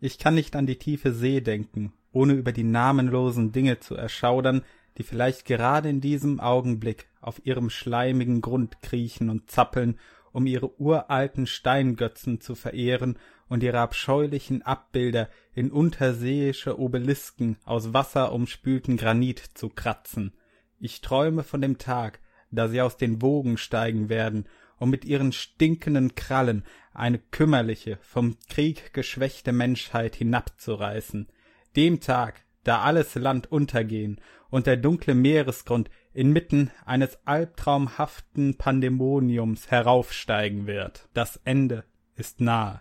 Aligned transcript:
Ich 0.00 0.18
kann 0.18 0.34
nicht 0.34 0.54
an 0.54 0.66
die 0.66 0.78
tiefe 0.78 1.12
See 1.12 1.40
denken, 1.40 1.92
ohne 2.12 2.34
über 2.34 2.52
die 2.52 2.64
namenlosen 2.64 3.52
Dinge 3.52 3.80
zu 3.80 3.96
erschaudern, 3.96 4.62
die 4.96 5.02
vielleicht 5.02 5.44
gerade 5.44 5.88
in 5.88 6.00
diesem 6.00 6.40
Augenblick 6.40 7.08
auf 7.20 7.44
ihrem 7.44 7.70
schleimigen 7.70 8.40
Grund 8.40 8.80
kriechen 8.82 9.28
und 9.30 9.50
zappeln, 9.50 9.98
um 10.32 10.46
ihre 10.46 10.80
uralten 10.80 11.46
Steingötzen 11.46 12.40
zu 12.40 12.54
verehren 12.54 13.18
und 13.48 13.62
ihre 13.62 13.80
abscheulichen 13.80 14.62
Abbilder 14.62 15.28
in 15.54 15.72
unterseeische 15.72 16.78
Obelisken 16.78 17.56
aus 17.64 17.92
wasserumspülten 17.92 18.96
Granit 18.96 19.42
zu 19.54 19.68
kratzen. 19.68 20.32
Ich 20.78 21.00
träume 21.00 21.42
von 21.42 21.60
dem 21.60 21.78
Tag, 21.78 22.20
da 22.50 22.68
sie 22.68 22.80
aus 22.80 22.96
den 22.96 23.20
Wogen 23.20 23.56
steigen 23.56 24.08
werden, 24.08 24.46
um 24.78 24.90
mit 24.90 25.04
ihren 25.04 25.32
stinkenden 25.32 26.14
Krallen 26.14 26.64
eine 26.92 27.18
kümmerliche, 27.18 27.98
vom 28.02 28.36
Krieg 28.48 28.92
geschwächte 28.92 29.52
Menschheit 29.52 30.16
hinabzureißen. 30.16 31.28
Dem 31.76 32.00
Tag, 32.00 32.44
da 32.64 32.80
alles 32.80 33.14
Land 33.14 33.50
untergehen 33.50 34.20
und 34.50 34.66
der 34.66 34.76
dunkle 34.76 35.14
Meeresgrund 35.14 35.90
inmitten 36.12 36.70
eines 36.84 37.18
albtraumhaften 37.26 38.56
Pandemoniums 38.56 39.70
heraufsteigen 39.70 40.66
wird. 40.66 41.08
Das 41.14 41.40
Ende 41.44 41.84
ist 42.16 42.40
nahe. 42.40 42.80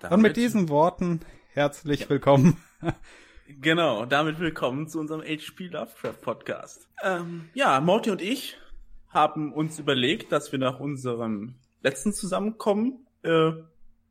Damit 0.00 0.14
und 0.14 0.22
mit 0.22 0.36
diesen 0.36 0.68
Worten 0.68 1.20
herzlich 1.52 2.00
ja. 2.00 2.10
willkommen. 2.10 2.56
Genau, 3.60 4.06
damit 4.06 4.38
willkommen 4.38 4.86
zu 4.86 5.00
unserem 5.00 5.22
HP 5.22 5.66
Lovecraft 5.68 6.20
Podcast. 6.22 6.88
Ähm, 7.02 7.50
ja, 7.52 7.80
Morty 7.80 8.10
und 8.10 8.22
ich 8.22 8.56
haben 9.10 9.52
uns 9.52 9.78
überlegt, 9.78 10.32
dass 10.32 10.52
wir 10.52 10.58
nach 10.58 10.80
unserem 10.80 11.56
letzten 11.82 12.12
Zusammenkommen 12.12 13.06
äh, 13.22 13.52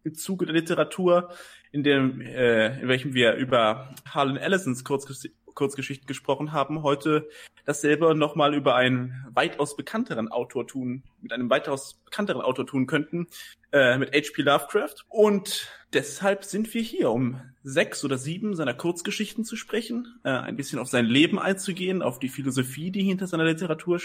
im 0.03 0.13
Zuge 0.13 0.45
der 0.45 0.55
Literatur, 0.55 1.29
in 1.71 1.83
dem, 1.83 2.21
äh, 2.21 2.79
in 2.81 2.87
welchem 2.87 3.13
wir 3.13 3.33
über 3.33 3.93
Harlan 4.05 4.37
Ellisons 4.37 4.83
Kurzges 4.83 5.29
Kurzgeschichten 5.55 6.07
gesprochen 6.07 6.53
haben, 6.53 6.83
heute 6.83 7.27
dasselbe 7.65 8.15
nochmal 8.15 8.53
über 8.55 8.75
einen 8.75 9.25
weitaus 9.33 9.75
bekannteren 9.75 10.29
Autor 10.29 10.65
tun, 10.65 11.03
mit 11.21 11.33
einem 11.33 11.49
weitaus 11.49 11.95
bekannteren 12.05 12.41
Autor 12.41 12.65
tun 12.65 12.87
könnten, 12.87 13.27
äh, 13.73 13.97
mit 13.97 14.15
H.P. 14.15 14.41
Lovecraft. 14.41 15.05
Und 15.09 15.67
deshalb 15.93 16.43
sind 16.43 16.73
wir 16.73 16.81
hier, 16.81 17.11
um 17.11 17.41
sechs 17.63 18.03
oder 18.05 18.17
sieben 18.17 18.55
seiner 18.55 18.73
Kurzgeschichten 18.73 19.43
zu 19.43 19.55
sprechen, 19.55 20.19
äh, 20.23 20.29
ein 20.29 20.55
bisschen 20.55 20.79
auf 20.79 20.87
sein 20.87 21.05
Leben 21.05 21.39
einzugehen, 21.39 22.01
auf 22.01 22.19
die 22.19 22.29
Philosophie, 22.29 22.91
die 22.91 23.03
hinter 23.03 23.27
seiner 23.27 23.45
Literatur, 23.45 23.99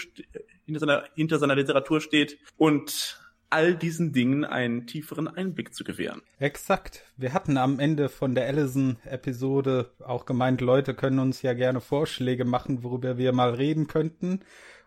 hinter 0.65 0.79
seiner, 0.79 1.03
hinter 1.15 1.39
seiner 1.39 1.55
Literatur 1.55 2.01
steht 2.01 2.37
und 2.57 3.19
all 3.49 3.75
diesen 3.75 4.11
Dingen 4.11 4.43
einen 4.43 4.87
tieferen 4.87 5.27
Einblick 5.27 5.73
zu 5.73 5.83
gewähren. 5.83 6.21
Exakt. 6.39 7.03
Wir 7.15 7.33
hatten 7.33 7.57
am 7.57 7.79
Ende 7.79 8.09
von 8.09 8.35
der 8.35 8.47
Allison-Episode 8.47 9.91
auch 10.03 10.25
gemeint, 10.25 10.61
Leute 10.61 10.93
können 10.93 11.19
uns 11.19 11.41
ja 11.41 11.53
gerne 11.53 11.79
Vorschläge 11.79 12.43
machen, 12.43 12.83
worüber 12.83 13.17
wir 13.17 13.31
mal 13.31 13.53
reden 13.53 13.87
könnten. 13.87 14.41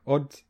Und 0.05 0.45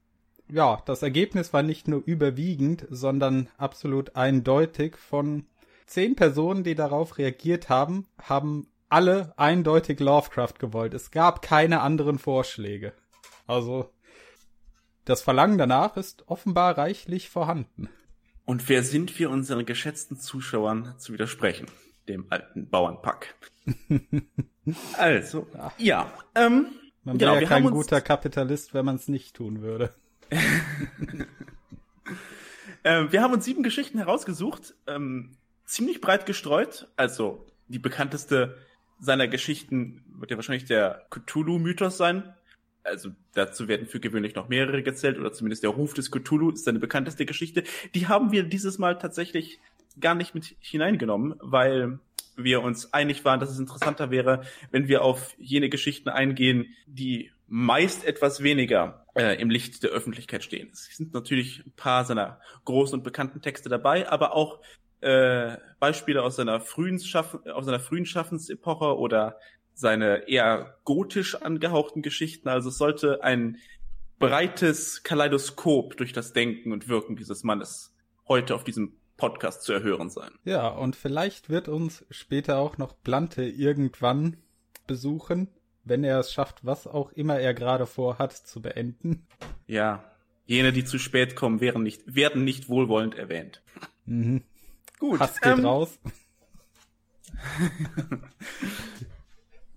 ja, 0.50 0.82
das 0.86 1.02
Ergebnis 1.02 1.52
war 1.52 1.62
nicht 1.62 1.86
nur 1.88 2.02
überwiegend, 2.04 2.86
sondern 2.90 3.50
absolut 3.58 4.16
eindeutig. 4.16 4.96
Von 4.96 5.44
zehn 5.88 6.14
Personen, 6.14 6.64
die 6.64 6.74
darauf 6.74 7.18
reagiert 7.18 7.68
haben, 7.68 8.06
haben 8.20 8.68
alle 8.88 9.32
eindeutig 9.36 10.00
Lovecraft 10.00 10.54
gewollt. 10.58 10.94
Es 10.94 11.10
gab 11.10 11.42
keine 11.42 11.80
anderen 11.80 12.18
Vorschläge. 12.18 12.92
Also, 13.46 13.92
das 15.04 15.22
Verlangen 15.22 15.58
danach 15.58 15.96
ist 15.96 16.28
offenbar 16.28 16.78
reichlich 16.78 17.30
vorhanden. 17.30 17.88
Und 18.44 18.68
wer 18.68 18.82
sind 18.82 19.18
wir 19.18 19.30
unseren 19.30 19.66
geschätzten 19.66 20.18
Zuschauern 20.18 20.94
zu 20.98 21.12
widersprechen? 21.12 21.66
Dem 22.08 22.26
alten 22.30 22.68
Bauernpack. 22.70 23.34
also, 24.96 25.46
ja. 25.76 26.10
Ähm, 26.34 26.68
man 27.04 27.20
wäre 27.20 27.32
genau, 27.32 27.42
ja 27.42 27.48
kein 27.48 27.70
guter 27.70 28.00
Kapitalist, 28.00 28.72
wenn 28.72 28.86
man 28.86 28.96
es 28.96 29.08
nicht 29.08 29.36
tun 29.36 29.60
würde. 29.60 29.94
ähm, 32.84 33.12
wir 33.12 33.22
haben 33.22 33.34
uns 33.34 33.44
sieben 33.44 33.62
Geschichten 33.62 33.98
herausgesucht, 33.98 34.74
ähm, 34.86 35.36
ziemlich 35.68 36.00
breit 36.00 36.26
gestreut. 36.26 36.88
Also 36.96 37.46
die 37.68 37.78
bekannteste 37.78 38.56
seiner 39.00 39.28
Geschichten 39.28 40.04
wird 40.18 40.30
ja 40.30 40.36
wahrscheinlich 40.36 40.64
der 40.64 41.06
Cthulhu-Mythos 41.10 41.96
sein 41.96 42.34
also 42.88 43.10
dazu 43.34 43.68
werden 43.68 43.86
für 43.86 44.00
gewöhnlich 44.00 44.34
noch 44.34 44.48
mehrere 44.48 44.82
gezählt 44.82 45.18
oder 45.18 45.32
zumindest 45.32 45.62
der 45.62 45.70
Ruf 45.70 45.94
des 45.94 46.10
Cthulhu 46.10 46.50
ist 46.50 46.64
seine 46.64 46.78
bekannteste 46.78 47.26
Geschichte. 47.26 47.64
Die 47.94 48.08
haben 48.08 48.32
wir 48.32 48.42
dieses 48.42 48.78
Mal 48.78 48.98
tatsächlich 48.98 49.60
gar 50.00 50.14
nicht 50.14 50.34
mit 50.34 50.56
hineingenommen, 50.60 51.34
weil 51.40 51.98
wir 52.36 52.62
uns 52.62 52.92
einig 52.92 53.24
waren, 53.24 53.40
dass 53.40 53.50
es 53.50 53.58
interessanter 53.58 54.10
wäre, 54.10 54.42
wenn 54.70 54.88
wir 54.88 55.02
auf 55.02 55.34
jene 55.38 55.68
Geschichten 55.68 56.08
eingehen, 56.08 56.74
die 56.86 57.32
meist 57.48 58.04
etwas 58.04 58.42
weniger 58.42 59.04
äh, 59.14 59.40
im 59.40 59.50
Licht 59.50 59.82
der 59.82 59.90
Öffentlichkeit 59.90 60.44
stehen. 60.44 60.68
Es 60.72 60.84
sind 60.96 61.14
natürlich 61.14 61.64
ein 61.66 61.72
paar 61.72 62.04
seiner 62.04 62.40
großen 62.64 62.98
und 62.98 63.02
bekannten 63.02 63.40
Texte 63.40 63.68
dabei, 63.68 64.08
aber 64.08 64.36
auch 64.36 64.60
äh, 65.00 65.56
Beispiele 65.78 66.22
aus 66.22 66.36
seiner 66.36 66.60
frühen 66.60 66.98
Schaffen, 66.98 67.48
aus 67.50 67.66
seiner 67.66 67.80
frühen 67.80 68.06
Schaffensepoche 68.06 68.96
oder 68.98 69.38
seine 69.74 70.28
eher 70.28 70.76
gotisch 70.84 71.36
angehauchten 71.36 72.02
Geschichten. 72.02 72.48
Also 72.48 72.70
es 72.70 72.78
sollte 72.78 73.22
ein 73.22 73.58
breites 74.18 75.04
Kaleidoskop 75.04 75.96
durch 75.96 76.12
das 76.12 76.32
Denken 76.32 76.72
und 76.72 76.88
Wirken 76.88 77.16
dieses 77.16 77.44
Mannes 77.44 77.94
heute 78.26 78.54
auf 78.54 78.64
diesem 78.64 78.98
Podcast 79.16 79.62
zu 79.62 79.72
erhören 79.72 80.10
sein. 80.10 80.30
Ja, 80.44 80.68
und 80.68 80.96
vielleicht 80.96 81.48
wird 81.48 81.68
uns 81.68 82.04
später 82.10 82.58
auch 82.58 82.78
noch 82.78 82.94
Blante 82.94 83.44
irgendwann 83.44 84.36
besuchen, 84.86 85.48
wenn 85.84 86.04
er 86.04 86.20
es 86.20 86.32
schafft, 86.32 86.64
was 86.64 86.86
auch 86.86 87.12
immer 87.12 87.38
er 87.38 87.54
gerade 87.54 87.86
vorhat 87.86 88.32
zu 88.32 88.60
beenden. 88.62 89.26
Ja, 89.66 90.12
jene, 90.46 90.72
die 90.72 90.84
zu 90.84 90.98
spät 90.98 91.36
kommen, 91.36 91.60
werden 91.60 91.82
nicht, 91.82 92.14
werden 92.14 92.44
nicht 92.44 92.68
wohlwollend 92.68 93.16
erwähnt. 93.16 93.62
Mhm. 94.06 94.42
Gut. 94.98 95.20
Hass 95.20 95.40
geht 95.40 95.58
ähm, 95.58 95.64
raus. 95.64 95.98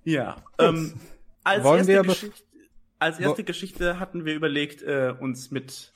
Ja. 0.04 0.38
Ähm, 0.58 0.94
als, 1.44 1.64
Wollen 1.64 1.88
erste 1.88 2.08
Geschichte, 2.08 2.44
als 3.00 3.20
erste 3.20 3.44
Geschichte 3.44 4.00
hatten 4.00 4.26
wir 4.26 4.36
überlegt, 4.36 4.82
äh, 4.84 5.14
uns 5.20 5.52
mit 5.52 5.94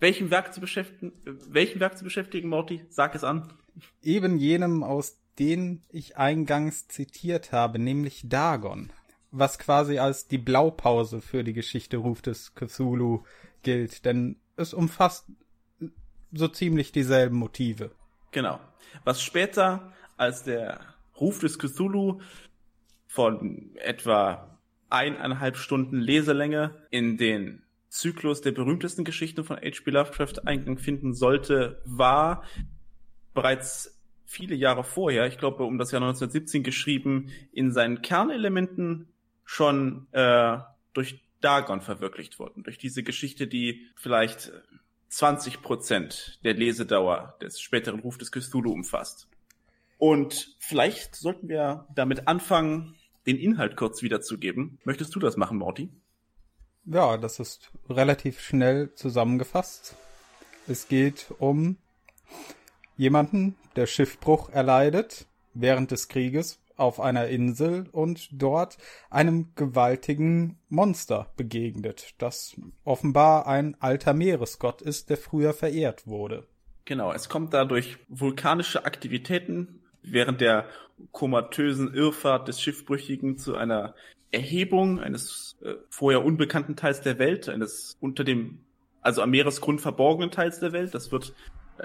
welchem 0.00 0.30
Werk 0.30 0.52
zu 0.52 0.60
beschäftigen, 0.60 1.12
welchem 1.24 1.80
Werk 1.80 1.96
zu 1.96 2.04
beschäftigen, 2.04 2.48
Morty? 2.48 2.84
Sag 2.88 3.14
es 3.14 3.24
an. 3.24 3.52
Eben 4.02 4.36
jenem, 4.36 4.82
aus 4.82 5.18
dem 5.38 5.82
ich 5.88 6.16
eingangs 6.16 6.88
zitiert 6.88 7.52
habe, 7.52 7.78
nämlich 7.78 8.28
Dagon, 8.28 8.92
was 9.30 9.58
quasi 9.58 9.98
als 9.98 10.28
die 10.28 10.38
Blaupause 10.38 11.20
für 11.20 11.42
die 11.42 11.54
Geschichte 11.54 11.96
Ruf 11.96 12.20
des 12.20 12.54
Cthulhu 12.54 13.22
gilt, 13.62 14.04
denn 14.04 14.36
es 14.56 14.74
umfasst 14.74 15.26
so 16.32 16.48
ziemlich 16.48 16.92
dieselben 16.92 17.36
Motive. 17.36 17.92
Genau. 18.32 18.60
Was 19.04 19.22
später 19.22 19.92
als 20.16 20.42
der 20.42 20.80
Ruf 21.20 21.38
des 21.40 21.58
Cthulhu 21.58 22.20
von 23.06 23.70
etwa 23.76 24.58
eineinhalb 24.90 25.56
Stunden 25.56 26.00
Leselänge 26.00 26.74
in 26.90 27.16
den 27.16 27.62
Zyklus 27.88 28.40
der 28.40 28.52
berühmtesten 28.52 29.04
Geschichten 29.04 29.44
von 29.44 29.56
H.P. 29.56 29.90
Lovecraft 29.90 30.46
Eingang 30.46 30.78
finden 30.78 31.12
sollte, 31.12 31.80
war 31.84 32.42
bereits 33.34 34.00
viele 34.24 34.54
Jahre 34.54 34.82
vorher, 34.82 35.26
ich 35.26 35.36
glaube 35.36 35.64
um 35.64 35.76
das 35.76 35.92
Jahr 35.92 36.00
1917 36.00 36.62
geschrieben, 36.62 37.30
in 37.52 37.70
seinen 37.70 38.00
Kernelementen 38.00 39.08
schon 39.44 40.06
äh, 40.12 40.58
durch 40.94 41.22
Dagon 41.42 41.82
verwirklicht 41.82 42.38
worden. 42.38 42.62
Durch 42.62 42.78
diese 42.78 43.02
Geschichte, 43.02 43.46
die 43.46 43.88
vielleicht 43.94 44.52
20 45.12 45.60
Prozent 45.60 46.40
der 46.42 46.54
Lesedauer 46.54 47.36
des 47.42 47.60
späteren 47.60 48.00
Ruf 48.00 48.16
des 48.16 48.32
Cthulhu 48.32 48.72
umfasst. 48.72 49.28
Und 49.98 50.56
vielleicht 50.58 51.14
sollten 51.16 51.50
wir 51.50 51.86
damit 51.94 52.26
anfangen, 52.26 52.96
den 53.26 53.36
Inhalt 53.36 53.76
kurz 53.76 54.00
wiederzugeben. 54.02 54.78
Möchtest 54.84 55.14
du 55.14 55.20
das 55.20 55.36
machen, 55.36 55.58
Morty? 55.58 55.90
Ja, 56.86 57.18
das 57.18 57.40
ist 57.40 57.70
relativ 57.90 58.40
schnell 58.40 58.94
zusammengefasst. 58.94 59.96
Es 60.66 60.88
geht 60.88 61.26
um 61.38 61.76
jemanden, 62.96 63.54
der 63.76 63.86
Schiffbruch 63.86 64.48
erleidet 64.48 65.26
während 65.52 65.90
des 65.90 66.08
Krieges 66.08 66.58
auf 66.82 67.00
einer 67.00 67.28
Insel 67.28 67.86
und 67.92 68.28
dort 68.32 68.76
einem 69.08 69.54
gewaltigen 69.54 70.58
Monster 70.68 71.32
begegnet, 71.36 72.14
das 72.18 72.56
offenbar 72.84 73.46
ein 73.46 73.76
alter 73.80 74.12
Meeresgott 74.12 74.82
ist, 74.82 75.08
der 75.08 75.16
früher 75.16 75.54
verehrt 75.54 76.06
wurde. 76.06 76.46
Genau, 76.84 77.12
es 77.12 77.28
kommt 77.28 77.54
da 77.54 77.64
durch 77.64 77.98
vulkanische 78.08 78.84
Aktivitäten 78.84 79.80
während 80.02 80.40
der 80.40 80.66
komatösen 81.12 81.94
Irrfahrt 81.94 82.48
des 82.48 82.60
Schiffbrüchigen 82.60 83.38
zu 83.38 83.54
einer 83.56 83.94
Erhebung 84.32 84.98
eines 84.98 85.56
äh, 85.62 85.74
vorher 85.88 86.24
unbekannten 86.24 86.74
Teils 86.74 87.00
der 87.00 87.20
Welt, 87.20 87.48
eines 87.48 87.96
unter 88.00 88.24
dem, 88.24 88.58
also 89.00 89.22
am 89.22 89.30
Meeresgrund 89.30 89.80
verborgenen 89.80 90.32
Teils 90.32 90.58
der 90.58 90.72
Welt. 90.72 90.94
Das 90.94 91.12
wird 91.12 91.32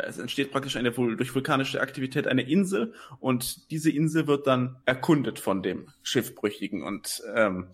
Es 0.06 0.18
entsteht 0.18 0.52
praktisch 0.52 0.76
eine 0.76 0.92
durch 0.92 1.34
vulkanische 1.34 1.82
Aktivität 1.82 2.28
eine 2.28 2.44
Insel 2.44 2.94
und 3.20 3.72
diese 3.72 3.90
Insel 3.90 4.28
wird 4.28 4.46
dann 4.48 4.78
erkundet 4.86 5.40
von 5.40 5.64
dem 5.64 5.90
Schiffbrüchigen. 6.04 6.84
Und 6.84 7.22
ähm, 7.34 7.68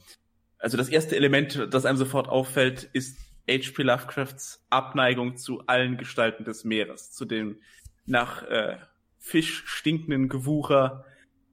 also 0.58 0.78
das 0.78 0.90
erste 0.90 1.16
Element, 1.16 1.68
das 1.72 1.86
einem 1.86 1.98
sofort 1.98 2.30
auffällt, 2.30 2.90
ist 2.94 3.18
H.P. 3.50 3.84
Lovecrafts 3.84 4.66
Abneigung 4.70 5.36
zu 5.36 5.68
allen 5.68 5.98
Gestalten 5.98 6.46
des 6.46 6.64
Meeres, 6.64 7.12
zu 7.12 7.26
dem 7.26 7.58
nach 8.06 8.44
äh, 8.44 8.78
Fisch 9.20 9.64
stinkenden 9.66 10.30
Gewucher 10.30 11.06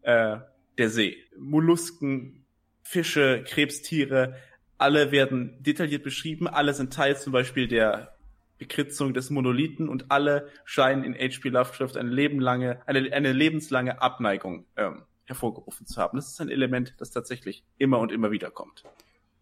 äh, 0.03 0.39
der 0.79 0.91
See. 0.91 1.17
Mollusken, 1.37 2.45
Fische, 2.83 3.45
Krebstiere, 3.45 4.37
alle 4.79 5.13
werden 5.13 5.57
detailliert 5.61 6.05
beschrieben, 6.05 6.49
alle 6.49 6.73
sind 6.75 6.93
Teil 6.93 7.17
zum 7.17 7.33
Beispiel 7.33 7.69
der 7.69 8.17
Bekritzung 8.61 9.15
des 9.15 9.31
Monolithen 9.31 9.89
und 9.89 10.13
alle 10.13 10.49
scheinen 10.65 11.03
in 11.03 11.15
H.P. 11.15 11.49
Lovecraft 11.49 11.97
eine, 11.97 12.11
lebenlange, 12.11 12.83
eine, 12.87 13.11
eine 13.13 13.33
lebenslange 13.33 14.03
Abneigung 14.03 14.67
ähm, 14.77 15.03
hervorgerufen 15.25 15.87
zu 15.87 16.01
haben. 16.01 16.19
Das 16.19 16.29
ist 16.29 16.41
ein 16.41 16.51
Element, 16.51 16.95
das 16.99 17.11
tatsächlich 17.11 17.65
immer 17.79 17.99
und 17.99 18.13
immer 18.13 18.31
wieder 18.31 18.51
kommt. 18.51 18.85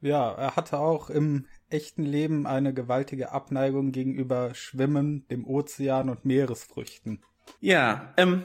Ja, 0.00 0.32
er 0.32 0.54
hatte 0.54 0.78
auch 0.78 1.10
im 1.10 1.46
echten 1.68 2.04
Leben 2.04 2.46
eine 2.46 2.72
gewaltige 2.72 3.32
Abneigung 3.32 3.90
gegenüber 3.90 4.54
Schwimmen, 4.54 5.26
dem 5.28 5.44
Ozean 5.44 6.08
und 6.08 6.24
Meeresfrüchten. 6.24 7.24
Ja, 7.60 8.14
ähm, 8.16 8.44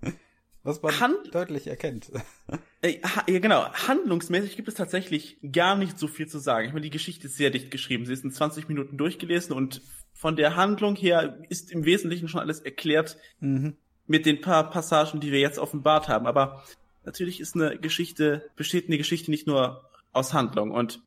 was 0.62 0.80
man 0.80 0.98
Hand 0.98 1.34
deutlich 1.34 1.66
erkennt. 1.66 2.10
Äh, 2.82 3.00
ja, 3.26 3.38
genau. 3.40 3.64
Handlungsmäßig 3.72 4.54
gibt 4.54 4.68
es 4.68 4.74
tatsächlich 4.74 5.38
gar 5.50 5.76
nicht 5.76 5.98
so 5.98 6.06
viel 6.08 6.28
zu 6.28 6.38
sagen. 6.38 6.66
Ich 6.66 6.72
meine, 6.74 6.84
die 6.84 6.90
Geschichte 6.90 7.26
ist 7.26 7.36
sehr 7.36 7.48
dicht 7.48 7.70
geschrieben. 7.70 8.04
Sie 8.04 8.12
ist 8.12 8.22
in 8.22 8.30
20 8.30 8.68
Minuten 8.68 8.98
durchgelesen 8.98 9.56
und 9.56 9.80
von 10.16 10.34
der 10.34 10.56
Handlung 10.56 10.96
her 10.96 11.38
ist 11.50 11.70
im 11.70 11.84
Wesentlichen 11.84 12.26
schon 12.26 12.40
alles 12.40 12.60
erklärt 12.60 13.18
mhm. 13.38 13.76
mit 14.06 14.24
den 14.24 14.40
paar 14.40 14.70
Passagen, 14.70 15.20
die 15.20 15.30
wir 15.30 15.40
jetzt 15.40 15.58
offenbart 15.58 16.08
haben. 16.08 16.26
Aber 16.26 16.64
natürlich 17.04 17.38
ist 17.38 17.54
eine 17.54 17.78
Geschichte, 17.78 18.48
besteht 18.56 18.86
eine 18.86 18.96
Geschichte 18.96 19.30
nicht 19.30 19.46
nur 19.46 19.90
aus 20.12 20.32
Handlung. 20.32 20.70
Und 20.70 21.02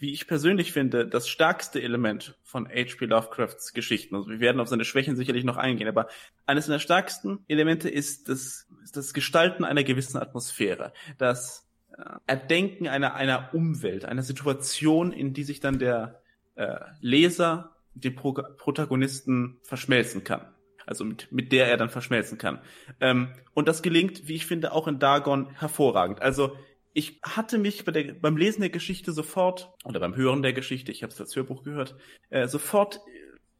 wie 0.00 0.12
ich 0.12 0.26
persönlich 0.26 0.72
finde, 0.72 1.06
das 1.06 1.28
stärkste 1.28 1.80
Element 1.80 2.36
von 2.42 2.66
H.P. 2.66 3.04
Lovecrafts 3.06 3.72
Geschichten, 3.72 4.16
also 4.16 4.28
wir 4.28 4.40
werden 4.40 4.60
auf 4.60 4.68
seine 4.68 4.84
Schwächen 4.84 5.14
sicherlich 5.14 5.44
noch 5.44 5.56
eingehen, 5.56 5.88
aber 5.88 6.08
eines 6.44 6.66
der 6.66 6.80
stärksten 6.80 7.44
Elemente 7.46 7.88
ist 7.88 8.28
das, 8.28 8.66
ist 8.82 8.96
das 8.96 9.14
Gestalten 9.14 9.64
einer 9.64 9.84
gewissen 9.84 10.16
Atmosphäre, 10.16 10.92
das 11.18 11.68
äh, 11.96 12.02
Erdenken 12.26 12.88
einer, 12.88 13.14
einer 13.14 13.50
Umwelt, 13.52 14.06
einer 14.06 14.22
Situation, 14.22 15.12
in 15.12 15.34
die 15.34 15.44
sich 15.44 15.60
dann 15.60 15.78
der 15.78 16.20
äh, 16.56 16.78
Leser 17.00 17.76
den 18.00 18.14
Pro 18.14 18.32
Protagonisten 18.32 19.58
verschmelzen 19.62 20.24
kann. 20.24 20.52
Also 20.86 21.04
mit, 21.04 21.30
mit 21.30 21.52
der 21.52 21.68
er 21.68 21.76
dann 21.76 21.90
verschmelzen 21.90 22.38
kann. 22.38 22.60
Ähm, 23.00 23.28
und 23.54 23.68
das 23.68 23.82
gelingt, 23.82 24.26
wie 24.26 24.34
ich 24.34 24.46
finde, 24.46 24.72
auch 24.72 24.88
in 24.88 24.98
Dagon 24.98 25.50
hervorragend. 25.50 26.20
Also 26.20 26.56
ich 26.92 27.20
hatte 27.22 27.58
mich 27.58 27.84
bei 27.84 27.92
der, 27.92 28.14
beim 28.14 28.36
Lesen 28.36 28.62
der 28.62 28.70
Geschichte 28.70 29.12
sofort, 29.12 29.72
oder 29.84 30.00
beim 30.00 30.16
Hören 30.16 30.42
der 30.42 30.52
Geschichte, 30.52 30.90
ich 30.90 31.02
habe 31.02 31.12
es 31.12 31.20
als 31.20 31.36
Hörbuch 31.36 31.62
gehört, 31.62 31.96
äh, 32.30 32.48
sofort 32.48 33.00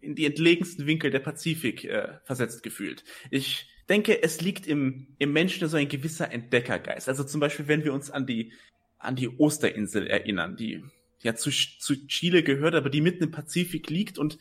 in 0.00 0.14
die 0.14 0.26
entlegensten 0.26 0.86
Winkel 0.86 1.10
der 1.10 1.20
Pazifik 1.20 1.84
äh, 1.84 2.18
versetzt 2.24 2.62
gefühlt. 2.62 3.04
Ich 3.30 3.68
denke, 3.88 4.22
es 4.22 4.40
liegt 4.40 4.66
im, 4.66 5.14
im 5.18 5.32
Menschen 5.32 5.68
so 5.68 5.76
ein 5.76 5.88
gewisser 5.88 6.32
Entdeckergeist. 6.32 7.08
Also 7.08 7.22
zum 7.24 7.40
Beispiel, 7.40 7.68
wenn 7.68 7.84
wir 7.84 7.92
uns 7.92 8.10
an 8.10 8.26
die, 8.26 8.52
an 8.98 9.16
die 9.16 9.28
Osterinsel 9.38 10.06
erinnern, 10.06 10.56
die 10.56 10.84
ja 11.22 11.34
zu, 11.34 11.50
zu 11.50 12.06
Chile 12.06 12.42
gehört, 12.42 12.74
aber 12.74 12.90
die 12.90 13.00
mitten 13.00 13.24
im 13.24 13.30
Pazifik 13.30 13.90
liegt 13.90 14.18
und 14.18 14.38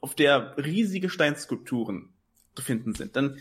auf 0.00 0.14
der 0.14 0.56
riesige 0.56 1.10
Steinskulpturen 1.10 2.10
zu 2.54 2.62
finden 2.62 2.94
sind, 2.94 3.16
dann, 3.16 3.38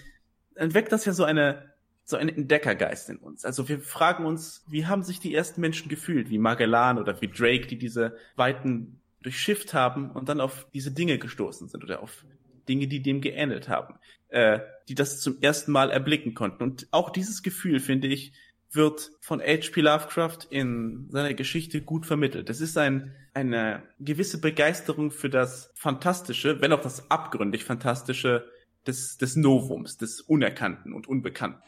dann 0.56 0.74
weckt 0.74 0.92
das 0.92 1.06
ja 1.06 1.14
so 1.14 1.24
eine, 1.24 1.74
so 2.04 2.18
einen 2.18 2.30
Entdeckergeist 2.30 3.10
in 3.10 3.18
uns. 3.18 3.46
Also 3.46 3.70
wir 3.70 3.80
fragen 3.80 4.26
uns, 4.26 4.66
wie 4.68 4.86
haben 4.86 5.04
sich 5.04 5.20
die 5.20 5.34
ersten 5.34 5.62
Menschen 5.62 5.90
gefühlt, 5.90 6.30
wie 6.30 6.38
Magellan 6.38 6.98
oder 6.98 7.22
wie 7.22 7.28
Drake, 7.28 7.68
die 7.68 7.78
diese 7.78 8.18
Weiten 8.36 9.00
durchschifft 9.22 9.74
haben 9.74 10.12
und 10.12 10.30
dann 10.30 10.42
auf 10.42 10.68
diese 10.74 10.92
Dinge 10.92 11.18
gestoßen 11.18 11.68
sind 11.68 11.84
oder 11.84 12.02
auf 12.02 12.26
Dinge, 12.68 12.88
die 12.88 13.02
dem 13.02 13.22
geähnelt 13.22 13.68
haben, 13.68 13.96
äh, 14.30 14.60
die 14.88 14.96
das 14.96 15.20
zum 15.20 15.42
ersten 15.42 15.72
Mal 15.72 15.92
erblicken 15.92 16.34
konnten. 16.34 16.64
Und 16.64 16.88
auch 16.92 17.10
dieses 17.10 17.44
Gefühl, 17.44 17.80
finde 17.80 18.08
ich, 18.08 18.34
wird 18.72 19.12
von 19.20 19.40
H.P. 19.40 19.82
Lovecraft 19.82 20.48
in 20.50 21.08
seiner 21.10 21.34
Geschichte 21.34 21.82
gut 21.82 22.06
vermittelt. 22.06 22.50
Es 22.50 22.62
ist 22.62 22.78
ein, 22.78 23.16
eine 23.34 23.84
gewisse 24.00 24.40
Begeisterung 24.40 25.12
für 25.12 25.30
das 25.30 25.72
Fantastische, 25.76 26.62
wenn 26.62 26.74
auch 26.74 26.82
das 26.82 27.10
abgründig 27.10 27.64
Fantastische 27.64 28.46
des, 28.86 29.18
des 29.18 29.36
Novums, 29.36 29.98
des 29.98 30.22
Unerkannten 30.22 30.94
und 30.94 31.08
Unbekannten. 31.08 31.62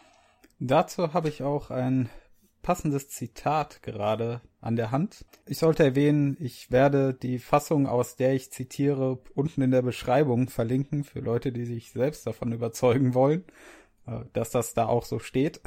Dazu 0.59 1.13
habe 1.13 1.30
ich 1.30 1.42
auch 1.42 1.71
ein 1.71 2.09
passendes 2.62 3.09
Zitat 3.09 3.81
gerade 3.81 4.42
an 4.59 4.75
der 4.75 4.92
Hand. 4.92 5.25
Ich 5.48 5.57
sollte 5.57 5.83
erwähnen, 5.83 6.38
ich 6.39 6.71
werde 6.71 7.15
die 7.15 7.39
Fassung, 7.39 7.88
aus 7.88 8.15
der 8.15 8.33
ich 8.36 8.51
zitiere, 8.51 9.19
unten 9.33 9.63
in 9.63 9.71
der 9.71 9.81
Beschreibung 9.81 10.50
verlinken 10.50 11.03
für 11.03 11.19
Leute, 11.19 11.51
die 11.51 11.65
sich 11.65 11.92
selbst 11.92 12.27
davon 12.27 12.51
überzeugen 12.51 13.15
wollen, 13.15 13.44
äh, 14.06 14.19
dass 14.33 14.51
das 14.51 14.75
da 14.75 14.86
auch 14.86 15.06
so 15.06 15.18
steht. 15.18 15.62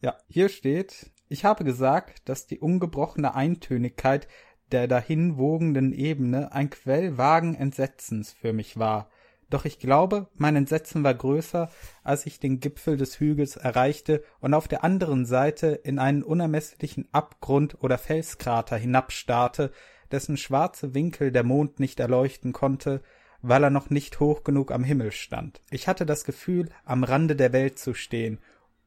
Ja, 0.00 0.16
hier 0.28 0.48
steht, 0.48 1.10
ich 1.28 1.44
habe 1.44 1.64
gesagt, 1.64 2.28
dass 2.28 2.46
die 2.46 2.58
ungebrochene 2.58 3.34
Eintönigkeit 3.34 4.28
der 4.70 4.88
dahinwogenden 4.88 5.92
Ebene 5.92 6.52
ein 6.52 6.70
Quell 6.70 7.18
vagen 7.18 7.54
Entsetzens 7.54 8.32
für 8.32 8.52
mich 8.52 8.78
war. 8.78 9.10
Doch 9.50 9.66
ich 9.66 9.78
glaube, 9.78 10.28
mein 10.34 10.56
Entsetzen 10.56 11.04
war 11.04 11.12
größer, 11.12 11.70
als 12.02 12.24
ich 12.24 12.40
den 12.40 12.58
Gipfel 12.58 12.96
des 12.96 13.20
Hügels 13.20 13.56
erreichte 13.56 14.24
und 14.40 14.54
auf 14.54 14.66
der 14.66 14.82
anderen 14.82 15.26
Seite 15.26 15.68
in 15.68 15.98
einen 15.98 16.22
unermesslichen 16.22 17.06
Abgrund 17.12 17.76
oder 17.82 17.98
Felskrater 17.98 18.78
hinabstarrte, 18.78 19.70
dessen 20.10 20.38
schwarze 20.38 20.94
Winkel 20.94 21.32
der 21.32 21.44
Mond 21.44 21.80
nicht 21.80 22.00
erleuchten 22.00 22.54
konnte, 22.54 23.02
weil 23.42 23.62
er 23.64 23.70
noch 23.70 23.90
nicht 23.90 24.20
hoch 24.20 24.42
genug 24.42 24.72
am 24.72 24.84
Himmel 24.84 25.12
stand. 25.12 25.60
Ich 25.70 25.86
hatte 25.86 26.06
das 26.06 26.24
Gefühl, 26.24 26.70
am 26.84 27.04
Rande 27.04 27.36
der 27.36 27.52
Welt 27.52 27.78
zu 27.78 27.92
stehen 27.92 28.38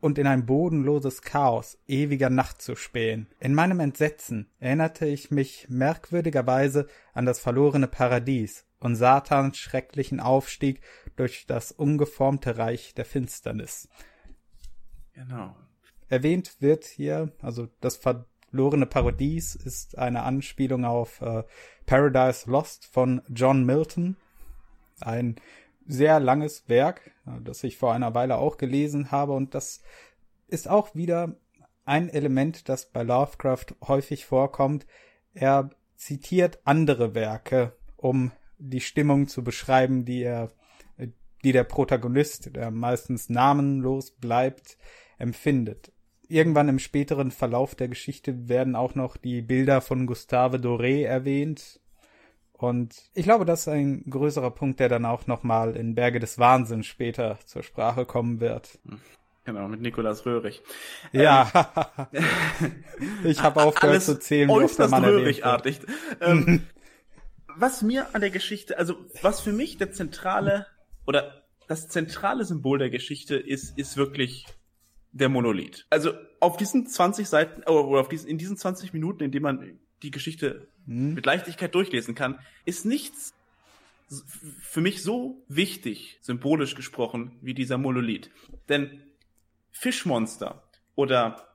und 0.06 0.20
in 0.20 0.28
ein 0.28 0.46
bodenloses 0.46 1.24
Chaos 1.24 1.80
ewiger 1.88 2.30
Nacht 2.30 2.62
zu 2.62 2.76
spähen. 2.76 3.26
In 3.40 3.56
meinem 3.56 3.80
Entsetzen 3.80 4.52
erinnerte 4.60 5.08
ich 5.08 5.32
mich 5.32 5.66
merkwürdigerweise 5.68 6.86
an 7.14 7.26
das 7.26 7.40
verlorene 7.40 7.88
Paradies 7.88 8.68
und 8.80 8.96
Satans 8.96 9.58
schrecklichen 9.58 10.20
Aufstieg 10.20 10.82
durch 11.16 11.48
das 11.48 11.72
ungeformte 11.72 12.60
Reich 12.60 12.94
der 12.94 13.06
Finsternis. 13.06 13.90
Genau. 15.14 15.56
Erwähnt 16.08 16.58
wird 16.60 16.86
hier, 16.86 17.32
also 17.42 17.68
das 17.82 17.98
verlorene 17.98 18.86
Paradies 18.86 19.56
ist 19.56 19.98
eine 19.98 20.22
Anspielung 20.22 20.86
auf 20.86 21.20
äh, 21.22 21.42
Paradise 21.88 22.48
Lost 22.48 22.86
von 22.86 23.24
John 23.30 23.66
Milton, 23.66 24.18
ein 25.02 25.38
sehr 25.86 26.20
langes 26.20 26.68
Werk, 26.68 27.12
das 27.44 27.64
ich 27.64 27.78
vor 27.78 27.94
einer 27.94 28.14
Weile 28.16 28.38
auch 28.38 28.58
gelesen 28.58 29.12
habe 29.12 29.34
und 29.34 29.54
das 29.54 29.82
ist 30.48 30.70
auch 30.70 30.96
wieder 30.96 31.36
ein 31.86 32.10
Element, 32.10 32.68
das 32.70 32.92
bei 32.92 33.04
Lovecraft 33.04 33.68
häufig 33.88 34.26
vorkommt. 34.26 34.86
Er 35.34 35.70
zitiert 35.96 36.60
andere 36.64 37.14
Werke, 37.16 37.74
um 37.96 38.32
die 38.58 38.82
Stimmung 38.82 39.28
zu 39.28 39.44
beschreiben, 39.44 40.06
die 40.06 40.24
er, 40.24 40.52
die 41.44 41.52
der 41.52 41.64
Protagonist, 41.64 42.56
der 42.56 42.72
meistens 42.72 43.30
namenlos 43.30 44.12
bleibt, 44.12 44.78
empfindet. 45.18 45.92
Irgendwann 46.28 46.70
im 46.70 46.80
späteren 46.80 47.30
Verlauf 47.30 47.76
der 47.76 47.88
Geschichte 47.88 48.50
werden 48.50 48.76
auch 48.76 48.96
noch 48.96 49.16
die 49.16 49.44
Bilder 49.44 49.82
von 49.82 50.08
Gustave 50.08 50.58
Doré 50.58 51.06
erwähnt, 51.06 51.80
und 52.58 52.96
ich 53.14 53.24
glaube, 53.24 53.46
das 53.46 53.62
ist 53.62 53.68
ein 53.68 54.04
größerer 54.10 54.52
Punkt, 54.52 54.80
der 54.80 54.90
dann 54.90 55.06
auch 55.06 55.28
nochmal 55.28 55.76
in 55.76 55.96
Berge 55.96 56.20
des 56.20 56.40
Wahnsinns 56.40 56.86
später 56.86 57.38
zur 57.46 57.64
Sprache 57.64 58.06
kommen 58.06 58.40
wird. 58.40 58.80
Genau, 59.44 59.68
mit 59.68 59.82
Nikolaus 59.82 60.26
Röhrig. 60.26 60.64
Ja, 61.12 62.10
ähm, 62.14 62.84
ich 63.24 63.42
habe 63.44 63.62
aufgehört 63.62 64.02
zu 64.02 64.20
zählen, 64.20 64.50
wie 64.50 64.54
oft 64.54 64.80
der 64.80 64.88
Mann 64.88 65.06
Röhrigartig. 65.06 65.80
Ähm, 66.22 66.64
was 67.56 67.82
mir 67.82 68.16
an 68.16 68.22
der 68.22 68.32
Geschichte, 68.32 68.78
also 68.78 68.96
was 69.22 69.42
für 69.42 69.54
mich 69.54 69.78
der 69.78 69.92
zentrale 69.92 70.66
oder 71.06 71.44
das 71.68 71.90
zentrale 71.90 72.46
Symbol 72.46 72.80
der 72.80 72.90
Geschichte 72.90 73.36
ist, 73.36 73.78
ist 73.78 73.98
wirklich 73.98 74.46
der 75.12 75.30
Monolith. 75.30 75.86
Also 75.90 76.12
auf 76.40 76.58
diesen 76.58 76.88
20 76.88 77.28
Seiten 77.28 77.64
oder 77.64 78.00
auf 78.00 78.10
diesen, 78.10 78.28
in 78.30 78.38
diesen 78.38 78.58
20 78.58 78.94
Minuten, 78.94 79.24
in 79.24 79.32
denen 79.32 79.44
man 79.44 79.80
die 80.06 80.12
Geschichte 80.12 80.68
hm. 80.86 81.14
mit 81.14 81.26
Leichtigkeit 81.26 81.74
durchlesen 81.76 82.16
kann, 82.16 82.40
ist 82.66 82.86
nichts 82.86 83.34
für 84.62 84.82
mich 84.82 85.02
so 85.02 85.44
wichtig, 85.48 86.20
symbolisch 86.22 86.76
gesprochen, 86.76 87.38
wie 87.42 87.56
dieser 87.56 87.78
Monolith. 87.78 88.30
Denn 88.70 89.02
Fischmonster 89.72 90.64
oder 90.94 91.48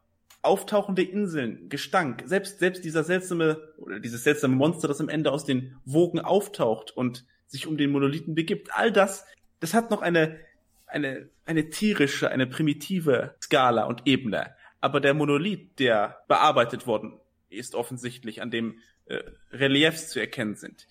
auftauchende 0.42 1.02
Inseln, 1.02 1.68
Gestank, 1.68 2.24
selbst, 2.26 2.58
selbst 2.58 2.84
dieser 2.84 3.04
seltsame, 3.04 3.72
oder 3.78 4.00
dieses 4.00 4.24
seltsame 4.24 4.56
Monster, 4.56 4.88
das 4.88 5.00
am 5.00 5.08
Ende 5.08 5.30
aus 5.30 5.44
den 5.44 5.76
Wogen 5.84 6.18
auftaucht 6.18 6.90
und 6.90 7.24
sich 7.46 7.66
um 7.66 7.76
den 7.76 7.92
Monolithen 7.92 8.34
begibt, 8.34 8.74
all 8.74 8.90
das 8.90 9.24
das 9.60 9.74
hat 9.74 9.90
noch 9.90 10.02
eine, 10.02 10.38
eine, 10.86 11.28
eine 11.44 11.70
tierische, 11.70 12.30
eine 12.30 12.46
primitive 12.46 13.34
Skala 13.40 13.84
und 13.84 14.06
Ebene. 14.06 14.54
Aber 14.80 15.00
der 15.00 15.14
Monolith, 15.14 15.78
der 15.78 16.22
bearbeitet 16.26 16.86
worden 16.86 17.12
ist 17.50 17.74
offensichtlich, 17.74 18.42
an 18.42 18.50
dem 18.50 18.78
äh, 19.06 19.20
Reliefs 19.52 20.08
zu 20.08 20.20
erkennen 20.20 20.54
sind, 20.54 20.86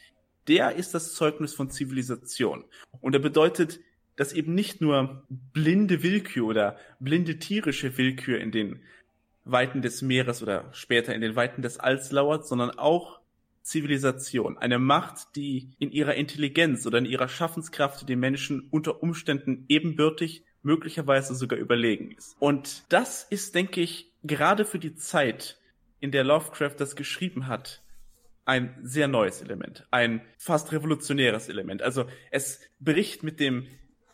der 0.47 0.75
ist 0.75 0.93
das 0.93 1.13
Zeugnis 1.13 1.53
von 1.53 1.69
Zivilisation. 1.69 2.65
Und 3.01 3.13
er 3.13 3.19
bedeutet, 3.19 3.79
dass 4.15 4.33
eben 4.33 4.53
nicht 4.53 4.81
nur 4.81 5.23
blinde 5.29 6.03
Willkür 6.03 6.45
oder 6.45 6.77
blinde 6.99 7.39
tierische 7.39 7.97
Willkür 7.97 8.39
in 8.39 8.51
den 8.51 8.81
Weiten 9.45 9.81
des 9.81 10.01
Meeres 10.01 10.43
oder 10.43 10.69
später 10.73 11.15
in 11.15 11.21
den 11.21 11.35
Weiten 11.35 11.61
des 11.61 11.79
Alls 11.79 12.11
lauert, 12.11 12.45
sondern 12.45 12.71
auch 12.71 13.19
Zivilisation. 13.61 14.57
Eine 14.57 14.79
Macht, 14.79 15.35
die 15.35 15.69
in 15.79 15.91
ihrer 15.91 16.15
Intelligenz 16.15 16.85
oder 16.85 16.97
in 16.97 17.05
ihrer 17.05 17.29
Schaffenskraft 17.29 18.09
den 18.09 18.19
Menschen 18.19 18.67
unter 18.71 19.03
Umständen 19.03 19.65
ebenbürtig, 19.69 20.43
möglicherweise 20.63 21.35
sogar 21.35 21.59
überlegen 21.59 22.11
ist. 22.11 22.35
Und 22.39 22.83
das 22.89 23.23
ist, 23.23 23.55
denke 23.55 23.81
ich, 23.81 24.11
gerade 24.23 24.65
für 24.65 24.79
die 24.79 24.95
Zeit, 24.95 25.58
in 25.99 26.11
der 26.11 26.23
Lovecraft 26.23 26.75
das 26.77 26.95
geschrieben 26.95 27.47
hat, 27.47 27.81
ein 28.45 28.75
sehr 28.81 29.07
neues 29.07 29.41
Element, 29.41 29.85
ein 29.91 30.21
fast 30.37 30.71
revolutionäres 30.71 31.49
Element. 31.49 31.81
Also 31.81 32.05
es 32.31 32.61
bricht 32.79 33.21
mit 33.21 33.39
dem 33.39 33.67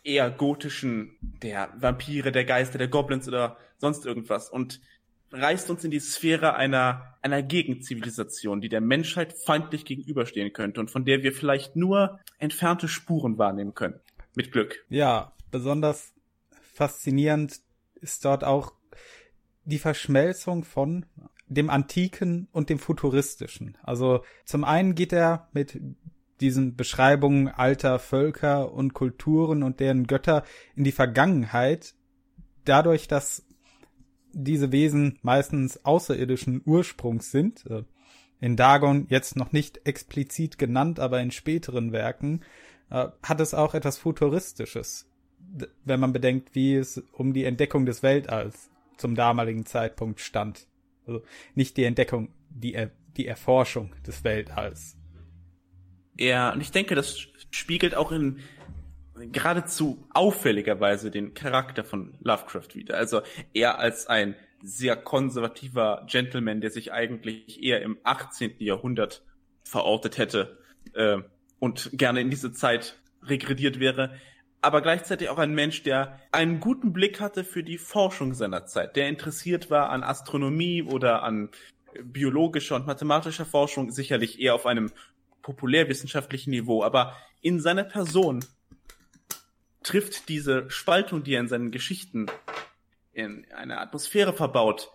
eher 0.04 0.30
gotischen 0.30 1.18
der 1.22 1.74
Vampire, 1.78 2.32
der 2.32 2.46
Geister, 2.46 2.78
der 2.78 2.90
Goblins 2.90 3.28
oder 3.28 3.58
sonst 3.78 4.06
irgendwas 4.06 4.50
und 4.50 4.82
reißt 5.32 5.70
uns 5.70 5.84
in 5.84 5.92
die 5.92 6.00
Sphäre 6.00 6.56
einer, 6.56 7.16
einer 7.22 7.42
Gegenzivilisation, 7.44 8.62
die 8.62 8.70
der 8.70 8.82
Menschheit 8.82 9.34
feindlich 9.46 9.86
gegenüberstehen 9.86 10.54
könnte 10.54 10.80
und 10.80 10.92
von 10.92 11.06
der 11.06 11.24
wir 11.24 11.34
vielleicht 11.34 11.76
nur 11.76 12.20
entfernte 12.38 12.88
Spuren 12.88 13.38
wahrnehmen 13.38 13.74
können. 13.74 14.00
Mit 14.36 14.52
Glück. 14.52 14.86
Ja, 14.90 15.34
besonders 15.52 16.14
faszinierend 16.74 17.62
ist 17.96 18.26
dort 18.26 18.44
auch 18.44 18.74
die 19.64 19.80
Verschmelzung 19.80 20.64
von 20.64 21.06
dem 21.48 21.70
Antiken 21.70 22.48
und 22.52 22.70
dem 22.70 22.80
Futuristischen. 22.80 23.78
Also 23.84 24.24
zum 24.46 24.64
einen 24.64 24.96
geht 24.96 25.14
er 25.14 25.50
mit 25.54 25.80
diesen 26.42 26.76
Beschreibungen 26.76 27.48
alter 27.48 28.00
Völker 28.00 28.72
und 28.72 28.94
Kulturen 28.94 29.64
und 29.64 29.80
deren 29.80 30.08
Götter 30.08 30.44
in 30.76 30.84
die 30.84 30.92
Vergangenheit, 30.92 31.94
dadurch, 32.66 33.08
dass 33.08 33.46
diese 34.34 34.72
Wesen 34.72 35.18
meistens 35.22 35.86
außerirdischen 35.86 36.62
Ursprungs 36.66 37.32
sind. 37.32 37.66
Äh, 37.68 37.84
in 38.42 38.58
Dagon 38.58 39.08
jetzt 39.10 39.38
noch 39.38 39.54
nicht 39.54 39.88
explizit 39.88 40.58
genannt, 40.58 41.00
aber 41.00 41.22
in 41.22 41.32
späteren 41.32 41.94
Werken 41.94 42.42
äh, 42.90 43.08
hat 43.24 43.40
es 43.40 43.54
auch 43.54 43.74
etwas 43.74 43.98
Futuristisches, 43.98 45.08
wenn 45.86 46.02
man 46.02 46.12
bedenkt, 46.12 46.54
wie 46.54 46.76
es 46.76 47.02
um 47.14 47.34
die 47.34 47.46
Entdeckung 47.46 47.86
des 47.86 48.04
Weltalls 48.04 48.70
zum 48.98 49.16
damaligen 49.16 49.66
Zeitpunkt 49.66 50.20
stand. 50.20 50.68
Also 51.06 51.24
nicht 51.54 51.78
die 51.78 51.84
Entdeckung, 51.84 52.30
die, 52.50 52.74
er 52.74 52.92
die 53.18 53.28
Erforschung 53.28 53.94
des 54.06 54.24
Weltalls. 54.24 54.98
Ja, 56.18 56.54
und 56.54 56.62
ich 56.62 56.72
denke, 56.72 56.96
das 56.96 57.28
spiegelt 57.52 57.96
auch 57.96 58.12
in 58.12 58.40
geradezu 59.32 60.06
auffälligerweise 60.14 61.10
den 61.10 61.34
Charakter 61.34 61.84
von 61.84 62.16
Lovecraft 62.22 62.76
wieder. 62.76 62.98
Also 62.98 63.22
er 63.54 63.80
als 63.80 64.08
ein 64.08 64.36
sehr 64.62 64.96
konservativer 64.96 66.06
Gentleman, 66.10 66.60
der 66.60 66.72
sich 66.72 66.92
eigentlich 66.92 67.64
eher 67.64 67.82
im 67.82 67.98
18. 68.04 68.56
Jahrhundert 68.60 69.24
verortet 69.64 70.18
hätte 70.18 70.58
äh, 70.94 71.18
und 71.60 71.92
gerne 71.94 72.22
in 72.22 72.30
diese 72.30 72.52
Zeit 72.52 72.98
regrediert 73.24 73.80
wäre, 73.80 74.16
aber 74.66 74.82
gleichzeitig 74.82 75.30
auch 75.30 75.38
ein 75.38 75.54
Mensch, 75.54 75.84
der 75.84 76.20
einen 76.32 76.60
guten 76.60 76.92
Blick 76.92 77.22
hatte 77.22 77.44
für 77.44 77.64
die 77.64 77.78
Forschung 77.78 78.34
seiner 78.34 78.66
Zeit, 78.66 78.96
der 78.96 79.08
interessiert 79.08 79.70
war 79.70 79.92
an 79.92 80.04
Astronomie 80.04 80.82
oder 80.82 81.22
an 81.22 81.50
biologischer 82.04 82.76
und 82.76 82.88
mathematischer 82.88 83.46
Forschung, 83.46 83.92
sicherlich 83.92 84.40
eher 84.40 84.56
auf 84.56 84.66
einem 84.66 84.92
populärwissenschaftlichen 85.44 86.50
Niveau, 86.50 86.84
aber 86.84 87.16
in 87.42 87.60
seiner 87.60 87.84
Person 87.84 88.44
trifft 89.84 90.30
diese 90.30 90.68
Spaltung, 90.72 91.24
die 91.24 91.36
er 91.36 91.42
in 91.42 91.48
seinen 91.48 91.70
Geschichten 91.70 92.26
in 93.14 93.46
eine 93.56 93.80
Atmosphäre 93.80 94.34
verbaut, 94.34 94.90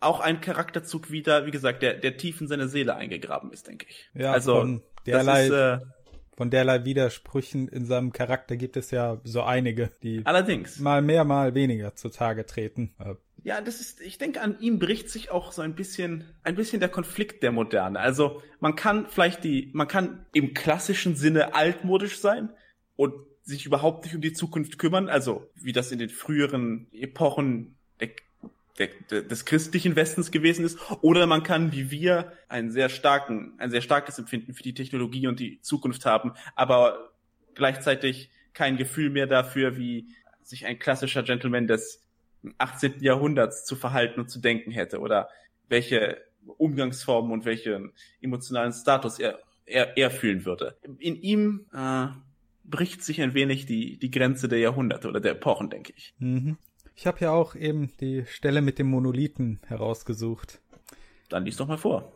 auch 0.00 0.20
ein 0.20 0.40
Charakterzug 0.40 1.10
wieder, 1.10 1.44
wie 1.44 1.50
gesagt, 1.50 1.82
der, 1.82 1.92
der 1.92 2.16
tief 2.16 2.40
in 2.40 2.48
seine 2.48 2.68
Seele 2.68 2.96
eingegraben 2.96 3.52
ist, 3.52 3.66
denke 3.66 3.84
ich. 3.86 4.08
Ja, 4.14 4.32
also, 4.32 4.80
derlei, 5.04 5.44
ist, 5.44 5.52
äh, 5.52 5.78
von 6.36 6.50
derlei 6.50 6.84
Widersprüchen 6.84 7.68
in 7.68 7.84
seinem 7.84 8.12
Charakter 8.12 8.56
gibt 8.56 8.76
es 8.76 8.90
ja 8.90 9.20
so 9.24 9.42
einige, 9.42 9.90
die 10.02 10.22
allerdings 10.24 10.78
mal 10.78 11.02
mehr, 11.02 11.24
mal 11.24 11.54
weniger 11.54 11.94
zutage 11.94 12.46
treten. 12.46 12.94
Ja, 13.42 13.60
das 13.60 13.80
ist, 13.80 14.00
ich 14.00 14.18
denke, 14.18 14.40
an 14.42 14.58
ihm 14.60 14.78
bricht 14.78 15.08
sich 15.08 15.30
auch 15.30 15.52
so 15.52 15.62
ein 15.62 15.74
bisschen, 15.74 16.24
ein 16.42 16.54
bisschen 16.54 16.80
der 16.80 16.88
Konflikt 16.88 17.42
der 17.42 17.52
Moderne. 17.52 17.98
Also, 17.98 18.42
man 18.58 18.76
kann 18.76 19.06
vielleicht 19.06 19.44
die, 19.44 19.70
man 19.72 19.88
kann 19.88 20.26
im 20.32 20.52
klassischen 20.52 21.16
Sinne 21.16 21.54
altmodisch 21.54 22.20
sein 22.20 22.50
und 22.96 23.14
sich 23.42 23.66
überhaupt 23.66 24.04
nicht 24.04 24.14
um 24.14 24.20
die 24.20 24.32
Zukunft 24.32 24.78
kümmern, 24.78 25.08
also 25.08 25.50
wie 25.54 25.72
das 25.72 25.90
in 25.90 25.98
den 25.98 26.10
früheren 26.10 26.88
Epochen 26.92 27.76
der, 27.98 28.10
der, 28.78 29.22
des 29.22 29.44
christlichen 29.44 29.96
Westens 29.96 30.30
gewesen 30.30 30.64
ist, 30.64 30.78
oder 31.02 31.26
man 31.26 31.42
kann 31.42 31.72
wie 31.72 31.90
wir 31.90 32.32
einen 32.48 32.70
sehr 32.70 32.88
starken, 32.88 33.54
ein 33.58 33.70
sehr 33.70 33.82
starkes 33.82 34.18
Empfinden 34.18 34.54
für 34.54 34.62
die 34.62 34.74
Technologie 34.74 35.26
und 35.26 35.40
die 35.40 35.60
Zukunft 35.60 36.06
haben, 36.06 36.32
aber 36.54 37.12
gleichzeitig 37.54 38.30
kein 38.52 38.76
Gefühl 38.76 39.10
mehr 39.10 39.26
dafür, 39.26 39.76
wie 39.76 40.08
sich 40.42 40.66
ein 40.66 40.78
klassischer 40.78 41.22
Gentleman 41.22 41.66
des 41.66 42.02
18. 42.58 43.02
Jahrhunderts 43.02 43.64
zu 43.64 43.76
verhalten 43.76 44.20
und 44.20 44.30
zu 44.30 44.40
denken 44.40 44.70
hätte 44.70 45.00
oder 45.00 45.28
welche 45.68 46.18
Umgangsformen 46.56 47.32
und 47.32 47.44
welchen 47.44 47.92
emotionalen 48.20 48.72
Status 48.72 49.18
er, 49.18 49.40
er, 49.66 49.96
er 49.96 50.10
fühlen 50.10 50.44
würde. 50.44 50.76
In 50.98 51.20
ihm 51.20 51.66
äh, 51.72 52.06
bricht 52.64 53.04
sich 53.04 53.20
ein 53.20 53.34
wenig 53.34 53.66
die, 53.66 53.98
die 53.98 54.10
Grenze 54.10 54.48
der 54.48 54.58
Jahrhunderte 54.58 55.08
oder 55.08 55.20
der 55.20 55.32
Epochen, 55.32 55.70
denke 55.70 55.92
ich. 55.96 56.14
Mhm. 56.18 56.56
Ich 57.00 57.06
habe 57.06 57.20
ja 57.20 57.32
auch 57.32 57.54
eben 57.54 57.90
die 58.00 58.26
Stelle 58.26 58.60
mit 58.60 58.78
dem 58.78 58.90
Monolithen 58.90 59.58
herausgesucht. 59.66 60.60
Dann 61.30 61.46
lies 61.46 61.56
doch 61.56 61.66
mal 61.66 61.78
vor. 61.78 62.12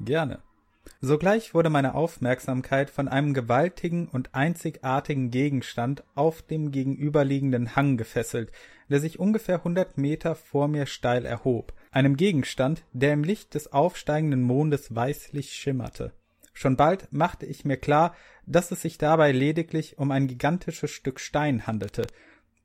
Gerne. 0.00 0.40
Sogleich 1.00 1.54
wurde 1.54 1.70
meine 1.70 1.94
Aufmerksamkeit 1.94 2.90
von 2.90 3.06
einem 3.06 3.32
gewaltigen 3.32 4.08
und 4.08 4.34
einzigartigen 4.34 5.30
Gegenstand 5.30 6.02
auf 6.16 6.42
dem 6.42 6.72
gegenüberliegenden 6.72 7.76
Hang 7.76 7.96
gefesselt, 7.96 8.50
der 8.88 8.98
sich 8.98 9.20
ungefähr 9.20 9.62
hundert 9.62 9.98
Meter 9.98 10.34
vor 10.34 10.66
mir 10.66 10.86
steil 10.86 11.26
erhob, 11.26 11.72
einem 11.92 12.16
Gegenstand, 12.16 12.82
der 12.92 13.12
im 13.12 13.22
Licht 13.22 13.54
des 13.54 13.72
aufsteigenden 13.72 14.42
Mondes 14.42 14.92
weißlich 14.92 15.52
schimmerte. 15.52 16.12
Schon 16.52 16.76
bald 16.76 17.12
machte 17.12 17.46
ich 17.46 17.64
mir 17.64 17.76
klar, 17.76 18.16
dass 18.46 18.72
es 18.72 18.82
sich 18.82 18.98
dabei 18.98 19.30
lediglich 19.30 19.96
um 19.98 20.10
ein 20.10 20.26
gigantisches 20.26 20.90
Stück 20.90 21.20
Stein 21.20 21.68
handelte, 21.68 22.08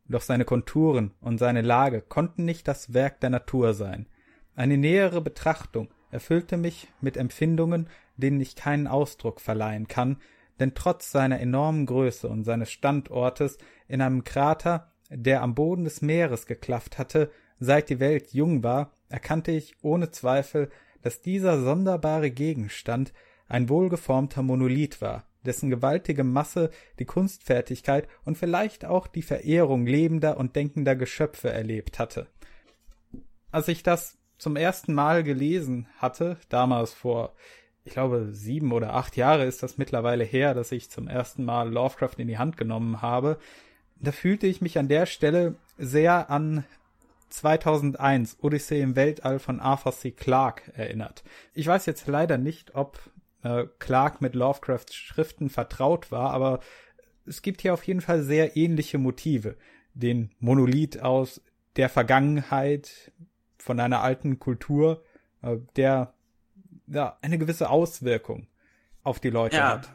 doch 0.10 0.22
seine 0.22 0.46
Konturen 0.46 1.12
und 1.22 1.38
seine 1.38 1.62
Lage 1.62 2.02
konnten 2.02 2.46
nicht 2.46 2.68
das 2.68 2.94
Werk 2.94 3.20
der 3.20 3.30
Natur 3.30 3.74
sein. 3.74 4.08
Eine 4.56 4.78
nähere 4.78 5.22
Betrachtung 5.22 5.90
erfüllte 6.12 6.58
mich 6.58 6.88
mit 7.02 7.16
Empfindungen, 7.16 7.88
denen 8.18 8.42
ich 8.42 8.56
keinen 8.56 8.88
Ausdruck 8.88 9.40
verleihen 9.40 9.88
kann, 9.88 10.18
denn 10.60 10.74
trotz 10.76 11.12
seiner 11.12 11.40
enormen 11.40 11.86
Größe 11.86 12.28
und 12.28 12.44
seines 12.44 12.72
Standortes 12.72 13.58
in 13.88 14.02
einem 14.02 14.24
Krater, 14.24 14.92
der 15.10 15.42
am 15.42 15.56
Boden 15.56 15.86
des 15.86 16.02
Meeres 16.02 16.46
geklafft 16.46 16.98
hatte, 16.98 17.32
seit 17.60 17.90
die 17.90 18.00
Welt 18.00 18.34
jung 18.34 18.64
war, 18.64 18.92
erkannte 19.10 19.52
ich 19.52 19.76
ohne 19.82 20.12
Zweifel, 20.12 20.70
dass 21.02 21.22
dieser 21.22 21.62
sonderbare 21.62 22.32
Gegenstand 22.32 23.14
ein 23.48 23.70
wohlgeformter 23.70 24.44
Monolith 24.44 25.02
war, 25.02 25.24
dessen 25.46 25.70
gewaltige 25.70 26.24
Masse 26.24 26.70
die 27.00 27.06
Kunstfertigkeit 27.06 28.08
und 28.26 28.38
vielleicht 28.38 28.86
auch 28.86 29.08
die 29.08 29.22
Verehrung 29.22 29.86
lebender 29.86 30.38
und 30.38 30.56
denkender 30.56 30.96
Geschöpfe 30.96 31.50
erlebt 31.50 32.00
hatte. 32.00 32.28
Als 33.52 33.68
ich 33.68 33.84
das 33.84 34.18
zum 34.38 34.56
ersten 34.56 34.94
Mal 34.94 35.24
gelesen 35.24 35.88
hatte, 35.98 36.38
damals 36.50 36.94
vor, 36.94 37.34
ich 37.84 37.94
glaube, 37.94 38.30
sieben 38.32 38.72
oder 38.72 38.94
acht 38.94 39.18
Jahre 39.18 39.46
ist 39.46 39.64
das 39.64 39.78
mittlerweile 39.78 40.24
her, 40.24 40.54
dass 40.54 40.72
ich 40.72 40.90
zum 40.90 41.08
ersten 41.08 41.44
Mal 41.44 41.72
Lovecraft 41.72 42.16
in 42.18 42.28
die 42.28 42.38
Hand 42.38 42.58
genommen 42.58 43.02
habe, 43.02 43.38
da 44.02 44.12
fühlte 44.12 44.48
ich 44.48 44.62
mich 44.62 44.78
an 44.78 44.88
der 44.88 45.06
Stelle 45.06 45.56
sehr 45.78 46.30
an 46.30 46.64
2001 47.30 48.38
Odyssee 48.42 48.82
im 48.82 48.96
Weltall 48.96 49.40
von 49.40 49.60
Arthur 49.60 49.92
C. 49.92 50.12
Clarke 50.12 50.74
erinnert. 50.76 51.24
Ich 51.54 51.68
weiß 51.68 51.86
jetzt 51.86 52.08
leider 52.08 52.38
nicht, 52.38 52.76
ob 52.76 53.00
äh, 53.44 53.66
Clark 53.80 54.22
mit 54.22 54.36
Lovecrafts 54.36 54.96
Schriften 54.96 55.50
vertraut 55.50 56.12
war, 56.12 56.32
aber 56.32 56.60
es 57.26 57.42
gibt 57.42 57.62
hier 57.62 57.74
auf 57.74 57.84
jeden 57.84 58.02
Fall 58.02 58.24
sehr 58.24 58.58
ähnliche 58.58 58.98
Motive. 58.98 59.56
Den 59.94 60.32
Monolith 60.40 61.00
aus 61.00 61.42
der 61.76 61.90
Vergangenheit 61.90 63.12
von 63.58 63.80
einer 63.80 64.02
alten 64.02 64.40
Kultur, 64.40 65.04
äh, 65.42 65.58
der 65.76 66.14
ja, 66.88 67.18
eine 67.22 67.38
gewisse 67.38 67.70
Auswirkung 67.70 68.48
auf 69.04 69.20
die 69.20 69.30
Leute 69.30 69.58
ja. 69.58 69.70
hat. 69.70 69.90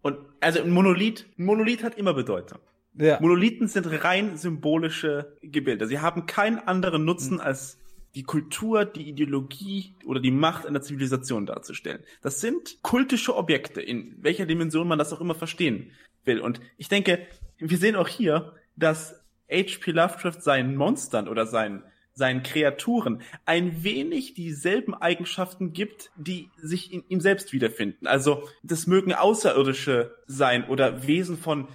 Und 0.00 0.18
also 0.40 0.60
ein 0.60 0.70
Monolith, 0.70 1.26
Monolith 1.36 1.84
hat 1.84 1.96
immer 1.96 2.14
Bedeutung. 2.14 2.58
Ja. 2.94 3.18
Monolithen 3.20 3.68
sind 3.68 3.86
rein 4.04 4.36
symbolische 4.36 5.36
Gebilde. 5.42 5.86
Sie 5.86 6.00
haben 6.00 6.26
keinen 6.26 6.58
anderen 6.58 7.04
Nutzen 7.04 7.34
mhm. 7.34 7.40
als 7.40 7.78
die 8.14 8.24
Kultur, 8.24 8.84
die 8.84 9.08
Ideologie 9.08 9.94
oder 10.04 10.20
die 10.20 10.30
Macht 10.30 10.66
einer 10.66 10.82
Zivilisation 10.82 11.46
darzustellen. 11.46 12.02
Das 12.20 12.40
sind 12.40 12.82
kultische 12.82 13.36
Objekte, 13.36 13.80
in 13.80 14.16
welcher 14.20 14.46
Dimension 14.46 14.86
man 14.86 14.98
das 14.98 15.12
auch 15.12 15.20
immer 15.20 15.34
verstehen 15.34 15.90
will. 16.24 16.40
Und 16.40 16.60
ich 16.76 16.88
denke, 16.88 17.26
wir 17.58 17.78
sehen 17.78 17.96
auch 17.96 18.08
hier, 18.08 18.54
dass 18.76 19.22
H.P. 19.50 19.92
Lovecraft 19.92 20.40
seinen 20.40 20.76
Monstern 20.76 21.28
oder 21.28 21.46
seinen 21.46 21.82
seinen 22.14 22.42
Kreaturen 22.42 23.22
ein 23.46 23.84
wenig 23.84 24.34
dieselben 24.34 24.94
Eigenschaften 24.94 25.72
gibt, 25.72 26.10
die 26.16 26.50
sich 26.56 26.92
in 26.92 27.04
ihm 27.08 27.20
selbst 27.20 27.52
wiederfinden. 27.52 28.06
Also 28.06 28.48
das 28.62 28.86
mögen 28.86 29.14
Außerirdische 29.14 30.14
sein 30.26 30.68
oder 30.68 31.06
Wesen 31.06 31.38
von 31.38 31.68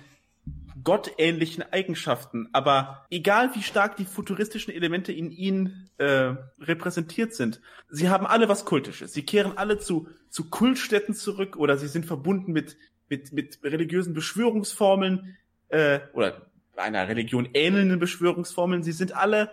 gottähnlichen 0.88 1.65
Eigenschaften, 1.74 2.48
aber 2.53 3.06
egal 3.10 3.53
wie 3.56 3.62
stark 3.62 3.98
die 3.98 4.06
futuristischen 4.06 4.74
Elemente 4.74 5.12
in 5.12 5.32
ihnen 5.32 5.89
äh, 5.98 6.34
repräsentiert 6.62 7.36
sind, 7.36 7.60
sie 7.89 8.08
haben 8.08 8.25
alle 8.25 8.48
was 8.48 8.63
Kultisches. 8.63 9.12
Sie 9.12 9.24
kehren 9.24 9.58
alle 9.58 9.79
zu, 9.79 10.08
zu 10.29 10.50
Kultstätten 10.50 11.13
zurück 11.13 11.58
oder 11.58 11.75
sie 11.75 11.89
sind 11.89 12.06
verbunden 12.06 12.53
mit, 12.53 12.77
mit, 13.10 13.34
mit 13.34 13.60
religiösen 13.63 14.13
Beschwörungsformeln 14.13 15.36
äh, 15.67 16.00
oder 16.13 16.44
einer 16.77 17.10
Religion 17.10 17.50
ähnelnden 17.53 18.00
Beschwörungsformeln. 18.00 18.82
Sie 18.82 18.94
sind 18.94 19.13
alle, 19.13 19.51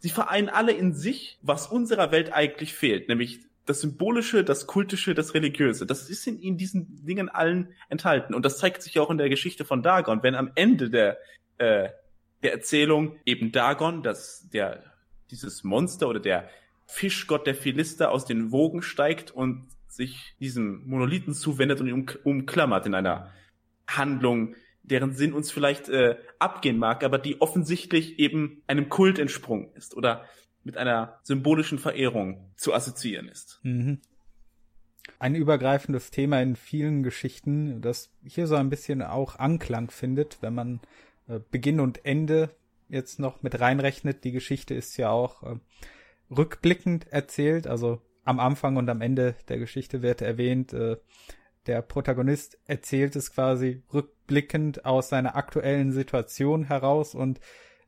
sie 0.00 0.10
vereinen 0.10 0.50
alle 0.50 0.72
in 0.72 0.92
sich, 0.92 1.38
was 1.40 1.68
unserer 1.68 2.12
Welt 2.12 2.34
eigentlich 2.34 2.74
fehlt, 2.74 3.08
nämlich 3.08 3.40
das 3.66 3.80
Symbolische, 3.80 4.44
das 4.44 4.66
Kultische, 4.66 5.14
das 5.14 5.34
Religiöse, 5.34 5.86
das 5.86 6.10
ist 6.10 6.26
in, 6.26 6.40
in 6.40 6.56
diesen 6.56 7.04
Dingen 7.06 7.28
allen 7.28 7.68
enthalten. 7.88 8.34
Und 8.34 8.44
das 8.44 8.58
zeigt 8.58 8.82
sich 8.82 8.98
auch 8.98 9.10
in 9.10 9.18
der 9.18 9.28
Geschichte 9.28 9.64
von 9.64 9.82
Dagon. 9.82 10.22
Wenn 10.22 10.34
am 10.34 10.50
Ende 10.54 10.90
der, 10.90 11.18
äh, 11.58 11.88
der 12.42 12.52
Erzählung 12.52 13.16
eben 13.24 13.52
Dagon, 13.52 14.02
dass 14.02 14.48
der, 14.50 14.82
dieses 15.30 15.62
Monster 15.62 16.08
oder 16.08 16.20
der 16.20 16.48
Fischgott 16.86 17.46
der 17.46 17.54
Philister 17.54 18.10
aus 18.10 18.26
den 18.26 18.50
Wogen 18.52 18.82
steigt 18.82 19.30
und 19.30 19.68
sich 19.88 20.34
diesem 20.40 20.86
Monolithen 20.86 21.34
zuwendet 21.34 21.80
und 21.80 21.86
ihn 21.86 21.94
um, 21.94 22.06
umklammert 22.24 22.86
in 22.86 22.94
einer 22.94 23.30
Handlung, 23.86 24.54
deren 24.82 25.12
Sinn 25.12 25.32
uns 25.32 25.50
vielleicht 25.50 25.88
äh, 25.88 26.16
abgehen 26.38 26.78
mag, 26.78 27.04
aber 27.04 27.18
die 27.18 27.40
offensichtlich 27.40 28.18
eben 28.18 28.62
einem 28.66 28.88
Kult 28.88 29.18
entsprungen 29.18 29.70
ist 29.74 29.96
oder 29.96 30.24
mit 30.64 30.76
einer 30.76 31.18
symbolischen 31.22 31.78
Verehrung 31.78 32.52
zu 32.56 32.72
assoziieren 32.72 33.28
ist. 33.28 33.60
Mhm. 33.62 34.00
Ein 35.18 35.34
übergreifendes 35.34 36.10
Thema 36.10 36.40
in 36.40 36.56
vielen 36.56 37.02
Geschichten, 37.02 37.80
das 37.80 38.12
hier 38.24 38.46
so 38.46 38.54
ein 38.54 38.70
bisschen 38.70 39.02
auch 39.02 39.38
Anklang 39.38 39.90
findet, 39.90 40.38
wenn 40.42 40.54
man 40.54 40.80
äh, 41.28 41.40
Beginn 41.50 41.80
und 41.80 42.04
Ende 42.04 42.50
jetzt 42.88 43.18
noch 43.18 43.42
mit 43.42 43.58
reinrechnet. 43.60 44.24
Die 44.24 44.32
Geschichte 44.32 44.74
ist 44.74 44.96
ja 44.96 45.10
auch 45.10 45.42
äh, 45.42 45.56
rückblickend 46.30 47.08
erzählt, 47.08 47.66
also 47.66 48.00
am 48.24 48.38
Anfang 48.38 48.76
und 48.76 48.88
am 48.88 49.00
Ende 49.00 49.34
der 49.48 49.58
Geschichte 49.58 50.02
wird 50.02 50.22
erwähnt, 50.22 50.72
äh, 50.72 50.96
der 51.66 51.82
Protagonist 51.82 52.58
erzählt 52.66 53.14
es 53.16 53.32
quasi 53.32 53.82
rückblickend 53.92 54.84
aus 54.84 55.08
seiner 55.08 55.36
aktuellen 55.36 55.92
Situation 55.92 56.64
heraus 56.64 57.14
und 57.14 57.40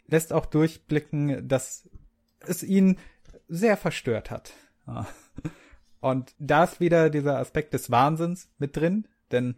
lässt 0.06 0.32
auch 0.32 0.46
durchblicken, 0.46 1.48
dass 1.48 1.88
es 2.48 2.62
ihn 2.62 2.98
sehr 3.48 3.76
verstört 3.76 4.30
hat. 4.30 4.52
Und 6.00 6.34
da 6.38 6.64
ist 6.64 6.80
wieder 6.80 7.10
dieser 7.10 7.38
Aspekt 7.38 7.74
des 7.74 7.90
Wahnsinns 7.90 8.50
mit 8.58 8.76
drin, 8.76 9.08
denn 9.32 9.56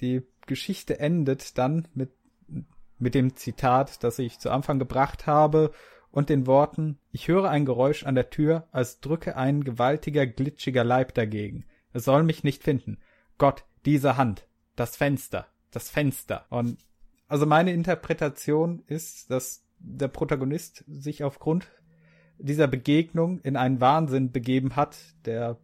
die 0.00 0.22
Geschichte 0.46 0.98
endet 0.98 1.56
dann 1.56 1.88
mit, 1.94 2.12
mit 2.98 3.14
dem 3.14 3.36
Zitat, 3.36 4.04
das 4.04 4.18
ich 4.18 4.38
zu 4.38 4.50
Anfang 4.50 4.78
gebracht 4.78 5.26
habe 5.26 5.72
und 6.10 6.28
den 6.28 6.46
Worten, 6.46 6.98
ich 7.10 7.28
höre 7.28 7.48
ein 7.48 7.64
Geräusch 7.64 8.04
an 8.04 8.14
der 8.14 8.30
Tür, 8.30 8.68
als 8.72 9.00
drücke 9.00 9.36
ein 9.36 9.64
gewaltiger, 9.64 10.26
glitschiger 10.26 10.84
Leib 10.84 11.14
dagegen. 11.14 11.64
Es 11.92 12.04
soll 12.04 12.22
mich 12.24 12.44
nicht 12.44 12.62
finden. 12.62 12.98
Gott, 13.38 13.64
diese 13.84 14.16
Hand, 14.16 14.46
das 14.76 14.96
Fenster, 14.96 15.46
das 15.70 15.90
Fenster. 15.90 16.46
Und 16.50 16.78
also 17.26 17.46
meine 17.46 17.72
Interpretation 17.72 18.82
ist, 18.86 19.30
dass 19.30 19.64
der 19.78 20.08
Protagonist 20.08 20.84
sich 20.86 21.24
aufgrund 21.24 21.68
dieser 22.38 22.66
Begegnung 22.66 23.40
in 23.40 23.56
einen 23.56 23.80
Wahnsinn 23.80 24.32
begeben 24.32 24.76
hat, 24.76 24.96
der 25.24 25.58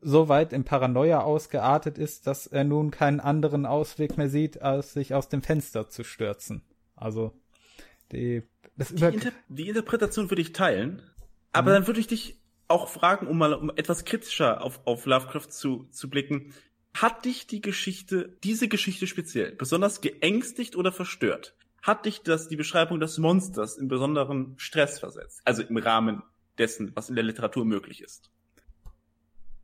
so 0.00 0.28
weit 0.28 0.52
in 0.52 0.64
Paranoia 0.64 1.20
ausgeartet 1.20 1.96
ist, 1.96 2.26
dass 2.26 2.46
er 2.46 2.64
nun 2.64 2.90
keinen 2.90 3.20
anderen 3.20 3.66
Ausweg 3.66 4.18
mehr 4.18 4.28
sieht, 4.28 4.60
als 4.60 4.92
sich 4.92 5.14
aus 5.14 5.28
dem 5.28 5.42
Fenster 5.42 5.88
zu 5.88 6.02
stürzen. 6.02 6.62
Also 6.96 7.32
die, 8.10 8.42
das 8.76 8.92
die, 8.94 9.04
Inter 9.04 9.32
die 9.48 9.68
Interpretation 9.68 10.30
würde 10.30 10.42
ich 10.42 10.52
teilen, 10.52 11.02
aber 11.52 11.70
mhm. 11.70 11.74
dann 11.74 11.86
würde 11.86 12.00
ich 12.00 12.08
dich 12.08 12.40
auch 12.68 12.88
fragen, 12.88 13.26
um 13.26 13.38
mal 13.38 13.54
um 13.54 13.70
etwas 13.76 14.04
kritischer 14.04 14.62
auf, 14.62 14.80
auf 14.86 15.06
Lovecraft 15.06 15.50
zu, 15.50 15.86
zu 15.90 16.10
blicken. 16.10 16.52
Hat 16.94 17.24
dich 17.24 17.46
die 17.46 17.60
Geschichte, 17.60 18.36
diese 18.42 18.68
Geschichte 18.68 19.06
speziell, 19.06 19.52
besonders 19.52 20.00
geängstigt 20.00 20.76
oder 20.76 20.92
verstört? 20.92 21.54
Hat 21.82 22.06
dich 22.06 22.22
das, 22.22 22.48
die 22.48 22.56
Beschreibung 22.56 23.00
des 23.00 23.18
Monsters 23.18 23.76
in 23.76 23.88
besonderen 23.88 24.54
Stress 24.56 25.00
versetzt? 25.00 25.42
Also 25.44 25.62
im 25.62 25.76
Rahmen 25.76 26.22
dessen, 26.56 26.92
was 26.94 27.08
in 27.08 27.16
der 27.16 27.24
Literatur 27.24 27.64
möglich 27.64 28.02
ist? 28.02 28.30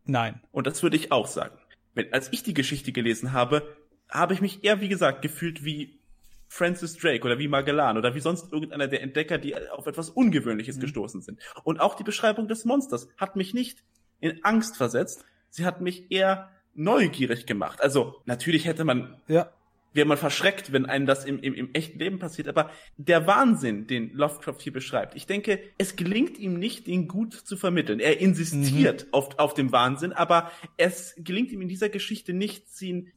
Nein. 0.04 0.40
Und 0.50 0.66
das 0.66 0.83
würde 0.83 0.96
ich 0.96 1.12
auch 1.12 1.28
sagen. 1.28 1.57
Wenn, 1.94 2.12
als 2.12 2.33
ich 2.33 2.42
die 2.42 2.54
Geschichte 2.54 2.92
gelesen 2.92 3.33
habe, 3.33 3.76
habe 4.11 4.35
ich 4.35 4.40
mich 4.40 4.64
eher, 4.64 4.81
wie 4.81 4.88
gesagt, 4.88 5.22
gefühlt 5.22 5.64
wie 5.64 6.00
Francis 6.48 6.96
Drake 6.96 7.24
oder 7.24 7.38
wie 7.38 7.46
Magellan 7.46 7.98
oder 7.98 8.14
wie 8.14 8.20
sonst 8.20 8.52
irgendeiner 8.52 8.88
der 8.88 9.02
Entdecker, 9.02 9.38
die 9.38 9.54
auf 9.70 9.87
etwas 9.87 10.11
Ungewöhnliches 10.11 10.76
mhm. 10.76 10.81
gestoßen 10.81 11.20
sind. 11.20 11.40
Und 11.62 11.78
auch 11.78 11.94
die 11.94 12.04
Beschreibung 12.04 12.48
des 12.48 12.64
Monsters 12.64 13.09
hat 13.16 13.37
mich 13.37 13.54
nicht 13.54 13.85
in 14.20 14.42
Angst 14.44 14.76
versetzt. 14.76 15.24
Sie 15.50 15.64
hat 15.64 15.81
mich 15.81 16.11
eher 16.11 16.50
neugierig 16.74 17.46
gemacht. 17.46 17.83
Also 17.83 18.16
natürlich 18.24 18.64
hätte 18.64 18.85
man, 18.85 19.20
ja. 19.28 19.50
Wäre 19.99 20.07
man 20.07 20.17
verschreckt, 20.17 20.73
wenn 20.73 20.87
einem 20.87 21.07
das 21.07 21.25
im, 21.25 21.41
im, 21.41 21.55
im 21.55 21.75
echten 21.75 21.99
Leben 21.99 22.21
passiert. 22.21 22.47
Aber 22.47 22.71
der 22.97 23.27
Wahnsinn, 23.27 23.89
den 23.89 24.13
Lovecraft 24.13 24.59
hier 24.61 24.73
beschreibt, 24.73 25.17
ich 25.17 25.27
denke, 25.27 25.61
es 25.77 25.97
gelingt 25.97 26.39
ihm 26.39 26.57
nicht, 26.57 26.87
den 26.87 27.09
gut 27.09 27.35
zu 27.35 27.57
vermitteln. 27.57 27.99
Er 27.99 28.21
insistiert 28.21 29.07
mhm. 29.07 29.13
auf, 29.13 29.39
auf 29.41 29.55
dem 29.55 29.73
Wahnsinn, 29.73 30.13
aber 30.13 30.53
es 30.77 31.17
gelingt 31.19 31.51
ihm 31.51 31.63
in 31.63 31.69
dieser 31.69 31.89
Geschichte 31.89 32.33
nicht, 32.33 32.71
sie, 32.71 33.13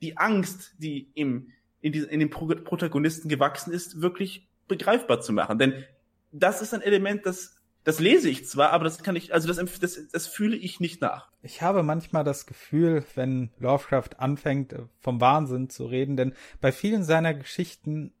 die 0.00 0.16
Angst, 0.16 0.74
die 0.78 1.10
im, 1.12 1.50
in, 1.82 1.92
die, 1.92 1.98
in 1.98 2.20
dem 2.20 2.30
Protagonisten 2.30 3.28
gewachsen 3.28 3.70
ist, 3.70 4.00
wirklich 4.00 4.48
begreifbar 4.68 5.20
zu 5.20 5.34
machen. 5.34 5.58
Denn 5.58 5.84
das 6.32 6.62
ist 6.62 6.72
ein 6.72 6.80
Element, 6.80 7.26
das 7.26 7.61
das 7.84 7.98
lese 7.98 8.28
ich 8.28 8.46
zwar, 8.46 8.70
aber 8.70 8.84
das 8.84 9.02
kann 9.02 9.16
ich, 9.16 9.34
also 9.34 9.48
das, 9.48 9.78
das, 9.80 10.08
das 10.12 10.26
fühle 10.26 10.56
ich 10.56 10.80
nicht 10.80 11.00
nach. 11.00 11.30
Ich 11.42 11.62
habe 11.62 11.82
manchmal 11.82 12.24
das 12.24 12.46
Gefühl, 12.46 13.04
wenn 13.14 13.50
Lovecraft 13.58 14.18
anfängt, 14.18 14.72
äh, 14.72 14.82
vom 15.00 15.20
Wahnsinn 15.20 15.68
zu 15.68 15.86
reden, 15.86 16.16
denn 16.16 16.34
bei 16.60 16.72
vielen 16.72 17.02
seiner 17.02 17.34
Geschichten 17.34 18.12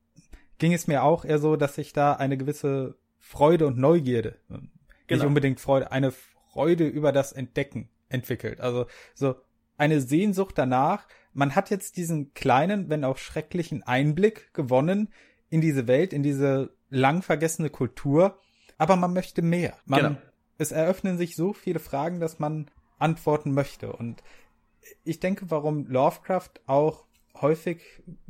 ging 0.58 0.72
es 0.72 0.86
mir 0.86 1.02
auch 1.02 1.24
eher 1.24 1.38
so, 1.38 1.56
dass 1.56 1.76
sich 1.76 1.92
da 1.92 2.14
eine 2.14 2.36
gewisse 2.36 2.96
Freude 3.18 3.66
und 3.66 3.78
Neugierde, 3.78 4.36
äh, 4.50 4.54
genau. 4.54 4.68
nicht 5.08 5.24
unbedingt 5.24 5.60
Freude, 5.60 5.92
eine 5.92 6.12
Freude 6.12 6.86
über 6.86 7.12
das 7.12 7.32
Entdecken 7.32 7.88
entwickelt. 8.08 8.60
Also 8.60 8.86
so 9.14 9.36
eine 9.78 10.00
Sehnsucht 10.00 10.58
danach. 10.58 11.06
Man 11.32 11.54
hat 11.54 11.70
jetzt 11.70 11.96
diesen 11.96 12.34
kleinen, 12.34 12.90
wenn 12.90 13.04
auch 13.04 13.16
schrecklichen 13.16 13.82
Einblick 13.82 14.52
gewonnen 14.52 15.08
in 15.48 15.60
diese 15.60 15.86
Welt, 15.86 16.12
in 16.12 16.22
diese 16.22 16.74
lang 16.90 17.22
vergessene 17.22 17.70
Kultur 17.70 18.38
aber 18.82 18.96
man 18.96 19.12
möchte 19.12 19.42
mehr. 19.42 19.76
Man, 19.84 20.00
genau. 20.00 20.16
Es 20.58 20.72
eröffnen 20.72 21.16
sich 21.16 21.36
so 21.36 21.52
viele 21.52 21.78
Fragen, 21.78 22.18
dass 22.18 22.40
man 22.40 22.68
antworten 22.98 23.54
möchte. 23.54 23.92
Und 23.92 24.24
ich 25.04 25.20
denke, 25.20 25.52
warum 25.52 25.86
Lovecraft 25.86 26.50
auch 26.66 27.04
häufig 27.40 27.80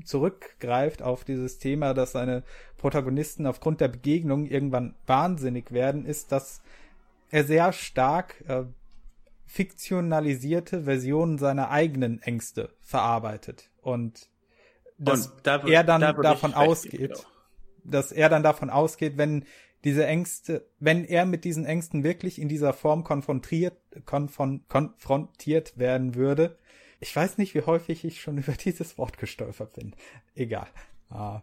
zurückgreift 0.05 1.01
auf 1.01 1.25
dieses 1.25 1.59
Thema, 1.59 1.95
dass 1.95 2.13
seine 2.13 2.43
Protagonisten 2.77 3.47
aufgrund 3.47 3.81
der 3.81 3.89
Begegnung 3.89 4.45
irgendwann 4.45 4.95
wahnsinnig 5.07 5.73
werden, 5.73 6.05
ist, 6.05 6.33
dass 6.33 6.61
er 7.31 7.45
sehr 7.45 7.73
stark 7.73 8.45
äh, 8.47 8.65
fiktionalisierte 9.47 10.83
Versionen 10.83 11.39
seiner 11.39 11.71
eigenen 11.71 12.21
Ängste 12.21 12.69
verarbeitet 12.83 13.71
und 13.81 14.29
dass 14.99 15.29
und 15.29 15.47
da, 15.47 15.67
er 15.67 15.83
dann 15.83 16.03
da 16.03 16.13
davon 16.13 16.53
ausgeht, 16.53 17.27
dass 17.85 18.13
er 18.13 18.29
dann 18.29 18.43
davon 18.43 18.69
ausgeht, 18.69 19.17
wenn 19.17 19.47
diese 19.85 20.07
Ängste, 20.07 20.67
wenn 20.79 21.05
er 21.05 21.27
mit 21.27 21.45
diesen 21.45 21.65
Ängsten 21.67 22.05
wirklich 22.05 22.41
in 22.41 22.49
dieser 22.49 22.73
Form 22.73 23.05
konfrontiert, 23.05 23.77
konfron, 24.05 24.65
konfrontiert 24.69 25.77
werden 25.77 26.15
würde. 26.15 26.57
Ich 27.01 27.15
weiß 27.15 27.39
nicht, 27.39 27.55
wie 27.55 27.63
häufig 27.63 28.05
ich 28.05 28.21
schon 28.21 28.39
über 28.39 28.53
dieses 28.53 28.97
Wort 28.99 29.19
gestolpert 29.19 29.75
bin. 29.75 29.95
Egal. 30.35 30.69
Ah. 31.11 31.43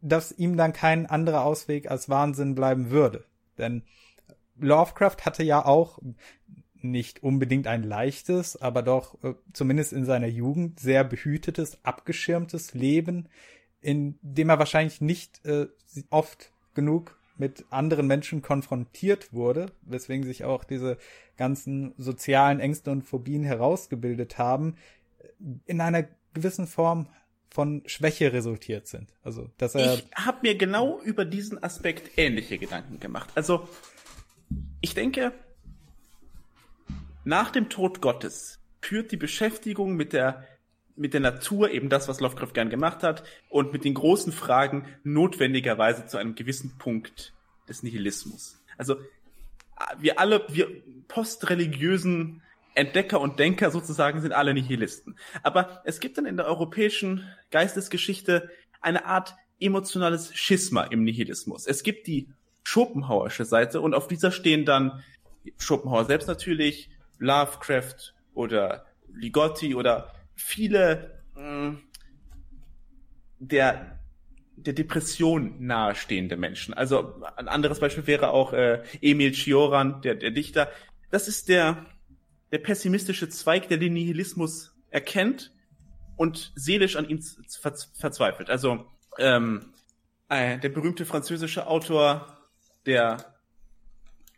Dass 0.00 0.32
ihm 0.32 0.56
dann 0.56 0.72
kein 0.72 1.06
anderer 1.06 1.44
Ausweg 1.44 1.90
als 1.90 2.08
Wahnsinn 2.08 2.54
bleiben 2.54 2.90
würde. 2.90 3.24
Denn 3.56 3.82
Lovecraft 4.56 5.24
hatte 5.24 5.42
ja 5.42 5.64
auch 5.64 6.00
nicht 6.80 7.22
unbedingt 7.22 7.66
ein 7.66 7.82
leichtes, 7.82 8.60
aber 8.60 8.82
doch 8.82 9.22
äh, 9.24 9.34
zumindest 9.52 9.92
in 9.92 10.04
seiner 10.04 10.26
Jugend 10.26 10.78
sehr 10.78 11.02
behütetes, 11.02 11.78
abgeschirmtes 11.84 12.74
Leben, 12.74 13.28
in 13.80 14.18
dem 14.22 14.48
er 14.48 14.58
wahrscheinlich 14.58 15.00
nicht 15.00 15.44
äh, 15.44 15.66
oft 16.10 16.52
genug 16.74 17.17
mit 17.38 17.64
anderen 17.70 18.06
Menschen 18.06 18.42
konfrontiert 18.42 19.32
wurde, 19.32 19.66
weswegen 19.82 20.24
sich 20.24 20.44
auch 20.44 20.64
diese 20.64 20.98
ganzen 21.36 21.94
sozialen 21.96 22.60
Ängste 22.60 22.90
und 22.90 23.02
Phobien 23.02 23.44
herausgebildet 23.44 24.38
haben, 24.38 24.76
in 25.66 25.80
einer 25.80 26.06
gewissen 26.34 26.66
Form 26.66 27.08
von 27.50 27.82
Schwäche 27.86 28.32
resultiert 28.32 28.86
sind. 28.86 29.14
Also, 29.22 29.50
dass 29.56 29.74
er 29.74 29.94
ich 29.94 30.06
habe 30.14 30.38
mir 30.42 30.54
genau 30.56 31.00
über 31.00 31.24
diesen 31.24 31.62
Aspekt 31.62 32.18
ähnliche 32.18 32.58
Gedanken 32.58 33.00
gemacht. 33.00 33.30
Also, 33.34 33.68
ich 34.80 34.94
denke, 34.94 35.32
nach 37.24 37.50
dem 37.50 37.68
Tod 37.68 38.00
Gottes 38.00 38.58
führt 38.80 39.12
die 39.12 39.16
Beschäftigung 39.16 39.96
mit 39.96 40.12
der 40.12 40.44
mit 40.98 41.14
der 41.14 41.20
Natur, 41.20 41.70
eben 41.70 41.88
das, 41.88 42.08
was 42.08 42.20
Lovecraft 42.20 42.52
gern 42.54 42.70
gemacht 42.70 43.02
hat, 43.02 43.22
und 43.48 43.72
mit 43.72 43.84
den 43.84 43.94
großen 43.94 44.32
Fragen 44.32 44.86
notwendigerweise 45.04 46.06
zu 46.06 46.18
einem 46.18 46.34
gewissen 46.34 46.76
Punkt 46.78 47.32
des 47.68 47.82
Nihilismus. 47.82 48.62
Also 48.76 48.96
wir 49.98 50.18
alle, 50.18 50.44
wir 50.48 50.68
postreligiösen 51.06 52.42
Entdecker 52.74 53.20
und 53.20 53.38
Denker 53.38 53.70
sozusagen 53.70 54.20
sind 54.20 54.32
alle 54.32 54.54
Nihilisten. 54.54 55.16
Aber 55.42 55.82
es 55.84 56.00
gibt 56.00 56.18
dann 56.18 56.26
in 56.26 56.36
der 56.36 56.46
europäischen 56.46 57.28
Geistesgeschichte 57.50 58.50
eine 58.80 59.04
Art 59.04 59.34
emotionales 59.60 60.34
Schisma 60.34 60.84
im 60.84 61.02
Nihilismus. 61.02 61.66
Es 61.66 61.82
gibt 61.82 62.06
die 62.06 62.28
Schopenhauersche 62.62 63.44
Seite 63.44 63.80
und 63.80 63.94
auf 63.94 64.06
dieser 64.06 64.30
stehen 64.30 64.64
dann 64.64 65.02
Schopenhauer 65.56 66.04
selbst 66.04 66.28
natürlich, 66.28 66.90
Lovecraft 67.18 68.14
oder 68.34 68.84
Ligotti 69.12 69.74
oder 69.74 70.12
viele 70.38 71.22
mh, 71.34 71.70
mm, 71.70 71.82
der 73.40 73.98
der 74.62 74.72
Depression 74.72 75.54
nahestehende 75.64 76.36
Menschen. 76.36 76.74
Also 76.74 77.22
ein 77.36 77.48
anderes 77.48 77.78
Beispiel 77.78 78.06
wäre 78.06 78.30
auch 78.30 78.52
äh, 78.52 78.82
Emil 79.00 79.32
Cioran, 79.32 80.02
der, 80.02 80.16
der 80.16 80.32
Dichter. 80.32 80.68
Das 81.10 81.28
ist 81.28 81.48
der, 81.48 81.86
der 82.50 82.58
pessimistische 82.58 83.28
Zweig, 83.28 83.68
der 83.68 83.78
den 83.78 83.92
Nihilismus 83.92 84.76
erkennt 84.90 85.52
und 86.16 86.52
seelisch 86.56 86.96
an 86.96 87.08
ihm 87.08 87.22
verzweifelt. 87.22 88.50
Also 88.50 88.86
ähm, 89.18 89.72
äh, 90.28 90.58
der 90.58 90.70
berühmte 90.70 91.06
französische 91.06 91.66
Autor, 91.66 92.36
der 92.86 93.18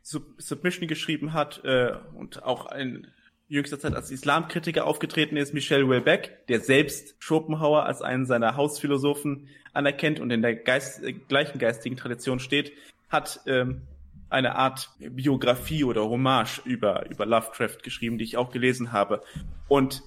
Sub 0.02 0.24
Submission 0.38 0.88
geschrieben 0.88 1.32
hat 1.32 1.64
äh, 1.64 1.92
und 2.14 2.42
auch 2.42 2.66
ein 2.66 3.06
jüngster 3.50 3.78
Zeit 3.78 3.94
als 3.94 4.10
Islamkritiker 4.10 4.86
aufgetreten 4.86 5.36
ist, 5.36 5.52
Michel 5.52 5.82
Houellebecq, 5.84 6.46
der 6.48 6.60
selbst 6.60 7.16
Schopenhauer 7.18 7.84
als 7.84 8.00
einen 8.00 8.24
seiner 8.24 8.56
Hausphilosophen 8.56 9.48
anerkennt 9.72 10.20
und 10.20 10.30
in 10.30 10.40
der 10.40 10.54
Geist, 10.54 11.02
äh, 11.02 11.12
gleichen 11.12 11.58
geistigen 11.58 11.96
Tradition 11.96 12.38
steht, 12.38 12.72
hat 13.08 13.40
ähm, 13.46 13.82
eine 14.28 14.54
Art 14.54 14.90
Biografie 15.00 15.82
oder 15.82 16.08
Hommage 16.08 16.62
über, 16.64 17.10
über 17.10 17.26
Lovecraft 17.26 17.78
geschrieben, 17.82 18.18
die 18.18 18.24
ich 18.24 18.36
auch 18.36 18.52
gelesen 18.52 18.92
habe. 18.92 19.22
Und 19.66 20.04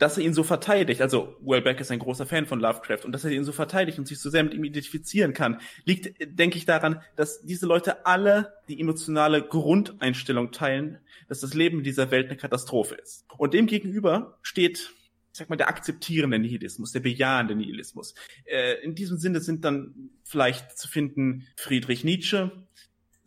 dass 0.00 0.16
er 0.16 0.24
ihn 0.24 0.32
so 0.32 0.42
verteidigt, 0.42 1.02
also 1.02 1.36
Wellbeck 1.42 1.78
ist 1.78 1.90
ein 1.90 1.98
großer 1.98 2.24
Fan 2.24 2.46
von 2.46 2.58
Lovecraft 2.58 3.04
und 3.04 3.12
dass 3.12 3.24
er 3.24 3.32
ihn 3.32 3.44
so 3.44 3.52
verteidigt 3.52 3.98
und 3.98 4.08
sich 4.08 4.18
so 4.18 4.30
sehr 4.30 4.42
mit 4.42 4.54
ihm 4.54 4.64
identifizieren 4.64 5.34
kann, 5.34 5.60
liegt, 5.84 6.14
denke 6.26 6.56
ich, 6.56 6.64
daran, 6.64 7.02
dass 7.16 7.42
diese 7.42 7.66
Leute 7.66 8.06
alle 8.06 8.54
die 8.68 8.80
emotionale 8.80 9.42
Grundeinstellung 9.42 10.52
teilen, 10.52 10.98
dass 11.28 11.40
das 11.40 11.52
Leben 11.52 11.78
in 11.78 11.84
dieser 11.84 12.10
Welt 12.10 12.28
eine 12.28 12.38
Katastrophe 12.38 12.94
ist. 12.94 13.26
Und 13.36 13.52
dem 13.52 13.66
gegenüber 13.66 14.38
steht 14.42 14.90
ich 15.32 15.38
sag 15.38 15.48
mal, 15.48 15.54
der 15.54 15.68
akzeptierende 15.68 16.40
Nihilismus, 16.40 16.90
der 16.90 17.00
bejahende 17.00 17.54
Nihilismus. 17.54 18.14
Äh, 18.46 18.82
in 18.82 18.96
diesem 18.96 19.16
Sinne 19.16 19.40
sind 19.40 19.64
dann 19.64 20.10
vielleicht 20.24 20.76
zu 20.76 20.88
finden 20.88 21.46
Friedrich 21.54 22.02
Nietzsche, 22.02 22.50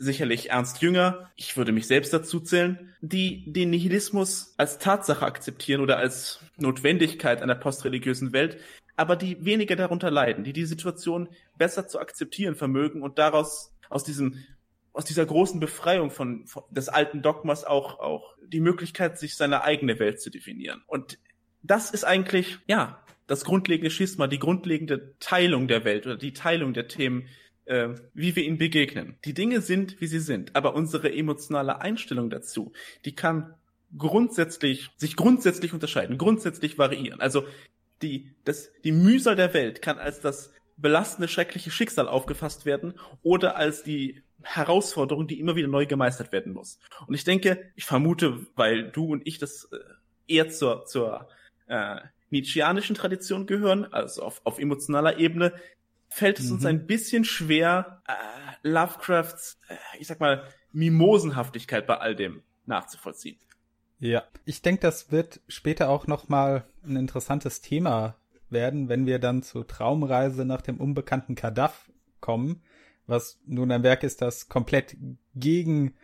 sicherlich 0.04 0.52
Ernst 0.52 0.82
Jünger, 0.82 1.32
ich 1.36 1.58
würde 1.58 1.72
mich 1.72 1.88
selbst 1.88 2.14
dazu 2.14 2.40
zählen, 2.40 2.94
die 3.02 3.52
den 3.52 3.70
Nihilismus 3.70 4.54
als 4.58 4.78
Tatsache 4.78 5.26
akzeptieren 5.26 5.82
oder 5.82 5.98
als 5.98 6.40
Notwendigkeit 6.58 7.42
einer 7.42 7.56
postreligiösen 7.56 8.34
Welt, 8.34 8.58
aber 8.96 9.16
die 9.16 9.44
weniger 9.44 9.76
darunter 9.76 10.12
leiden, 10.12 10.44
die 10.44 10.54
die 10.54 10.66
Situation 10.66 11.30
besser 11.58 11.88
zu 11.88 12.00
akzeptieren 12.00 12.56
vermögen 12.56 13.02
und 13.02 13.18
daraus 13.18 13.74
aus 13.90 14.04
diesem 14.04 14.44
aus 14.96 15.06
dieser 15.06 15.26
großen 15.26 15.60
Befreiung 15.60 16.12
von, 16.12 16.46
von 16.46 16.64
des 16.70 16.88
alten 16.88 17.24
Dogmas 17.24 17.64
auch 17.64 18.00
auch 18.00 18.36
die 18.46 18.60
Möglichkeit 18.60 19.18
sich 19.18 19.36
seine 19.36 19.64
eigene 19.64 19.98
Welt 19.98 20.22
zu 20.22 20.30
definieren. 20.30 20.84
Und 20.86 21.18
das 21.64 21.90
ist 21.90 22.04
eigentlich 22.04 22.60
ja 22.68 23.04
das 23.26 23.46
grundlegende 23.46 23.90
Schisma, 23.90 24.28
die 24.28 24.38
grundlegende 24.38 25.16
Teilung 25.20 25.68
der 25.68 25.86
Welt 25.86 26.06
oder 26.06 26.18
die 26.18 26.34
Teilung 26.34 26.74
der 26.74 26.88
Themen, 26.88 27.28
äh, 27.66 27.90
wie 28.14 28.36
wir 28.36 28.44
ihnen 28.44 28.58
begegnen. 28.58 29.18
Die 29.26 29.34
Dinge 29.34 29.62
sind, 29.62 30.00
wie 30.02 30.08
sie 30.08 30.20
sind, 30.20 30.56
aber 30.56 30.76
unsere 30.76 31.14
emotionale 31.14 31.82
Einstellung 31.82 32.30
dazu, 32.30 32.74
die 33.06 33.16
kann 33.16 33.54
grundsätzlich, 33.98 34.90
sich 34.98 35.16
grundsätzlich 35.16 35.74
unterscheiden, 35.74 36.18
grundsätzlich 36.18 36.78
variieren. 36.78 37.22
Also 37.22 37.46
die, 38.02 38.34
das, 38.44 38.70
die 38.84 38.92
Mühsal 38.92 39.36
der 39.36 39.54
Welt 39.54 39.82
kann 39.82 39.98
als 39.98 40.20
das 40.20 40.52
belastende, 40.78 41.28
schreckliche 41.28 41.72
Schicksal 41.72 42.08
aufgefasst 42.08 42.66
werden 42.66 42.96
oder 43.22 43.56
als 43.56 43.84
die 43.84 44.24
Herausforderung, 44.42 45.28
die 45.28 45.40
immer 45.40 45.56
wieder 45.56 45.68
neu 45.68 45.86
gemeistert 45.86 46.32
werden 46.32 46.54
muss. 46.54 46.80
Und 47.08 47.14
ich 47.14 47.24
denke, 47.24 47.72
ich 47.76 47.86
vermute, 47.86 48.46
weil 48.56 48.92
du 48.92 49.06
und 49.06 49.26
ich 49.26 49.38
das 49.38 49.70
äh, 49.72 49.78
eher 50.28 50.50
zur, 50.50 50.86
zur 50.86 51.30
äh, 51.68 52.02
Nietzscheanischen 52.30 52.96
Tradition 52.96 53.46
gehören, 53.46 53.86
also 53.94 54.24
auf, 54.24 54.42
auf 54.44 54.60
emotionaler 54.60 55.20
Ebene, 55.20 55.54
fällt 56.14 56.40
es 56.40 56.48
mhm. 56.48 56.54
uns 56.54 56.66
ein 56.66 56.86
bisschen 56.86 57.26
schwer, 57.26 58.02
äh, 58.08 58.68
Lovecrafts, 58.68 59.60
äh, 59.68 59.76
ich 60.00 60.08
sag 60.08 60.20
mal, 60.20 60.44
Mimosenhaftigkeit 60.72 61.88
bei 61.88 61.98
all 61.98 62.16
dem 62.16 62.44
nachzuvollziehen. 62.66 63.38
Ja, 64.00 64.24
ich 64.46 64.62
denke, 64.62 64.82
das 64.82 65.12
wird 65.12 65.42
später 65.48 65.90
auch 65.90 66.08
noch 66.08 66.30
mal 66.30 66.66
ein 66.84 66.98
interessantes 66.98 67.62
Thema 67.62 68.16
werden, 68.50 68.90
wenn 68.90 69.06
wir 69.06 69.20
dann 69.20 69.44
zur 69.44 69.66
Traumreise 69.66 70.46
nach 70.46 70.62
dem 70.62 70.80
unbekannten 70.80 71.36
Kadaff 71.36 71.90
kommen, 72.20 72.62
was 73.08 73.40
nun 73.46 73.72
ein 73.72 73.84
Werk 73.84 74.04
ist, 74.04 74.22
das 74.22 74.50
komplett 74.50 74.96
gegen 75.36 75.96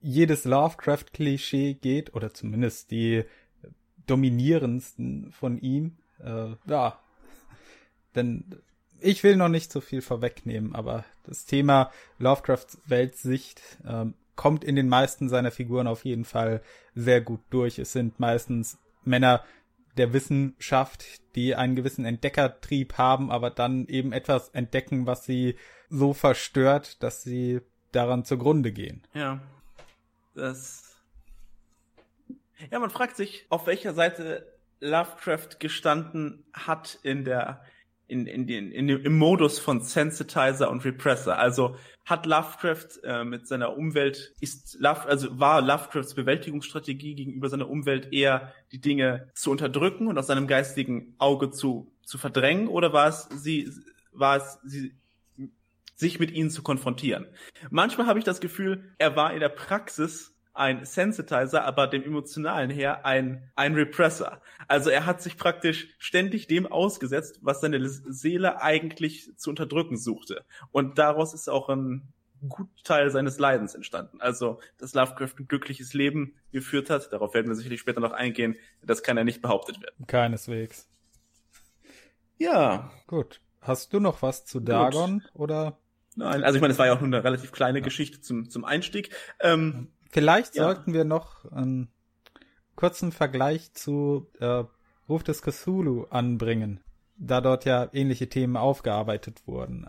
jedes 0.00 0.44
Lovecraft-Klischee 0.44 1.74
geht, 1.74 2.14
oder 2.14 2.34
zumindest 2.34 2.90
die 2.90 3.24
dominierendsten 4.06 5.32
von 5.32 5.58
ihm. 5.58 5.96
Äh, 6.20 6.54
ja, 6.66 7.00
denn 8.14 8.60
ich 9.00 9.22
will 9.22 9.36
noch 9.36 9.48
nicht 9.48 9.72
so 9.72 9.80
viel 9.80 10.02
vorwegnehmen, 10.02 10.74
aber 10.74 11.04
das 11.24 11.44
Thema 11.44 11.90
Lovecrafts 12.18 12.78
Weltsicht 12.86 13.60
ähm, 13.86 14.14
kommt 14.36 14.64
in 14.64 14.76
den 14.76 14.88
meisten 14.88 15.28
seiner 15.28 15.50
Figuren 15.50 15.86
auf 15.86 16.04
jeden 16.04 16.24
Fall 16.24 16.62
sehr 16.94 17.20
gut 17.20 17.40
durch. 17.50 17.78
Es 17.78 17.92
sind 17.92 18.20
meistens 18.20 18.78
Männer 19.04 19.44
der 19.96 20.12
Wissenschaft, 20.12 21.04
die 21.34 21.54
einen 21.56 21.74
gewissen 21.74 22.04
Entdeckertrieb 22.04 22.98
haben, 22.98 23.30
aber 23.30 23.50
dann 23.50 23.86
eben 23.86 24.12
etwas 24.12 24.50
entdecken, 24.50 25.06
was 25.06 25.24
sie 25.24 25.56
so 25.88 26.14
verstört, 26.14 27.02
dass 27.02 27.22
sie 27.22 27.60
daran 27.92 28.24
zugrunde 28.24 28.72
gehen. 28.72 29.02
Ja. 29.12 29.40
Das. 30.34 31.02
Ja, 32.70 32.78
man 32.78 32.90
fragt 32.90 33.16
sich, 33.16 33.46
auf 33.48 33.66
welcher 33.66 33.92
Seite 33.92 34.46
Lovecraft 34.80 35.58
gestanden 35.58 36.44
hat 36.52 36.98
in 37.02 37.24
der 37.24 37.64
in, 38.08 38.26
in 38.26 38.46
den, 38.46 38.72
in 38.72 38.88
dem, 38.88 39.04
im 39.04 39.18
Modus 39.18 39.58
von 39.58 39.82
Sensitizer 39.82 40.70
und 40.70 40.84
Repressor. 40.84 41.36
Also 41.36 41.76
hat 42.06 42.24
Lovecraft 42.24 42.88
äh, 43.04 43.22
mit 43.22 43.46
seiner 43.46 43.76
Umwelt, 43.76 44.32
ist 44.40 44.78
Love, 44.80 45.04
also 45.06 45.38
war 45.38 45.60
Lovecrafts 45.60 46.14
Bewältigungsstrategie 46.14 47.14
gegenüber 47.14 47.50
seiner 47.50 47.68
Umwelt 47.68 48.12
eher 48.12 48.54
die 48.72 48.80
Dinge 48.80 49.30
zu 49.34 49.50
unterdrücken 49.50 50.08
und 50.08 50.18
aus 50.18 50.26
seinem 50.26 50.46
geistigen 50.46 51.14
Auge 51.18 51.50
zu, 51.50 51.92
zu 52.02 52.16
verdrängen 52.16 52.68
oder 52.68 52.94
war 52.94 53.08
es 53.08 53.28
sie, 53.30 53.70
war 54.12 54.38
es 54.38 54.58
sie, 54.64 54.94
sich 55.94 56.18
mit 56.18 56.30
ihnen 56.30 56.50
zu 56.50 56.62
konfrontieren? 56.62 57.26
Manchmal 57.70 58.06
habe 58.06 58.18
ich 58.18 58.24
das 58.24 58.40
Gefühl, 58.40 58.94
er 58.96 59.14
war 59.16 59.34
in 59.34 59.40
der 59.40 59.50
Praxis 59.50 60.34
ein 60.58 60.84
Sensitizer, 60.84 61.64
aber 61.64 61.86
dem 61.86 62.02
emotionalen 62.02 62.70
her 62.70 63.06
ein, 63.06 63.50
ein 63.54 63.74
Repressor. 63.74 64.40
Also 64.66 64.90
er 64.90 65.06
hat 65.06 65.22
sich 65.22 65.36
praktisch 65.36 65.94
ständig 65.98 66.46
dem 66.46 66.66
ausgesetzt, 66.66 67.38
was 67.42 67.60
seine 67.60 67.86
Seele 67.88 68.60
eigentlich 68.60 69.36
zu 69.36 69.50
unterdrücken 69.50 69.96
suchte. 69.96 70.44
Und 70.72 70.98
daraus 70.98 71.34
ist 71.34 71.48
auch 71.48 71.68
ein 71.68 72.12
gut 72.48 72.68
Teil 72.84 73.10
seines 73.10 73.38
Leidens 73.38 73.74
entstanden. 73.74 74.20
Also, 74.20 74.60
dass 74.78 74.94
Lovecraft 74.94 75.34
ein 75.38 75.48
glückliches 75.48 75.92
Leben 75.94 76.34
geführt 76.52 76.90
hat, 76.90 77.12
darauf 77.12 77.34
werden 77.34 77.48
wir 77.48 77.54
sicherlich 77.54 77.80
später 77.80 78.00
noch 78.00 78.12
eingehen, 78.12 78.56
das 78.82 79.02
kann 79.02 79.16
ja 79.16 79.24
nicht 79.24 79.42
behauptet 79.42 79.80
werden. 79.80 80.06
Keineswegs. 80.06 80.88
Ja. 82.38 82.90
Gut. 83.06 83.40
Hast 83.60 83.92
du 83.92 84.00
noch 84.00 84.22
was 84.22 84.44
zu 84.44 84.60
Dagon 84.60 85.20
Gut. 85.20 85.30
oder? 85.34 85.78
Nein, 86.14 86.42
also 86.42 86.56
ich 86.56 86.60
meine, 86.60 86.72
es 86.72 86.78
war 86.78 86.86
ja 86.86 86.94
auch 86.94 87.00
nur 87.00 87.06
eine 87.06 87.22
relativ 87.22 87.52
kleine 87.52 87.78
ja. 87.78 87.84
Geschichte 87.84 88.20
zum, 88.20 88.50
zum 88.50 88.64
Einstieg. 88.64 89.14
Ähm, 89.40 89.92
Vielleicht 90.08 90.54
ja. 90.56 90.64
sollten 90.64 90.92
wir 90.92 91.04
noch 91.04 91.50
einen 91.50 91.88
kurzen 92.74 93.12
Vergleich 93.12 93.72
zu 93.74 94.30
äh, 94.40 94.64
Ruf 95.08 95.22
des 95.22 95.42
Cthulhu 95.42 96.04
anbringen. 96.10 96.80
da 97.16 97.40
dort 97.40 97.64
ja 97.64 97.88
ähnliche 97.92 98.28
Themen 98.28 98.56
aufgearbeitet 98.56 99.42
wurden. 99.46 99.86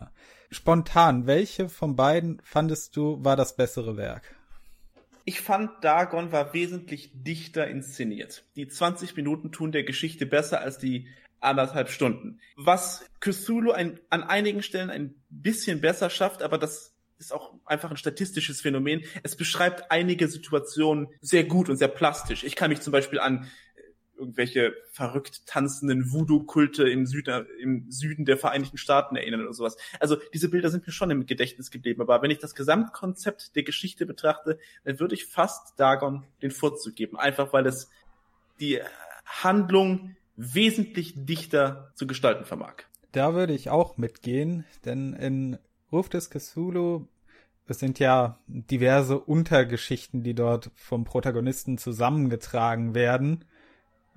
Spontan, 0.49 1.27
welche 1.27 1.69
von 1.69 1.95
beiden 1.95 2.41
fandest 2.43 2.95
du 2.95 3.23
war 3.23 3.35
das 3.35 3.55
bessere 3.55 3.97
Werk? 3.97 4.35
Ich 5.25 5.41
fand, 5.41 5.83
Dagon 5.83 6.31
war 6.31 6.53
wesentlich 6.53 7.11
dichter 7.13 7.67
inszeniert. 7.67 8.45
Die 8.55 8.67
20 8.67 9.15
Minuten 9.15 9.51
tun 9.51 9.71
der 9.71 9.83
Geschichte 9.83 10.25
besser 10.25 10.61
als 10.61 10.79
die 10.79 11.07
anderthalb 11.39 11.89
Stunden. 11.89 12.39
Was 12.55 13.05
Cthulhu 13.19 13.71
ein, 13.71 13.99
an 14.09 14.23
einigen 14.23 14.63
Stellen 14.63 14.89
ein 14.89 15.13
bisschen 15.29 15.81
besser 15.81 16.09
schafft, 16.09 16.41
aber 16.41 16.57
das 16.57 16.95
ist 17.19 17.33
auch 17.33 17.53
einfach 17.65 17.91
ein 17.91 17.97
statistisches 17.97 18.61
Phänomen. 18.61 19.03
Es 19.23 19.35
beschreibt 19.35 19.91
einige 19.91 20.27
Situationen 20.27 21.09
sehr 21.21 21.43
gut 21.43 21.69
und 21.69 21.75
sehr 21.77 21.89
plastisch. 21.89 22.43
Ich 22.43 22.55
kann 22.55 22.69
mich 22.69 22.81
zum 22.81 22.91
Beispiel 22.91 23.19
an 23.19 23.47
irgendwelche 24.17 24.73
verrückt 24.91 25.45
tanzenden 25.45 26.11
Voodoo-Kulte 26.11 26.87
im 26.89 27.05
Süden, 27.05 27.45
im 27.59 27.89
Süden 27.89 28.25
der 28.25 28.37
Vereinigten 28.37 28.77
Staaten 28.77 29.15
erinnern 29.15 29.41
oder 29.41 29.53
sowas. 29.53 29.77
Also 29.99 30.17
diese 30.33 30.49
Bilder 30.49 30.69
sind 30.69 30.85
mir 30.85 30.93
schon 30.93 31.09
im 31.09 31.25
Gedächtnis 31.25 31.71
geblieben. 31.71 32.01
Aber 32.01 32.21
wenn 32.21 32.31
ich 32.31 32.39
das 32.39 32.53
Gesamtkonzept 32.53 33.55
der 33.55 33.63
Geschichte 33.63 34.05
betrachte, 34.05 34.59
dann 34.83 34.99
würde 34.99 35.15
ich 35.15 35.25
fast 35.25 35.79
Dagon 35.79 36.25
den 36.41 36.51
Vorzug 36.51 36.95
geben. 36.95 37.17
Einfach 37.17 37.53
weil 37.53 37.65
es 37.65 37.89
die 38.59 38.81
Handlung 39.25 40.15
wesentlich 40.35 41.13
dichter 41.15 41.91
zu 41.95 42.05
gestalten 42.07 42.45
vermag. 42.45 42.83
Da 43.11 43.33
würde 43.33 43.53
ich 43.53 43.69
auch 43.69 43.97
mitgehen, 43.97 44.65
denn 44.85 45.13
in 45.13 45.57
Ruf 45.91 46.09
des 46.09 46.29
Cthulhu 46.29 47.07
es 47.69 47.77
sind 47.77 47.99
ja 47.99 48.39
diverse 48.47 49.19
Untergeschichten, 49.19 50.23
die 50.23 50.33
dort 50.33 50.71
vom 50.73 51.03
Protagonisten 51.03 51.77
zusammengetragen 51.77 52.95
werden. 52.95 53.45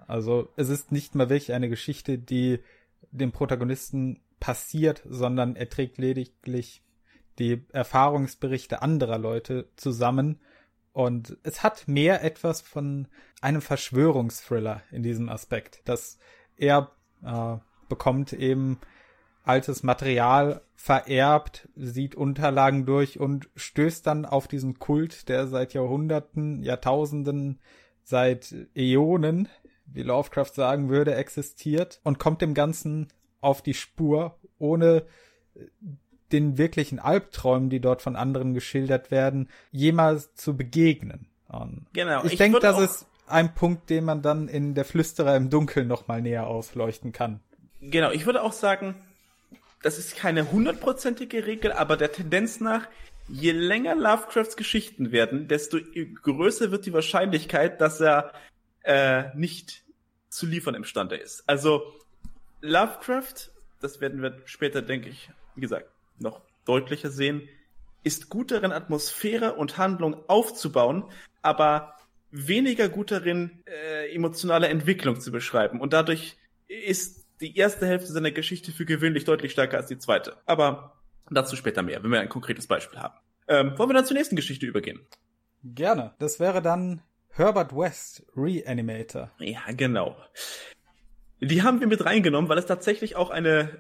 Also 0.07 0.49
es 0.57 0.71
ist 0.71 0.91
nicht 0.91 1.15
mal 1.15 1.29
wirklich 1.29 1.53
eine 1.53 1.69
Geschichte, 1.69 2.17
die 2.17 2.61
dem 3.11 3.31
Protagonisten 3.31 4.21
passiert, 4.41 5.03
sondern 5.07 5.55
er 5.55 5.69
trägt 5.69 5.99
lediglich 5.99 6.83
die 7.39 7.63
Erfahrungsberichte 7.73 8.81
anderer 8.81 9.19
Leute 9.19 9.69
zusammen. 9.77 10.41
Und 10.95 11.37
es 11.43 11.63
hat 11.63 11.87
mehr 11.87 12.25
etwas 12.25 12.63
von 12.63 13.07
einem 13.43 13.61
Verschwörungsthriller 13.61 14.83
in 14.91 15.03
diesem 15.03 15.29
Aspekt, 15.29 15.83
dass 15.85 16.19
er 16.57 16.91
äh, 17.23 17.59
bekommt 17.91 18.33
eben 18.33 18.79
altes 19.45 19.83
Material 19.83 20.63
vererbt, 20.75 21.69
sieht 21.75 22.15
Unterlagen 22.15 22.87
durch 22.87 23.19
und 23.19 23.49
stößt 23.57 24.07
dann 24.07 24.25
auf 24.25 24.49
diesen 24.49 24.79
Kult, 24.79 25.29
der 25.29 25.47
seit 25.47 25.75
Jahrhunderten, 25.75 26.63
Jahrtausenden, 26.63 27.61
seit 28.05 28.55
Äonen 28.75 29.49
wie 29.95 30.03
Lovecraft 30.03 30.53
sagen 30.55 30.89
würde, 30.89 31.15
existiert 31.15 32.01
und 32.05 32.19
kommt 32.19 32.41
dem 32.41 32.55
Ganzen 32.55 33.09
auf 33.41 33.63
die 33.63 33.75
Spur, 33.75 34.39
ohne 34.59 35.05
äh, 35.55 35.67
den 36.31 36.57
wirklichen 36.57 36.99
Albträumen, 36.99 37.69
die 37.69 37.81
dort 37.81 38.01
von 38.01 38.17
anderen 38.17 38.55
geschildert 38.55 39.11
werden, 39.11 39.51
jemals 39.71 40.35
zu 40.35 40.57
begegnen. 40.57 41.29
Und 41.49 41.87
genau. 41.93 42.25
Ich, 42.25 42.33
ich 42.33 42.39
denke, 42.39 42.59
das 42.61 42.79
ist 42.79 43.07
ein 43.27 43.55
Punkt, 43.55 43.91
den 43.91 44.05
man 44.05 44.23
dann 44.23 44.49
in 44.49 44.75
der 44.75 44.87
Flüsterer 44.87 45.37
im 45.37 45.51
Dunkeln 45.51 45.89
nochmal 45.89 46.23
näher 46.23 46.47
ausleuchten 46.47 47.13
kann. 47.13 47.41
Genau, 47.81 48.11
ich 48.13 48.25
würde 48.25 48.43
auch 48.43 48.53
sagen, 48.53 48.95
das 49.83 49.99
ist 49.99 50.17
keine 50.17 50.51
hundertprozentige 50.51 51.47
Regel, 51.47 51.73
aber 51.73 51.97
der 51.97 52.13
Tendenz 52.13 52.61
nach, 52.61 52.89
je 53.29 53.53
länger 53.53 53.95
Lovecrafts 53.95 54.57
Geschichten 54.57 55.13
werden, 55.13 55.49
desto 55.49 55.79
größer 56.23 56.71
wird 56.71 56.87
die 56.87 56.93
Wahrscheinlichkeit, 56.93 57.81
dass 57.81 58.01
er 58.01 58.33
äh, 58.83 59.25
nicht 59.35 59.83
zu 60.29 60.47
liefern 60.47 60.75
imstande 60.75 61.17
ist. 61.17 61.45
Also 61.49 61.83
Lovecraft, 62.61 63.51
das 63.81 64.01
werden 64.01 64.23
wir 64.23 64.41
später, 64.45 64.83
denke 64.83 65.09
ich, 65.09 65.31
wie 65.55 65.61
gesagt, 65.61 65.89
noch 66.19 66.41
deutlicher 66.65 67.11
sehen, 67.11 67.49
ist 68.05 68.29
gut 68.29 68.51
darin, 68.51 68.73
Atmosphäre 68.73 69.55
und 69.55 69.79
Handlung 69.79 70.29
aufzubauen, 70.29 71.05
aber 71.43 71.97
weniger 72.31 72.89
gut 72.89 73.11
darin, 73.11 73.63
äh, 73.67 74.13
emotionale 74.15 74.69
Entwicklung 74.69 75.21
zu 75.21 75.31
beschreiben. 75.31 75.81
Und 75.81 75.93
dadurch 75.93 76.37
ist 76.67 77.22
die 77.43 77.57
erste 77.57 77.87
Hälfte 77.87 78.13
seiner 78.13 78.31
Geschichte 78.31 78.73
für 78.73 78.85
gewöhnlich 78.85 79.25
deutlich 79.25 79.53
stärker 79.53 79.77
als 79.77 79.89
die 79.89 79.99
zweite. 79.99 80.37
Aber 80.47 81.03
dazu 81.31 81.57
später 81.57 81.83
mehr, 81.83 82.03
wenn 82.03 82.11
wir 82.11 82.21
ein 82.21 82.29
konkretes 82.29 82.67
Beispiel 82.67 82.99
haben. 82.99 83.15
Ähm, 83.49 83.77
wollen 83.77 83.91
wir 83.91 83.95
dann 83.95 84.07
zur 84.07 84.17
nächsten 84.17 84.37
Geschichte 84.37 84.67
übergehen? 84.67 85.01
Gerne. 85.65 86.15
Das 86.19 86.41
wäre 86.41 86.63
dann 86.63 87.03
Herbert 87.31 87.75
West, 87.75 88.25
Reanimator. 88.37 89.31
Ja, 89.39 89.61
genau. 89.77 90.17
Die 91.41 91.63
haben 91.63 91.81
wir 91.81 91.87
mit 91.87 92.05
reingenommen, 92.05 92.49
weil 92.49 92.59
es 92.59 92.67
tatsächlich 92.67 93.17
auch 93.17 93.31
eine 93.31 93.71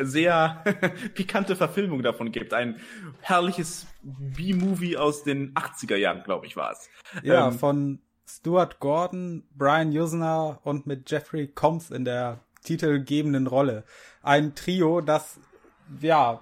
sehr 0.00 0.64
pikante 1.14 1.56
Verfilmung 1.56 2.02
davon 2.02 2.32
gibt. 2.32 2.52
Ein 2.52 2.80
herrliches 3.20 3.86
B-Movie 4.02 4.96
aus 4.96 5.22
den 5.22 5.54
80er 5.54 5.96
Jahren, 5.96 6.24
glaube 6.24 6.46
ich, 6.46 6.56
war 6.56 6.72
es. 6.72 6.88
Ja, 7.22 7.48
ähm, 7.48 7.58
von 7.58 8.00
Stuart 8.26 8.80
Gordon, 8.80 9.44
Brian 9.54 9.96
Usner 9.96 10.60
und 10.64 10.86
mit 10.86 11.10
Jeffrey 11.10 11.46
Combs 11.46 11.90
in 11.90 12.04
der 12.04 12.40
titelgebenden 12.64 13.46
Rolle. 13.46 13.84
Ein 14.22 14.54
Trio, 14.54 15.00
das, 15.00 15.38
ja, 16.00 16.40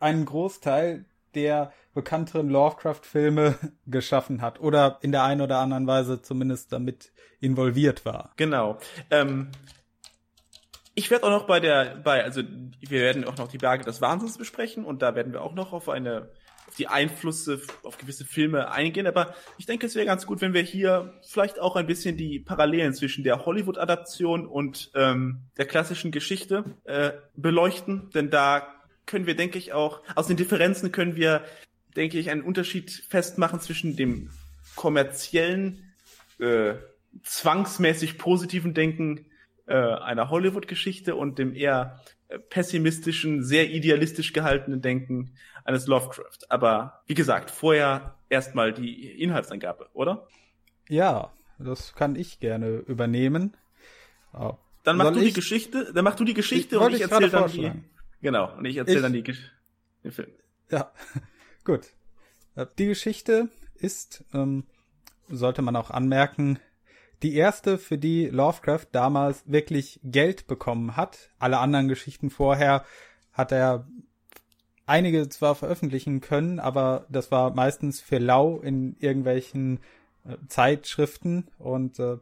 einen 0.00 0.24
Großteil 0.24 1.04
der 1.34 1.72
bekannteren 1.94 2.48
Lovecraft-Filme 2.48 3.56
geschaffen 3.86 4.42
hat 4.42 4.60
oder 4.60 4.98
in 5.02 5.12
der 5.12 5.24
einen 5.24 5.40
oder 5.40 5.58
anderen 5.58 5.86
Weise 5.86 6.22
zumindest 6.22 6.72
damit 6.72 7.12
involviert 7.40 8.04
war. 8.04 8.32
Genau. 8.36 8.78
Ähm, 9.10 9.50
ich 10.94 11.10
werde 11.10 11.26
auch 11.26 11.30
noch 11.30 11.46
bei 11.46 11.60
der, 11.60 11.96
bei, 12.02 12.24
also 12.24 12.42
wir 12.42 13.00
werden 13.00 13.24
auch 13.24 13.36
noch 13.36 13.48
die 13.48 13.58
Berge 13.58 13.84
des 13.84 14.00
Wahnsinns 14.00 14.36
besprechen 14.36 14.84
und 14.84 15.00
da 15.00 15.14
werden 15.14 15.32
wir 15.32 15.42
auch 15.42 15.54
noch 15.54 15.72
auf 15.72 15.88
eine, 15.88 16.28
die 16.76 16.88
Einflüsse 16.88 17.60
auf 17.82 17.98
gewisse 17.98 18.24
Filme 18.24 18.70
eingehen. 18.70 19.06
Aber 19.06 19.34
ich 19.56 19.66
denke, 19.66 19.86
es 19.86 19.94
wäre 19.94 20.06
ganz 20.06 20.26
gut, 20.26 20.40
wenn 20.40 20.54
wir 20.54 20.62
hier 20.62 21.14
vielleicht 21.26 21.58
auch 21.58 21.76
ein 21.76 21.86
bisschen 21.86 22.16
die 22.16 22.38
Parallelen 22.38 22.94
zwischen 22.94 23.24
der 23.24 23.46
Hollywood-Adaption 23.46 24.46
und 24.46 24.90
ähm, 24.94 25.42
der 25.56 25.66
klassischen 25.66 26.10
Geschichte 26.10 26.64
äh, 26.84 27.12
beleuchten, 27.36 28.10
denn 28.14 28.30
da 28.30 28.74
können 29.06 29.26
wir, 29.26 29.36
denke 29.36 29.56
ich, 29.56 29.72
auch, 29.72 30.02
aus 30.14 30.26
den 30.26 30.36
Differenzen 30.36 30.92
können 30.92 31.16
wir 31.16 31.44
denke 31.98 32.18
ich, 32.18 32.30
einen 32.30 32.42
Unterschied 32.42 32.90
festmachen 33.08 33.60
zwischen 33.60 33.96
dem 33.96 34.30
kommerziellen, 34.76 35.92
äh, 36.38 36.74
zwangsmäßig 37.24 38.18
positiven 38.18 38.72
Denken 38.72 39.26
äh, 39.68 39.74
einer 39.74 40.30
Hollywood-Geschichte 40.30 41.14
und 41.14 41.38
dem 41.38 41.54
eher 41.54 42.00
äh, 42.28 42.38
pessimistischen, 42.38 43.44
sehr 43.44 43.70
idealistisch 43.70 44.32
gehaltenen 44.32 44.82
Denken 44.82 45.34
eines 45.64 45.86
Lovecraft. 45.86 46.50
Aber 46.50 47.02
wie 47.06 47.14
gesagt, 47.14 47.50
vorher 47.50 48.16
erstmal 48.28 48.72
die 48.72 49.22
Inhaltsangabe, 49.22 49.88
oder? 49.92 50.26
Ja, 50.88 51.32
das 51.58 51.94
kann 51.94 52.16
ich 52.16 52.40
gerne 52.40 52.78
übernehmen. 52.78 53.56
Oh. 54.32 54.54
Dann 54.84 54.96
machst 54.96 55.16
du 55.16 55.20
ich? 55.20 55.28
die 55.28 55.32
Geschichte, 55.34 55.92
dann 55.92 56.04
machst 56.04 56.20
du 56.20 56.24
die 56.24 56.34
Geschichte 56.34 56.76
ich, 56.76 56.80
und 56.80 56.94
ich 56.94 57.02
erzähle 57.02 57.30
dann 57.30 57.50
die. 57.50 57.72
Genau, 58.20 58.56
und 58.56 58.64
ich 58.64 58.76
erzähle 58.76 59.02
dann 59.02 59.12
die, 59.12 59.22
den 59.22 60.12
Film. 60.12 60.30
Ja, 60.70 60.92
Gut. 61.68 61.88
Äh, 62.56 62.64
die 62.78 62.86
Geschichte 62.86 63.50
ist, 63.74 64.24
ähm, 64.32 64.64
sollte 65.28 65.60
man 65.60 65.76
auch 65.76 65.90
anmerken, 65.90 66.58
die 67.22 67.34
erste, 67.34 67.78
für 67.78 67.98
die 67.98 68.26
Lovecraft 68.26 68.86
damals 68.92 69.42
wirklich 69.46 70.00
Geld 70.04 70.46
bekommen 70.46 70.96
hat. 70.96 71.30
Alle 71.38 71.58
anderen 71.58 71.88
Geschichten 71.88 72.30
vorher 72.30 72.84
hat 73.32 73.52
er 73.52 73.86
einige 74.86 75.28
zwar 75.28 75.54
veröffentlichen 75.54 76.20
können, 76.20 76.58
aber 76.58 77.06
das 77.08 77.30
war 77.30 77.54
meistens 77.54 78.00
für 78.00 78.18
lau 78.18 78.58
in 78.60 78.96
irgendwelchen 78.98 79.80
äh, 80.24 80.36
Zeitschriften 80.48 81.48
und 81.58 81.98
äh, 81.98 82.18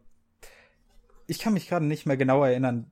ich 1.28 1.38
kann 1.38 1.54
mich 1.54 1.68
gerade 1.68 1.84
nicht 1.84 2.06
mehr 2.06 2.16
genau 2.16 2.44
erinnern, 2.44 2.86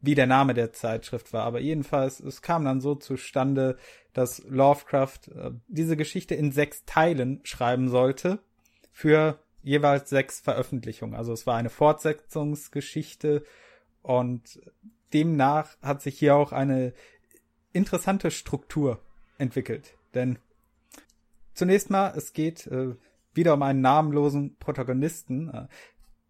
wie 0.00 0.14
der 0.14 0.26
Name 0.26 0.54
der 0.54 0.72
Zeitschrift 0.72 1.32
war, 1.32 1.44
aber 1.44 1.60
jedenfalls, 1.60 2.20
es 2.20 2.42
kam 2.42 2.64
dann 2.64 2.80
so 2.80 2.94
zustande, 2.94 3.76
dass 4.12 4.42
Lovecraft 4.48 5.28
äh, 5.34 5.50
diese 5.68 5.96
Geschichte 5.96 6.34
in 6.34 6.52
sechs 6.52 6.84
Teilen 6.84 7.40
schreiben 7.44 7.88
sollte 7.88 8.40
für 8.92 9.38
jeweils 9.62 10.10
sechs 10.10 10.40
Veröffentlichungen. 10.40 11.14
Also 11.14 11.32
es 11.32 11.46
war 11.46 11.56
eine 11.56 11.70
Fortsetzungsgeschichte 11.70 13.44
und 14.02 14.60
demnach 15.12 15.76
hat 15.82 16.02
sich 16.02 16.18
hier 16.18 16.36
auch 16.36 16.52
eine 16.52 16.92
interessante 17.72 18.30
Struktur 18.30 19.00
entwickelt. 19.38 19.96
Denn 20.14 20.38
zunächst 21.54 21.90
mal, 21.90 22.12
es 22.16 22.32
geht 22.32 22.66
äh, 22.66 22.94
wieder 23.34 23.54
um 23.54 23.62
einen 23.62 23.80
namenlosen 23.80 24.56
Protagonisten, 24.56 25.48
äh, 25.48 25.66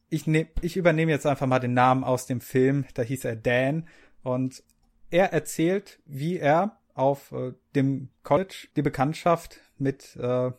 ich, 0.09 0.27
nehm, 0.27 0.47
ich 0.61 0.77
übernehme 0.77 1.11
jetzt 1.11 1.27
einfach 1.27 1.47
mal 1.47 1.59
den 1.59 1.73
Namen 1.73 2.05
aus 2.05 2.27
dem 2.27 2.43
Film, 2.43 2.85
da 2.95 3.03
hieß 3.03 3.25
er 3.25 3.35
Dan 3.35 3.89
und 4.23 4.63
er 5.11 5.33
erzählt, 5.33 6.01
wie 6.05 6.39
er 6.39 6.79
auf 6.95 7.33
äh, 7.33 7.53
dem 7.75 8.11
College 8.23 8.69
die 8.77 8.83
Bekanntschaft 8.83 9.61
mit, 9.79 10.17
äh, 10.17 10.51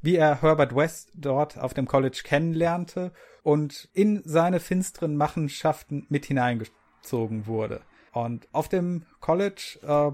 wie 0.00 0.16
er 0.16 0.42
Herbert 0.42 0.74
West 0.74 1.10
dort 1.14 1.58
auf 1.58 1.74
dem 1.74 1.86
College 1.86 2.20
kennenlernte 2.24 3.12
und 3.42 3.88
in 3.92 4.22
seine 4.24 4.60
finsteren 4.60 5.16
Machenschaften 5.16 6.06
mit 6.08 6.26
hineingezogen 6.26 7.46
wurde. 7.46 7.80
Und 8.12 8.48
auf 8.52 8.68
dem 8.68 9.04
College 9.20 9.78
äh, 9.82 10.12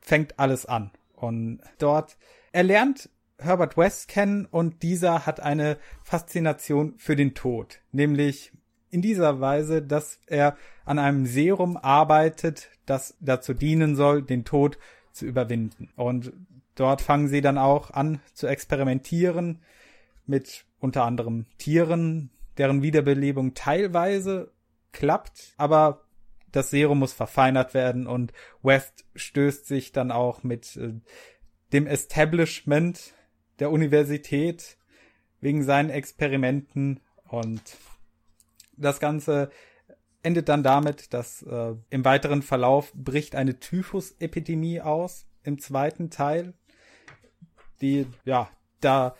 fängt 0.00 0.38
alles 0.38 0.66
an. 0.66 0.90
Und 1.14 1.60
dort, 1.78 2.16
er 2.52 2.62
lernt 2.62 3.10
Herbert 3.38 3.76
West 3.76 4.08
kennen 4.08 4.46
und 4.46 4.82
dieser 4.82 5.26
hat 5.26 5.40
eine 5.40 5.78
Faszination 6.02 6.94
für 6.98 7.16
den 7.16 7.34
Tod. 7.34 7.80
Nämlich 7.92 8.52
in 8.90 9.02
dieser 9.02 9.40
Weise, 9.40 9.82
dass 9.82 10.18
er 10.26 10.56
an 10.84 10.98
einem 10.98 11.26
Serum 11.26 11.76
arbeitet, 11.76 12.70
das 12.86 13.16
dazu 13.20 13.54
dienen 13.54 13.96
soll, 13.96 14.22
den 14.22 14.44
Tod 14.44 14.78
zu 15.12 15.26
überwinden. 15.26 15.90
Und 15.96 16.32
dort 16.78 17.02
fangen 17.02 17.28
sie 17.28 17.40
dann 17.40 17.58
auch 17.58 17.90
an 17.90 18.20
zu 18.34 18.46
experimentieren 18.46 19.62
mit 20.26 20.64
unter 20.80 21.04
anderem 21.04 21.46
Tieren, 21.58 22.30
deren 22.56 22.82
Wiederbelebung 22.82 23.54
teilweise 23.54 24.52
klappt, 24.92 25.54
aber 25.56 26.04
das 26.52 26.70
Serum 26.70 27.00
muss 27.00 27.12
verfeinert 27.12 27.74
werden 27.74 28.06
und 28.06 28.32
West 28.62 29.04
stößt 29.14 29.66
sich 29.66 29.92
dann 29.92 30.10
auch 30.10 30.42
mit 30.42 30.76
äh, 30.76 30.94
dem 31.72 31.86
Establishment 31.86 33.14
der 33.58 33.70
Universität 33.70 34.78
wegen 35.40 35.62
seinen 35.62 35.90
Experimenten 35.90 37.00
und 37.28 37.62
das 38.76 39.00
Ganze 39.00 39.50
endet 40.22 40.48
dann 40.48 40.62
damit, 40.62 41.12
dass 41.12 41.42
äh, 41.42 41.74
im 41.90 42.04
weiteren 42.04 42.42
Verlauf 42.42 42.92
bricht 42.94 43.34
eine 43.34 43.58
Typhus-Epidemie 43.58 44.80
aus 44.80 45.26
im 45.42 45.58
zweiten 45.58 46.10
Teil, 46.10 46.54
die 47.80 48.06
ja 48.24 48.48
da 48.80 49.14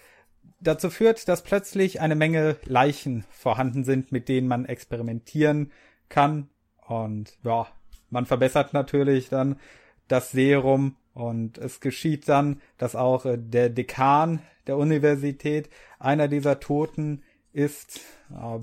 dazu 0.61 0.91
führt, 0.91 1.29
dass 1.29 1.43
plötzlich 1.43 2.01
eine 2.01 2.15
Menge 2.15 2.57
Leichen 2.65 3.25
vorhanden 3.31 3.85
sind, 3.85 4.13
mit 4.13 4.29
denen 4.29 4.49
man 4.49 4.65
experimentieren 4.65 5.73
kann 6.09 6.49
und 6.89 7.37
ja, 7.45 7.67
man 8.11 8.27
verbessert 8.27 8.73
natürlich 8.73 9.29
dann 9.29 9.61
das 10.09 10.31
Serum 10.31 10.97
und 11.13 11.59
es 11.59 11.81
geschieht 11.81 12.29
dann, 12.29 12.61
dass 12.79 12.97
auch 12.97 13.27
äh, 13.27 13.37
der 13.39 13.69
Dekan 13.69 14.41
der 14.67 14.77
Universität 14.77 15.69
einer 15.99 16.29
dieser 16.29 16.61
Toten 16.61 17.23
ist, 17.53 18.01
äh, 18.31 18.61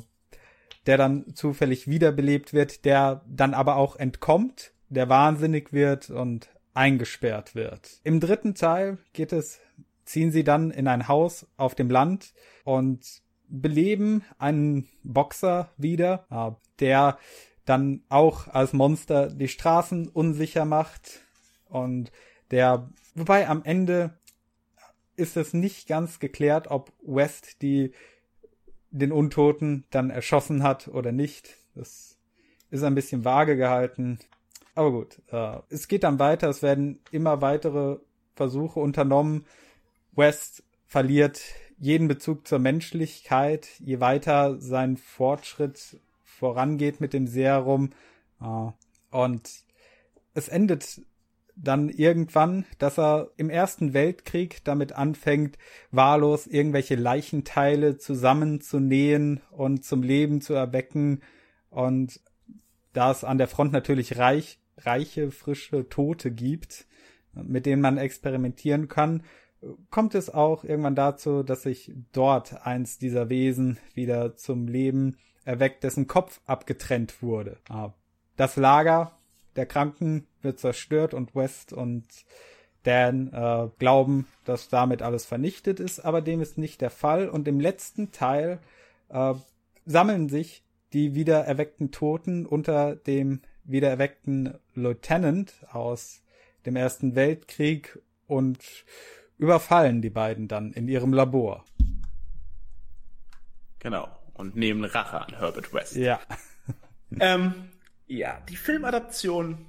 der 0.87 0.97
dann 0.97 1.35
zufällig 1.35 1.87
wiederbelebt 1.87 2.53
wird, 2.53 2.85
der 2.85 3.23
dann 3.27 3.53
aber 3.53 3.75
auch 3.75 3.95
entkommt, 3.95 4.71
der 4.89 5.09
wahnsinnig 5.09 5.73
wird 5.73 6.09
und 6.09 6.49
eingesperrt 6.73 7.55
wird. 7.55 7.99
Im 8.03 8.19
dritten 8.19 8.55
Teil 8.55 8.97
geht 9.13 9.33
es, 9.33 9.59
ziehen 10.05 10.31
sie 10.31 10.43
dann 10.43 10.71
in 10.71 10.87
ein 10.87 11.07
Haus 11.07 11.47
auf 11.57 11.75
dem 11.75 11.89
Land 11.89 12.33
und 12.63 13.21
beleben 13.47 14.23
einen 14.37 14.87
Boxer 15.03 15.69
wieder, 15.77 16.25
äh, 16.29 16.51
der 16.79 17.17
dann 17.65 18.03
auch 18.09 18.47
als 18.47 18.73
Monster 18.73 19.27
die 19.29 19.47
Straßen 19.47 20.07
unsicher 20.07 20.65
macht 20.65 21.21
und 21.67 22.11
der, 22.51 22.89
wobei 23.15 23.47
am 23.47 23.63
Ende 23.63 24.17
ist 25.15 25.37
es 25.37 25.53
nicht 25.53 25.87
ganz 25.87 26.19
geklärt, 26.19 26.69
ob 26.69 26.91
West 27.01 27.61
die 27.61 27.93
den 28.91 29.11
Untoten 29.11 29.83
dann 29.89 30.09
erschossen 30.09 30.63
hat 30.63 30.87
oder 30.87 31.11
nicht. 31.11 31.55
Das 31.73 32.17
ist 32.69 32.83
ein 32.83 32.95
bisschen 32.95 33.25
vage 33.25 33.57
gehalten. 33.57 34.19
Aber 34.73 34.91
gut, 34.91 35.21
äh, 35.31 35.57
es 35.69 35.87
geht 35.87 36.03
dann 36.03 36.19
weiter. 36.19 36.49
Es 36.49 36.61
werden 36.61 36.99
immer 37.11 37.41
weitere 37.41 37.97
Versuche 38.35 38.79
unternommen. 38.79 39.45
West 40.15 40.63
verliert 40.85 41.41
jeden 41.77 42.07
Bezug 42.07 42.47
zur 42.47 42.59
Menschlichkeit, 42.59 43.67
je 43.79 43.99
weiter 43.99 44.59
sein 44.59 44.97
Fortschritt 44.97 45.99
vorangeht 46.23 47.01
mit 47.01 47.13
dem 47.13 47.27
Serum. 47.27 47.91
Äh, 48.41 48.71
und 49.11 49.49
es 50.33 50.47
endet 50.47 51.01
dann 51.55 51.89
irgendwann, 51.89 52.65
dass 52.79 52.99
er 52.99 53.31
im 53.37 53.49
Ersten 53.49 53.93
Weltkrieg 53.93 54.63
damit 54.65 54.93
anfängt, 54.93 55.57
wahllos 55.91 56.47
irgendwelche 56.47 56.95
Leichenteile 56.95 57.97
zusammenzunähen 57.97 59.41
und 59.51 59.85
zum 59.85 60.03
Leben 60.03 60.41
zu 60.41 60.53
erwecken. 60.53 61.21
Und 61.69 62.19
da 62.91 63.11
es 63.11 63.23
an 63.23 63.37
der 63.37 63.47
Front 63.47 63.71
natürlich 63.71 64.17
reich, 64.17 64.59
reiche, 64.77 65.31
frische 65.31 65.87
Tote 65.87 66.31
gibt, 66.31 66.87
mit 67.33 67.65
denen 67.65 67.81
man 67.81 67.97
experimentieren 67.97 68.87
kann, 68.89 69.23
kommt 69.89 70.15
es 70.15 70.29
auch 70.29 70.63
irgendwann 70.63 70.95
dazu, 70.95 71.43
dass 71.43 71.63
sich 71.63 71.91
dort 72.11 72.65
eins 72.65 72.97
dieser 72.97 73.29
Wesen 73.29 73.77
wieder 73.93 74.35
zum 74.35 74.67
Leben 74.67 75.17
erweckt, 75.43 75.83
dessen 75.83 76.07
Kopf 76.07 76.41
abgetrennt 76.45 77.21
wurde. 77.21 77.57
Ah, 77.69 77.93
das 78.35 78.55
Lager 78.55 79.11
der 79.55 79.65
Kranken 79.65 80.27
wird 80.41 80.59
zerstört 80.59 81.13
und 81.13 81.35
West 81.35 81.71
und 81.71 82.05
Dan 82.83 83.33
äh, 83.33 83.69
glauben, 83.79 84.27
dass 84.43 84.69
damit 84.69 85.01
alles 85.01 85.25
vernichtet 85.25 85.79
ist, 85.79 86.01
aber 86.01 86.21
dem 86.21 86.41
ist 86.41 86.57
nicht 86.57 86.81
der 86.81 86.91
Fall. 86.91 87.29
Und 87.29 87.47
im 87.47 87.59
letzten 87.59 88.11
Teil 88.11 88.59
äh, 89.09 89.33
sammeln 89.85 90.29
sich 90.29 90.63
die 90.93 91.15
wiedererweckten 91.15 91.91
Toten 91.91 92.45
unter 92.45 92.95
dem 92.95 93.41
wiedererweckten 93.63 94.53
Lieutenant 94.75 95.53
aus 95.71 96.21
dem 96.67 96.75
Ersten 96.75 97.15
Weltkrieg 97.15 97.99
und 98.27 98.59
überfallen 99.37 100.01
die 100.01 100.09
beiden 100.09 100.47
dann 100.47 100.71
in 100.73 100.87
ihrem 100.87 101.13
Labor. 101.13 101.65
Genau. 103.79 104.07
Und 104.33 104.55
nehmen 104.55 104.83
Rache 104.83 105.21
an 105.21 105.33
Herbert 105.37 105.73
West. 105.73 105.95
Ja. 105.95 106.19
ähm, 107.19 107.69
ja, 108.07 108.41
die 108.49 108.55
Filmadaption 108.55 109.65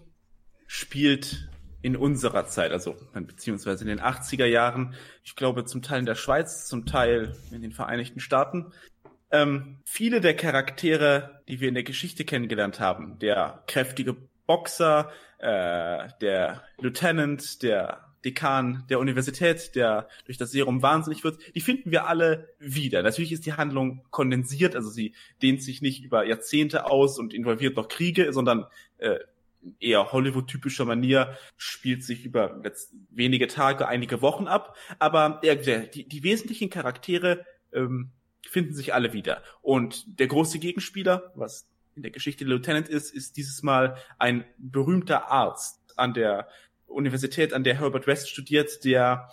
spielt 0.67 1.49
in 1.83 1.97
unserer 1.97 2.47
Zeit, 2.47 2.73
also 2.73 2.97
beziehungsweise 3.15 3.85
in 3.85 3.89
den 3.89 4.01
80er 4.01 4.47
Jahren, 4.47 4.95
ich 5.23 5.37
glaube 5.37 5.65
zum 5.67 5.83
Teil 5.83 6.01
in 6.01 6.07
der 6.07 6.17
Schweiz, 6.17 6.67
zum 6.67 6.87
Teil 6.87 7.37
in 7.53 7.63
den 7.63 7.73
Vereinigten 7.73 8.19
Staaten. 8.19 8.73
Ähm, 9.31 9.79
viele 9.85 10.21
der 10.21 10.35
Charaktere, 10.35 11.43
die 11.49 11.61
wir 11.61 11.69
in 11.69 11.75
der 11.75 11.83
Geschichte 11.83 12.25
kennengelernt 12.25 12.81
haben, 12.81 13.19
der 13.19 13.63
kräftige 13.67 14.17
Boxer, 14.47 15.11
äh, 15.39 16.09
der 16.21 16.63
Lieutenant, 16.79 17.63
der 17.63 18.06
Dekan 18.27 18.85
der 18.91 18.99
Universität, 18.99 19.75
der 19.77 20.09
durch 20.27 20.37
das 20.37 20.51
Serum 20.51 20.83
wahnsinnig 20.83 21.25
wird, 21.25 21.39
die 21.55 21.61
finden 21.61 21.93
wir 21.93 22.09
alle 22.09 22.49
wieder. 22.59 23.03
Natürlich 23.03 23.33
ist 23.33 23.47
die 23.47 23.55
Handlung 23.55 24.03
kondensiert, 24.11 24.75
also 24.75 24.91
sie 24.91 25.15
dehnt 25.41 25.63
sich 25.63 25.81
nicht 25.81 26.05
über 26.05 26.27
Jahrzehnte 26.27 26.87
aus 26.87 27.19
und 27.19 27.33
involviert 27.33 27.77
noch 27.77 27.89
Kriege, 27.89 28.33
sondern 28.33 28.67
äh, 28.99 29.19
eher 29.81 30.13
Hollywood-typischer 30.13 30.85
Manier 30.85 31.37
spielt 31.57 32.05
sich 32.05 32.25
über 32.25 32.63
wenige 33.11 33.47
Tage, 33.47 33.89
einige 33.89 34.23
Wochen 34.23 34.49
ab. 34.49 34.77
Aber 34.99 35.41
äh, 35.43 35.89
die, 35.89 36.09
die 36.09 36.23
wesentlichen 36.23 36.69
Charaktere 36.69 37.45
ähm, 37.73 38.11
finden 38.43 38.75
sich 38.75 38.93
alle 38.93 39.13
wieder. 39.13 39.43
Und 39.63 40.19
der 40.19 40.27
große 40.27 40.59
Gegenspieler, 40.59 41.33
was 41.37 41.69
in 41.95 42.03
der 42.03 42.11
Geschichte 42.11 42.45
der 42.45 42.55
Lieutenant 42.55 42.89
ist, 42.89 43.15
ist 43.15 43.37
dieses 43.37 43.63
Mal 43.63 43.97
ein 44.19 44.45
berühmter 44.59 45.31
Arzt 45.31 45.81
an 45.97 46.13
der 46.13 46.49
Universität, 46.87 47.53
an 47.53 47.65
der 47.65 47.81
Herbert 47.81 48.07
West 48.07 48.31
studiert, 48.31 48.85
der 48.85 49.29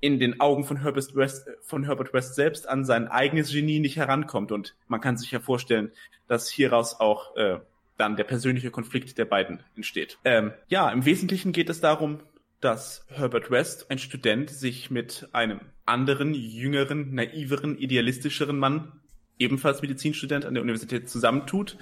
in 0.00 0.18
den 0.18 0.40
Augen 0.40 0.64
von 0.64 0.82
Herbert 0.82 1.16
West, 1.16 1.48
von 1.62 1.84
Herbert 1.84 2.12
West 2.12 2.34
selbst 2.34 2.68
an 2.68 2.84
sein 2.84 3.08
eigenes 3.08 3.50
Genie 3.52 3.80
nicht 3.80 3.96
herankommt. 3.96 4.52
Und 4.52 4.74
man 4.86 5.00
kann 5.00 5.16
sich 5.16 5.30
ja 5.30 5.40
vorstellen, 5.40 5.92
dass 6.28 6.50
hieraus 6.50 7.00
auch 7.00 7.36
äh, 7.36 7.60
dann 7.96 8.16
der 8.16 8.24
persönliche 8.24 8.70
Konflikt 8.70 9.16
der 9.18 9.24
beiden 9.24 9.60
entsteht. 9.76 10.18
Ähm, 10.24 10.52
ja, 10.68 10.90
im 10.90 11.04
Wesentlichen 11.04 11.52
geht 11.52 11.70
es 11.70 11.80
darum, 11.80 12.20
dass 12.60 13.06
Herbert 13.08 13.50
West, 13.50 13.90
ein 13.90 13.98
Student, 13.98 14.50
sich 14.50 14.90
mit 14.90 15.28
einem 15.32 15.60
anderen, 15.86 16.34
jüngeren, 16.34 17.14
naiveren, 17.14 17.78
idealistischeren 17.78 18.58
Mann, 18.58 18.92
ebenfalls 19.38 19.82
Medizinstudent 19.82 20.44
an 20.44 20.54
der 20.54 20.62
Universität, 20.62 21.08
zusammentut. 21.08 21.76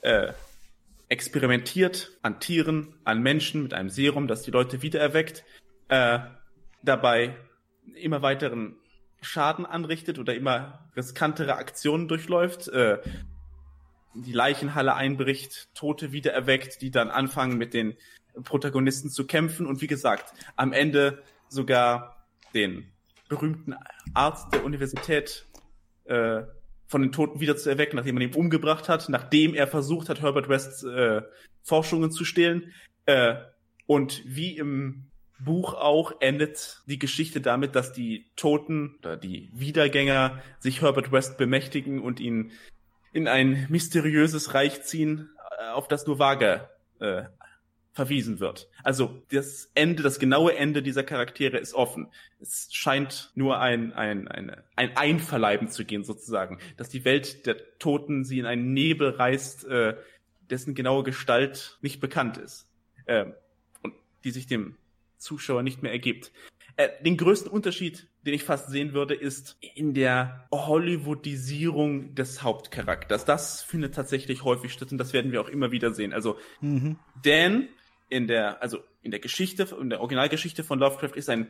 Äh, 0.00 0.32
experimentiert 1.08 2.18
an 2.22 2.40
Tieren, 2.40 2.94
an 3.04 3.22
Menschen 3.22 3.62
mit 3.62 3.74
einem 3.74 3.88
Serum, 3.88 4.28
das 4.28 4.42
die 4.42 4.50
Leute 4.50 4.82
wiedererweckt, 4.82 5.44
äh, 5.88 6.20
dabei 6.82 7.36
immer 7.94 8.22
weiteren 8.22 8.76
Schaden 9.20 9.66
anrichtet 9.66 10.18
oder 10.18 10.34
immer 10.34 10.90
riskantere 10.96 11.56
Aktionen 11.56 12.08
durchläuft, 12.08 12.68
äh, 12.68 12.98
die 14.14 14.32
Leichenhalle 14.32 14.94
einbricht, 14.94 15.74
Tote 15.74 16.12
wiedererweckt, 16.12 16.82
die 16.82 16.90
dann 16.90 17.10
anfangen 17.10 17.56
mit 17.56 17.74
den 17.74 17.96
Protagonisten 18.44 19.10
zu 19.10 19.26
kämpfen 19.26 19.66
und 19.66 19.80
wie 19.80 19.86
gesagt, 19.86 20.32
am 20.56 20.72
Ende 20.72 21.22
sogar 21.48 22.26
den 22.54 22.92
berühmten 23.28 23.74
Arzt 24.14 24.52
der 24.52 24.64
Universität 24.64 25.46
äh, 26.04 26.42
von 26.88 27.02
den 27.02 27.12
Toten 27.12 27.40
wieder 27.40 27.56
zu 27.56 27.68
erwecken, 27.68 27.96
nachdem 27.96 28.14
man 28.16 28.22
ihn 28.22 28.34
umgebracht 28.34 28.88
hat, 28.88 29.08
nachdem 29.08 29.54
er 29.54 29.66
versucht 29.66 30.08
hat, 30.08 30.22
Herbert 30.22 30.48
Wests 30.48 30.82
äh, 30.82 31.22
Forschungen 31.62 32.10
zu 32.10 32.24
stehlen. 32.24 32.72
Äh, 33.06 33.36
und 33.86 34.22
wie 34.26 34.56
im 34.56 35.04
Buch 35.38 35.74
auch 35.74 36.20
endet 36.20 36.82
die 36.86 36.98
Geschichte 36.98 37.40
damit, 37.40 37.76
dass 37.76 37.92
die 37.92 38.26
Toten 38.36 38.96
oder 39.00 39.16
die 39.16 39.50
Wiedergänger 39.54 40.42
sich 40.58 40.82
Herbert 40.82 41.12
West 41.12 41.38
bemächtigen 41.38 42.00
und 42.00 42.20
ihn 42.20 42.52
in 43.12 43.28
ein 43.28 43.66
mysteriöses 43.68 44.54
Reich 44.54 44.82
ziehen, 44.82 45.30
äh, 45.58 45.70
auf 45.70 45.88
das 45.88 46.06
nur 46.06 46.18
vage 46.18 46.68
äh, 47.00 47.24
verwiesen 47.98 48.38
wird. 48.38 48.68
Also 48.84 49.24
das 49.32 49.72
Ende, 49.74 50.04
das 50.04 50.20
genaue 50.20 50.54
Ende 50.56 50.84
dieser 50.84 51.02
Charaktere 51.02 51.58
ist 51.58 51.74
offen. 51.74 52.12
Es 52.38 52.68
scheint 52.70 53.32
nur 53.34 53.58
ein, 53.58 53.92
ein, 53.92 54.28
eine, 54.28 54.62
ein 54.76 54.96
Einverleiben 54.96 55.66
zu 55.66 55.84
gehen, 55.84 56.04
sozusagen. 56.04 56.60
Dass 56.76 56.88
die 56.90 57.04
Welt 57.04 57.44
der 57.44 57.56
Toten 57.80 58.22
sie 58.22 58.38
in 58.38 58.46
einen 58.46 58.72
Nebel 58.72 59.10
reißt, 59.10 59.64
äh, 59.64 59.96
dessen 60.48 60.76
genaue 60.76 61.02
Gestalt 61.02 61.76
nicht 61.82 61.98
bekannt 61.98 62.36
ist. 62.36 62.68
Äh, 63.06 63.32
und 63.82 63.94
die 64.22 64.30
sich 64.30 64.46
dem 64.46 64.76
Zuschauer 65.16 65.64
nicht 65.64 65.82
mehr 65.82 65.90
ergibt. 65.90 66.30
Äh, 66.76 66.90
den 67.02 67.16
größten 67.16 67.50
Unterschied, 67.50 68.06
den 68.24 68.32
ich 68.32 68.44
fast 68.44 68.70
sehen 68.70 68.92
würde, 68.92 69.14
ist 69.14 69.58
in 69.74 69.92
der 69.92 70.46
Hollywoodisierung 70.52 72.14
des 72.14 72.44
Hauptcharakters. 72.44 73.24
Das 73.24 73.62
findet 73.62 73.96
tatsächlich 73.96 74.44
häufig 74.44 74.72
statt 74.72 74.92
und 74.92 74.98
das 74.98 75.12
werden 75.12 75.32
wir 75.32 75.40
auch 75.40 75.48
immer 75.48 75.72
wieder 75.72 75.92
sehen. 75.92 76.12
Also 76.12 76.38
mhm. 76.60 76.96
Dan 77.24 77.68
in 78.08 78.26
der, 78.26 78.62
also 78.62 78.78
in 79.02 79.10
der 79.10 79.20
Geschichte, 79.20 79.68
in 79.80 79.90
der 79.90 80.00
Originalgeschichte 80.00 80.64
von 80.64 80.78
Lovecraft 80.78 81.16
ist 81.16 81.28
ein 81.28 81.48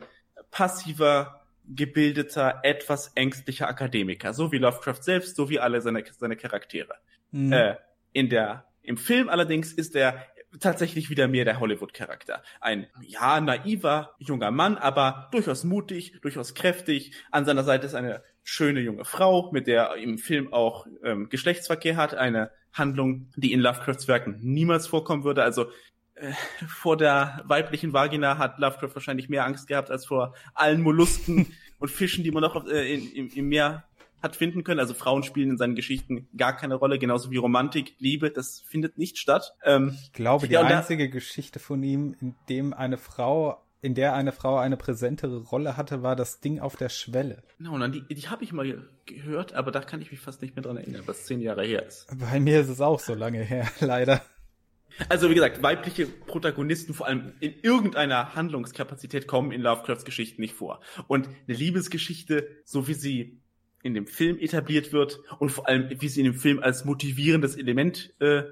passiver, 0.51 1.39
gebildeter, 1.69 2.61
etwas 2.63 3.11
ängstlicher 3.15 3.67
Akademiker, 3.67 4.33
so 4.33 4.51
wie 4.51 4.57
Lovecraft 4.57 5.01
selbst, 5.01 5.35
so 5.35 5.49
wie 5.49 5.59
alle 5.59 5.81
seine, 5.81 6.03
seine 6.17 6.35
Charaktere. 6.35 6.95
Mhm. 7.31 7.53
Äh, 7.53 7.75
in 8.11 8.29
der, 8.29 8.65
im 8.81 8.97
Film 8.97 9.29
allerdings 9.29 9.71
ist 9.71 9.95
er 9.95 10.25
tatsächlich 10.59 11.11
wieder 11.11 11.27
mehr 11.27 11.45
der 11.45 11.59
Hollywood-Charakter. 11.59 12.41
Ein, 12.59 12.87
ja, 13.01 13.39
naiver 13.39 14.15
junger 14.17 14.49
Mann, 14.49 14.77
aber 14.77 15.29
durchaus 15.31 15.63
mutig, 15.63 16.19
durchaus 16.21 16.55
kräftig. 16.55 17.13
An 17.29 17.45
seiner 17.45 17.63
Seite 17.63 17.85
ist 17.85 17.93
eine 17.93 18.23
schöne 18.43 18.79
junge 18.79 19.05
Frau, 19.05 19.51
mit 19.51 19.67
der 19.67 19.83
er 19.83 19.95
im 19.97 20.17
Film 20.17 20.51
auch 20.51 20.87
ähm, 21.03 21.29
Geschlechtsverkehr 21.29 21.97
hat. 21.97 22.15
Eine 22.15 22.49
Handlung, 22.73 23.29
die 23.35 23.53
in 23.53 23.59
Lovecrafts 23.59 24.07
Werken 24.07 24.39
niemals 24.41 24.87
vorkommen 24.87 25.23
würde. 25.23 25.43
Also 25.43 25.67
äh, 26.19 26.33
vor 26.67 26.97
der 26.97 27.41
weiblichen 27.45 27.93
Vagina 27.93 28.37
hat 28.37 28.59
Lovecraft 28.59 28.95
wahrscheinlich 28.95 29.29
mehr 29.29 29.45
Angst 29.45 29.67
gehabt 29.67 29.91
als 29.91 30.05
vor 30.05 30.33
allen 30.53 30.81
Mollusken 30.81 31.47
und 31.79 31.89
Fischen, 31.89 32.23
die 32.23 32.31
man 32.31 32.41
noch 32.41 32.67
äh, 32.67 32.93
in, 32.93 33.11
im, 33.13 33.29
im 33.29 33.47
Meer 33.47 33.83
hat 34.21 34.35
finden 34.35 34.63
können. 34.63 34.79
Also 34.79 34.93
Frauen 34.93 35.23
spielen 35.23 35.51
in 35.51 35.57
seinen 35.57 35.75
Geschichten 35.75 36.27
gar 36.35 36.55
keine 36.55 36.75
Rolle, 36.75 36.99
genauso 36.99 37.31
wie 37.31 37.37
Romantik, 37.37 37.95
Liebe, 37.99 38.31
das 38.31 38.59
findet 38.59 38.97
nicht 38.97 39.17
statt. 39.17 39.53
Ähm, 39.63 39.97
ich 40.01 40.13
glaube, 40.13 40.47
die 40.47 40.53
ja, 40.53 40.61
einzige 40.61 41.09
Geschichte 41.09 41.59
von 41.59 41.81
ihm, 41.83 42.15
in 42.19 42.35
dem 42.49 42.73
eine 42.73 42.97
Frau, 42.97 43.63
in 43.81 43.95
der 43.95 44.13
eine 44.13 44.31
Frau 44.31 44.57
eine 44.57 44.75
präsentere 44.75 45.37
Rolle 45.43 45.77
hatte, 45.77 46.03
war 46.03 46.15
das 46.15 46.41
Ding 46.41 46.59
auf 46.59 46.75
der 46.75 46.89
Schwelle. 46.89 47.43
Genau, 47.57 47.75
und 47.75 47.91
die, 47.93 48.13
die 48.13 48.27
habe 48.27 48.43
ich 48.43 48.51
mal 48.51 48.89
gehört, 49.05 49.53
aber 49.53 49.71
da 49.71 49.79
kann 49.79 50.01
ich 50.01 50.11
mich 50.11 50.19
fast 50.19 50.41
nicht 50.41 50.55
mehr 50.55 50.63
dran 50.63 50.77
erinnern, 50.77 51.03
was 51.05 51.25
zehn 51.25 51.39
Jahre 51.39 51.63
her 51.63 51.85
ist. 51.85 52.07
Bei 52.19 52.39
mir 52.39 52.59
ist 52.59 52.69
es 52.69 52.81
auch 52.81 52.99
so 52.99 53.13
lange 53.13 53.41
her, 53.41 53.67
leider. 53.79 54.21
Also 55.07 55.29
wie 55.29 55.35
gesagt, 55.35 55.63
weibliche 55.63 56.05
Protagonisten 56.05 56.93
vor 56.93 57.07
allem 57.07 57.33
in 57.39 57.53
irgendeiner 57.61 58.35
Handlungskapazität 58.35 59.27
kommen 59.27 59.51
in 59.51 59.61
Lovecrafts 59.61 60.05
Geschichten 60.05 60.41
nicht 60.41 60.53
vor. 60.53 60.81
Und 61.07 61.27
eine 61.27 61.57
Liebesgeschichte, 61.57 62.49
so 62.65 62.87
wie 62.87 62.93
sie 62.93 63.39
in 63.81 63.93
dem 63.93 64.07
Film 64.07 64.37
etabliert 64.39 64.91
wird 64.91 65.19
und 65.39 65.51
vor 65.51 65.67
allem 65.67 65.89
wie 66.01 66.09
sie 66.09 66.21
in 66.21 66.25
dem 66.25 66.35
Film 66.35 66.59
als 66.59 66.83
motivierendes 66.83 67.55
Element 67.55 68.13
äh, 68.19 68.43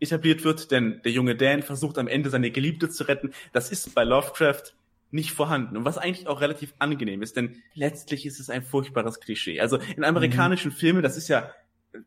etabliert 0.00 0.44
wird, 0.44 0.70
denn 0.70 1.00
der 1.04 1.12
junge 1.12 1.34
Dan 1.34 1.62
versucht 1.62 1.98
am 1.98 2.06
Ende 2.06 2.30
seine 2.30 2.50
Geliebte 2.50 2.88
zu 2.88 3.04
retten, 3.04 3.32
das 3.52 3.70
ist 3.70 3.94
bei 3.94 4.04
Lovecraft 4.04 4.74
nicht 5.10 5.32
vorhanden. 5.32 5.76
Und 5.76 5.84
was 5.84 5.98
eigentlich 5.98 6.26
auch 6.26 6.40
relativ 6.40 6.74
angenehm 6.78 7.22
ist, 7.22 7.36
denn 7.36 7.62
letztlich 7.74 8.26
ist 8.26 8.40
es 8.40 8.50
ein 8.50 8.62
furchtbares 8.62 9.20
Klischee. 9.20 9.60
Also 9.60 9.78
in 9.96 10.04
amerikanischen 10.04 10.70
mhm. 10.70 10.76
Filmen, 10.76 11.02
das 11.02 11.16
ist 11.16 11.28
ja 11.28 11.50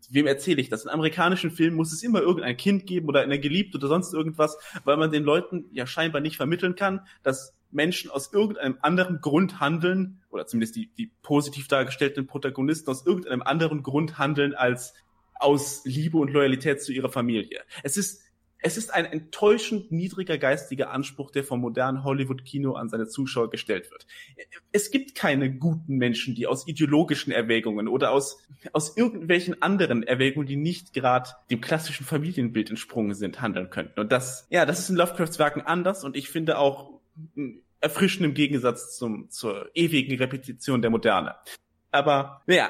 wem 0.09 0.27
erzähle 0.27 0.61
ich 0.61 0.69
das? 0.69 0.83
In 0.83 0.89
amerikanischen 0.89 1.51
Filmen 1.51 1.75
muss 1.75 1.91
es 1.91 2.03
immer 2.03 2.21
irgendein 2.21 2.57
Kind 2.57 2.85
geben 2.85 3.07
oder 3.07 3.21
eine 3.21 3.39
Geliebte 3.39 3.77
oder 3.77 3.87
sonst 3.87 4.13
irgendwas, 4.13 4.57
weil 4.83 4.97
man 4.97 5.11
den 5.11 5.23
Leuten 5.23 5.65
ja 5.71 5.87
scheinbar 5.87 6.21
nicht 6.21 6.37
vermitteln 6.37 6.75
kann, 6.75 7.01
dass 7.23 7.53
Menschen 7.71 8.11
aus 8.11 8.33
irgendeinem 8.33 8.77
anderen 8.81 9.21
Grund 9.21 9.59
handeln, 9.59 10.21
oder 10.29 10.45
zumindest 10.45 10.75
die, 10.75 10.91
die 10.97 11.11
positiv 11.21 11.67
dargestellten 11.67 12.27
Protagonisten 12.27 12.89
aus 12.89 13.05
irgendeinem 13.05 13.41
anderen 13.41 13.83
Grund 13.83 14.17
handeln 14.17 14.53
als 14.53 14.93
aus 15.35 15.81
Liebe 15.85 16.17
und 16.17 16.31
Loyalität 16.31 16.81
zu 16.81 16.91
ihrer 16.91 17.09
Familie. 17.09 17.61
Es 17.83 17.97
ist 17.97 18.21
es 18.61 18.77
ist 18.77 18.93
ein 18.93 19.05
enttäuschend 19.05 19.91
niedriger 19.91 20.37
geistiger 20.37 20.91
Anspruch, 20.91 21.31
der 21.31 21.43
vom 21.43 21.61
modernen 21.61 22.03
Hollywood-Kino 22.03 22.73
an 22.73 22.89
seine 22.89 23.07
Zuschauer 23.07 23.49
gestellt 23.49 23.89
wird. 23.89 24.05
Es 24.71 24.91
gibt 24.91 25.15
keine 25.15 25.51
guten 25.51 25.97
Menschen, 25.97 26.35
die 26.35 26.47
aus 26.47 26.67
ideologischen 26.67 27.31
Erwägungen 27.31 27.87
oder 27.87 28.11
aus, 28.11 28.37
aus 28.71 28.95
irgendwelchen 28.95 29.61
anderen 29.61 30.03
Erwägungen, 30.03 30.47
die 30.47 30.57
nicht 30.57 30.93
gerade 30.93 31.31
dem 31.49 31.59
klassischen 31.59 32.05
Familienbild 32.05 32.69
entsprungen 32.69 33.15
sind, 33.15 33.41
handeln 33.41 33.69
könnten. 33.71 33.99
Und 33.99 34.11
das, 34.11 34.47
ja, 34.49 34.65
das 34.65 34.79
ist 34.79 34.89
in 34.89 34.95
Lovecrafts 34.95 35.39
Werken 35.39 35.61
anders 35.61 36.03
und 36.03 36.15
ich 36.15 36.29
finde 36.29 36.59
auch 36.59 37.01
erfrischend 37.79 38.25
im 38.25 38.33
Gegensatz 38.35 38.95
zum, 38.95 39.29
zur 39.31 39.71
ewigen 39.73 40.17
Repetition 40.17 40.81
der 40.81 40.91
Moderne. 40.91 41.35
Aber, 41.89 42.41
naja, 42.45 42.69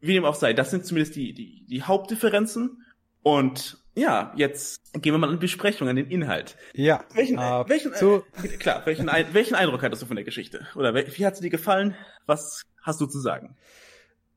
wie 0.00 0.14
dem 0.14 0.24
auch 0.24 0.36
sei, 0.36 0.52
das 0.52 0.70
sind 0.70 0.86
zumindest 0.86 1.16
die, 1.16 1.34
die, 1.34 1.66
die 1.66 1.82
Hauptdifferenzen 1.82 2.84
und 3.22 3.83
ja, 3.94 4.32
jetzt 4.36 4.92
gehen 4.92 5.14
wir 5.14 5.18
mal 5.18 5.32
in 5.32 5.38
Besprechung, 5.38 5.88
an 5.88 5.96
den 5.96 6.10
Inhalt. 6.10 6.56
Ja. 6.74 7.04
Welchen, 7.14 7.38
äh, 7.38 7.68
welchen, 7.68 7.94
so. 7.94 8.24
äh, 8.42 8.48
klar, 8.48 8.82
welchen, 8.86 9.06
welchen 9.06 9.54
Eindruck 9.54 9.82
hattest 9.82 10.02
du 10.02 10.06
von 10.06 10.16
der 10.16 10.24
Geschichte? 10.24 10.66
Oder 10.74 10.94
wie 10.94 11.26
hat 11.26 11.36
sie 11.36 11.42
dir 11.42 11.50
gefallen? 11.50 11.94
Was 12.26 12.62
hast 12.82 13.00
du 13.00 13.06
zu 13.06 13.20
sagen? 13.20 13.56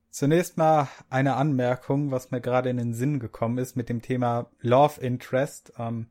Zunächst 0.10 0.58
mal 0.58 0.88
eine 1.10 1.36
Anmerkung, 1.36 2.12
was 2.12 2.32
mir 2.32 2.42
gerade 2.42 2.70
in 2.70 2.78
den 2.78 2.94
Sinn 2.94 3.20
gekommen 3.20 3.58
ist 3.58 3.76
mit 3.76 3.90
dem 3.90 4.02
Thema 4.02 4.50
Love 4.62 5.00
Interest. 5.02 5.74
Ähm, 5.78 6.08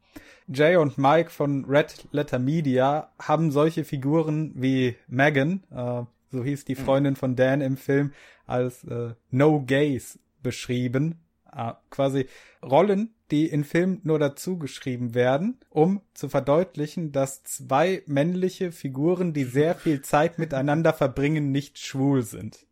Jay 0.47 0.77
und 0.77 0.97
Mike 0.97 1.31
von 1.31 1.65
Red 1.65 2.07
Letter 2.13 2.39
Media 2.39 3.13
haben 3.21 3.51
solche 3.51 3.85
Figuren 3.85 4.53
wie 4.55 4.97
Megan, 5.09 5.65
äh, 5.73 6.03
so 6.31 6.45
hieß 6.45 6.65
die 6.65 6.75
mhm. 6.75 6.85
Freundin 6.85 7.17
von 7.17 7.35
Dan 7.35 7.61
im 7.61 7.77
Film, 7.77 8.13
als 8.47 8.85
äh, 8.85 9.15
No 9.31 9.63
Gays 9.63 10.19
beschrieben. 10.43 11.26
Äh, 11.55 11.73
quasi 11.91 12.27
Rollen, 12.63 13.15
die 13.31 13.47
in 13.47 13.65
Filmen 13.65 14.01
nur 14.05 14.19
dazu 14.19 14.59
geschrieben 14.59 15.15
werden, 15.15 15.59
um 15.71 16.03
zu 16.15 16.29
verdeutlichen, 16.29 17.13
dass 17.13 17.43
zwei 17.45 18.03
männliche 18.07 18.73
Figuren, 18.73 19.33
die 19.33 19.45
sehr 19.45 19.75
viel 19.75 20.03
Zeit 20.03 20.39
miteinander 20.39 20.93
verbringen, 20.93 21.51
nicht 21.51 21.79
schwul 21.79 22.23
sind. 22.23 22.67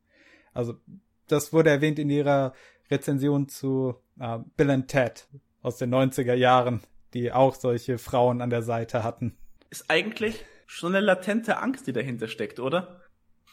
Also 0.52 0.74
das 1.26 1.52
wurde 1.52 1.70
erwähnt 1.70 1.98
in 1.98 2.10
ihrer 2.10 2.52
Rezension 2.90 3.48
zu 3.48 3.96
äh, 4.20 4.38
Bill 4.56 4.70
and 4.70 4.88
Ted 4.88 5.26
aus 5.62 5.78
den 5.78 5.92
90er 5.92 6.34
Jahren, 6.34 6.82
die 7.14 7.32
auch 7.32 7.54
solche 7.54 7.98
Frauen 7.98 8.40
an 8.40 8.50
der 8.50 8.62
Seite 8.62 9.02
hatten. 9.02 9.36
Ist 9.70 9.90
eigentlich 9.90 10.44
schon 10.66 10.94
eine 10.94 11.04
latente 11.04 11.58
Angst, 11.58 11.86
die 11.86 11.92
dahinter 11.92 12.28
steckt, 12.28 12.60
oder? 12.60 13.00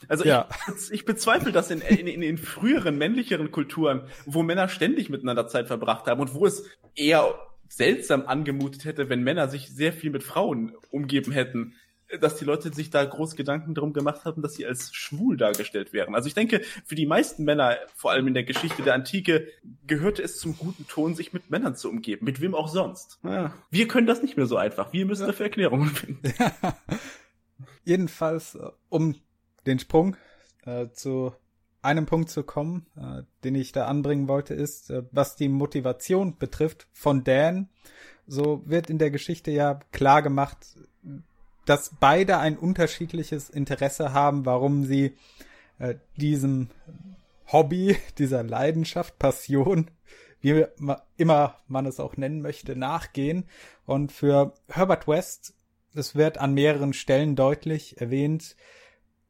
Also 0.08 0.26
ja. 0.26 0.48
ich, 0.76 0.92
ich 0.92 1.06
bezweifle 1.06 1.52
das 1.52 1.72
in, 1.72 1.82
in, 1.82 2.08
in, 2.08 2.22
in 2.22 2.38
früheren, 2.38 2.98
männlicheren 2.98 3.52
Kulturen, 3.52 4.04
wo 4.26 4.44
Männer 4.44 4.68
ständig 4.68 5.10
miteinander 5.10 5.48
Zeit 5.48 5.68
verbracht 5.68 6.08
haben 6.08 6.22
und 6.22 6.34
wo 6.34 6.46
es 6.46 6.66
eher 6.96 7.34
seltsam 7.68 8.26
angemutet 8.26 8.86
hätte, 8.86 9.10
wenn 9.10 9.24
Männer 9.24 9.48
sich 9.48 9.70
sehr 9.70 9.94
viel 9.94 10.12
mit 10.12 10.24
Frauen 10.24 10.74
umgeben 10.90 11.32
hätten, 11.32 11.76
dass 12.20 12.36
die 12.36 12.46
Leute 12.46 12.74
sich 12.74 12.90
da 12.90 13.04
groß 13.06 13.36
Gedanken 13.36 13.74
darum 13.74 13.94
gemacht 13.94 14.26
haben, 14.26 14.42
dass 14.42 14.56
sie 14.56 14.66
als 14.66 14.94
schwul 14.94 15.38
dargestellt 15.38 15.94
wären. 15.94 16.16
Also 16.16 16.28
ich 16.28 16.34
denke, 16.34 16.62
für 16.86 16.96
die 16.96 17.06
meisten 17.06 17.44
Männer, 17.44 17.78
vor 17.96 18.12
allem 18.12 18.28
in 18.28 18.34
der 18.34 18.44
Geschichte 18.44 18.84
der 18.84 18.94
Antike, 18.94 19.48
gehörte 19.88 20.22
es 20.22 20.38
zum 20.38 20.58
guten 20.58 20.88
Ton, 20.88 21.16
sich 21.16 21.34
mit 21.34 21.50
Männern 21.50 21.76
zu 21.76 21.90
umgeben. 21.90 22.26
Mit 22.26 22.42
wem 22.42 22.56
auch 22.56 22.68
sonst. 22.68 23.20
Ja. 23.24 23.54
Wir 23.70 23.88
können 23.88 24.08
das 24.08 24.22
nicht 24.22 24.38
mehr 24.38 24.46
so 24.46 24.58
einfach. 24.58 24.92
Wir 24.92 25.06
müssen 25.06 25.22
ja. 25.22 25.28
dafür 25.28 25.46
Erklärungen 25.46 25.90
finden. 25.90 26.34
Jedenfalls, 27.86 28.56
äh, 28.56 28.70
um 28.90 29.16
den 29.66 29.80
Sprung 29.80 30.16
äh, 30.66 30.90
zu 30.92 31.34
einem 31.82 32.06
Punkt 32.06 32.30
zu 32.30 32.44
kommen, 32.44 32.86
äh, 32.96 33.24
den 33.44 33.56
ich 33.56 33.72
da 33.72 33.86
anbringen 33.86 34.28
wollte, 34.28 34.54
ist, 34.54 34.90
äh, 34.92 35.04
was 35.12 35.36
die 35.36 35.50
Motivation 35.50 36.38
betrifft 36.38 36.88
von 36.94 37.24
Dan. 37.24 37.70
So 38.28 38.62
wird 38.66 38.90
in 38.90 39.00
der 39.00 39.12
Geschichte 39.12 39.52
ja 39.52 39.80
klar 39.92 40.22
gemacht, 40.22 40.58
dass 41.66 41.92
beide 42.00 42.38
ein 42.38 42.58
unterschiedliches 42.58 43.50
Interesse 43.50 44.14
haben, 44.14 44.46
warum 44.46 44.86
sie 44.86 45.16
äh, 45.80 45.96
diesem 46.18 46.70
Hobby, 47.52 47.98
dieser 48.18 48.44
Leidenschaft, 48.44 49.20
Passion, 49.20 49.90
wie 50.42 50.66
immer 51.18 51.56
man 51.68 51.86
es 51.86 52.00
auch 52.00 52.18
nennen 52.18 52.42
möchte, 52.42 52.76
nachgehen. 52.76 53.46
Und 53.86 54.12
für 54.12 54.54
Herbert 54.70 55.08
West, 55.08 55.54
es 55.94 56.16
wird 56.16 56.38
an 56.38 56.54
mehreren 56.54 56.94
Stellen 56.94 57.36
deutlich 57.36 58.00
erwähnt, 58.00 58.56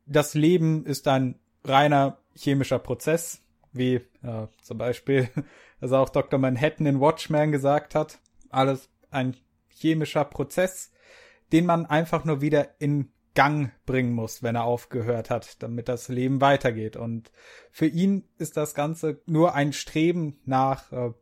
das 0.06 0.34
Leben 0.34 0.86
ist 0.86 1.08
ein 1.08 1.40
reiner 1.64 2.18
chemischer 2.36 2.80
Prozess, 2.80 3.42
wie 3.72 3.96
äh, 4.24 4.48
zum 4.62 4.78
Beispiel, 4.78 5.30
also 5.80 5.98
auch 5.98 6.10
Dr. 6.10 6.40
Manhattan 6.40 6.86
in 6.86 7.00
Watchmen 7.00 7.52
gesagt 7.52 7.96
hat. 7.96 8.20
Alles 8.50 8.90
ein 9.10 9.36
chemischer 9.70 10.26
Prozess, 10.26 10.92
den 11.52 11.66
man 11.66 11.86
einfach 11.86 12.26
nur 12.26 12.42
wieder 12.42 12.80
in 12.80 13.12
Gang 13.34 13.72
bringen 13.86 14.14
muss, 14.14 14.44
wenn 14.44 14.56
er 14.56 14.66
aufgehört 14.66 15.30
hat, 15.30 15.64
damit 15.64 15.88
das 15.88 16.10
Leben 16.10 16.42
weitergeht. 16.42 16.98
Und 16.98 17.32
für 17.72 17.86
ihn 17.86 18.26
ist 18.38 18.58
das 18.58 18.76
Ganze 18.76 19.22
nur 19.26 19.56
ein 19.56 19.72
Streben 19.72 20.40
nach, 20.46 20.92
äh, 20.92 21.14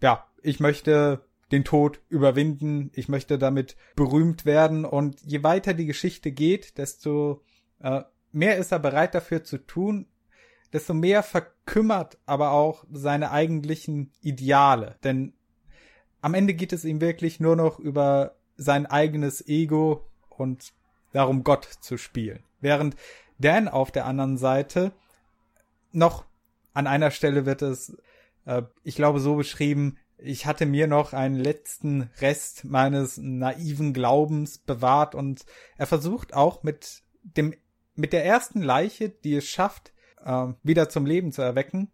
ja, 0.00 0.26
ich 0.42 0.60
möchte 0.60 1.26
den 1.52 1.64
Tod 1.64 2.00
überwinden, 2.08 2.90
ich 2.94 3.08
möchte 3.08 3.38
damit 3.38 3.76
berühmt 3.94 4.46
werden 4.46 4.84
und 4.84 5.20
je 5.22 5.42
weiter 5.42 5.74
die 5.74 5.86
Geschichte 5.86 6.32
geht, 6.32 6.78
desto 6.78 7.44
äh, 7.80 8.02
mehr 8.32 8.56
ist 8.56 8.72
er 8.72 8.78
bereit 8.78 9.14
dafür 9.14 9.44
zu 9.44 9.58
tun, 9.58 10.06
desto 10.72 10.94
mehr 10.94 11.22
verkümmert 11.22 12.18
aber 12.26 12.52
auch 12.52 12.84
seine 12.90 13.30
eigentlichen 13.30 14.12
Ideale, 14.20 14.96
denn 15.04 15.32
am 16.20 16.34
Ende 16.34 16.54
geht 16.54 16.72
es 16.72 16.84
ihm 16.84 17.00
wirklich 17.00 17.40
nur 17.40 17.54
noch 17.54 17.78
über 17.78 18.34
sein 18.56 18.86
eigenes 18.86 19.46
Ego 19.46 20.06
und 20.28 20.72
darum 21.12 21.44
Gott 21.44 21.64
zu 21.80 21.96
spielen. 21.98 22.42
Während 22.60 22.96
Dan 23.38 23.68
auf 23.68 23.90
der 23.90 24.06
anderen 24.06 24.38
Seite 24.38 24.92
noch 25.92 26.24
an 26.72 26.86
einer 26.86 27.10
Stelle 27.10 27.46
wird 27.46 27.62
es, 27.62 27.96
äh, 28.44 28.62
ich 28.82 28.96
glaube, 28.96 29.20
so 29.20 29.36
beschrieben, 29.36 29.98
ich 30.18 30.46
hatte 30.46 30.66
mir 30.66 30.86
noch 30.86 31.12
einen 31.12 31.36
letzten 31.36 32.10
Rest 32.20 32.64
meines 32.64 33.18
naiven 33.18 33.92
Glaubens 33.92 34.58
bewahrt 34.58 35.14
und 35.14 35.44
er 35.76 35.86
versucht 35.86 36.34
auch 36.34 36.62
mit 36.62 37.02
dem, 37.22 37.54
mit 37.96 38.12
der 38.12 38.24
ersten 38.24 38.62
Leiche, 38.62 39.08
die 39.08 39.34
es 39.34 39.48
schafft, 39.48 39.92
äh, 40.24 40.46
wieder 40.62 40.88
zum 40.88 41.06
Leben 41.06 41.32
zu 41.32 41.42
erwecken, 41.42 41.90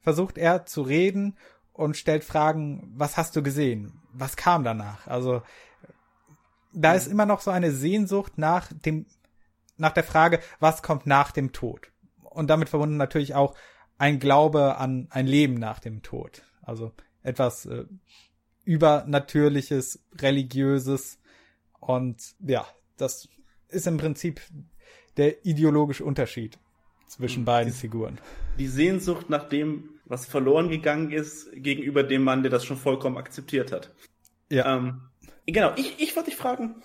versucht 0.00 0.38
er 0.38 0.64
zu 0.64 0.82
reden 0.82 1.36
und 1.72 1.96
stellt 1.96 2.24
Fragen, 2.24 2.92
was 2.96 3.16
hast 3.16 3.36
du 3.36 3.42
gesehen? 3.42 4.00
Was 4.12 4.36
kam 4.36 4.64
danach? 4.64 5.06
Also, 5.06 5.42
da 6.72 6.94
ist 6.94 7.06
immer 7.06 7.26
noch 7.26 7.40
so 7.40 7.50
eine 7.50 7.72
Sehnsucht 7.72 8.38
nach 8.38 8.72
dem, 8.72 9.06
nach 9.76 9.92
der 9.92 10.04
Frage, 10.04 10.40
was 10.60 10.82
kommt 10.82 11.06
nach 11.06 11.32
dem 11.32 11.52
Tod? 11.52 11.90
Und 12.22 12.48
damit 12.48 12.68
verbunden 12.68 12.96
natürlich 12.96 13.34
auch 13.34 13.56
ein 13.98 14.18
Glaube 14.18 14.76
an 14.76 15.08
ein 15.10 15.26
Leben 15.26 15.54
nach 15.54 15.80
dem 15.80 16.02
Tod. 16.02 16.42
Also, 16.62 16.92
etwas 17.22 17.66
äh, 17.66 17.84
übernatürliches, 18.64 20.00
religiöses 20.18 21.18
und 21.80 22.34
ja, 22.40 22.66
das 22.96 23.28
ist 23.68 23.86
im 23.86 23.96
Prinzip 23.96 24.40
der 25.16 25.44
ideologische 25.44 26.04
Unterschied 26.04 26.58
zwischen 27.06 27.44
beiden 27.44 27.72
die, 27.72 27.78
Figuren. 27.78 28.18
Die 28.58 28.68
Sehnsucht 28.68 29.30
nach 29.30 29.48
dem, 29.48 29.90
was 30.04 30.26
verloren 30.26 30.68
gegangen 30.68 31.10
ist, 31.10 31.50
gegenüber 31.52 32.02
dem 32.02 32.22
Mann, 32.22 32.42
der 32.42 32.50
das 32.50 32.64
schon 32.64 32.76
vollkommen 32.76 33.16
akzeptiert 33.16 33.72
hat. 33.72 33.92
Ja. 34.48 34.76
Ähm, 34.76 35.02
genau, 35.46 35.72
ich, 35.76 35.98
ich 35.98 36.14
wollte 36.16 36.30
dich 36.30 36.38
fragen, 36.38 36.76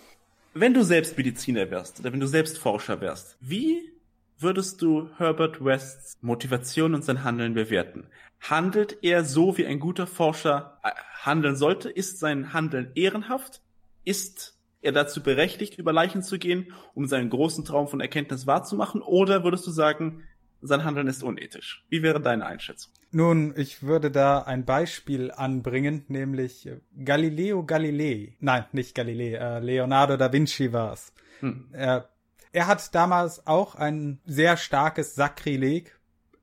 wenn 0.54 0.74
du 0.74 0.82
selbst 0.82 1.16
Mediziner 1.16 1.70
wärst 1.70 2.00
oder 2.00 2.12
wenn 2.12 2.20
du 2.20 2.26
selbst 2.26 2.58
Forscher 2.58 3.00
wärst, 3.00 3.36
wie 3.40 3.92
würdest 4.38 4.82
du 4.82 5.10
Herbert 5.16 5.64
Wests 5.64 6.16
Motivation 6.20 6.94
und 6.94 7.04
sein 7.04 7.24
Handeln 7.24 7.54
bewerten? 7.54 8.06
Handelt 8.40 8.98
er 9.02 9.24
so, 9.24 9.56
wie 9.58 9.66
ein 9.66 9.80
guter 9.80 10.06
Forscher 10.06 10.78
äh, 10.82 10.90
handeln 11.22 11.56
sollte? 11.56 11.88
Ist 11.88 12.18
sein 12.18 12.52
Handeln 12.52 12.90
ehrenhaft? 12.94 13.60
Ist 14.04 14.55
er 14.80 14.92
dazu 14.92 15.22
berechtigt, 15.22 15.78
über 15.78 15.92
Leichen 15.92 16.22
zu 16.22 16.38
gehen, 16.38 16.72
um 16.94 17.06
seinen 17.06 17.30
großen 17.30 17.64
Traum 17.64 17.88
von 17.88 18.00
Erkenntnis 18.00 18.46
wahrzumachen? 18.46 19.02
Oder 19.02 19.44
würdest 19.44 19.66
du 19.66 19.70
sagen, 19.70 20.22
sein 20.62 20.84
Handeln 20.84 21.06
ist 21.06 21.22
unethisch? 21.22 21.84
Wie 21.88 22.02
wäre 22.02 22.20
deine 22.20 22.46
Einschätzung? 22.46 22.92
Nun, 23.10 23.54
ich 23.56 23.82
würde 23.82 24.10
da 24.10 24.40
ein 24.42 24.64
Beispiel 24.64 25.30
anbringen, 25.30 26.04
nämlich 26.08 26.68
Galileo 27.02 27.64
Galilei. 27.64 28.36
Nein, 28.40 28.64
nicht 28.72 28.94
Galilei, 28.94 29.34
äh, 29.34 29.58
Leonardo 29.60 30.16
da 30.16 30.32
Vinci 30.32 30.72
war's. 30.72 31.12
Hm. 31.40 31.68
Er, 31.72 32.08
er 32.52 32.66
hat 32.66 32.94
damals 32.94 33.46
auch 33.46 33.74
ein 33.74 34.20
sehr 34.24 34.56
starkes 34.56 35.14
Sakrileg 35.14 35.98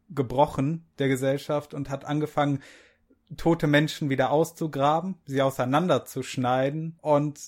gebrochen 0.09 0.85
der 0.99 1.07
Gesellschaft 1.07 1.73
und 1.73 1.89
hat 1.89 2.05
angefangen, 2.05 2.61
tote 3.37 3.67
Menschen 3.67 4.09
wieder 4.09 4.31
auszugraben, 4.31 5.15
sie 5.25 5.41
auseinanderzuschneiden 5.41 6.97
und 7.01 7.39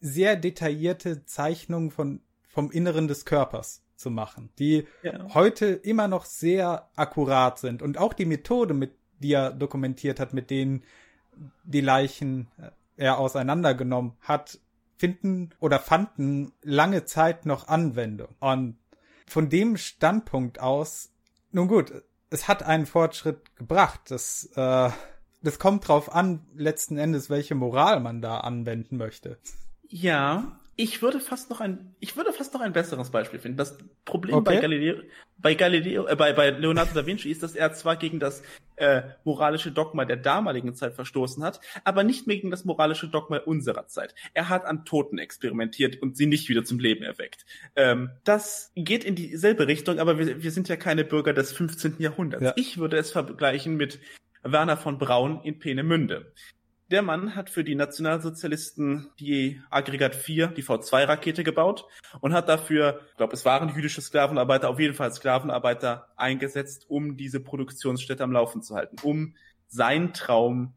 sehr 0.00 0.36
detaillierte 0.36 1.24
Zeichnungen 1.24 1.90
von, 1.90 2.20
vom 2.48 2.70
Inneren 2.70 3.08
des 3.08 3.24
Körpers 3.24 3.82
zu 3.96 4.10
machen, 4.10 4.50
die 4.58 4.86
ja. 5.02 5.34
heute 5.34 5.66
immer 5.66 6.08
noch 6.08 6.24
sehr 6.24 6.88
akkurat 6.96 7.58
sind 7.58 7.82
und 7.82 7.98
auch 7.98 8.14
die 8.14 8.24
Methode, 8.24 8.74
mit 8.74 8.92
die 9.20 9.32
er 9.32 9.50
dokumentiert 9.52 10.18
hat, 10.18 10.32
mit 10.32 10.50
denen 10.50 10.82
die 11.62 11.80
Leichen 11.80 12.48
äh, 12.58 12.70
er 12.96 13.18
auseinandergenommen 13.18 14.14
hat, 14.20 14.58
finden 14.96 15.50
oder 15.60 15.78
fanden 15.78 16.52
lange 16.62 17.04
Zeit 17.04 17.46
noch 17.46 17.68
Anwendung. 17.68 18.28
Und 18.40 18.76
von 19.26 19.48
dem 19.48 19.76
Standpunkt 19.76 20.60
aus, 20.60 21.10
nun 21.52 21.68
gut, 21.68 21.92
es 22.28 22.48
hat 22.48 22.62
einen 22.62 22.86
Fortschritt 22.86 23.56
gebracht. 23.56 24.00
Das, 24.08 24.50
äh, 24.56 24.90
das 25.42 25.58
kommt 25.58 25.88
drauf 25.88 26.12
an, 26.14 26.46
letzten 26.54 26.98
Endes, 26.98 27.30
welche 27.30 27.54
Moral 27.54 28.00
man 28.00 28.20
da 28.20 28.40
anwenden 28.40 28.96
möchte. 28.98 29.38
Ja, 29.90 30.60
ich 30.76 31.02
würde 31.02 31.20
fast 31.20 31.50
noch 31.50 31.60
ein, 31.60 31.94
ich 32.00 32.16
würde 32.16 32.32
fast 32.32 32.54
noch 32.54 32.62
ein 32.62 32.72
besseres 32.72 33.10
Beispiel 33.10 33.38
finden. 33.38 33.58
Das 33.58 33.76
Problem 34.06 34.36
okay. 34.36 34.54
bei 34.54 34.60
Galileo, 34.62 34.96
bei 35.36 35.54
Galileo, 35.54 36.06
äh, 36.06 36.16
bei, 36.16 36.32
bei 36.32 36.50
Leonardo 36.50 36.92
da 36.94 37.04
Vinci 37.04 37.30
ist, 37.30 37.42
dass 37.42 37.54
er 37.54 37.74
zwar 37.74 37.96
gegen 37.96 38.18
das 38.18 38.42
äh, 38.76 39.02
moralische 39.24 39.72
Dogma 39.72 40.06
der 40.06 40.16
damaligen 40.16 40.74
Zeit 40.74 40.94
verstoßen 40.94 41.42
hat, 41.44 41.60
aber 41.84 42.02
nicht 42.02 42.26
mehr 42.26 42.36
gegen 42.36 42.50
das 42.50 42.64
moralische 42.64 43.08
Dogma 43.08 43.38
unserer 43.38 43.88
Zeit. 43.88 44.14
Er 44.32 44.48
hat 44.48 44.64
an 44.64 44.86
Toten 44.86 45.18
experimentiert 45.18 46.00
und 46.00 46.16
sie 46.16 46.26
nicht 46.26 46.48
wieder 46.48 46.64
zum 46.64 46.78
Leben 46.78 47.02
erweckt. 47.02 47.44
Ähm, 47.76 48.10
das 48.24 48.72
geht 48.74 49.04
in 49.04 49.16
dieselbe 49.16 49.66
Richtung, 49.66 49.98
aber 49.98 50.18
wir, 50.18 50.42
wir 50.42 50.50
sind 50.50 50.68
ja 50.68 50.76
keine 50.76 51.04
Bürger 51.04 51.34
des 51.34 51.52
15. 51.52 51.96
Jahrhunderts. 51.98 52.44
Ja. 52.44 52.52
Ich 52.56 52.78
würde 52.78 52.96
es 52.96 53.10
vergleichen 53.10 53.76
mit 53.76 54.00
Werner 54.42 54.78
von 54.78 54.96
Braun 54.96 55.42
in 55.42 55.58
Peenemünde. 55.58 56.32
Der 56.90 57.02
Mann 57.02 57.36
hat 57.36 57.50
für 57.50 57.62
die 57.62 57.76
Nationalsozialisten 57.76 59.10
die 59.20 59.62
Aggregat 59.70 60.16
4, 60.16 60.48
die 60.48 60.64
V2-Rakete 60.64 61.44
gebaut 61.44 61.86
und 62.20 62.32
hat 62.32 62.48
dafür, 62.48 63.02
ich 63.10 63.16
glaube, 63.16 63.34
es 63.34 63.44
waren 63.44 63.72
jüdische 63.72 64.00
Sklavenarbeiter, 64.00 64.68
auf 64.68 64.80
jeden 64.80 64.94
Fall 64.94 65.12
Sklavenarbeiter 65.12 66.08
eingesetzt, 66.16 66.86
um 66.88 67.16
diese 67.16 67.38
Produktionsstätte 67.38 68.24
am 68.24 68.32
Laufen 68.32 68.62
zu 68.62 68.74
halten, 68.74 68.96
um 69.04 69.36
seinen 69.68 70.12
Traum 70.14 70.74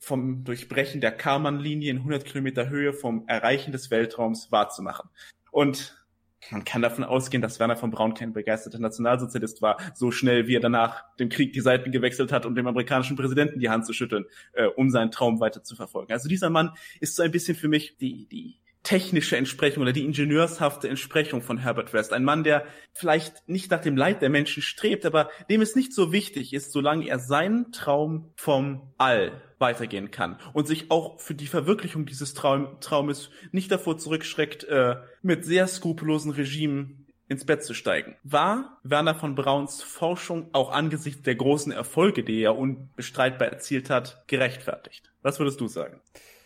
vom 0.00 0.42
Durchbrechen 0.42 1.00
der 1.00 1.12
Karman-Linie 1.12 1.92
in 1.92 1.98
100 1.98 2.24
Kilometer 2.24 2.68
Höhe, 2.68 2.92
vom 2.92 3.28
Erreichen 3.28 3.70
des 3.70 3.92
Weltraums 3.92 4.50
wahrzumachen. 4.50 5.10
Und 5.52 6.01
man 6.50 6.64
kann 6.64 6.82
davon 6.82 7.04
ausgehen, 7.04 7.42
dass 7.42 7.60
Werner 7.60 7.76
von 7.76 7.90
Braun 7.90 8.14
kein 8.14 8.32
begeisterter 8.32 8.78
Nationalsozialist 8.78 9.62
war, 9.62 9.76
so 9.94 10.10
schnell 10.10 10.46
wie 10.48 10.56
er 10.56 10.60
danach 10.60 11.04
dem 11.16 11.28
Krieg 11.28 11.52
die 11.52 11.60
Seiten 11.60 11.92
gewechselt 11.92 12.32
hat, 12.32 12.46
um 12.46 12.54
dem 12.54 12.66
amerikanischen 12.66 13.16
Präsidenten 13.16 13.60
die 13.60 13.70
Hand 13.70 13.86
zu 13.86 13.92
schütteln, 13.92 14.26
äh, 14.52 14.66
um 14.66 14.90
seinen 14.90 15.10
Traum 15.10 15.40
weiter 15.40 15.62
zu 15.62 15.76
verfolgen. 15.76 16.12
Also 16.12 16.28
dieser 16.28 16.50
Mann 16.50 16.72
ist 17.00 17.16
so 17.16 17.22
ein 17.22 17.30
bisschen 17.30 17.56
für 17.56 17.68
mich 17.68 17.96
die, 17.98 18.26
die 18.26 18.58
technische 18.82 19.36
Entsprechung 19.36 19.82
oder 19.82 19.92
die 19.92 20.04
ingenieurshafte 20.04 20.88
Entsprechung 20.88 21.40
von 21.40 21.58
Herbert 21.58 21.92
West. 21.92 22.12
Ein 22.12 22.24
Mann, 22.24 22.42
der 22.42 22.64
vielleicht 22.92 23.48
nicht 23.48 23.70
nach 23.70 23.80
dem 23.80 23.96
Leid 23.96 24.22
der 24.22 24.30
Menschen 24.30 24.62
strebt, 24.62 25.06
aber 25.06 25.30
dem 25.48 25.60
es 25.60 25.76
nicht 25.76 25.94
so 25.94 26.12
wichtig 26.12 26.52
ist, 26.52 26.72
solange 26.72 27.06
er 27.06 27.20
seinen 27.20 27.70
Traum 27.70 28.32
vom 28.34 28.92
All 28.98 29.40
weitergehen 29.62 30.10
kann 30.10 30.38
und 30.52 30.66
sich 30.66 30.90
auch 30.90 31.18
für 31.18 31.34
die 31.34 31.46
Verwirklichung 31.46 32.04
dieses 32.04 32.34
Traum, 32.34 32.78
Traumes 32.80 33.30
nicht 33.50 33.72
davor 33.72 33.96
zurückschreckt, 33.96 34.64
äh, 34.64 34.96
mit 35.22 35.46
sehr 35.46 35.66
skrupellosen 35.66 36.32
Regimen 36.32 37.06
ins 37.28 37.46
Bett 37.46 37.64
zu 37.64 37.72
steigen. 37.72 38.14
War 38.24 38.78
Werner 38.82 39.14
von 39.14 39.34
Brauns 39.34 39.82
Forschung 39.82 40.50
auch 40.52 40.70
angesichts 40.70 41.22
der 41.22 41.34
großen 41.34 41.72
Erfolge, 41.72 42.22
die 42.22 42.42
er 42.42 42.58
unbestreitbar 42.58 43.48
erzielt 43.48 43.88
hat, 43.88 44.22
gerechtfertigt? 44.26 45.10
Was 45.22 45.38
würdest 45.38 45.58
du 45.60 45.66
sagen? 45.66 45.98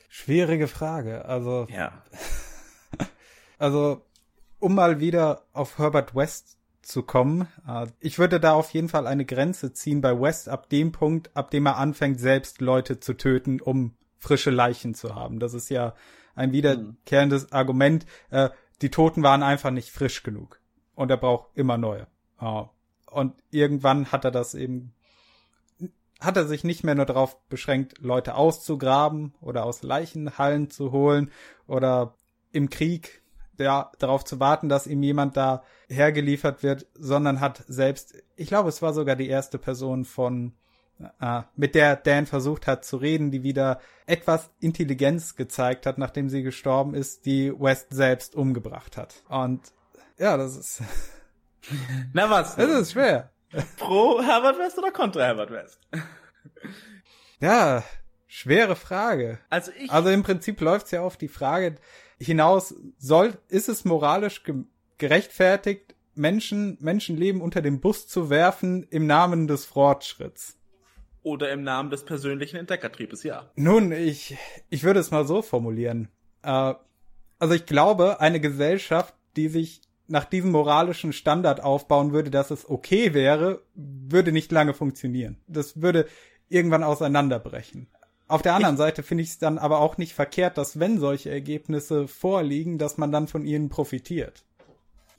Schwierige 0.09 0.69
Frage. 0.69 1.25
Also. 1.25 1.67
Ja. 1.71 2.05
also, 3.59 4.03
um 4.61 4.77
mal 4.77 5.01
wieder 5.01 5.43
auf 5.53 5.79
Herbert 5.79 6.14
West 6.14 6.57
zu 6.87 7.03
kommen. 7.03 7.49
Äh, 7.66 7.87
ich 8.01 8.18
würde 8.18 8.41
da 8.41 8.55
auf 8.55 8.70
jeden 8.70 8.89
Fall 8.89 9.07
eine 9.07 9.24
Grenze 9.24 9.72
ziehen 9.72 10.01
bei 10.01 10.18
West 10.18 10.49
ab 10.49 10.68
dem 10.70 10.93
Punkt, 10.93 11.30
ab 11.34 11.51
dem 11.51 11.66
er 11.66 11.76
anfängt, 11.76 12.20
selbst 12.20 12.61
Leute 12.61 13.01
zu 13.01 13.14
töten, 13.14 13.61
um 13.61 13.95
frische 14.18 14.51
Leichen 14.51 14.95
zu 14.95 15.14
haben. 15.14 15.41
Das 15.41 15.55
ist 15.55 15.68
ja 15.68 15.95
ein 16.34 16.53
wiederkehrendes 16.53 17.53
Argument. 17.53 18.07
Äh, 18.30 18.51
die 18.82 18.91
Toten 18.91 19.22
waren 19.22 19.43
einfach 19.43 19.70
nicht 19.70 19.91
frisch 19.91 20.22
genug. 20.22 20.61
Und 20.95 21.11
er 21.11 21.16
braucht 21.16 21.51
immer 21.55 21.76
neue. 21.76 22.07
Und 23.11 23.34
irgendwann 23.51 24.12
hat 24.12 24.24
er 24.24 24.30
das 24.30 24.55
eben 24.55 24.93
hat 26.20 26.37
er 26.37 26.47
sich 26.47 26.64
nicht 26.64 26.82
mehr 26.82 26.95
nur 26.95 27.05
darauf 27.05 27.39
beschränkt, 27.49 27.99
Leute 27.99 28.37
auszugraben 28.37 29.34
oder 29.41 29.64
aus 29.64 29.82
Leichenhallen 29.82 30.70
zu 30.70 30.91
holen 30.93 31.30
oder 31.66 32.14
im 32.53 32.70
Krieg 32.70 33.22
ja, 33.59 33.90
darauf 33.98 34.24
zu 34.24 34.40
warten, 34.40 34.68
dass 34.68 34.86
ihm 34.86 35.02
jemand 35.02 35.36
da 35.36 35.62
hergeliefert 35.88 36.62
wird, 36.62 36.86
sondern 36.94 37.40
hat 37.40 37.64
selbst, 37.68 38.14
ich 38.36 38.48
glaube, 38.48 38.68
es 38.68 38.82
war 38.82 38.92
sogar 38.92 39.16
die 39.16 39.28
erste 39.28 39.59
Person 39.59 40.04
von, 40.04 40.52
äh, 41.20 41.42
mit 41.54 41.74
der 41.74 41.96
Dan 41.96 42.26
versucht 42.26 42.66
hat 42.66 42.84
zu 42.84 42.96
reden, 42.96 43.30
die 43.30 43.42
wieder 43.42 43.80
etwas 44.07 44.50
Intelligenz 44.61 45.36
gezeigt 45.36 45.86
hat, 45.86 45.98
nachdem 45.98 46.28
sie 46.28 46.42
gestorben 46.42 46.94
ist, 46.94 47.26
die 47.26 47.52
West 47.59 47.88
selbst 47.90 48.34
umgebracht 48.34 48.96
hat. 48.96 49.22
Und 49.28 49.61
ja, 50.18 50.36
das 50.36 50.57
ist. 50.57 50.82
Na 52.12 52.30
was? 52.30 52.57
Das 52.57 52.70
ist 52.70 52.92
schwer. 52.92 53.30
Pro 53.78 54.22
Herbert 54.22 54.59
West 54.59 54.78
oder 54.78 54.90
kontra 54.90 55.22
Herbert 55.22 55.50
West? 55.50 55.80
Ja, 57.40 57.82
Schwere 58.36 58.76
Frage. 58.76 59.38
Also 59.48 59.72
ich. 59.78 59.90
Also 59.90 60.11
im 60.11 60.22
Prinzip 60.22 60.61
läuft's 60.61 60.90
ja 60.90 61.00
auf 61.00 61.16
die 61.16 61.28
Frage 61.28 61.76
hinaus, 62.19 62.75
soll, 62.99 63.35
ist 63.49 63.69
es 63.69 63.85
moralisch 63.85 64.43
ge 64.43 64.64
gerechtfertigt, 64.99 65.95
Menschen, 66.14 66.79
Menschenleben 66.81 67.43
unter 67.43 67.61
den 67.61 67.81
Bus 67.81 68.09
zu 68.09 68.31
werfen 68.31 68.85
im 68.85 69.07
Namen 69.07 69.47
des 69.47 69.67
Fortschritts? 69.67 70.57
Oder 71.23 71.53
im 71.53 71.62
Namen 71.62 71.91
des 71.91 72.05
persönlichen 72.05 72.57
Entdeckertriebes, 72.57 73.23
ja. 73.23 73.51
Nun, 73.57 73.93
ich, 73.93 74.39
ich 74.71 74.85
würde 74.85 75.01
es 75.01 75.11
mal 75.11 75.27
so 75.27 75.43
formulieren. 75.43 76.09
Äh, 76.43 76.75
also 77.39 77.55
ich 77.55 77.67
glaube, 77.67 78.21
eine 78.21 78.41
Gesellschaft, 78.41 79.14
die 79.37 79.49
sich 79.49 79.83
nach 80.09 80.25
diesem 80.25 80.53
moralischen 80.53 81.12
Standard 81.12 81.62
aufbauen 81.62 82.12
würde, 82.12 82.31
dass 82.31 82.51
es 82.51 82.69
okay 82.69 83.12
wäre, 83.12 83.62
würde 83.75 84.33
nicht 84.33 84.53
lange 84.53 84.73
funktionieren. 84.73 85.37
Das 85.47 85.83
würde 85.83 86.07
irgendwann 86.49 86.85
auseinanderbrechen. 86.85 87.89
Auf 88.29 88.43
der 88.43 88.55
anderen 88.55 88.77
Seite 88.77 89.03
finde 89.03 89.22
ich 89.22 89.31
es 89.31 89.39
dann 89.39 89.59
aber 89.59 89.79
auch 89.79 89.99
nicht 89.99 90.14
verkehrt, 90.14 90.59
dass 90.59 90.81
wenn 90.81 90.99
solche 90.99 91.31
Ergebnisse 91.31 92.09
vorliegen, 92.09 92.77
dass 92.79 92.99
man 92.99 93.12
dann 93.12 93.29
von 93.29 93.45
ihnen 93.45 93.68
profitiert. 93.68 94.45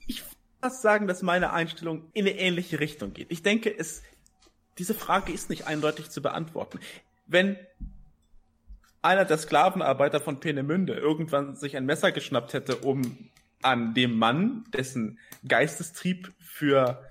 Ich 0.07 0.23
würde 0.23 0.35
fast 0.61 0.81
sagen, 0.81 1.07
dass 1.07 1.21
meine 1.21 1.53
Einstellung 1.53 2.09
in 2.13 2.27
eine 2.27 2.37
ähnliche 2.37 2.79
Richtung 2.79 3.13
geht. 3.13 3.31
Ich 3.31 3.43
denke, 3.43 3.73
es, 3.75 4.03
diese 4.77 4.93
Frage 4.93 5.31
ist 5.31 5.49
nicht 5.49 5.67
eindeutig 5.67 6.09
zu 6.09 6.21
beantworten. 6.21 6.79
Wenn 7.25 7.57
einer 9.01 9.23
der 9.23 9.37
Sklavenarbeiter 9.37 10.19
von 10.19 10.41
Peenemünde 10.41 10.93
irgendwann 10.93 11.55
sich 11.55 11.77
ein 11.77 11.85
Messer 11.85 12.11
geschnappt 12.11 12.53
hätte, 12.53 12.77
um 12.77 13.29
an 13.61 13.93
dem 13.93 14.17
Mann, 14.17 14.65
dessen 14.73 15.17
Geistestrieb 15.47 16.33
für 16.39 17.01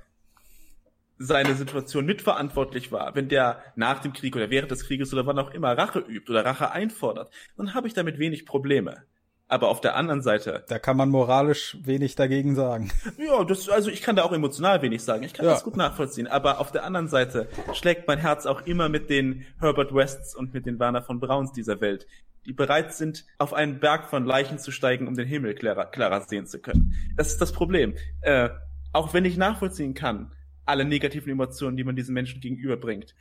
seine 1.18 1.54
Situation 1.54 2.04
mitverantwortlich 2.04 2.92
war, 2.92 3.14
wenn 3.14 3.28
der 3.28 3.62
nach 3.74 4.00
dem 4.00 4.12
Krieg 4.12 4.36
oder 4.36 4.50
während 4.50 4.70
des 4.70 4.86
Krieges 4.86 5.12
oder 5.12 5.26
wann 5.26 5.38
auch 5.38 5.50
immer 5.52 5.76
Rache 5.76 6.00
übt 6.00 6.30
oder 6.30 6.44
Rache 6.44 6.70
einfordert, 6.70 7.30
dann 7.56 7.74
habe 7.74 7.88
ich 7.88 7.94
damit 7.94 8.18
wenig 8.18 8.46
Probleme. 8.46 9.04
Aber 9.48 9.68
auf 9.68 9.80
der 9.80 9.94
anderen 9.94 10.22
Seite. 10.22 10.64
Da 10.68 10.80
kann 10.80 10.96
man 10.96 11.08
moralisch 11.08 11.76
wenig 11.84 12.16
dagegen 12.16 12.56
sagen. 12.56 12.90
Ja, 13.16 13.44
das, 13.44 13.68
also 13.68 13.90
ich 13.90 14.02
kann 14.02 14.16
da 14.16 14.24
auch 14.24 14.32
emotional 14.32 14.82
wenig 14.82 15.04
sagen. 15.04 15.22
Ich 15.22 15.34
kann 15.34 15.46
ja. 15.46 15.52
das 15.52 15.62
gut 15.62 15.76
nachvollziehen. 15.76 16.26
Aber 16.26 16.58
auf 16.58 16.72
der 16.72 16.84
anderen 16.84 17.06
Seite 17.06 17.48
schlägt 17.72 18.08
mein 18.08 18.18
Herz 18.18 18.44
auch 18.44 18.62
immer 18.66 18.88
mit 18.88 19.08
den 19.08 19.46
Herbert 19.60 19.94
Wests 19.94 20.34
und 20.34 20.52
mit 20.52 20.66
den 20.66 20.80
Werner 20.80 21.02
von 21.02 21.20
Brauns 21.20 21.52
dieser 21.52 21.80
Welt, 21.80 22.08
die 22.44 22.52
bereit 22.52 22.92
sind, 22.92 23.24
auf 23.38 23.54
einen 23.54 23.78
Berg 23.78 24.10
von 24.10 24.24
Leichen 24.24 24.58
zu 24.58 24.72
steigen, 24.72 25.06
um 25.06 25.14
den 25.14 25.28
Himmel 25.28 25.54
klarer, 25.54 25.86
klarer 25.86 26.22
sehen 26.22 26.46
zu 26.46 26.58
können. 26.58 26.94
Das 27.16 27.28
ist 27.28 27.40
das 27.40 27.52
Problem. 27.52 27.94
Äh, 28.22 28.48
auch 28.92 29.14
wenn 29.14 29.24
ich 29.24 29.36
nachvollziehen 29.36 29.94
kann, 29.94 30.32
alle 30.66 30.84
negativen 30.84 31.30
Emotionen, 31.30 31.76
die 31.76 31.84
man 31.84 31.96
diesen 31.96 32.12
Menschen 32.12 32.40
gegenüberbringt, 32.40 33.14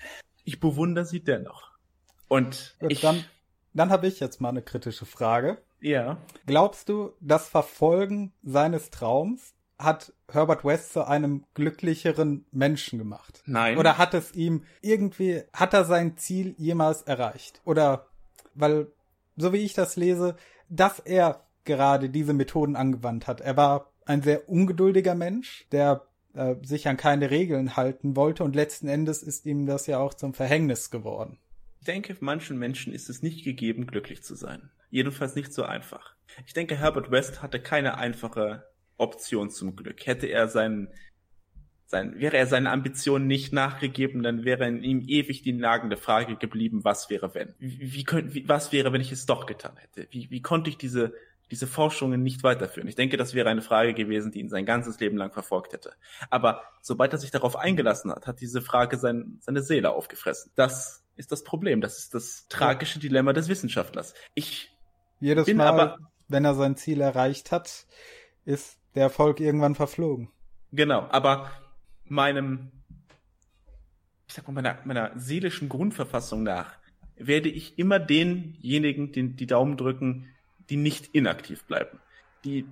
ich 0.44 0.60
bewundere 0.60 1.06
sie 1.06 1.24
dennoch. 1.24 1.72
Und 2.28 2.76
ich, 2.90 3.02
dann, 3.02 3.24
dann 3.74 3.90
habe 3.90 4.08
ich 4.08 4.20
jetzt 4.20 4.42
mal 4.42 4.50
eine 4.50 4.62
kritische 4.62 5.06
Frage. 5.06 5.60
Ja. 5.80 6.18
Glaubst 6.46 6.90
du, 6.90 7.14
das 7.22 7.48
Verfolgen 7.48 8.34
seines 8.44 8.90
Traums 8.90 9.54
hat 9.78 10.14
Herbert 10.32 10.64
West 10.64 10.94
zu 10.94 11.06
einem 11.06 11.46
glücklicheren 11.54 12.46
Menschen 12.52 12.98
gemacht? 12.98 13.44
Nein. 13.46 13.78
Oder 13.78 13.98
hat 13.98 14.14
es 14.14 14.34
ihm 14.34 14.64
irgendwie, 14.82 15.44
hat 15.54 15.74
er 15.74 15.86
sein 15.86 16.18
Ziel 16.18 16.56
jemals 16.58 17.04
erreicht? 17.04 17.62
Oder, 17.66 18.08
weil, 18.54 18.88
so 19.36 19.54
wie 19.54 19.58
ich 19.58 19.74
das 19.74 19.96
lese, 19.96 20.36
dass 20.70 21.00
er 21.00 21.46
gerade 21.66 22.10
diese 22.10 22.34
Methoden 22.34 22.76
angewandt 22.76 23.28
hat. 23.28 23.42
Er 23.42 23.58
war 23.58 23.92
ein 24.06 24.22
sehr 24.22 24.48
ungeduldiger 24.48 25.16
Mensch, 25.16 25.68
der 25.72 26.08
äh, 26.36 26.56
sich 26.64 26.88
an 26.88 26.98
keine 26.98 27.32
Regeln 27.32 27.76
halten 27.76 28.16
wollte 28.16 28.44
und 28.44 28.56
letzten 28.56 28.88
Endes 28.88 29.24
ist 29.24 29.46
ihm 29.46 29.66
das 29.66 29.88
ja 29.88 30.00
auch 30.00 30.14
zum 30.14 30.34
Verhängnis 30.34 30.92
geworden. 30.92 31.38
Ich 31.80 31.86
denke, 31.86 32.16
manchen 32.20 32.58
Menschen 32.58 32.94
ist 32.94 33.10
es 33.10 33.22
nicht 33.22 33.44
gegeben, 33.44 33.88
glücklich 33.88 34.24
zu 34.24 34.36
sein. 34.36 34.70
Jedenfalls 34.90 35.36
nicht 35.36 35.54
so 35.54 35.64
einfach. 35.64 36.16
Ich 36.46 36.54
denke, 36.54 36.78
Herbert 36.78 37.12
West 37.12 37.42
hatte 37.42 37.60
keine 37.60 37.98
einfache 37.98 38.64
Option 38.98 39.50
zum 39.50 39.76
Glück. 39.76 40.06
Hätte 40.06 40.28
er 40.28 40.48
seinen, 40.48 40.90
sein, 41.86 42.20
wäre 42.20 42.38
er 42.38 42.48
seinen 42.48 42.68
Ambitionen 42.68 43.28
nicht 43.28 43.54
nachgegeben, 43.54 44.24
dann 44.24 44.46
wäre 44.46 44.68
in 44.68 44.84
ihm 44.84 45.04
ewig 45.08 45.44
die 45.44 45.54
nagende 45.54 45.98
Frage 45.98 46.36
geblieben, 46.36 46.84
was 46.84 47.10
wäre 47.10 47.34
wenn? 47.34 47.54
Wie, 47.60 47.94
wie, 47.94 48.06
wie 48.34 48.50
was 48.50 48.72
wäre, 48.72 48.92
wenn 48.92 49.02
ich 49.02 49.12
es 49.12 49.26
doch 49.26 49.46
getan 49.46 49.78
hätte? 49.78 50.08
Wie, 50.12 50.30
wie 50.32 50.42
konnte 50.42 50.70
ich 50.70 50.78
diese, 50.78 51.14
diese 51.52 51.68
Forschungen 51.68 52.24
nicht 52.24 52.44
weiterführen? 52.44 52.88
Ich 52.88 52.96
denke, 52.96 53.18
das 53.18 53.34
wäre 53.34 53.50
eine 53.50 53.62
Frage 53.62 53.94
gewesen, 53.94 54.32
die 54.32 54.40
ihn 54.40 54.50
sein 54.50 54.66
ganzes 54.66 55.00
Leben 55.00 55.18
lang 55.18 55.32
verfolgt 55.32 55.74
hätte. 55.74 55.94
Aber 56.30 56.64
sobald 56.82 57.14
er 57.14 57.20
sich 57.20 57.32
darauf 57.32 57.56
eingelassen 57.56 58.12
hat, 58.12 58.28
hat 58.28 58.42
diese 58.42 58.62
Frage 58.62 58.98
sein, 58.98 59.38
seine 59.42 59.62
Seele 59.62 59.92
aufgefressen. 59.92 60.52
Das 60.56 61.04
ist 61.16 61.32
das 61.32 61.44
Problem. 61.44 61.82
Das 61.82 61.98
ist 61.98 62.14
das 62.14 62.48
tragische 62.50 63.00
Dilemma 63.00 63.34
des 63.34 63.48
Wissenschaftlers. 63.48 64.14
Ich 64.34 64.72
jedes 65.20 65.46
bin 65.46 65.58
Mal, 65.58 65.68
aber, 65.68 65.98
wenn 66.28 66.46
er 66.46 66.56
sein 66.56 66.76
Ziel 66.76 67.02
erreicht 67.02 67.52
hat, 67.52 67.86
ist 68.44 68.80
der 68.96 69.04
Erfolg 69.04 69.40
irgendwann 69.40 69.76
verflogen. 69.76 70.30
Genau, 70.72 71.08
aber 71.10 71.52
meinem, 72.06 72.72
ich 74.28 74.34
sag 74.34 74.48
mal, 74.48 74.54
meiner, 74.54 74.80
meiner 74.86 75.12
seelischen 75.16 75.70
Grundverfassung 75.70 76.44
nach 76.44 76.74
werde 77.16 77.50
ich 77.50 77.80
immer 77.80 78.00
denjenigen 78.00 79.12
den, 79.12 79.36
die 79.36 79.48
Daumen 79.48 79.78
drücken, 79.78 80.28
die 80.70 80.78
nicht 80.78 81.14
inaktiv 81.14 81.64
bleiben. 81.66 82.00
Die, 82.44 82.66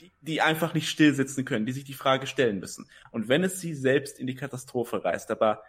die, 0.00 0.10
die 0.20 0.40
einfach 0.40 0.74
nicht 0.74 0.88
still 0.88 1.14
sitzen 1.14 1.44
können, 1.44 1.66
die 1.66 1.72
sich 1.72 1.84
die 1.84 1.94
Frage 1.94 2.26
stellen 2.26 2.60
müssen. 2.60 2.88
Und 3.10 3.28
wenn 3.28 3.44
es 3.44 3.60
sie 3.60 3.74
selbst 3.74 4.18
in 4.18 4.26
die 4.26 4.34
Katastrophe 4.34 5.04
reißt, 5.04 5.30
aber 5.30 5.62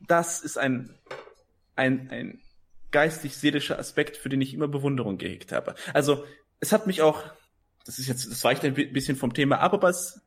das 0.00 0.40
ist 0.40 0.58
ein, 0.58 0.94
ein, 1.76 2.10
ein 2.10 2.40
geistig-seelischer 2.90 3.78
Aspekt, 3.78 4.16
für 4.16 4.28
den 4.28 4.40
ich 4.40 4.54
immer 4.54 4.68
Bewunderung 4.68 5.18
gehegt 5.18 5.52
habe. 5.52 5.74
Also, 5.94 6.24
es 6.60 6.72
hat 6.72 6.86
mich 6.86 7.02
auch, 7.02 7.22
das 7.84 7.98
ist 7.98 8.06
jetzt, 8.06 8.30
das 8.30 8.44
weicht 8.44 8.64
ein 8.64 8.74
bisschen 8.74 9.16
vom 9.16 9.34
Thema 9.34 9.58
ab, 9.60 9.72
aber 9.74 9.88
es, 9.88 10.20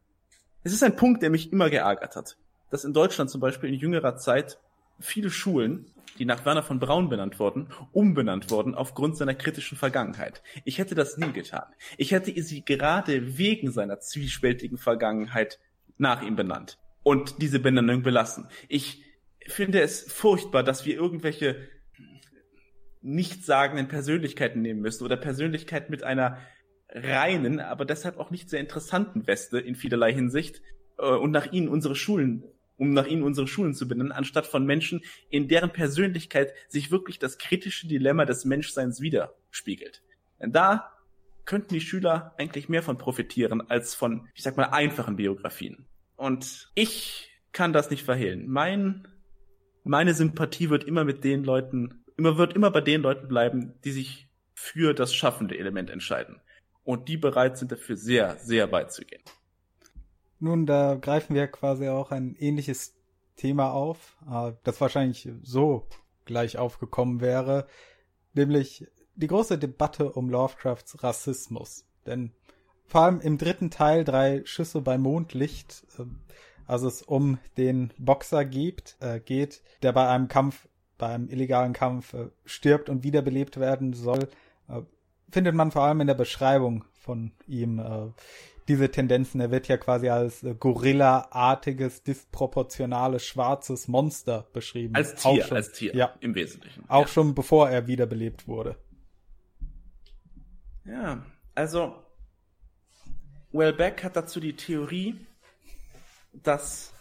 es 0.63 0.73
ist 0.73 0.83
ein 0.83 0.95
Punkt, 0.95 1.21
der 1.21 1.29
mich 1.29 1.53
immer 1.53 1.69
geärgert 1.69 2.15
hat. 2.15 2.37
Dass 2.71 2.83
in 2.83 2.93
Deutschland 2.93 3.29
zum 3.29 3.39
Beispiel 3.39 3.69
in 3.69 3.75
jüngerer 3.75 4.17
Zeit 4.17 4.59
viele 4.99 5.29
Schulen, 5.29 5.85
die 6.17 6.25
nach 6.25 6.45
Werner 6.45 6.63
von 6.63 6.79
Braun 6.79 7.09
benannt 7.09 7.39
wurden, 7.39 7.67
umbenannt 7.91 8.49
wurden 8.49 8.75
aufgrund 8.75 9.17
seiner 9.17 9.33
kritischen 9.33 9.77
Vergangenheit. 9.77 10.41
Ich 10.63 10.77
hätte 10.77 10.95
das 10.95 11.17
nie 11.17 11.31
getan. 11.31 11.65
Ich 11.97 12.11
hätte 12.11 12.41
sie 12.41 12.63
gerade 12.63 13.37
wegen 13.37 13.71
seiner 13.71 13.99
zwiespältigen 13.99 14.77
Vergangenheit 14.77 15.59
nach 15.97 16.21
ihm 16.21 16.35
benannt 16.35 16.77
und 17.03 17.41
diese 17.41 17.59
Benennung 17.59 18.01
belassen. 18.01 18.47
Ich 18.69 19.03
finde 19.47 19.81
es 19.81 20.11
furchtbar, 20.11 20.63
dass 20.63 20.85
wir 20.85 20.95
irgendwelche 20.95 21.67
nichtssagenden 23.01 23.87
Persönlichkeiten 23.87 24.61
nehmen 24.61 24.81
müssen 24.81 25.03
oder 25.03 25.17
Persönlichkeiten 25.17 25.91
mit 25.91 26.03
einer 26.03 26.39
reinen, 26.89 27.59
aber 27.59 27.85
deshalb 27.85 28.17
auch 28.17 28.31
nicht 28.31 28.49
sehr 28.49 28.59
interessanten 28.59 29.27
Weste 29.27 29.59
in 29.59 29.75
vielerlei 29.75 30.13
Hinsicht 30.13 30.61
äh, 30.97 31.05
und 31.05 31.31
nach 31.31 31.51
ihnen 31.51 31.67
unsere 31.67 31.95
Schulen, 31.95 32.43
um 32.77 32.91
nach 32.91 33.07
ihnen 33.07 33.23
unsere 33.23 33.47
Schulen 33.47 33.73
zu 33.73 33.87
benennen, 33.87 34.11
anstatt 34.11 34.47
von 34.47 34.65
Menschen, 34.65 35.01
in 35.29 35.47
deren 35.47 35.71
Persönlichkeit 35.71 36.53
sich 36.67 36.91
wirklich 36.91 37.19
das 37.19 37.37
kritische 37.37 37.87
Dilemma 37.87 38.25
des 38.25 38.45
Menschseins 38.45 39.01
widerspiegelt. 39.01 40.01
Denn 40.41 40.51
da 40.51 40.91
könnten 41.45 41.73
die 41.73 41.81
Schüler 41.81 42.33
eigentlich 42.37 42.69
mehr 42.69 42.83
von 42.83 42.97
profitieren 42.97 43.69
als 43.69 43.95
von, 43.95 44.27
ich 44.33 44.43
sag 44.43 44.57
mal, 44.57 44.65
einfachen 44.65 45.15
Biografien. 45.15 45.85
Und 46.15 46.71
ich 46.75 47.29
kann 47.51 47.71
das 47.71 47.89
nicht 47.89 48.03
verhehlen. 48.03 48.49
Mein, 48.49 49.07
meine 49.83 50.13
Sympathie 50.13 50.69
wird 50.69 50.83
immer 50.83 51.03
mit 51.03 51.23
den 51.23 51.43
Leuten 51.43 52.01
immer 52.17 52.37
wird 52.37 52.53
immer 52.53 52.71
bei 52.71 52.81
den 52.81 53.01
Leuten 53.01 53.27
bleiben, 53.27 53.73
die 53.83 53.91
sich 53.91 54.27
für 54.53 54.93
das 54.93 55.13
schaffende 55.13 55.57
Element 55.57 55.89
entscheiden 55.89 56.39
und 56.83 57.09
die 57.09 57.17
bereit 57.17 57.57
sind 57.57 57.71
dafür 57.71 57.97
sehr, 57.97 58.37
sehr 58.37 58.71
weit 58.71 58.91
zu 58.91 59.03
gehen. 59.03 59.21
Nun, 60.39 60.65
da 60.65 60.95
greifen 60.95 61.35
wir 61.35 61.47
quasi 61.47 61.87
auch 61.87 62.11
ein 62.11 62.35
ähnliches 62.35 62.95
Thema 63.35 63.71
auf, 63.71 64.17
äh, 64.29 64.53
das 64.63 64.79
wahrscheinlich 64.81 65.29
so 65.43 65.87
gleich 66.25 66.57
aufgekommen 66.57 67.21
wäre, 67.21 67.67
nämlich 68.33 68.87
die 69.15 69.27
große 69.27 69.57
Debatte 69.57 70.11
um 70.11 70.29
Lovecrafts 70.29 71.03
Rassismus. 71.03 71.85
Denn 72.05 72.31
vor 72.85 73.01
allem 73.01 73.21
im 73.21 73.37
dritten 73.37 73.71
Teil 73.71 74.03
drei 74.03 74.41
Schüsse 74.45 74.81
bei 74.81 74.97
Mondlicht, 74.97 75.85
äh, 75.97 76.03
also 76.67 76.87
es 76.87 77.01
um 77.01 77.37
den 77.57 77.93
Boxer 77.97 78.43
geht, 78.43 78.97
äh, 78.99 79.19
geht, 79.19 79.61
der 79.83 79.93
bei 79.93 80.07
einem 80.07 80.27
Kampf 80.27 80.67
beim 80.97 81.27
illegalen 81.29 81.73
Kampf 81.73 82.15
stirbt 82.45 82.89
und 82.89 83.03
wiederbelebt 83.03 83.59
werden 83.59 83.91
soll, 83.91 84.29
findet 85.29 85.53
man 85.53 85.71
vor 85.71 85.83
allem 85.83 85.99
in 85.99 86.07
der 86.07 86.13
Beschreibung 86.13 86.85
von 86.93 87.33
ihm 87.47 87.81
diese 88.67 88.89
Tendenzen. 88.89 89.39
Er 89.39 89.51
wird 89.51 89.67
ja 89.67 89.77
quasi 89.77 90.09
als 90.09 90.43
äh, 90.43 90.55
Gorilla-artiges, 90.55 92.03
disproportionales, 92.03 93.25
schwarzes 93.25 93.87
Monster 93.87 94.47
beschrieben. 94.53 94.95
Als 94.95 95.15
Tier, 95.15 95.43
schon, 95.43 95.57
als 95.57 95.71
Tier, 95.71 95.95
ja. 95.95 96.13
im 96.19 96.35
Wesentlichen. 96.35 96.83
Auch 96.87 97.01
ja. 97.01 97.07
schon 97.07 97.35
bevor 97.35 97.69
er 97.69 97.87
wiederbelebt 97.87 98.47
wurde. 98.47 98.75
Ja, 100.85 101.25
also 101.55 101.95
Wellbeck 103.51 104.03
hat 104.03 104.15
dazu 104.15 104.39
die 104.39 104.55
Theorie, 104.55 105.15
dass 106.33 106.93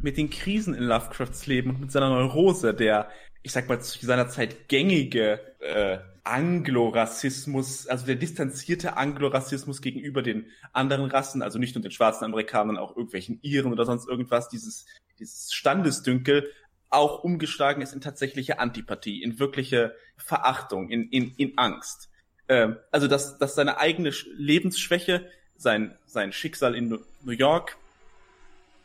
mit 0.00 0.16
den 0.16 0.30
Krisen 0.30 0.74
in 0.74 0.84
Lovecrafts 0.84 1.46
Leben 1.46 1.70
und 1.70 1.80
mit 1.80 1.92
seiner 1.92 2.10
Neurose, 2.10 2.74
der, 2.74 3.08
ich 3.44 3.52
sag 3.52 3.68
mal, 3.68 3.78
zu 3.80 4.04
seiner 4.04 4.28
Zeit 4.28 4.68
gängige 4.68 5.38
äh, 5.60 5.98
Anglo-Rassismus, 6.24 7.86
also 7.86 8.06
der 8.06 8.14
distanzierte 8.14 8.96
Anglo-Rassismus 8.96 9.82
gegenüber 9.82 10.22
den 10.22 10.46
anderen 10.72 11.10
Rassen, 11.10 11.42
also 11.42 11.58
nicht 11.58 11.74
nur 11.74 11.82
den 11.82 11.90
schwarzen 11.90 12.24
Amerikanern, 12.24 12.78
auch 12.78 12.96
irgendwelchen 12.96 13.38
Iren 13.42 13.70
oder 13.70 13.84
sonst 13.84 14.08
irgendwas, 14.08 14.48
dieses, 14.48 14.86
dieses 15.18 15.52
Standesdünkel, 15.52 16.50
auch 16.88 17.22
umgeschlagen 17.22 17.82
ist 17.82 17.92
in 17.92 18.00
tatsächliche 18.00 18.58
Antipathie, 18.60 19.22
in 19.22 19.38
wirkliche 19.38 19.94
Verachtung, 20.16 20.88
in, 20.88 21.10
in, 21.10 21.34
in 21.36 21.58
Angst. 21.58 22.08
Ähm, 22.48 22.78
also 22.90 23.08
dass, 23.08 23.36
dass 23.36 23.54
seine 23.54 23.76
eigene 23.76 24.10
Lebensschwäche, 24.36 25.28
sein, 25.58 25.94
sein 26.06 26.32
Schicksal 26.32 26.74
in 26.74 26.98
New 27.22 27.32
York, 27.32 27.76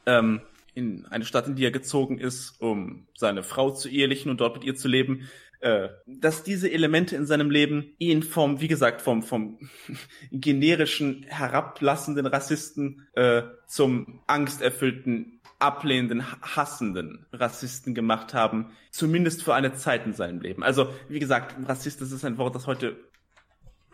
ähm, 0.06 0.42
in 0.74 1.06
eine 1.06 1.26
Stadt, 1.26 1.48
in 1.48 1.56
die 1.56 1.66
er 1.66 1.72
gezogen 1.72 2.20
ist, 2.20 2.60
um 2.62 3.08
seine 3.16 3.44
Frau 3.44 3.72
zu 3.72 3.90
ehelichen 3.90 4.30
und 4.30 4.42
dort 4.42 4.56
mit 4.56 4.64
ihr 4.64 4.76
zu 4.76 4.88
leben, 4.88 5.30
äh, 5.62 5.90
dass 6.06 6.44
diese 6.44 6.72
Elemente 6.72 7.16
in 7.16 7.26
seinem 7.26 7.52
Leben 7.52 7.94
ihn 7.98 8.24
vom, 8.24 8.62
wie 8.62 8.70
gesagt, 8.70 9.02
vom, 9.02 9.24
vom 9.24 9.60
generischen, 10.32 11.26
herablassenden 11.28 12.26
Rassisten 12.26 13.08
äh, 13.14 13.44
zum 13.68 14.22
angsterfüllten, 14.26 15.42
ablehnenden, 15.60 16.24
hassenden 16.42 17.26
Rassisten 17.34 17.94
gemacht 17.94 18.34
haben, 18.34 18.72
zumindest 18.92 19.44
für 19.44 19.54
eine 19.54 19.74
Zeit 19.74 20.06
in 20.06 20.14
seinem 20.14 20.40
Leben. 20.40 20.64
Also, 20.64 20.94
wie 21.10 21.20
gesagt, 21.20 21.56
Rassist, 21.68 22.00
das 22.00 22.14
ist 22.14 22.24
ein 22.24 22.38
Wort, 22.38 22.56
das 22.56 22.66
heute 22.66 22.96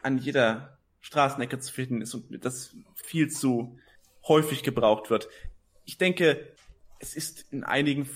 an 0.03 0.19
jeder 0.19 0.78
Straßenecke 1.01 1.59
zu 1.59 1.73
finden 1.73 2.01
ist 2.01 2.13
und 2.13 2.45
das 2.45 2.76
viel 2.95 3.30
zu 3.30 3.80
häufig 4.28 4.61
gebraucht 4.61 5.09
wird. 5.09 5.28
Ich 5.84 5.97
denke, 5.97 6.55
es 7.06 7.16
ist 7.16 7.45
in 7.51 7.64
einigen 7.64 8.10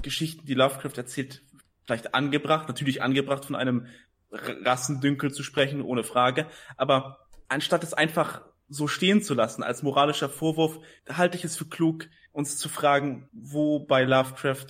Geschichten, 0.00 0.46
die 0.46 0.54
Lovecraft 0.54 0.96
erzählt, 0.96 1.42
vielleicht 1.84 2.14
angebracht, 2.14 2.68
natürlich 2.68 3.02
angebracht 3.02 3.44
von 3.44 3.56
einem 3.56 3.86
Rassendünkel 4.30 5.32
zu 5.32 5.42
sprechen, 5.42 5.82
ohne 5.82 6.04
Frage, 6.04 6.46
aber 6.76 7.18
anstatt 7.48 7.84
es 7.84 7.92
einfach 7.92 8.42
so 8.68 8.88
stehen 8.88 9.22
zu 9.22 9.34
lassen 9.34 9.62
als 9.62 9.82
moralischer 9.82 10.30
Vorwurf, 10.30 10.78
halte 11.08 11.36
ich 11.36 11.44
es 11.44 11.56
für 11.58 11.66
klug, 11.66 12.08
uns 12.32 12.56
zu 12.56 12.70
fragen, 12.70 13.28
wo 13.32 13.80
bei 13.80 14.04
Lovecraft 14.04 14.66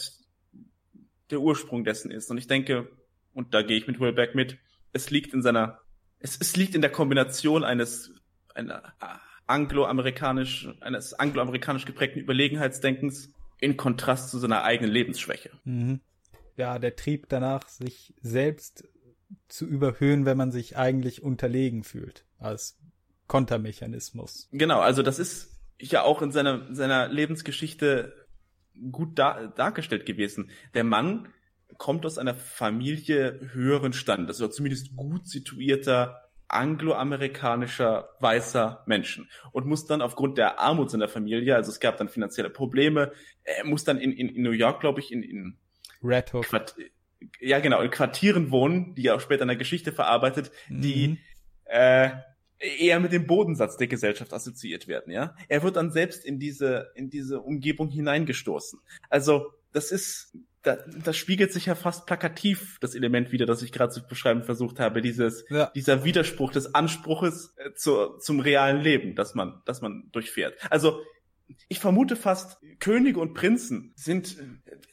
der 1.30 1.40
Ursprung 1.40 1.84
dessen 1.84 2.10
ist. 2.10 2.28
Und 2.28 2.38
ich 2.38 2.48
denke, 2.48 2.90
und 3.32 3.54
da 3.54 3.62
gehe 3.62 3.76
ich 3.76 3.86
mit 3.86 4.00
Willbeck 4.00 4.34
mit, 4.34 4.58
es 4.92 5.10
liegt 5.10 5.32
in 5.32 5.42
seiner, 5.42 5.78
es, 6.18 6.36
es 6.36 6.56
liegt 6.56 6.74
in 6.74 6.80
der 6.80 6.90
Kombination 6.90 7.62
eines 7.62 8.12
einer 8.54 8.92
angloamerikanisch, 9.46 10.68
eines 10.80 11.14
angloamerikanisch 11.14 11.84
geprägten 11.84 12.18
Überlegenheitsdenkens 12.18 13.32
in 13.62 13.78
Kontrast 13.78 14.30
zu 14.30 14.38
seiner 14.38 14.64
eigenen 14.64 14.92
Lebensschwäche. 14.92 15.50
Mhm 15.64 16.00
ja, 16.56 16.78
der 16.78 16.96
Trieb 16.96 17.28
danach, 17.28 17.66
sich 17.68 18.14
selbst 18.20 18.88
zu 19.48 19.66
überhöhen, 19.66 20.26
wenn 20.26 20.36
man 20.36 20.52
sich 20.52 20.76
eigentlich 20.76 21.22
unterlegen 21.22 21.84
fühlt, 21.84 22.24
als 22.38 22.78
Kontermechanismus. 23.26 24.48
Genau, 24.52 24.80
also 24.80 25.02
das 25.02 25.18
ist 25.18 25.58
ja 25.78 26.02
auch 26.02 26.22
in 26.22 26.32
seiner, 26.32 26.74
seiner 26.74 27.08
Lebensgeschichte 27.08 28.26
gut 28.90 29.18
da, 29.18 29.46
dargestellt 29.48 30.06
gewesen. 30.06 30.50
Der 30.74 30.84
Mann 30.84 31.28
kommt 31.78 32.04
aus 32.04 32.18
einer 32.18 32.34
Familie 32.34 33.40
höheren 33.52 33.92
Standes, 33.92 34.40
oder 34.40 34.50
zumindest 34.50 34.94
gut 34.94 35.26
situierter 35.26 36.30
angloamerikanischer 36.52 38.10
weißer 38.20 38.84
Menschen 38.86 39.30
und 39.52 39.66
muss 39.66 39.86
dann 39.86 40.02
aufgrund 40.02 40.38
der 40.38 40.60
Armut 40.60 40.90
seiner 40.90 41.08
Familie, 41.08 41.56
also 41.56 41.70
es 41.70 41.80
gab 41.80 41.96
dann 41.96 42.08
finanzielle 42.08 42.50
Probleme, 42.50 43.12
er 43.44 43.64
muss 43.64 43.84
dann 43.84 43.98
in, 43.98 44.12
in, 44.12 44.28
in 44.28 44.42
New 44.42 44.50
York, 44.50 44.80
glaube 44.80 45.00
ich, 45.00 45.12
in, 45.12 45.22
in 45.22 45.58
Red 46.02 46.32
Hook. 46.32 46.44
Quart 46.44 46.74
ja, 47.40 47.60
genau, 47.60 47.80
in 47.80 47.90
Quartieren 47.90 48.50
wohnen, 48.50 48.94
die 48.94 49.06
er 49.06 49.14
auch 49.14 49.20
später 49.20 49.42
in 49.42 49.48
der 49.48 49.56
Geschichte 49.56 49.92
verarbeitet, 49.92 50.50
mhm. 50.68 50.80
die 50.80 51.18
äh, 51.64 52.10
eher 52.58 53.00
mit 53.00 53.12
dem 53.12 53.26
Bodensatz 53.26 53.76
der 53.76 53.88
Gesellschaft 53.88 54.32
assoziiert 54.32 54.88
werden, 54.88 55.12
ja. 55.12 55.34
Er 55.48 55.62
wird 55.62 55.76
dann 55.76 55.90
selbst 55.90 56.24
in 56.24 56.38
diese, 56.38 56.90
in 56.94 57.10
diese 57.10 57.40
Umgebung 57.40 57.90
hineingestoßen. 57.90 58.80
Also, 59.08 59.52
das 59.72 59.90
ist, 59.90 60.36
da, 60.62 60.78
das 61.04 61.16
spiegelt 61.16 61.52
sich 61.52 61.66
ja 61.66 61.74
fast 61.74 62.06
plakativ, 62.06 62.78
das 62.80 62.94
Element 62.94 63.32
wieder, 63.32 63.46
das 63.46 63.62
ich 63.62 63.72
gerade 63.72 63.92
zu 63.92 64.06
beschreiben 64.06 64.44
versucht 64.44 64.78
habe, 64.78 65.02
dieses, 65.02 65.44
ja. 65.50 65.70
dieser 65.74 66.04
Widerspruch 66.04 66.52
des 66.52 66.74
Anspruches 66.74 67.54
äh, 67.56 67.74
zu, 67.74 68.18
zum 68.18 68.40
realen 68.40 68.80
Leben, 68.80 69.14
das 69.14 69.34
man, 69.34 69.62
das 69.64 69.82
man 69.82 70.08
durchfährt. 70.12 70.54
Also, 70.70 71.00
ich 71.68 71.80
vermute 71.80 72.16
fast, 72.16 72.60
Könige 72.78 73.20
und 73.20 73.34
Prinzen 73.34 73.92
sind, 73.94 74.38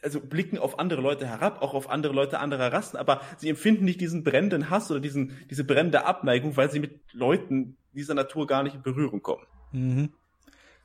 also 0.01 0.19
blicken 0.19 0.57
auf 0.57 0.77
andere 0.77 1.01
Leute 1.01 1.25
herab, 1.25 1.61
auch 1.61 1.73
auf 1.73 1.89
andere 1.89 2.13
Leute 2.13 2.39
anderer 2.39 2.73
Rassen, 2.73 2.97
aber 2.97 3.21
sie 3.37 3.49
empfinden 3.49 3.85
nicht 3.85 4.01
diesen 4.01 4.23
brennenden 4.23 4.69
Hass 4.69 4.91
oder 4.91 4.99
diesen, 4.99 5.37
diese 5.49 5.63
brennende 5.63 6.05
Abneigung, 6.05 6.57
weil 6.57 6.69
sie 6.69 6.79
mit 6.79 6.99
Leuten 7.13 7.77
dieser 7.93 8.13
Natur 8.13 8.45
gar 8.45 8.63
nicht 8.63 8.75
in 8.75 8.81
Berührung 8.81 9.21
kommen. 9.21 9.45
Mhm. 9.71 10.09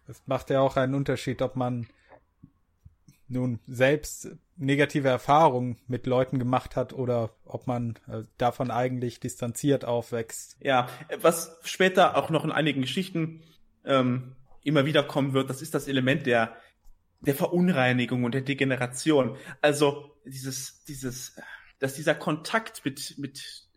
Das 0.07 0.23
macht 0.27 0.51
ja 0.51 0.61
auch 0.61 0.77
einen 0.77 0.95
Unterschied, 0.95 1.43
ob 1.43 1.57
man 1.57 1.87
nun 3.35 3.61
selbst 3.67 4.31
negative 4.57 5.09
Erfahrungen 5.09 5.77
mit 5.87 6.07
Leuten 6.07 6.39
gemacht 6.39 6.77
hat 6.77 6.93
oder 6.93 7.31
ob 7.45 7.67
man 7.67 7.99
äh, 8.09 8.23
davon 8.39 8.71
eigentlich 8.71 9.21
distanziert 9.21 9.85
aufwächst. 9.85 10.57
Ja, 10.61 10.89
was 11.21 11.59
später 11.65 12.17
auch 12.17 12.31
noch 12.31 12.45
in 12.45 12.53
einigen 12.53 12.81
Geschichten 12.81 13.43
ähm, 13.85 14.37
immer 14.63 14.87
wieder 14.87 15.03
kommen 15.03 15.35
wird, 15.35 15.51
das 15.51 15.61
ist 15.61 15.75
das 15.75 15.89
Element 15.89 16.27
der, 16.27 16.57
der 17.21 17.35
Verunreinigung 17.35 18.25
und 18.25 18.33
der 18.33 18.41
Degeneration. 18.41 19.37
Also 19.61 20.17
dieses, 20.25 20.85
dieses, 20.85 21.37
dass 21.81 21.95
dieser 21.95 22.15
Kontakt 22.15 22.85
mit, 22.85 23.19
mit 23.19 23.69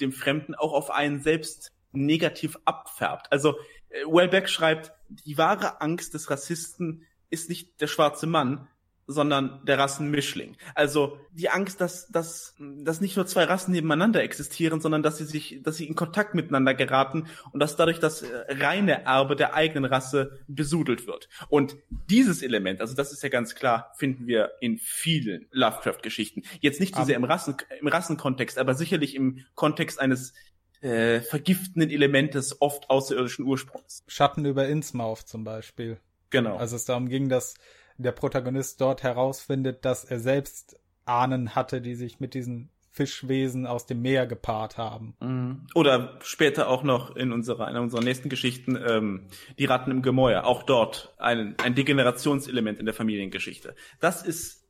dem 0.00 0.12
Fremden 0.12 0.54
auch 0.54 0.72
auf 0.72 0.90
einen 0.90 1.20
selbst 1.20 1.72
negativ 1.92 2.58
abfärbt. 2.66 3.32
Also 3.32 3.56
äh, 3.88 4.04
Wellbeck 4.04 4.48
schreibt, 4.48 4.92
die 5.08 5.38
wahre 5.38 5.80
Angst 5.80 6.12
des 6.12 6.30
Rassisten 6.30 7.06
ist 7.30 7.48
nicht 7.48 7.80
der 7.80 7.86
schwarze 7.86 8.26
Mann, 8.26 8.68
sondern 9.08 9.64
der 9.64 9.78
Rassenmischling. 9.78 10.56
Also 10.74 11.18
die 11.32 11.48
Angst, 11.48 11.80
dass, 11.80 12.08
dass, 12.08 12.54
dass 12.58 13.00
nicht 13.00 13.16
nur 13.16 13.26
zwei 13.26 13.44
Rassen 13.44 13.72
nebeneinander 13.72 14.22
existieren, 14.22 14.82
sondern 14.82 15.02
dass 15.02 15.16
sie 15.16 15.24
sich, 15.24 15.60
dass 15.62 15.78
sie 15.78 15.86
in 15.86 15.94
Kontakt 15.94 16.34
miteinander 16.34 16.74
geraten 16.74 17.26
und 17.52 17.60
dass 17.60 17.74
dadurch 17.74 18.00
das 18.00 18.20
äh, 18.20 18.28
reine 18.48 19.04
Erbe 19.04 19.34
der 19.34 19.54
eigenen 19.54 19.86
Rasse 19.86 20.38
besudelt 20.46 21.06
wird. 21.06 21.30
Und 21.48 21.76
dieses 22.10 22.42
Element, 22.42 22.82
also 22.82 22.94
das 22.94 23.10
ist 23.10 23.22
ja 23.22 23.30
ganz 23.30 23.54
klar, 23.54 23.92
finden 23.96 24.26
wir 24.26 24.52
in 24.60 24.76
vielen 24.76 25.48
Lovecraft-Geschichten. 25.52 26.42
Jetzt 26.60 26.78
nicht 26.78 26.94
so 26.94 27.02
sehr 27.02 27.16
im, 27.16 27.24
Rassen, 27.24 27.56
im 27.80 27.88
Rassenkontext, 27.88 28.58
aber 28.58 28.74
sicherlich 28.74 29.14
im 29.14 29.46
Kontext 29.54 29.98
eines 29.98 30.34
äh, 30.82 31.20
vergiftenden 31.22 31.90
Elementes 31.90 32.60
oft 32.60 32.90
außerirdischen 32.90 33.46
Ursprungs. 33.46 34.04
Schatten 34.06 34.44
über 34.44 34.68
Innsmouth 34.68 35.26
zum 35.26 35.44
Beispiel. 35.44 35.98
Genau. 36.28 36.56
Also 36.56 36.76
es 36.76 36.84
darum 36.84 37.08
ging, 37.08 37.30
dass 37.30 37.54
der 37.98 38.12
Protagonist 38.12 38.80
dort 38.80 39.02
herausfindet, 39.02 39.84
dass 39.84 40.04
er 40.04 40.20
selbst 40.20 40.78
Ahnen 41.04 41.54
hatte, 41.54 41.80
die 41.80 41.94
sich 41.94 42.20
mit 42.20 42.34
diesen 42.34 42.70
Fischwesen 42.90 43.66
aus 43.66 43.86
dem 43.86 44.02
Meer 44.02 44.26
gepaart 44.26 44.76
haben. 44.76 45.14
Mhm. 45.20 45.66
Oder 45.74 46.18
später 46.22 46.68
auch 46.68 46.82
noch 46.82 47.14
in 47.14 47.32
unserer, 47.32 47.66
einer 47.66 47.80
unserer 47.80 48.02
nächsten 48.02 48.28
Geschichten, 48.28 48.76
ähm, 48.76 49.26
die 49.58 49.66
Ratten 49.66 49.90
im 49.90 50.02
Gemäuer. 50.02 50.44
Auch 50.44 50.64
dort 50.64 51.14
ein, 51.18 51.54
ein 51.62 51.74
Degenerationselement 51.74 52.78
in 52.78 52.86
der 52.86 52.94
Familiengeschichte. 52.94 53.76
Das 54.00 54.22
ist, 54.22 54.64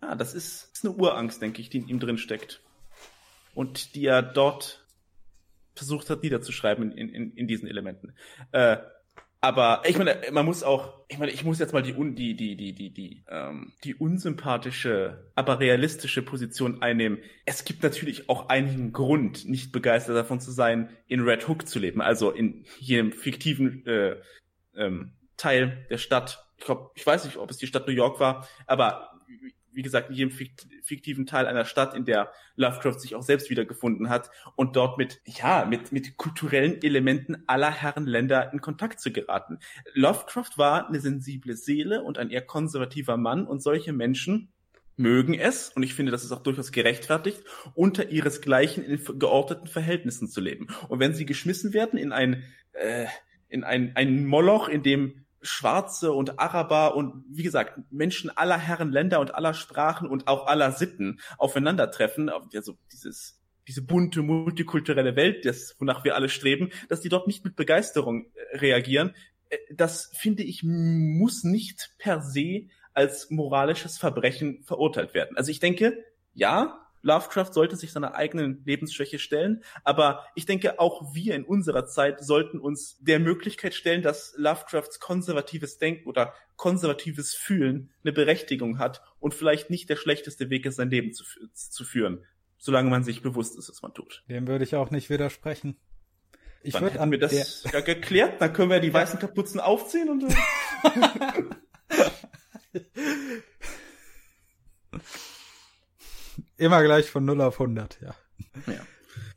ja, 0.00 0.14
das 0.14 0.34
ist, 0.34 0.70
ist 0.72 0.84
eine 0.86 0.94
Urangst, 0.94 1.42
denke 1.42 1.60
ich, 1.60 1.68
die 1.68 1.78
in 1.78 1.88
ihm 1.88 2.00
drin 2.00 2.18
steckt. 2.18 2.62
Und 3.54 3.94
die 3.94 4.06
er 4.06 4.22
dort 4.22 4.86
versucht 5.74 6.08
hat 6.08 6.22
niederzuschreiben 6.22 6.92
in, 6.92 7.08
in, 7.10 7.32
in 7.32 7.46
diesen 7.46 7.68
Elementen. 7.68 8.14
Äh, 8.52 8.78
aber 9.46 9.82
ich 9.86 9.96
meine, 9.96 10.18
man 10.32 10.44
muss 10.44 10.64
auch, 10.64 10.92
ich 11.06 11.18
meine, 11.18 11.30
ich 11.30 11.44
muss 11.44 11.60
jetzt 11.60 11.72
mal 11.72 11.80
die 11.80 11.92
die 11.92 12.34
die 12.34 12.56
die 12.56 12.72
die 12.72 12.92
die 12.92 13.24
ähm, 13.28 13.72
die 13.84 13.94
unsympathische, 13.94 15.30
aber 15.36 15.60
realistische 15.60 16.20
Position 16.20 16.82
einnehmen. 16.82 17.18
Es 17.44 17.64
gibt 17.64 17.84
natürlich 17.84 18.28
auch 18.28 18.48
einigen 18.48 18.92
Grund, 18.92 19.48
nicht 19.48 19.70
begeistert 19.70 20.16
davon 20.16 20.40
zu 20.40 20.50
sein, 20.50 20.88
in 21.06 21.20
Red 21.20 21.46
Hook 21.46 21.68
zu 21.68 21.78
leben, 21.78 22.00
also 22.00 22.32
in 22.32 22.64
jedem 22.80 23.12
fiktiven 23.12 23.86
äh, 23.86 24.16
ähm, 24.74 25.12
Teil 25.36 25.86
der 25.90 25.98
Stadt. 25.98 26.44
Ich 26.58 26.64
glaube, 26.64 26.90
ich 26.96 27.06
weiß 27.06 27.24
nicht, 27.24 27.36
ob 27.36 27.48
es 27.48 27.56
die 27.56 27.68
Stadt 27.68 27.86
New 27.86 27.94
York 27.94 28.18
war, 28.18 28.48
aber 28.66 29.12
wie 29.76 29.82
gesagt, 29.82 30.08
in 30.08 30.16
jedem 30.16 30.30
fiktiven 30.82 31.26
Teil 31.26 31.46
einer 31.46 31.66
Stadt, 31.66 31.94
in 31.94 32.06
der 32.06 32.32
Lovecraft 32.56 32.98
sich 32.98 33.14
auch 33.14 33.22
selbst 33.22 33.50
wiedergefunden 33.50 34.08
hat 34.08 34.30
und 34.54 34.74
dort 34.74 34.96
mit, 34.96 35.20
ja, 35.26 35.66
mit, 35.66 35.92
mit 35.92 36.16
kulturellen 36.16 36.82
Elementen 36.82 37.44
aller 37.46 37.70
Herren 37.70 38.06
Länder 38.06 38.54
in 38.54 38.62
Kontakt 38.62 39.00
zu 39.00 39.12
geraten. 39.12 39.58
Lovecraft 39.92 40.52
war 40.56 40.88
eine 40.88 40.98
sensible 41.00 41.56
Seele 41.56 42.02
und 42.02 42.16
ein 42.16 42.30
eher 42.30 42.40
konservativer 42.40 43.18
Mann 43.18 43.46
und 43.46 43.62
solche 43.62 43.92
Menschen 43.92 44.48
mögen 44.96 45.34
es, 45.34 45.68
und 45.68 45.82
ich 45.82 45.92
finde, 45.92 46.10
das 46.10 46.24
ist 46.24 46.32
auch 46.32 46.42
durchaus 46.42 46.72
gerechtfertigt, 46.72 47.44
unter 47.74 48.08
ihresgleichen 48.08 48.82
in 48.82 48.98
geordneten 49.18 49.66
Verhältnissen 49.66 50.26
zu 50.26 50.40
leben. 50.40 50.68
Und 50.88 51.00
wenn 51.00 51.12
sie 51.12 51.26
geschmissen 51.26 51.74
werden 51.74 51.98
in 51.98 52.12
ein, 52.12 52.44
äh, 52.72 53.04
in 53.50 53.62
ein, 53.62 53.92
ein 53.94 54.24
Moloch, 54.24 54.70
in 54.70 54.82
dem 54.82 55.25
Schwarze 55.42 56.12
und 56.12 56.38
Araber 56.38 56.96
und 56.96 57.24
wie 57.30 57.42
gesagt 57.42 57.78
Menschen 57.90 58.30
aller 58.30 58.58
Herren 58.58 58.90
Länder 58.90 59.20
und 59.20 59.34
aller 59.34 59.54
Sprachen 59.54 60.08
und 60.08 60.28
auch 60.28 60.46
aller 60.46 60.72
Sitten 60.72 61.20
aufeinandertreffen, 61.38 62.28
also 62.28 62.76
dieses 62.92 63.40
diese 63.68 63.82
bunte 63.82 64.22
multikulturelle 64.22 65.16
Welt, 65.16 65.44
das 65.44 65.74
wonach 65.78 66.04
wir 66.04 66.14
alle 66.14 66.28
streben, 66.28 66.70
dass 66.88 67.00
die 67.00 67.08
dort 67.08 67.26
nicht 67.26 67.44
mit 67.44 67.56
Begeisterung 67.56 68.26
äh, 68.26 68.58
reagieren, 68.58 69.14
äh, 69.48 69.58
das 69.74 70.10
finde 70.16 70.42
ich 70.42 70.62
muss 70.62 71.44
nicht 71.44 71.94
per 71.98 72.22
se 72.22 72.68
als 72.94 73.30
moralisches 73.30 73.98
Verbrechen 73.98 74.62
verurteilt 74.62 75.14
werden. 75.14 75.36
Also 75.36 75.50
ich 75.50 75.60
denke, 75.60 76.02
ja, 76.32 76.85
Lovecraft 77.06 77.52
sollte 77.52 77.76
sich 77.76 77.92
seiner 77.92 78.16
eigenen 78.16 78.62
Lebensschwäche 78.64 79.20
stellen, 79.20 79.62
aber 79.84 80.26
ich 80.34 80.44
denke, 80.44 80.80
auch 80.80 81.14
wir 81.14 81.36
in 81.36 81.44
unserer 81.44 81.86
Zeit 81.86 82.22
sollten 82.22 82.58
uns 82.58 82.98
der 83.00 83.20
Möglichkeit 83.20 83.74
stellen, 83.74 84.02
dass 84.02 84.34
Lovecrafts 84.36 84.98
konservatives 84.98 85.78
Denken 85.78 86.08
oder 86.08 86.34
konservatives 86.56 87.34
Fühlen 87.34 87.92
eine 88.02 88.12
Berechtigung 88.12 88.80
hat 88.80 89.02
und 89.20 89.34
vielleicht 89.34 89.70
nicht 89.70 89.88
der 89.88 89.96
schlechteste 89.96 90.50
Weg 90.50 90.66
ist, 90.66 90.76
sein 90.76 90.90
Leben 90.90 91.12
zu, 91.12 91.24
zu 91.54 91.84
führen, 91.84 92.24
solange 92.58 92.90
man 92.90 93.04
sich 93.04 93.22
bewusst 93.22 93.56
ist, 93.56 93.70
was 93.70 93.82
man 93.82 93.94
tut. 93.94 94.24
Dem 94.28 94.48
würde 94.48 94.64
ich 94.64 94.74
auch 94.74 94.90
nicht 94.90 95.08
widersprechen. 95.08 95.76
Ich 96.62 96.74
dann 96.74 96.88
hätten 96.88 97.10
wir 97.12 97.20
das 97.20 97.62
ja 97.72 97.80
geklärt, 97.80 98.40
dann 98.40 98.52
können 98.52 98.70
wir 98.70 98.80
die 98.80 98.92
weißen 98.94 99.20
Kapuzen 99.20 99.60
aufziehen 99.60 100.08
und 100.10 100.24
Immer 106.56 106.82
gleich 106.82 107.10
von 107.10 107.24
0 107.24 107.40
auf 107.42 107.60
100, 107.60 108.00
ja. 108.00 108.14
Ja, 108.66 108.86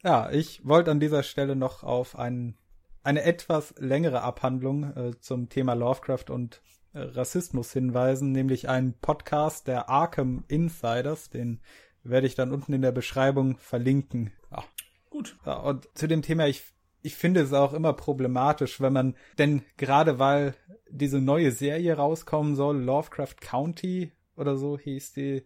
ja 0.04 0.32
ich 0.32 0.66
wollte 0.66 0.92
an 0.92 1.00
dieser 1.00 1.24
Stelle 1.24 1.56
noch 1.56 1.84
auf 1.84 2.18
ein, 2.18 2.58
eine 3.04 3.24
etwas 3.24 3.74
längere 3.78 4.22
Abhandlung 4.22 4.96
äh, 4.96 5.20
zum 5.20 5.50
Thema 5.50 5.74
Lovecraft 5.74 6.30
und 6.30 6.62
äh, 6.94 7.00
Rassismus 7.00 7.74
hinweisen, 7.74 8.32
nämlich 8.32 8.70
einen 8.70 8.94
Podcast 9.00 9.68
der 9.68 9.90
Arkham 9.90 10.44
Insiders, 10.48 11.30
den 11.30 11.62
werde 12.04 12.28
ich 12.28 12.36
dann 12.36 12.52
unten 12.52 12.74
in 12.74 12.82
der 12.82 12.92
Beschreibung 12.92 13.58
verlinken. 13.58 14.32
Ja. 14.52 14.64
Gut. 15.10 15.38
Ja, 15.46 15.58
und 15.58 15.90
zu 15.96 16.08
dem 16.08 16.22
Thema, 16.22 16.48
ich 16.48 16.64
ich 17.02 17.16
finde 17.16 17.42
es 17.42 17.54
auch 17.54 17.74
immer 17.74 17.94
problematisch, 17.94 18.82
wenn 18.82 18.94
man, 18.94 19.16
denn 19.38 19.64
gerade 19.78 20.20
weil 20.20 20.56
diese 20.90 21.20
neue 21.22 21.52
Serie 21.52 21.96
rauskommen 21.96 22.56
soll, 22.56 22.82
Lovecraft 22.82 23.36
County 23.40 24.12
oder 24.36 24.58
so 24.58 24.78
hieß 24.78 25.14
die, 25.14 25.44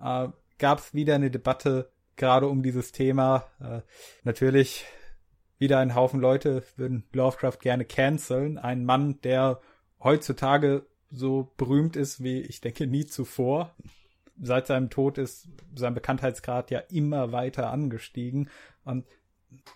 äh, 0.00 0.28
gab 0.62 0.78
es 0.78 0.94
wieder 0.94 1.16
eine 1.16 1.30
Debatte 1.30 1.90
gerade 2.14 2.46
um 2.46 2.62
dieses 2.62 2.92
Thema. 2.92 3.48
Äh, 3.60 3.80
natürlich 4.22 4.86
wieder 5.58 5.80
ein 5.80 5.96
Haufen 5.96 6.20
Leute 6.20 6.62
würden 6.76 7.04
Lovecraft 7.12 7.58
gerne 7.60 7.84
canceln. 7.84 8.58
Ein 8.58 8.84
Mann, 8.84 9.20
der 9.22 9.60
heutzutage 10.00 10.86
so 11.10 11.52
berühmt 11.56 11.96
ist 11.96 12.22
wie 12.22 12.40
ich 12.42 12.60
denke 12.60 12.86
nie 12.86 13.06
zuvor. 13.06 13.74
Seit 14.40 14.68
seinem 14.68 14.88
Tod 14.88 15.18
ist 15.18 15.48
sein 15.74 15.94
Bekanntheitsgrad 15.94 16.70
ja 16.70 16.78
immer 16.78 17.32
weiter 17.32 17.70
angestiegen. 17.70 18.48
Und 18.84 19.04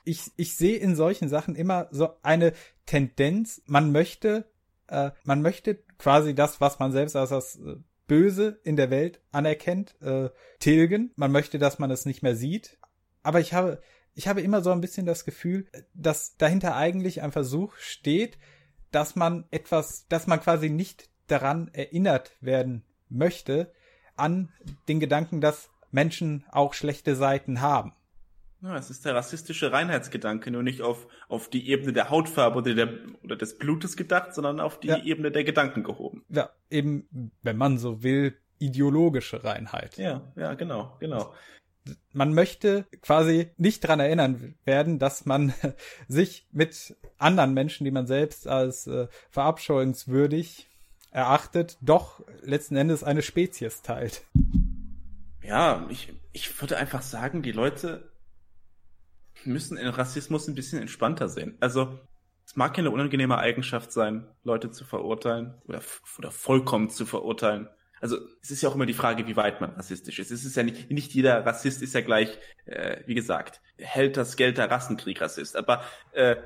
ich, 0.04 0.30
ich 0.36 0.54
sehe 0.54 0.78
in 0.78 0.94
solchen 0.94 1.28
Sachen 1.28 1.56
immer 1.56 1.88
so 1.90 2.10
eine 2.22 2.52
Tendenz, 2.86 3.60
man 3.66 3.90
möchte, 3.90 4.44
äh, 4.86 5.10
man 5.24 5.42
möchte 5.42 5.82
quasi 5.98 6.32
das, 6.32 6.60
was 6.60 6.78
man 6.78 6.92
selbst 6.92 7.16
als 7.16 7.30
das 7.30 7.56
äh, 7.56 7.76
Böse 8.06 8.60
in 8.62 8.76
der 8.76 8.90
Welt 8.90 9.20
anerkennt, 9.32 10.00
äh, 10.00 10.30
tilgen. 10.58 11.12
Man 11.16 11.32
möchte, 11.32 11.58
dass 11.58 11.78
man 11.78 11.90
es 11.90 12.06
nicht 12.06 12.22
mehr 12.22 12.36
sieht. 12.36 12.78
Aber 13.22 13.40
ich 13.40 13.52
habe, 13.52 13.80
ich 14.14 14.28
habe 14.28 14.40
immer 14.40 14.62
so 14.62 14.70
ein 14.70 14.80
bisschen 14.80 15.06
das 15.06 15.24
Gefühl, 15.24 15.66
dass 15.94 16.36
dahinter 16.36 16.76
eigentlich 16.76 17.22
ein 17.22 17.32
Versuch 17.32 17.76
steht, 17.76 18.38
dass 18.92 19.16
man 19.16 19.44
etwas, 19.50 20.06
dass 20.08 20.26
man 20.26 20.40
quasi 20.40 20.70
nicht 20.70 21.08
daran 21.26 21.68
erinnert 21.72 22.32
werden 22.40 22.84
möchte, 23.08 23.72
an 24.16 24.52
den 24.88 25.00
Gedanken, 25.00 25.40
dass 25.40 25.70
Menschen 25.90 26.44
auch 26.50 26.74
schlechte 26.74 27.16
Seiten 27.16 27.60
haben. 27.60 27.92
Ja, 28.66 28.76
es 28.76 28.90
ist 28.90 29.04
der 29.04 29.14
rassistische 29.14 29.70
Reinheitsgedanke, 29.70 30.50
nur 30.50 30.64
nicht 30.64 30.82
auf, 30.82 31.06
auf 31.28 31.48
die 31.48 31.70
Ebene 31.70 31.92
der 31.92 32.10
Hautfarbe 32.10 32.58
oder, 32.58 32.74
der, 32.74 32.94
oder 33.22 33.36
des 33.36 33.58
Blutes 33.58 33.96
gedacht, 33.96 34.34
sondern 34.34 34.58
auf 34.58 34.80
die 34.80 34.88
ja. 34.88 35.02
Ebene 35.04 35.30
der 35.30 35.44
Gedanken 35.44 35.84
gehoben. 35.84 36.24
Ja, 36.28 36.50
eben, 36.68 37.30
wenn 37.42 37.56
man 37.56 37.78
so 37.78 38.02
will, 38.02 38.36
ideologische 38.58 39.44
Reinheit. 39.44 39.98
Ja, 39.98 40.32
ja, 40.34 40.54
genau, 40.54 40.96
genau. 40.98 41.32
Man 42.12 42.34
möchte 42.34 42.86
quasi 43.02 43.52
nicht 43.56 43.86
dran 43.86 44.00
erinnern 44.00 44.56
werden, 44.64 44.98
dass 44.98 45.26
man 45.26 45.54
sich 46.08 46.48
mit 46.50 46.96
anderen 47.18 47.54
Menschen, 47.54 47.84
die 47.84 47.92
man 47.92 48.08
selbst 48.08 48.48
als 48.48 48.88
äh, 48.88 49.06
verabscheuungswürdig 49.30 50.68
erachtet, 51.12 51.78
doch 51.82 52.24
letzten 52.42 52.74
Endes 52.74 53.04
eine 53.04 53.22
Spezies 53.22 53.82
teilt. 53.82 54.24
Ja, 55.44 55.86
ich, 55.88 56.12
ich 56.32 56.60
würde 56.60 56.76
einfach 56.78 57.02
sagen, 57.02 57.42
die 57.42 57.52
Leute 57.52 58.10
müssen 59.46 59.76
in 59.76 59.88
Rassismus 59.88 60.48
ein 60.48 60.54
bisschen 60.54 60.80
entspannter 60.80 61.28
sehen. 61.28 61.56
Also, 61.60 61.98
es 62.44 62.56
mag 62.56 62.76
ja 62.76 62.82
eine 62.82 62.90
unangenehme 62.90 63.38
Eigenschaft 63.38 63.92
sein, 63.92 64.26
Leute 64.44 64.70
zu 64.70 64.84
verurteilen 64.84 65.54
oder, 65.66 65.80
oder 66.18 66.30
vollkommen 66.30 66.90
zu 66.90 67.04
verurteilen. 67.04 67.68
Also 68.00 68.18
es 68.42 68.50
ist 68.50 68.62
ja 68.62 68.68
auch 68.68 68.74
immer 68.74 68.86
die 68.86 68.94
Frage, 68.94 69.26
wie 69.26 69.36
weit 69.36 69.60
man 69.60 69.70
rassistisch 69.70 70.18
ist. 70.18 70.30
Es 70.30 70.44
ist 70.44 70.56
ja 70.56 70.62
nicht, 70.62 70.90
nicht 70.90 71.12
jeder 71.12 71.44
Rassist 71.44 71.82
ist 71.82 71.94
ja 71.94 72.02
gleich, 72.02 72.38
äh, 72.66 72.98
wie 73.06 73.14
gesagt, 73.14 73.60
hält 73.78 74.16
das 74.16 74.36
Geld 74.36 74.58
der 74.58 74.70
Rassenkrieg 74.70 75.20
Rassist. 75.20 75.56
Aber 75.56 75.82
äh, 76.12 76.36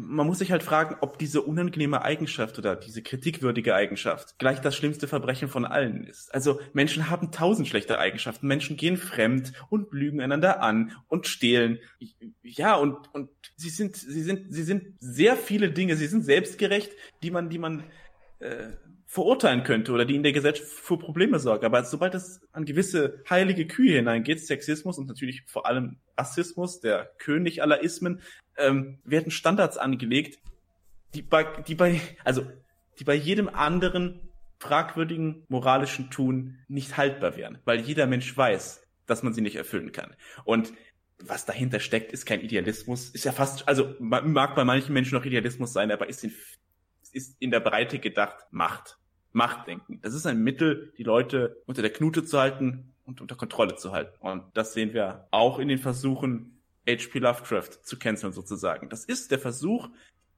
man 0.00 0.26
muss 0.26 0.38
sich 0.38 0.52
halt 0.52 0.62
fragen, 0.62 0.96
ob 1.00 1.18
diese 1.18 1.42
unangenehme 1.42 2.02
Eigenschaft 2.02 2.58
oder 2.58 2.76
diese 2.76 3.02
kritikwürdige 3.02 3.74
Eigenschaft 3.74 4.38
gleich 4.38 4.60
das 4.60 4.76
schlimmste 4.76 5.08
Verbrechen 5.08 5.48
von 5.48 5.64
allen 5.64 6.04
ist. 6.04 6.32
Also 6.32 6.60
Menschen 6.72 7.10
haben 7.10 7.32
tausend 7.32 7.66
schlechte 7.66 7.98
Eigenschaften. 7.98 8.46
Menschen 8.46 8.76
gehen 8.76 8.96
fremd 8.96 9.52
und 9.70 9.92
lügen 9.92 10.20
einander 10.20 10.62
an 10.62 10.92
und 11.08 11.26
stehlen. 11.26 11.78
Ja, 12.42 12.76
und, 12.76 13.12
und 13.12 13.30
sie 13.56 13.70
sind, 13.70 13.96
sie 13.96 14.22
sind, 14.22 14.52
sie 14.52 14.62
sind 14.62 14.94
sehr 15.00 15.36
viele 15.36 15.70
Dinge, 15.70 15.96
sie 15.96 16.06
sind 16.06 16.24
selbstgerecht, 16.24 16.92
die 17.22 17.30
man, 17.30 17.50
die 17.50 17.58
man 17.58 17.82
äh, 18.38 18.68
verurteilen 19.06 19.64
könnte 19.64 19.92
oder 19.92 20.04
die 20.04 20.16
in 20.16 20.22
der 20.22 20.32
Gesellschaft 20.32 20.68
für 20.68 20.98
Probleme 20.98 21.38
sorgen. 21.38 21.64
Aber 21.64 21.82
sobald 21.82 22.14
es 22.14 22.40
an 22.52 22.66
gewisse 22.66 23.22
heilige 23.28 23.66
Kühe 23.66 23.96
hineingeht, 23.96 24.46
Sexismus 24.46 24.98
und 24.98 25.08
natürlich 25.08 25.42
vor 25.46 25.66
allem 25.66 25.96
Rassismus, 26.18 26.80
der 26.80 27.10
König 27.18 27.62
aller 27.62 27.82
Ismen, 27.82 28.20
ähm, 28.58 28.98
werden 29.04 29.30
Standards 29.30 29.78
angelegt, 29.78 30.38
die 31.14 31.22
bei, 31.22 31.44
die 31.44 31.74
bei, 31.74 32.00
also 32.24 32.46
die 32.98 33.04
bei 33.04 33.14
jedem 33.14 33.48
anderen 33.48 34.20
fragwürdigen 34.58 35.44
moralischen 35.48 36.10
Tun 36.10 36.58
nicht 36.68 36.96
haltbar 36.96 37.36
wären, 37.36 37.58
weil 37.64 37.80
jeder 37.80 38.06
Mensch 38.06 38.36
weiß, 38.36 38.82
dass 39.06 39.22
man 39.22 39.32
sie 39.32 39.40
nicht 39.40 39.56
erfüllen 39.56 39.92
kann. 39.92 40.14
Und 40.44 40.72
was 41.20 41.46
dahinter 41.46 41.80
steckt, 41.80 42.12
ist 42.12 42.26
kein 42.26 42.40
Idealismus, 42.40 43.10
ist 43.10 43.24
ja 43.24 43.32
fast, 43.32 43.66
also 43.68 43.94
mag 43.98 44.54
bei 44.54 44.64
manchen 44.64 44.92
Menschen 44.92 45.16
noch 45.16 45.24
Idealismus 45.24 45.72
sein, 45.72 45.90
aber 45.90 46.08
ist 46.08 46.22
in, 46.24 46.32
ist 47.12 47.36
in 47.40 47.50
der 47.50 47.60
Breite 47.60 47.98
gedacht 47.98 48.46
Macht. 48.50 48.98
Machtdenken. 49.32 50.00
Das 50.00 50.14
ist 50.14 50.26
ein 50.26 50.42
Mittel, 50.42 50.92
die 50.96 51.02
Leute 51.02 51.62
unter 51.66 51.82
der 51.82 51.92
Knute 51.92 52.24
zu 52.24 52.38
halten 52.38 52.94
und 53.04 53.20
unter 53.20 53.36
Kontrolle 53.36 53.76
zu 53.76 53.92
halten. 53.92 54.16
Und 54.20 54.44
das 54.54 54.72
sehen 54.72 54.94
wir 54.94 55.28
auch 55.30 55.58
in 55.58 55.68
den 55.68 55.78
Versuchen, 55.78 56.57
H.P. 56.88 57.18
Lovecraft 57.18 57.82
zu 57.82 57.98
canceln 57.98 58.32
sozusagen. 58.32 58.88
Das 58.88 59.04
ist 59.04 59.30
der 59.30 59.38
Versuch, 59.38 59.88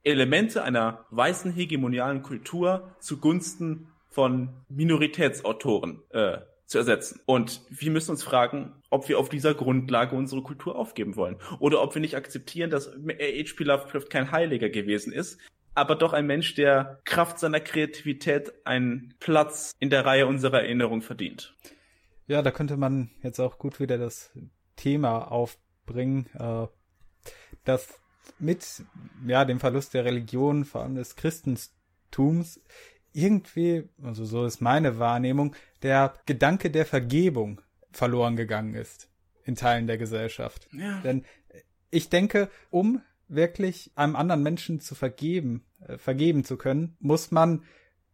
Elemente 0.03 0.63
einer 0.65 1.05
weißen 1.11 1.53
hegemonialen 1.53 2.23
Kultur 2.23 2.95
zugunsten 3.01 3.89
von 4.09 4.49
Minoritätsautoren 4.69 6.03
äh, 6.11 6.39
zu 6.67 6.79
ersetzen. 6.79 7.21
Und 7.27 7.63
wir 7.69 7.91
müssen 7.91 8.11
uns 8.13 8.23
fragen, 8.23 8.73
ob 8.91 9.09
wir 9.09 9.19
auf 9.19 9.29
dieser 9.29 9.55
Grundlage 9.55 10.17
unsere 10.17 10.43
Kultur 10.43 10.77
aufgeben 10.77 11.17
wollen. 11.17 11.37
Oder 11.59 11.83
ob 11.83 11.95
wir 11.95 12.01
nicht 12.01 12.17
akzeptieren, 12.17 12.71
dass 12.71 12.89
H.P. 12.89 13.65
Lovecraft 13.65 14.09
kein 14.11 14.33
Heiliger 14.33 14.71
gewesen 14.71 15.13
ist, 15.13 15.39
aber 15.75 15.95
doch 15.95 16.13
ein 16.13 16.27
Mensch, 16.27 16.55
der 16.55 17.01
Kraft 17.05 17.39
seiner 17.39 17.61
Kreativität 17.61 18.53
einen 18.65 19.15
Platz 19.21 19.73
in 19.79 19.91
der 19.91 20.05
Reihe 20.05 20.27
unserer 20.27 20.63
Erinnerung 20.63 21.03
verdient. 21.03 21.55
Ja, 22.27 22.43
da 22.43 22.51
könnte 22.51 22.77
man 22.77 23.11
jetzt 23.23 23.41
auch 23.41 23.59
gut 23.59 23.81
wieder 23.81 23.99
das 23.99 24.33
Thema 24.77 25.31
aufbringen, 25.91 26.27
äh, 26.39 26.67
dass 27.65 27.89
mit 28.39 28.83
ja 29.27 29.45
dem 29.45 29.61
Verlust 29.61 29.95
der 29.95 30.05
Religion, 30.05 30.65
vor 30.65 30.83
allem 30.83 30.95
des 30.95 31.17
Christentums, 31.17 32.61
irgendwie, 33.13 33.89
also 34.03 34.25
so 34.25 34.47
ist 34.47 34.61
meine 34.61 34.99
Wahrnehmung, 34.99 35.57
der 35.83 36.15
Gedanke 36.27 36.71
der 36.71 36.87
Vergebung 36.87 37.61
verloren 37.91 38.37
gegangen 38.37 38.75
ist 38.75 39.09
in 39.45 39.57
Teilen 39.57 39.89
der 39.89 39.99
Gesellschaft. 39.99 40.69
Ja. 40.73 41.01
Denn 41.01 41.25
ich 41.91 42.09
denke, 42.09 42.49
um 42.71 43.03
wirklich 43.27 43.91
einem 43.97 44.15
anderen 44.15 44.43
Menschen 44.43 44.81
zu 44.81 44.95
vergeben, 44.95 45.65
äh, 45.87 45.99
vergeben 45.99 46.45
zu 46.45 46.57
können, 46.57 46.97
muss 47.01 47.31
man 47.31 47.65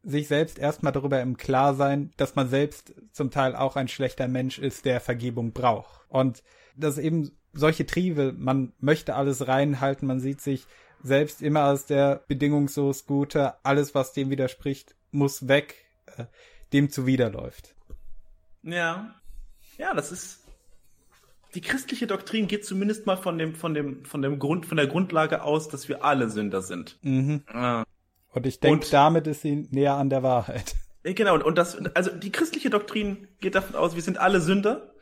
sich 0.03 0.29
selbst 0.29 0.59
erstmal 0.59 0.93
darüber 0.93 1.21
im 1.21 1.37
Klar 1.37 1.75
sein, 1.75 2.13
dass 2.17 2.37
man 2.37 2.49
selbst 2.49 2.95
zum 3.13 3.31
Teil 3.31 3.57
auch 3.57 3.77
ein 3.77 3.89
schlechter 3.89 4.29
Mensch 4.29 4.59
ist, 4.59 4.85
der 4.85 5.01
Vergebung 5.01 5.53
braucht. 5.53 6.07
Und 6.09 6.43
dass 6.77 6.97
eben 6.97 7.33
solche 7.57 7.87
Triebe, 7.87 8.33
man 8.37 8.73
möchte 8.79 9.15
alles 9.15 9.49
reinhalten, 9.49 10.07
man 10.07 10.21
sieht 10.21 10.41
sich 10.41 10.67
selbst 11.03 11.43
immer 11.43 11.63
als 11.63 11.87
der 11.87 12.25
bedingungslos 12.29 13.07
Gute, 13.07 13.55
alles, 13.65 13.95
was 13.95 14.13
dem 14.13 14.31
widerspricht, 14.31 14.95
muss 15.11 15.49
weg, 15.49 15.75
äh, 16.17 16.25
dem 16.73 16.91
zuwiderläuft. 16.91 17.75
Ja. 18.63 19.15
Ja, 19.79 19.95
das 19.95 20.13
ist. 20.13 20.43
Die 21.55 21.61
christliche 21.61 22.07
Doktrin 22.07 22.49
geht 22.49 22.67
zumindest 22.67 23.07
mal 23.07 23.17
von 23.17 23.39
dem, 23.39 23.55
von 23.55 23.73
dem, 23.73 24.05
von 24.05 24.21
dem 24.21 24.39
Grund, 24.39 24.67
von 24.67 24.77
der 24.77 24.87
Grundlage 24.87 25.43
aus, 25.43 25.69
dass 25.69 25.89
wir 25.89 26.05
alle 26.05 26.29
Sünder 26.29 26.61
sind. 26.61 26.99
Mhm. 27.03 27.45
Ah. 27.47 27.85
Und 28.31 28.47
ich 28.47 28.61
denke, 28.61 28.87
damit 28.91 29.27
ist 29.27 29.41
sie 29.41 29.67
näher 29.71 29.95
an 29.95 30.11
der 30.11 30.23
Wahrheit. 30.23 30.75
Genau, 31.03 31.41
und 31.41 31.57
das, 31.57 31.77
also 31.95 32.11
die 32.11 32.33
christliche 32.33 32.69
Doktrin 32.69 33.29
geht 33.41 33.55
davon 33.55 33.77
aus, 33.77 33.95
wir 33.95 34.03
sind 34.03 34.19
alle 34.19 34.41
Sünder 34.41 34.93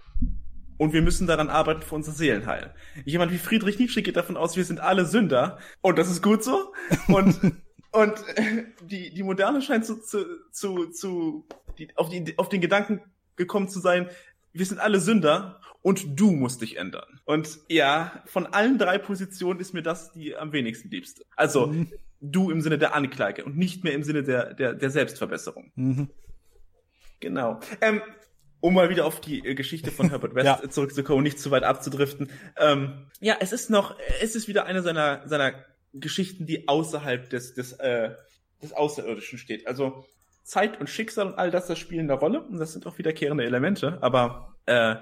und 0.78 0.92
wir 0.92 1.02
müssen 1.02 1.26
daran 1.26 1.48
arbeiten 1.48 1.82
für 1.82 1.94
unsere 1.94 2.16
Seelenheil. 2.16 2.74
Jemand 3.04 3.32
wie 3.32 3.38
Friedrich 3.38 3.78
Nietzsche 3.78 4.02
geht 4.02 4.16
davon 4.16 4.36
aus, 4.36 4.56
wir 4.56 4.64
sind 4.64 4.80
alle 4.80 5.06
Sünder 5.06 5.58
und 5.80 5.98
das 5.98 6.10
ist 6.10 6.22
gut 6.22 6.42
so. 6.42 6.72
Und, 7.08 7.40
und 7.92 8.14
die, 8.82 9.12
die 9.14 9.22
Moderne 9.22 9.62
scheint 9.62 9.86
zu, 9.86 10.00
zu, 10.00 10.24
zu, 10.50 10.90
zu 10.90 11.46
die, 11.78 11.88
auf, 11.96 12.08
die, 12.08 12.38
auf 12.38 12.48
den 12.48 12.60
Gedanken 12.60 13.00
gekommen 13.36 13.68
zu 13.68 13.80
sein, 13.80 14.08
wir 14.52 14.66
sind 14.66 14.78
alle 14.78 15.00
Sünder 15.00 15.60
und 15.82 16.18
du 16.18 16.30
musst 16.30 16.62
dich 16.62 16.78
ändern. 16.78 17.20
Und 17.24 17.58
ja, 17.68 18.22
von 18.26 18.46
allen 18.46 18.78
drei 18.78 18.98
Positionen 18.98 19.60
ist 19.60 19.74
mir 19.74 19.82
das 19.82 20.12
die 20.12 20.36
am 20.36 20.52
wenigsten 20.52 20.90
liebste. 20.90 21.24
Also, 21.36 21.66
mhm. 21.66 21.92
du 22.20 22.50
im 22.50 22.60
Sinne 22.60 22.78
der 22.78 22.94
Anklage 22.94 23.44
und 23.44 23.56
nicht 23.56 23.84
mehr 23.84 23.92
im 23.92 24.02
Sinne 24.02 24.22
der, 24.22 24.54
der, 24.54 24.74
der 24.74 24.90
Selbstverbesserung. 24.90 25.72
Mhm. 25.74 26.08
Genau. 27.20 27.60
Ähm, 27.80 28.00
um 28.64 28.72
mal 28.72 28.88
wieder 28.88 29.04
auf 29.04 29.20
die 29.20 29.44
äh, 29.44 29.54
Geschichte 29.54 29.90
von 29.90 30.08
Herbert 30.08 30.34
West 30.34 30.46
ja. 30.46 30.70
zurückzukommen, 30.70 31.22
nicht 31.22 31.38
zu 31.38 31.50
weit 31.50 31.64
abzudriften. 31.64 32.30
Ähm, 32.56 33.10
ja, 33.20 33.36
es 33.38 33.52
ist 33.52 33.68
noch, 33.68 33.94
es 34.22 34.34
ist 34.34 34.48
wieder 34.48 34.64
eine 34.64 34.80
seiner, 34.80 35.28
seiner 35.28 35.52
Geschichten, 35.92 36.46
die 36.46 36.66
außerhalb 36.66 37.28
des, 37.28 37.52
des, 37.52 37.74
äh, 37.74 38.12
des 38.62 38.72
Außerirdischen 38.72 39.38
steht. 39.38 39.66
Also 39.66 40.06
Zeit 40.44 40.80
und 40.80 40.88
Schicksal 40.88 41.26
und 41.26 41.34
all 41.34 41.50
das, 41.50 41.66
das 41.66 41.78
spielen 41.78 42.10
eine 42.10 42.18
Rolle 42.18 42.40
und 42.40 42.56
das 42.56 42.72
sind 42.72 42.86
auch 42.86 42.96
wiederkehrende 42.96 43.44
Elemente. 43.44 43.98
Aber 44.00 44.56
äh, 44.64 44.96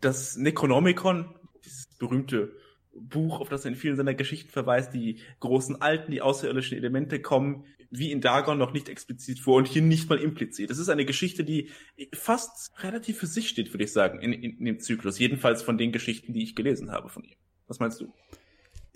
das 0.00 0.36
Necronomicon, 0.36 1.32
dieses 1.64 1.86
berühmte 2.00 2.56
Buch, 3.00 3.40
auf 3.40 3.48
das 3.48 3.64
er 3.64 3.70
in 3.70 3.76
vielen 3.76 3.96
seiner 3.96 4.14
Geschichten 4.14 4.50
verweist, 4.50 4.92
die 4.94 5.20
großen 5.40 5.80
Alten, 5.80 6.12
die 6.12 6.22
außerirdischen 6.22 6.76
Elemente 6.76 7.20
kommen, 7.20 7.64
wie 7.90 8.10
in 8.10 8.20
Dagon 8.20 8.58
noch 8.58 8.72
nicht 8.72 8.88
explizit 8.88 9.38
vor 9.38 9.56
und 9.56 9.68
hier 9.68 9.82
nicht 9.82 10.08
mal 10.08 10.18
implizit. 10.18 10.70
Das 10.70 10.78
ist 10.78 10.88
eine 10.88 11.04
Geschichte, 11.04 11.44
die 11.44 11.70
fast 12.12 12.72
relativ 12.82 13.18
für 13.18 13.26
sich 13.26 13.48
steht, 13.48 13.72
würde 13.72 13.84
ich 13.84 13.92
sagen, 13.92 14.20
in, 14.20 14.32
in, 14.32 14.58
in 14.58 14.64
dem 14.64 14.80
Zyklus. 14.80 15.18
Jedenfalls 15.18 15.62
von 15.62 15.78
den 15.78 15.92
Geschichten, 15.92 16.32
die 16.32 16.42
ich 16.42 16.54
gelesen 16.56 16.90
habe 16.90 17.08
von 17.08 17.24
ihm. 17.24 17.36
Was 17.68 17.78
meinst 17.78 18.00
du? 18.00 18.12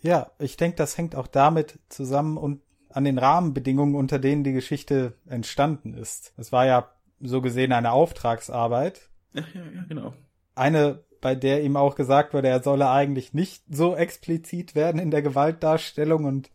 Ja, 0.03 0.31
ich 0.39 0.57
denke, 0.57 0.77
das 0.77 0.97
hängt 0.97 1.15
auch 1.15 1.27
damit 1.27 1.79
zusammen 1.89 2.37
und 2.37 2.63
an 2.89 3.05
den 3.05 3.19
Rahmenbedingungen, 3.19 3.95
unter 3.95 4.19
denen 4.19 4.45
die 4.45 4.53
Geschichte 4.53 5.15
entstanden 5.27 5.95
ist. 5.95 6.33
Es 6.37 6.51
war 6.53 6.67
ja 6.67 6.91
so 7.21 7.41
gesehen 7.41 7.73
eine 7.73 7.93
Auftragsarbeit. 7.93 9.11
Ja, 9.33 9.45
ja, 9.55 9.63
ja, 9.75 9.85
genau. 9.89 10.15
Eine, 10.55 11.05
bei 11.21 11.35
der 11.35 11.63
ihm 11.63 11.77
auch 11.77 11.95
gesagt 11.95 12.35
wurde, 12.35 12.49
er 12.49 12.63
solle 12.63 12.91
eigentlich 12.91 13.35
nicht 13.35 13.63
so 13.69 13.95
explizit 13.95 14.75
werden 14.75 15.01
in 15.01 15.11
der 15.11 15.23
Gewaltdarstellung 15.23 16.25
und 16.25 16.51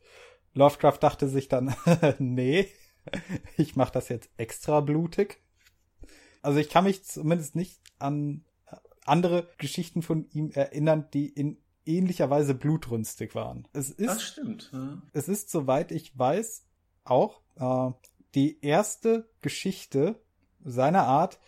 Lovecraft 0.53 0.99
dachte 1.01 1.27
sich 1.27 1.47
dann, 1.47 1.75
nee, 2.19 2.67
ich 3.57 3.75
mach 3.75 3.89
das 3.89 4.09
jetzt 4.09 4.29
extra 4.37 4.81
blutig. 4.81 5.39
Also 6.41 6.59
ich 6.59 6.69
kann 6.69 6.85
mich 6.85 7.03
zumindest 7.03 7.55
nicht 7.55 7.79
an 7.99 8.43
andere 9.05 9.47
Geschichten 9.57 10.01
von 10.01 10.27
ihm 10.31 10.51
erinnern, 10.51 11.07
die 11.13 11.27
in 11.27 11.57
ähnlicher 11.85 12.29
Weise 12.29 12.55
blutrünstig 12.55 13.35
waren. 13.35 13.67
Es 13.73 13.89
ist, 13.89 14.07
das 14.07 14.23
stimmt. 14.23 14.71
Ja. 14.73 15.01
Es 15.13 15.27
ist, 15.27 15.51
soweit 15.51 15.91
ich 15.91 16.17
weiß, 16.17 16.65
auch 17.03 17.41
äh, 17.57 17.91
die 18.33 18.59
erste 18.61 19.29
Geschichte 19.41 20.19
seiner 20.63 21.03
Art, 21.03 21.39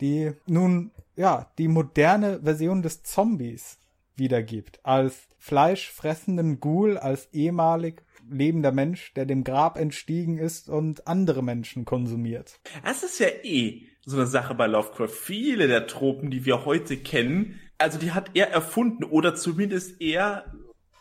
die 0.00 0.32
nun 0.46 0.90
ja 1.16 1.50
die 1.58 1.68
moderne 1.68 2.40
Version 2.42 2.82
des 2.82 3.02
Zombies 3.02 3.78
wiedergibt. 4.16 4.80
Als 4.82 5.28
fleischfressenden 5.38 6.60
Ghoul, 6.60 6.98
als 6.98 7.28
ehemalig 7.32 8.02
lebender 8.30 8.72
Mensch, 8.72 9.12
der 9.14 9.26
dem 9.26 9.44
Grab 9.44 9.76
entstiegen 9.76 10.38
ist 10.38 10.68
und 10.68 11.06
andere 11.06 11.42
Menschen 11.42 11.84
konsumiert. 11.84 12.60
Das 12.84 13.02
ist 13.02 13.18
ja 13.18 13.28
eh 13.42 13.88
so 14.04 14.16
eine 14.16 14.26
Sache 14.26 14.54
bei 14.54 14.66
Lovecraft. 14.66 15.08
Viele 15.08 15.66
der 15.66 15.86
Tropen, 15.86 16.30
die 16.30 16.44
wir 16.44 16.64
heute 16.64 16.96
kennen, 16.96 17.58
also 17.78 17.98
die 17.98 18.12
hat 18.12 18.30
er 18.34 18.50
erfunden 18.50 19.04
oder 19.04 19.34
zumindest 19.34 20.00
er 20.00 20.52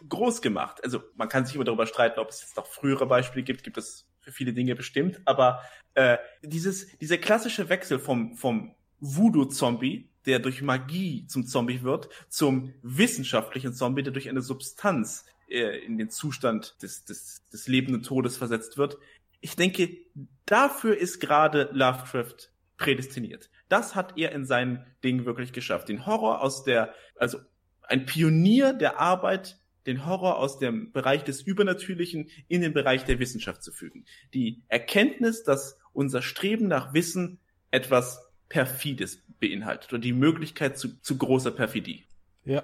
groß 0.07 0.41
gemacht. 0.41 0.81
Also 0.83 1.01
man 1.15 1.27
kann 1.27 1.45
sich 1.45 1.55
immer 1.55 1.65
darüber 1.65 1.85
streiten, 1.85 2.19
ob 2.19 2.29
es 2.29 2.41
jetzt 2.41 2.57
noch 2.57 2.65
frühere 2.65 3.05
Beispiele 3.05 3.43
gibt, 3.43 3.63
gibt 3.63 3.77
es 3.77 4.07
für 4.21 4.31
viele 4.31 4.53
Dinge 4.53 4.75
bestimmt, 4.75 5.19
aber 5.25 5.61
äh, 5.93 6.17
dieses, 6.41 6.97
dieser 6.99 7.17
klassische 7.17 7.69
Wechsel 7.69 7.99
vom, 7.99 8.35
vom 8.35 8.75
Voodoo-Zombie, 8.99 10.09
der 10.25 10.39
durch 10.39 10.61
Magie 10.61 11.25
zum 11.27 11.45
Zombie 11.45 11.81
wird, 11.83 12.09
zum 12.29 12.73
wissenschaftlichen 12.81 13.73
Zombie, 13.73 14.03
der 14.03 14.13
durch 14.13 14.29
eine 14.29 14.41
Substanz 14.41 15.25
äh, 15.49 15.79
in 15.85 15.97
den 15.97 16.09
Zustand 16.09 16.75
des, 16.81 17.05
des, 17.05 17.47
des 17.51 17.67
lebenden 17.67 18.03
Todes 18.03 18.37
versetzt 18.37 18.77
wird. 18.77 18.97
Ich 19.41 19.55
denke, 19.55 19.97
dafür 20.45 20.97
ist 20.97 21.19
gerade 21.19 21.69
Lovecraft 21.71 22.49
prädestiniert. 22.77 23.49
Das 23.67 23.95
hat 23.95 24.17
er 24.17 24.31
in 24.31 24.45
seinen 24.45 24.85
Dingen 25.03 25.25
wirklich 25.25 25.53
geschafft. 25.53 25.89
Den 25.89 26.05
Horror 26.05 26.41
aus 26.41 26.63
der, 26.63 26.93
also 27.15 27.39
ein 27.83 28.05
Pionier 28.05 28.73
der 28.73 28.99
Arbeit, 28.99 29.59
den 29.85 30.05
Horror 30.05 30.37
aus 30.37 30.59
dem 30.59 30.91
Bereich 30.91 31.23
des 31.23 31.41
Übernatürlichen 31.41 32.29
in 32.47 32.61
den 32.61 32.73
Bereich 32.73 33.05
der 33.05 33.19
Wissenschaft 33.19 33.63
zu 33.63 33.71
fügen. 33.71 34.05
Die 34.33 34.61
Erkenntnis, 34.67 35.43
dass 35.43 35.77
unser 35.93 36.21
Streben 36.21 36.67
nach 36.67 36.93
Wissen 36.93 37.39
etwas 37.71 38.28
Perfides 38.49 39.21
beinhaltet 39.39 39.93
oder 39.93 40.01
die 40.01 40.13
Möglichkeit 40.13 40.77
zu, 40.77 40.99
zu 41.01 41.17
großer 41.17 41.51
Perfidie. 41.51 42.03
Ja. 42.43 42.63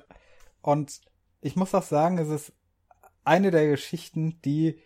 Und 0.62 1.02
ich 1.42 1.56
muss 1.56 1.74
auch 1.76 1.84
sagen, 1.84 2.18
es 2.18 2.30
ist 2.30 2.54
eine 3.24 3.52
der 3.52 3.68
Geschichten, 3.68 4.42
die 4.44 4.80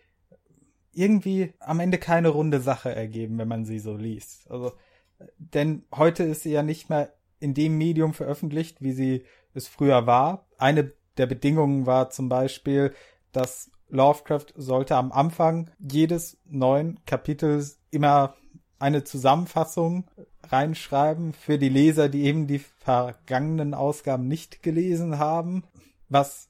irgendwie 0.92 1.54
am 1.60 1.80
Ende 1.80 1.98
keine 1.98 2.28
runde 2.28 2.60
Sache 2.60 2.94
ergeben, 2.94 3.38
wenn 3.38 3.48
man 3.48 3.64
sie 3.64 3.78
so 3.78 3.96
liest. 3.96 4.50
Also 4.50 4.72
denn 5.38 5.84
heute 5.94 6.24
ist 6.24 6.42
sie 6.42 6.52
ja 6.52 6.62
nicht 6.62 6.88
mehr 6.90 7.12
in 7.38 7.54
dem 7.54 7.78
Medium 7.78 8.14
veröffentlicht, 8.14 8.80
wie 8.82 8.92
sie 8.92 9.24
es 9.54 9.68
früher 9.68 10.06
war. 10.06 10.46
Eine 10.58 10.92
der 11.16 11.26
Bedingungen 11.26 11.86
war 11.86 12.10
zum 12.10 12.28
Beispiel, 12.28 12.94
dass 13.32 13.70
Lovecraft 13.88 14.46
sollte 14.54 14.96
am 14.96 15.12
Anfang 15.12 15.70
jedes 15.78 16.38
neuen 16.44 17.04
Kapitels 17.06 17.80
immer 17.90 18.36
eine 18.80 19.04
Zusammenfassung 19.04 20.04
reinschreiben 20.48 21.32
für 21.32 21.58
die 21.58 21.68
Leser, 21.68 22.08
die 22.08 22.24
eben 22.24 22.46
die 22.46 22.58
vergangenen 22.58 23.74
Ausgaben 23.74 24.26
nicht 24.26 24.62
gelesen 24.62 25.18
haben. 25.18 25.64
Was, 26.08 26.48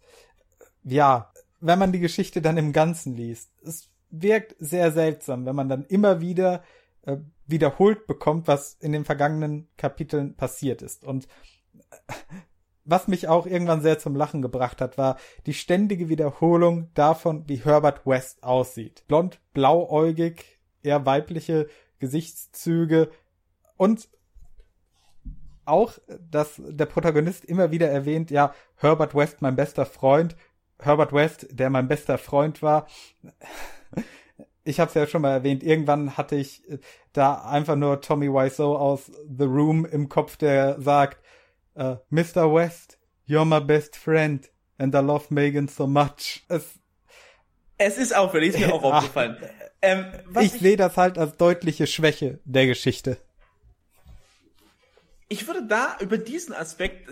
ja, 0.85 1.33
wenn 1.61 1.78
man 1.78 1.93
die 1.93 2.01
Geschichte 2.01 2.41
dann 2.41 2.57
im 2.57 2.72
Ganzen 2.72 3.14
liest, 3.14 3.51
es 3.62 3.91
wirkt 4.11 4.57
sehr 4.59 4.93
seltsam, 4.93 5.45
wenn 5.45 5.57
man 5.57 5.68
dann 5.68 5.85
immer 5.85 6.20
wieder 6.20 6.62
äh, 7.03 7.18
wiederholt 7.47 8.07
bekommt, 8.07 8.49
was 8.49 8.74
in 8.74 8.93
den 8.93 9.05
vergangenen 9.05 9.68
Kapiteln 9.76 10.37
passiert 10.37 10.83
ist. 10.83 11.05
Und 11.05 11.28
was 12.85 13.09
mich 13.09 13.28
auch 13.28 13.47
irgendwann 13.47 13.83
sehr 13.83 13.99
zum 13.99 14.16
Lachen 14.16 14.41
gebracht 14.41 14.81
hat, 14.81 14.99
war 14.99 15.16
die 15.47 15.55
ständige 15.55 16.09
Wiederholung 16.09 16.91
davon, 16.95 17.49
wie 17.49 17.64
Herbert 17.64 18.07
West 18.07 18.43
aussieht. 18.43 19.05
Blond, 19.07 19.41
blauäugig, 19.53 20.45
eher 20.83 21.05
weibliche 21.07 21.68
Gesichtszüge 22.01 23.11
und 23.76 24.09
auch, 25.64 25.98
dass 26.30 26.55
der 26.59 26.86
Protagonist 26.86 27.44
immer 27.44 27.70
wieder 27.70 27.88
erwähnt, 27.88 28.32
ja, 28.32 28.53
Herbert 28.74 29.14
West, 29.14 29.40
mein 29.40 29.55
bester 29.55 29.86
Freund, 29.86 30.34
Herbert 30.80 31.12
West, 31.12 31.46
der 31.53 31.70
mein 31.70 31.86
bester 31.86 32.18
Freund 32.18 32.61
war 32.62 32.88
ich 34.64 34.80
habe 34.80 34.88
es 34.88 34.94
ja 34.94 35.07
schon 35.07 35.22
mal 35.22 35.32
erwähnt, 35.32 35.62
irgendwann 35.62 36.16
hatte 36.16 36.36
ich 36.36 36.68
äh, 36.68 36.78
da 37.12 37.42
einfach 37.42 37.76
nur 37.76 38.01
Tommy 38.01 38.28
Wiseau 38.28 38.76
aus 38.76 39.11
The 39.28 39.44
Room 39.44 39.84
im 39.84 40.09
Kopf, 40.09 40.36
der 40.36 40.80
sagt, 40.80 41.22
äh, 41.74 41.96
Mr. 42.11 42.53
West, 42.53 42.98
you're 43.28 43.44
my 43.44 43.61
best 43.61 43.96
friend 43.96 44.51
and 44.78 44.94
I 44.94 44.98
love 44.98 45.26
Megan 45.30 45.68
so 45.68 45.86
much. 45.86 46.44
Es, 46.48 46.80
es 47.81 47.97
ist 47.97 48.14
auffällig, 48.14 48.51
ist 48.51 48.61
mir 48.61 48.72
auch 48.72 48.83
aufgefallen. 48.93 49.37
Ähm, 49.83 50.07
ich, 50.39 50.55
ich 50.55 50.61
sehe 50.61 50.76
das 50.76 50.97
halt 50.97 51.18
als 51.18 51.37
deutliche 51.37 51.87
Schwäche 51.87 52.39
der 52.45 52.66
Geschichte. 52.66 53.16
Ich 55.28 55.47
würde 55.47 55.66
da 55.66 55.97
über 56.01 56.18
diesen 56.18 56.55
Aspekt 56.55 57.09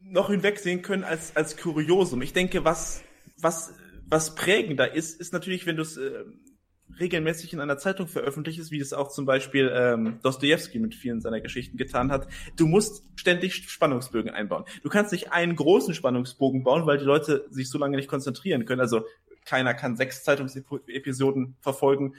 noch 0.00 0.30
hinwegsehen 0.30 0.82
können 0.82 1.04
als, 1.04 1.36
als 1.36 1.56
Kuriosum. 1.56 2.22
Ich 2.22 2.32
denke, 2.32 2.64
was, 2.64 3.02
was, 3.38 3.74
was 4.06 4.34
prägender 4.34 4.94
ist, 4.94 5.20
ist 5.20 5.32
natürlich, 5.32 5.66
wenn 5.66 5.76
du 5.76 5.82
es 5.82 5.96
äh, 5.96 6.24
regelmäßig 7.00 7.52
in 7.52 7.60
einer 7.60 7.78
Zeitung 7.78 8.06
veröffentlicht 8.06 8.58
ist, 8.58 8.70
wie 8.70 8.80
es 8.80 8.92
auch 8.92 9.08
zum 9.08 9.26
Beispiel 9.26 9.70
ähm, 9.74 10.18
Dostoevsky 10.22 10.78
mit 10.78 10.94
vielen 10.94 11.20
seiner 11.20 11.40
Geschichten 11.40 11.76
getan 11.76 12.10
hat. 12.10 12.28
Du 12.56 12.66
musst 12.66 13.04
ständig 13.16 13.68
Spannungsbögen 13.70 14.30
einbauen. 14.30 14.64
Du 14.82 14.88
kannst 14.88 15.12
nicht 15.12 15.32
einen 15.32 15.56
großen 15.56 15.94
Spannungsbogen 15.94 16.62
bauen, 16.62 16.86
weil 16.86 16.98
die 16.98 17.04
Leute 17.04 17.46
sich 17.50 17.68
so 17.68 17.78
lange 17.78 17.96
nicht 17.96 18.08
konzentrieren 18.08 18.64
können. 18.64 18.80
Also 18.80 19.04
keiner 19.44 19.74
kann 19.74 19.96
sechs 19.96 20.24
Zeitungsepisoden 20.24 21.56
verfolgen. 21.60 22.14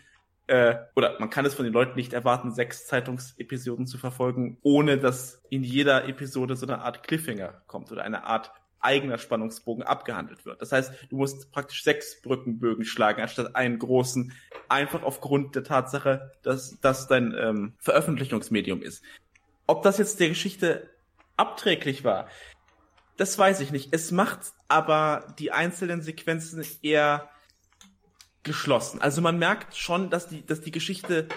Äh, 0.47 0.75
oder 0.95 1.17
man 1.19 1.29
kann 1.29 1.45
es 1.45 1.53
von 1.53 1.63
den 1.63 1.73
Leuten 1.73 1.95
nicht 1.95 2.13
erwarten, 2.13 2.51
sechs 2.51 2.85
Zeitungsepisoden 2.87 3.87
zu 3.87 3.97
verfolgen, 3.97 4.57
ohne 4.61 4.97
dass 4.97 5.41
in 5.49 5.63
jeder 5.63 6.07
Episode 6.07 6.55
so 6.55 6.65
eine 6.65 6.79
Art 6.79 7.03
Cliffhanger 7.03 7.61
kommt 7.67 7.91
oder 7.91 8.03
eine 8.03 8.25
Art 8.25 8.51
eigener 8.83 9.17
Spannungsbogen 9.17 9.83
abgehandelt 9.83 10.45
wird. 10.45 10.61
Das 10.61 10.71
heißt, 10.71 10.93
du 11.09 11.15
musst 11.15 11.51
praktisch 11.51 11.83
sechs 11.83 12.21
Brückenbögen 12.21 12.83
schlagen, 12.83 13.21
anstatt 13.21 13.55
einen 13.55 13.79
großen, 13.79 14.33
einfach 14.67 15.03
aufgrund 15.03 15.55
der 15.55 15.63
Tatsache, 15.63 16.31
dass 16.43 16.77
das 16.81 17.07
dein 17.07 17.33
ähm, 17.39 17.73
Veröffentlichungsmedium 17.79 18.81
ist. 18.81 19.03
Ob 19.65 19.83
das 19.83 19.97
jetzt 19.97 20.19
der 20.19 20.29
Geschichte 20.29 20.89
abträglich 21.37 22.03
war, 22.03 22.27
das 23.17 23.37
weiß 23.37 23.59
ich 23.59 23.71
nicht. 23.71 23.93
Es 23.93 24.11
macht 24.11 24.53
aber 24.67 25.35
die 25.39 25.51
einzelnen 25.51 26.01
Sequenzen 26.01 26.65
eher 26.81 27.29
geschlossen. 28.43 29.01
Also 29.01 29.21
man 29.21 29.37
merkt 29.39 29.75
schon, 29.75 30.09
dass 30.09 30.27
die, 30.27 30.45
dass 30.45 30.61
die 30.61 30.71
Geschichte, 30.71 31.27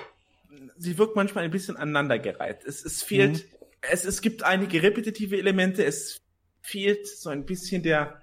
sie 0.76 0.98
wirkt 0.98 1.16
manchmal 1.16 1.44
ein 1.44 1.50
bisschen 1.50 1.76
aneinandergereiht. 1.76 2.64
Es, 2.64 2.84
es 2.84 3.02
fehlt, 3.02 3.44
mhm. 3.44 3.58
es, 3.82 4.04
es 4.04 4.20
gibt 4.20 4.42
einige 4.42 4.82
repetitive 4.82 5.38
Elemente, 5.38 5.84
es 5.84 6.20
fehlt 6.60 7.06
so 7.06 7.30
ein 7.30 7.46
bisschen 7.46 7.82
der, 7.82 8.20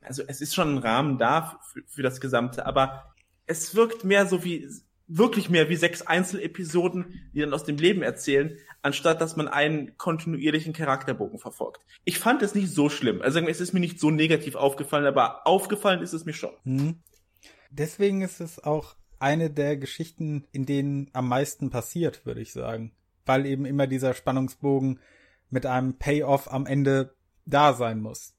also 0.00 0.22
es 0.26 0.40
ist 0.40 0.54
schon 0.54 0.74
ein 0.74 0.78
Rahmen 0.78 1.18
da 1.18 1.58
für, 1.72 1.82
für 1.86 2.02
das 2.02 2.20
Gesamte, 2.20 2.66
aber 2.66 3.14
es 3.46 3.74
wirkt 3.74 4.04
mehr 4.04 4.26
so 4.26 4.44
wie, 4.44 4.68
wirklich 5.08 5.48
mehr 5.50 5.68
wie 5.68 5.76
sechs 5.76 6.02
Einzelepisoden, 6.02 7.30
die 7.32 7.40
dann 7.40 7.54
aus 7.54 7.64
dem 7.64 7.76
Leben 7.76 8.02
erzählen, 8.02 8.56
anstatt 8.82 9.20
dass 9.20 9.36
man 9.36 9.48
einen 9.48 9.96
kontinuierlichen 9.96 10.72
Charakterbogen 10.72 11.38
verfolgt. 11.38 11.84
Ich 12.04 12.18
fand 12.18 12.42
es 12.42 12.54
nicht 12.54 12.70
so 12.70 12.88
schlimm. 12.88 13.22
Also 13.22 13.40
es 13.40 13.60
ist 13.60 13.72
mir 13.72 13.80
nicht 13.80 14.00
so 14.00 14.10
negativ 14.10 14.56
aufgefallen, 14.56 15.06
aber 15.06 15.46
aufgefallen 15.46 16.02
ist 16.02 16.12
es 16.12 16.24
mir 16.24 16.32
schon. 16.32 16.52
Mhm. 16.64 17.02
Deswegen 17.70 18.22
ist 18.22 18.40
es 18.40 18.62
auch 18.62 18.96
eine 19.18 19.50
der 19.50 19.76
Geschichten, 19.76 20.46
in 20.52 20.66
denen 20.66 21.10
am 21.12 21.28
meisten 21.28 21.70
passiert, 21.70 22.26
würde 22.26 22.40
ich 22.40 22.52
sagen. 22.52 22.92
Weil 23.24 23.46
eben 23.46 23.64
immer 23.64 23.86
dieser 23.86 24.14
Spannungsbogen 24.14 25.00
mit 25.50 25.66
einem 25.66 25.98
Payoff 25.98 26.52
am 26.52 26.66
Ende 26.66 27.14
da 27.44 27.72
sein 27.72 28.00
muss. 28.00 28.34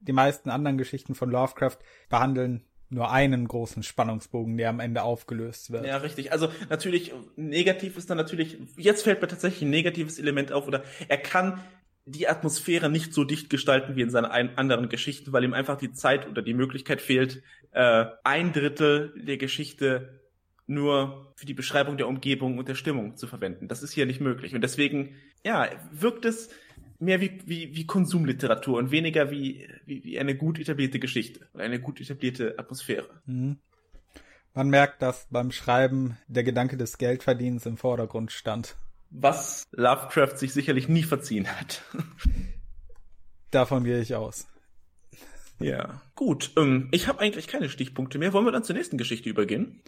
Die 0.00 0.12
meisten 0.12 0.50
anderen 0.50 0.78
Geschichten 0.78 1.14
von 1.14 1.30
Lovecraft 1.30 1.78
behandeln 2.08 2.64
nur 2.90 3.10
einen 3.10 3.46
großen 3.46 3.82
Spannungsbogen, 3.82 4.56
der 4.56 4.68
am 4.68 4.80
Ende 4.80 5.02
aufgelöst 5.02 5.70
wird. 5.70 5.86
Ja, 5.86 5.98
richtig. 5.98 6.32
Also 6.32 6.48
natürlich, 6.68 7.12
negativ 7.36 7.96
ist 7.96 8.10
dann 8.10 8.16
natürlich, 8.16 8.58
jetzt 8.76 9.04
fällt 9.04 9.22
mir 9.22 9.28
tatsächlich 9.28 9.62
ein 9.62 9.70
negatives 9.70 10.18
Element 10.18 10.52
auf, 10.52 10.66
oder 10.66 10.82
er 11.08 11.18
kann 11.18 11.60
die 12.04 12.28
Atmosphäre 12.28 12.90
nicht 12.90 13.14
so 13.14 13.24
dicht 13.24 13.50
gestalten 13.50 13.94
wie 13.94 14.02
in 14.02 14.10
seinen 14.10 14.56
anderen 14.56 14.88
Geschichten, 14.88 15.32
weil 15.32 15.44
ihm 15.44 15.54
einfach 15.54 15.76
die 15.76 15.92
Zeit 15.92 16.28
oder 16.28 16.42
die 16.42 16.54
Möglichkeit 16.54 17.00
fehlt, 17.00 17.42
äh, 17.72 18.06
ein 18.24 18.52
Drittel 18.52 19.14
der 19.16 19.36
Geschichte 19.36 20.20
nur 20.66 21.32
für 21.36 21.46
die 21.46 21.54
Beschreibung 21.54 21.96
der 21.96 22.08
Umgebung 22.08 22.58
und 22.58 22.68
der 22.68 22.74
Stimmung 22.74 23.16
zu 23.16 23.26
verwenden. 23.26 23.68
Das 23.68 23.82
ist 23.82 23.92
hier 23.92 24.06
nicht 24.06 24.20
möglich. 24.20 24.54
Und 24.54 24.62
deswegen, 24.62 25.16
ja, 25.44 25.68
wirkt 25.90 26.24
es 26.24 26.48
mehr 27.00 27.20
wie, 27.20 27.40
wie, 27.46 27.74
wie 27.74 27.86
Konsumliteratur 27.86 28.78
und 28.78 28.90
weniger 28.90 29.30
wie, 29.30 29.68
wie, 29.86 30.04
wie 30.04 30.18
eine 30.18 30.36
gut 30.36 30.58
etablierte 30.58 30.98
Geschichte 30.98 31.48
oder 31.54 31.64
eine 31.64 31.80
gut 31.80 32.00
etablierte 32.00 32.58
Atmosphäre. 32.58 33.08
Mhm. 33.26 33.58
Man 34.54 34.68
merkt, 34.68 35.00
dass 35.00 35.26
beim 35.30 35.52
Schreiben 35.52 36.18
der 36.26 36.42
Gedanke 36.42 36.76
des 36.76 36.98
Geldverdienens 36.98 37.66
im 37.66 37.76
Vordergrund 37.76 38.32
stand. 38.32 38.76
Was 39.10 39.64
Lovecraft 39.72 40.36
sich 40.36 40.52
sicherlich 40.52 40.88
nie 40.88 41.02
verziehen 41.02 41.48
hat. 41.48 41.82
Davon 43.50 43.84
gehe 43.84 44.00
ich 44.00 44.14
aus. 44.14 44.46
Ja, 45.58 46.02
gut. 46.14 46.52
Ähm, 46.56 46.88
ich 46.90 47.08
habe 47.08 47.20
eigentlich 47.20 47.46
keine 47.46 47.68
Stichpunkte 47.68 48.18
mehr. 48.18 48.32
Wollen 48.32 48.44
wir 48.44 48.52
dann 48.52 48.64
zur 48.64 48.76
nächsten 48.76 48.98
Geschichte 48.98 49.28
übergehen? 49.28 49.82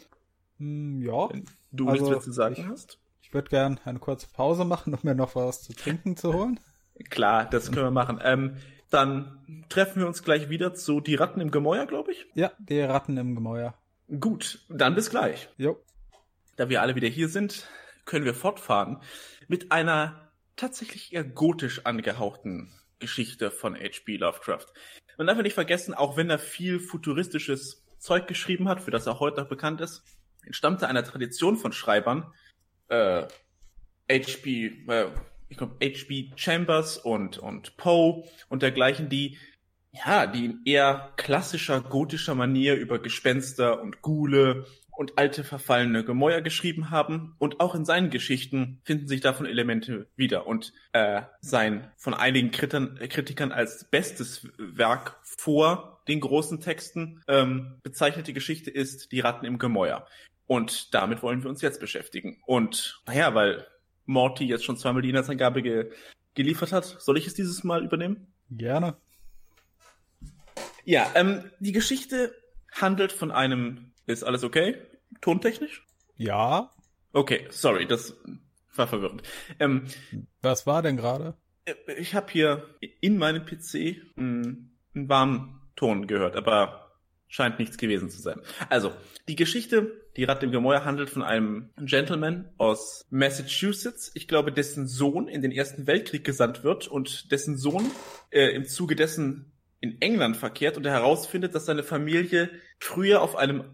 Mm, 0.59 1.01
ja. 1.03 1.31
Wenn 1.31 1.45
du 1.71 1.89
also, 1.89 2.05
nichts 2.05 2.11
mehr 2.11 2.21
zu 2.21 2.33
sagen 2.33 2.57
ich, 2.59 2.67
hast. 2.67 2.99
Ich 3.21 3.33
würde 3.33 3.49
gern 3.49 3.81
eine 3.85 3.99
kurze 3.99 4.29
Pause 4.29 4.65
machen, 4.65 4.93
um 4.93 5.01
mir 5.03 5.15
noch 5.15 5.35
was 5.35 5.63
zu 5.63 5.73
trinken 5.73 6.17
zu 6.17 6.35
holen. 6.35 6.61
Klar, 7.11 7.49
das 7.49 7.71
können 7.71 7.87
wir 7.87 7.91
machen. 7.91 8.21
Ähm, 8.23 8.57
dann 8.91 9.65
treffen 9.69 10.01
wir 10.01 10.07
uns 10.07 10.23
gleich 10.23 10.51
wieder 10.51 10.75
zu 10.75 11.01
Die 11.01 11.15
Ratten 11.15 11.41
im 11.41 11.51
Gemäuer, 11.51 11.87
glaube 11.87 12.13
ich. 12.13 12.27
Ja, 12.35 12.53
die 12.59 12.81
Ratten 12.81 13.17
im 13.17 13.35
Gemäuer. 13.35 13.75
Gut, 14.21 14.61
dann 14.69 14.95
bis 14.95 15.11
gleich. 15.11 15.49
Jo. 15.57 15.83
Da 16.57 16.69
wir 16.69 16.83
alle 16.83 16.95
wieder 16.95 17.09
hier 17.09 17.29
sind, 17.29 17.67
können 18.05 18.25
wir 18.25 18.35
fortfahren 18.35 19.01
mit 19.49 19.73
einer 19.73 20.33
tatsächlich 20.57 21.13
eher 21.13 21.25
gotisch 21.25 21.87
angehauchten 21.87 22.71
Geschichte 22.99 23.51
von 23.51 23.75
H.P. 23.75 24.17
Lovecraft. 24.17 24.67
Man 25.17 25.27
darf 25.27 25.39
nicht 25.39 25.55
vergessen, 25.55 25.95
auch 25.95 26.17
wenn 26.17 26.31
er 26.31 26.39
viel 26.39 26.79
futuristisches 26.79 27.85
Zeug 27.99 28.27
geschrieben 28.27 28.69
hat, 28.69 28.81
für 28.81 28.91
das 28.91 29.07
er 29.07 29.21
heute 29.21 29.41
noch 29.41 29.49
bekannt 29.49 29.81
ist, 29.81 30.05
entstammte 30.45 30.89
einer 30.89 31.05
Tradition 31.05 31.57
von 31.57 31.73
Schreibern, 31.73 32.33
äh, 32.89 33.27
H.P. 34.11 34.85
Äh, 34.89 35.11
ich 35.53 35.59
glaube, 35.59 35.77
H.B. 35.83 36.31
Chambers 36.35 36.97
und, 36.97 37.39
und 37.39 37.77
Poe 37.77 38.25
und 38.49 38.63
dergleichen, 38.63 39.11
die, 39.11 39.39
ja, 39.93 40.27
die 40.27 40.47
in 40.47 40.61
eher 40.65 41.13
klassischer 41.17 41.83
gotischer 41.83 42.35
Manier 42.35 42.75
über 42.77 42.99
Gespenster 42.99 43.83
und 43.83 44.01
Gule 44.01 44.65
und 44.91 45.19
alte 45.19 45.45
verfallene 45.45 46.05
Gemäuer 46.05 46.41
geschrieben 46.41 46.91
haben. 46.91 47.35
Und 47.39 47.61
auch 47.61 47.75
in 47.75 47.85
seinen 47.85 48.09
Geschichten 48.09 48.81
finden 48.85 49.09
sich 49.09 49.21
davon 49.21 49.45
Elemente 49.45 50.07
wieder. 50.17 50.47
Und 50.47 50.73
äh, 50.93 51.23
sein 51.41 51.91
von 51.97 52.15
einigen 52.15 52.51
Kritikern, 52.51 52.99
Kritikern 53.09 53.53
als 53.53 53.85
bestes 53.91 54.49
Werk 54.57 55.19
vor 55.23 56.03
den 56.09 56.21
großen 56.21 56.61
Texten 56.61 57.23
ähm, 57.29 57.79
bezeichnete 57.83 58.33
Geschichte 58.33 58.71
ist 58.71 59.13
Die 59.13 59.21
Ratten 59.21 59.45
im 59.45 59.59
Gemäuer. 59.59 60.07
Und 60.47 60.95
damit 60.95 61.23
wollen 61.23 61.43
wir 61.43 61.51
uns 61.51 61.61
jetzt 61.61 61.81
beschäftigen. 61.81 62.43
Und 62.47 63.03
naja, 63.07 63.35
weil 63.35 63.67
Morty 64.07 64.45
jetzt 64.45 64.65
schon 64.65 64.77
zweimal 64.77 65.03
die 65.03 65.11
Inhaltsangabe 65.11 65.63
ge 65.63 65.91
geliefert 66.35 66.73
hat. 66.73 66.85
Soll 66.85 67.19
ich 67.19 67.27
es 67.27 67.35
dieses 67.35 67.63
Mal 67.63 67.85
übernehmen? 67.85 68.33
Gerne. 68.51 68.97
Ja, 70.85 71.11
ähm, 71.15 71.51
die 71.61 71.73
Geschichte 71.73 72.35
handelt 72.73 73.13
von 73.13 73.31
einem. 73.31 73.93
Ist 74.07 74.25
alles 74.25 74.43
okay? 74.43 74.77
Tontechnisch? 75.21 75.87
Ja. 76.17 76.71
Okay, 77.13 77.47
sorry, 77.51 77.87
das 77.87 78.17
war 78.75 78.89
verwirrend. 78.89 79.23
Ähm, 79.61 79.85
Was 80.41 80.67
war 80.67 80.83
denn 80.83 80.97
gerade? 80.97 81.37
Äh, 81.65 81.75
ich 81.99 82.15
habe 82.15 82.33
hier 82.33 82.75
in 83.01 83.19
meinem 83.19 83.45
PC 83.45 83.97
einen, 84.17 84.79
einen 84.95 85.09
warmen 85.09 85.61
Ton 85.77 86.07
gehört, 86.07 86.37
aber 86.37 86.93
scheint 87.29 87.59
nichts 87.59 87.79
gewesen 87.79 88.11
zu 88.11 88.21
sein. 88.21 88.41
Also, 88.69 88.93
die 89.29 89.37
Geschichte, 89.37 90.02
die 90.17 90.25
Rat 90.25 90.43
im 90.43 90.53
Gemäuer 90.53 90.85
handelt 90.85 91.11
von 91.11 91.23
einem 91.23 91.71
Gentleman 91.77 92.51
aus 92.59 93.07
Massachusetts, 93.11 94.11
ich 94.15 94.29
glaube, 94.29 94.53
dessen 94.53 94.87
Sohn 94.87 95.29
in 95.29 95.43
den 95.43 95.53
Ersten 95.53 95.87
Weltkrieg 95.87 96.25
gesandt 96.25 96.65
wird 96.65 96.87
und 96.87 97.31
dessen 97.33 97.57
Sohn 97.57 97.91
äh, 98.31 98.49
im 98.55 98.67
Zuge 98.67 98.97
dessen 98.97 99.53
in 99.81 100.01
England 100.01 100.37
verkehrt 100.37 100.77
und 100.77 100.87
er 100.87 100.93
herausfindet, 100.93 101.55
dass 101.55 101.67
seine 101.67 101.83
Familie 101.83 102.51
früher 102.79 103.23
auf 103.23 103.37
einem 103.37 103.65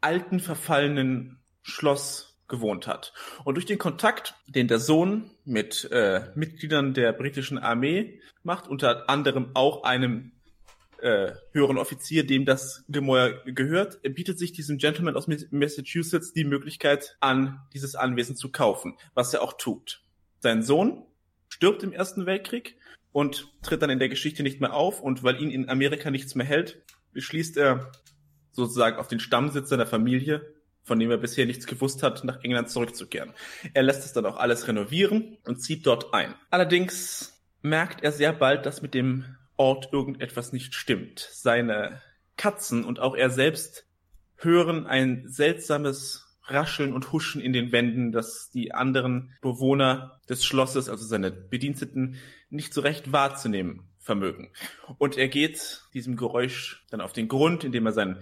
alten, 0.00 0.40
verfallenen 0.40 1.40
Schloss 1.62 2.38
gewohnt 2.48 2.86
hat. 2.86 3.12
Und 3.44 3.54
durch 3.54 3.66
den 3.66 3.78
Kontakt, 3.78 4.34
den 4.46 4.68
der 4.68 4.78
Sohn 4.78 5.30
mit 5.44 5.88
äh, 5.90 6.30
Mitgliedern 6.34 6.94
der 6.94 7.12
britischen 7.12 7.58
Armee 7.58 8.20
macht, 8.42 8.68
unter 8.68 9.08
anderem 9.08 9.50
auch 9.54 9.84
einem 9.84 10.32
äh, 11.02 11.34
höheren 11.52 11.78
Offizier, 11.78 12.26
dem 12.26 12.44
das 12.44 12.84
Gemäuer 12.88 13.42
gehört, 13.44 14.00
bietet 14.02 14.38
sich 14.38 14.52
diesem 14.52 14.78
Gentleman 14.78 15.16
aus 15.16 15.28
Massachusetts 15.50 16.32
die 16.32 16.44
Möglichkeit 16.44 17.16
an, 17.20 17.60
dieses 17.72 17.94
Anwesen 17.94 18.36
zu 18.36 18.50
kaufen, 18.50 18.96
was 19.14 19.32
er 19.34 19.42
auch 19.42 19.54
tut. 19.54 20.02
Sein 20.38 20.62
Sohn 20.62 21.04
stirbt 21.48 21.82
im 21.82 21.92
Ersten 21.92 22.26
Weltkrieg 22.26 22.76
und 23.12 23.48
tritt 23.62 23.82
dann 23.82 23.90
in 23.90 23.98
der 23.98 24.08
Geschichte 24.08 24.42
nicht 24.42 24.60
mehr 24.60 24.74
auf 24.74 25.00
und 25.00 25.22
weil 25.22 25.40
ihn 25.40 25.50
in 25.50 25.68
Amerika 25.68 26.10
nichts 26.10 26.34
mehr 26.34 26.46
hält, 26.46 26.82
beschließt 27.12 27.56
er 27.56 27.92
sozusagen 28.52 28.96
auf 28.96 29.08
den 29.08 29.20
Stammsitz 29.20 29.68
seiner 29.68 29.86
Familie, 29.86 30.54
von 30.82 30.98
dem 30.98 31.10
er 31.10 31.18
bisher 31.18 31.46
nichts 31.46 31.66
gewusst 31.66 32.02
hat, 32.02 32.24
nach 32.24 32.42
England 32.42 32.70
zurückzukehren. 32.70 33.32
Er 33.74 33.82
lässt 33.82 34.04
es 34.04 34.12
dann 34.12 34.26
auch 34.26 34.36
alles 34.36 34.66
renovieren 34.68 35.38
und 35.46 35.60
zieht 35.60 35.86
dort 35.86 36.14
ein. 36.14 36.34
Allerdings 36.50 37.40
merkt 37.62 38.02
er 38.02 38.12
sehr 38.12 38.32
bald, 38.32 38.66
dass 38.66 38.82
mit 38.82 38.94
dem 38.94 39.36
Ort 39.60 39.92
irgendetwas 39.92 40.54
nicht 40.54 40.74
stimmt. 40.74 41.28
Seine 41.32 42.00
Katzen 42.38 42.82
und 42.82 42.98
auch 42.98 43.14
er 43.14 43.28
selbst 43.28 43.86
hören 44.36 44.86
ein 44.86 45.24
seltsames 45.28 46.38
Rascheln 46.44 46.94
und 46.94 47.12
Huschen 47.12 47.42
in 47.42 47.52
den 47.52 47.70
Wänden, 47.70 48.10
das 48.10 48.48
die 48.48 48.72
anderen 48.72 49.34
Bewohner 49.42 50.18
des 50.30 50.46
Schlosses, 50.46 50.88
also 50.88 51.04
seine 51.04 51.30
Bediensteten, 51.30 52.16
nicht 52.48 52.72
so 52.72 52.80
recht 52.80 53.12
wahrzunehmen 53.12 53.86
vermögen. 53.98 54.50
Und 54.96 55.18
er 55.18 55.28
geht 55.28 55.82
diesem 55.92 56.16
Geräusch 56.16 56.86
dann 56.88 57.02
auf 57.02 57.12
den 57.12 57.28
Grund, 57.28 57.62
indem 57.62 57.84
er 57.84 57.92
sein 57.92 58.16
äh, 58.16 58.20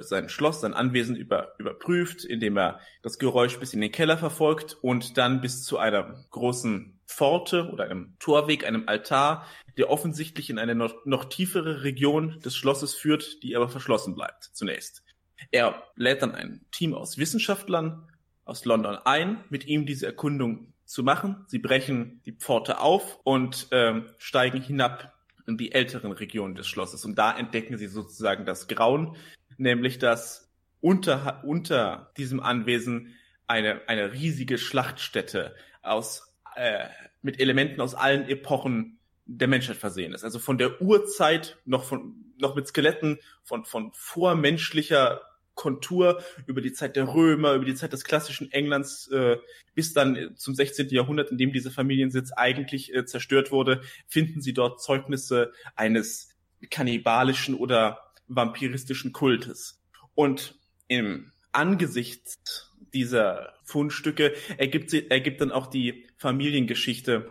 sein 0.00 0.28
Schloss, 0.28 0.60
sein 0.60 0.74
Anwesen 0.74 1.16
über, 1.16 1.54
überprüft, 1.58 2.24
indem 2.24 2.56
er 2.56 2.80
das 3.02 3.18
Geräusch 3.18 3.58
bis 3.58 3.74
in 3.74 3.80
den 3.80 3.92
Keller 3.92 4.18
verfolgt 4.18 4.76
und 4.82 5.16
dann 5.18 5.40
bis 5.40 5.62
zu 5.62 5.78
einer 5.78 6.24
großen 6.30 7.00
Pforte 7.06 7.70
oder 7.72 7.84
einem 7.84 8.16
Torweg, 8.18 8.66
einem 8.66 8.88
Altar, 8.88 9.46
der 9.76 9.90
offensichtlich 9.90 10.50
in 10.50 10.58
eine 10.58 10.74
noch, 10.74 11.04
noch 11.04 11.26
tiefere 11.26 11.82
Region 11.82 12.40
des 12.40 12.56
Schlosses 12.56 12.94
führt, 12.94 13.42
die 13.42 13.56
aber 13.56 13.68
verschlossen 13.68 14.14
bleibt 14.14 14.44
zunächst. 14.44 15.02
Er 15.50 15.82
lädt 15.96 16.22
dann 16.22 16.34
ein 16.34 16.64
Team 16.70 16.94
aus 16.94 17.18
Wissenschaftlern 17.18 18.08
aus 18.44 18.64
London 18.64 18.96
ein, 19.04 19.44
mit 19.50 19.66
ihm 19.66 19.86
diese 19.86 20.06
Erkundung 20.06 20.72
zu 20.84 21.02
machen. 21.02 21.44
Sie 21.46 21.58
brechen 21.58 22.20
die 22.26 22.32
Pforte 22.32 22.80
auf 22.80 23.18
und 23.24 23.68
ähm, 23.70 24.08
steigen 24.18 24.60
hinab 24.60 25.11
in 25.46 25.56
die 25.56 25.72
älteren 25.72 26.12
Regionen 26.12 26.54
des 26.54 26.66
Schlosses. 26.68 27.04
Und 27.04 27.16
da 27.16 27.36
entdecken 27.36 27.78
sie 27.78 27.86
sozusagen 27.86 28.44
das 28.44 28.68
Grauen, 28.68 29.16
nämlich 29.56 29.98
dass 29.98 30.50
unter, 30.80 31.42
unter 31.44 32.12
diesem 32.16 32.40
Anwesen 32.40 33.14
eine, 33.46 33.82
eine 33.88 34.12
riesige 34.12 34.58
Schlachtstätte 34.58 35.54
aus, 35.82 36.34
äh, 36.56 36.86
mit 37.22 37.40
Elementen 37.40 37.80
aus 37.80 37.94
allen 37.94 38.28
Epochen 38.28 38.98
der 39.26 39.48
Menschheit 39.48 39.76
versehen 39.76 40.12
ist. 40.12 40.24
Also 40.24 40.38
von 40.38 40.58
der 40.58 40.82
Urzeit 40.82 41.58
noch 41.64 41.84
von, 41.84 42.34
noch 42.38 42.54
mit 42.54 42.66
Skeletten 42.66 43.18
von, 43.42 43.64
von 43.64 43.92
vormenschlicher 43.92 45.22
Kontur 45.54 46.22
über 46.46 46.60
die 46.60 46.72
Zeit 46.72 46.96
der 46.96 47.14
Römer, 47.14 47.54
über 47.54 47.64
die 47.64 47.74
Zeit 47.74 47.92
des 47.92 48.04
klassischen 48.04 48.50
Englands 48.52 49.08
äh, 49.08 49.36
bis 49.74 49.92
dann 49.92 50.32
zum 50.36 50.54
16. 50.54 50.88
Jahrhundert, 50.90 51.30
in 51.30 51.38
dem 51.38 51.52
dieser 51.52 51.70
Familiensitz 51.70 52.32
eigentlich 52.32 52.94
äh, 52.94 53.04
zerstört 53.04 53.52
wurde, 53.52 53.82
finden 54.06 54.40
sie 54.40 54.54
dort 54.54 54.82
Zeugnisse 54.82 55.52
eines 55.76 56.30
kannibalischen 56.70 57.54
oder 57.54 58.12
vampiristischen 58.28 59.12
Kultes. 59.12 59.82
Und 60.14 60.54
im 60.88 61.32
Angesicht 61.52 62.70
dieser 62.92 63.54
Fundstücke 63.64 64.34
ergibt, 64.58 64.90
sie, 64.90 65.10
ergibt 65.10 65.40
dann 65.40 65.50
auch 65.50 65.66
die 65.66 66.06
Familiengeschichte 66.16 67.30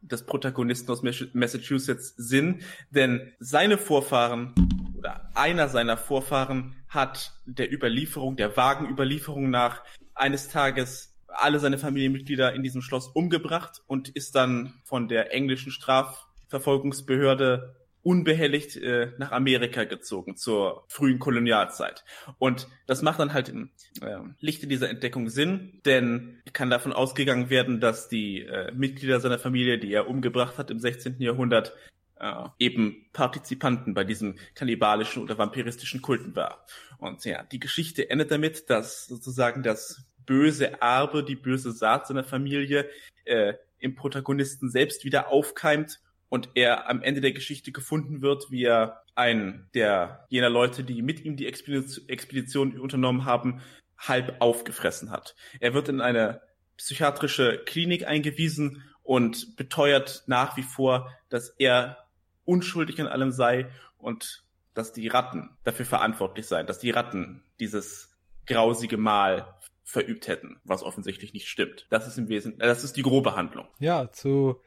des 0.00 0.24
Protagonisten 0.24 0.90
aus 0.90 1.02
Massachusetts 1.02 2.14
Sinn, 2.16 2.62
denn 2.90 3.32
seine 3.38 3.78
Vorfahren 3.78 4.54
oder 4.98 5.30
einer 5.34 5.68
seiner 5.68 5.96
Vorfahren 5.96 6.74
hat 6.88 7.32
der 7.44 7.72
Überlieferung, 7.72 8.36
der 8.36 8.56
Wagenüberlieferung 8.56 9.50
nach 9.50 9.82
eines 10.14 10.48
Tages 10.48 11.14
alle 11.28 11.58
seine 11.58 11.78
Familienmitglieder 11.78 12.54
in 12.54 12.62
diesem 12.62 12.82
Schloss 12.82 13.08
umgebracht 13.08 13.82
und 13.86 14.08
ist 14.08 14.34
dann 14.34 14.74
von 14.84 15.08
der 15.08 15.34
englischen 15.34 15.70
Strafverfolgungsbehörde 15.70 17.76
unbehelligt 18.06 18.76
äh, 18.76 19.10
nach 19.18 19.32
Amerika 19.32 19.82
gezogen 19.82 20.36
zur 20.36 20.84
frühen 20.86 21.18
Kolonialzeit. 21.18 22.04
Und 22.38 22.68
das 22.86 23.02
macht 23.02 23.18
dann 23.18 23.32
halt 23.32 23.48
im 23.48 23.70
äh, 24.00 24.18
Lichte 24.38 24.68
dieser 24.68 24.88
Entdeckung 24.88 25.28
Sinn, 25.28 25.80
denn 25.84 26.40
kann 26.52 26.70
davon 26.70 26.92
ausgegangen 26.92 27.50
werden, 27.50 27.80
dass 27.80 28.08
die 28.08 28.42
äh, 28.42 28.70
Mitglieder 28.72 29.18
seiner 29.18 29.40
Familie, 29.40 29.78
die 29.78 29.92
er 29.92 30.08
umgebracht 30.08 30.56
hat 30.56 30.70
im 30.70 30.78
16. 30.78 31.16
Jahrhundert, 31.18 31.74
äh, 32.18 32.48
eben 32.58 33.06
Partizipanten 33.12 33.94
bei 33.94 34.04
diesen 34.04 34.38
kannibalischen 34.54 35.22
oder 35.22 35.38
vampiristischen 35.38 36.02
Kulten 36.02 36.34
war. 36.34 36.64
Und 36.98 37.24
ja, 37.24 37.42
die 37.42 37.60
Geschichte 37.60 38.08
endet 38.10 38.30
damit, 38.30 38.70
dass 38.70 39.06
sozusagen 39.06 39.62
das 39.62 40.04
böse 40.24 40.80
Erbe, 40.80 41.22
die 41.22 41.36
böse 41.36 41.72
Saat 41.72 42.06
seiner 42.06 42.24
Familie 42.24 42.88
äh, 43.24 43.54
im 43.78 43.94
Protagonisten 43.94 44.70
selbst 44.70 45.04
wieder 45.04 45.28
aufkeimt 45.28 46.00
und 46.28 46.50
er 46.54 46.88
am 46.88 47.02
Ende 47.02 47.20
der 47.20 47.32
Geschichte 47.32 47.72
gefunden 47.72 48.22
wird, 48.22 48.50
wie 48.50 48.64
er 48.64 49.02
einen 49.14 49.68
der 49.74 50.26
jener 50.28 50.50
Leute, 50.50 50.84
die 50.84 51.02
mit 51.02 51.24
ihm 51.24 51.36
die 51.36 51.46
Expedition 51.46 52.78
unternommen 52.78 53.24
haben, 53.24 53.62
halb 53.96 54.36
aufgefressen 54.40 55.10
hat. 55.10 55.34
Er 55.60 55.72
wird 55.72 55.88
in 55.88 56.00
eine 56.00 56.42
psychiatrische 56.76 57.62
Klinik 57.64 58.06
eingewiesen 58.06 58.82
und 59.02 59.56
beteuert 59.56 60.24
nach 60.26 60.56
wie 60.56 60.62
vor, 60.62 61.10
dass 61.28 61.48
er 61.58 62.05
unschuldig 62.46 63.00
an 63.00 63.06
allem 63.06 63.30
sei 63.30 63.68
und 63.98 64.44
dass 64.74 64.92
die 64.92 65.08
Ratten 65.08 65.56
dafür 65.64 65.86
verantwortlich 65.86 66.46
seien, 66.46 66.66
dass 66.66 66.78
die 66.78 66.90
Ratten 66.90 67.42
dieses 67.60 68.16
grausige 68.46 68.96
Mal 68.96 69.54
verübt 69.84 70.28
hätten, 70.28 70.60
was 70.64 70.82
offensichtlich 70.82 71.32
nicht 71.32 71.48
stimmt. 71.48 71.86
Das 71.90 72.06
ist 72.06 72.18
im 72.18 72.28
Wesentlichen, 72.28 72.68
das 72.68 72.84
ist 72.84 72.96
die 72.96 73.02
grobe 73.02 73.36
Handlung. 73.36 73.66
Ja, 73.78 74.10
zu 74.12 74.60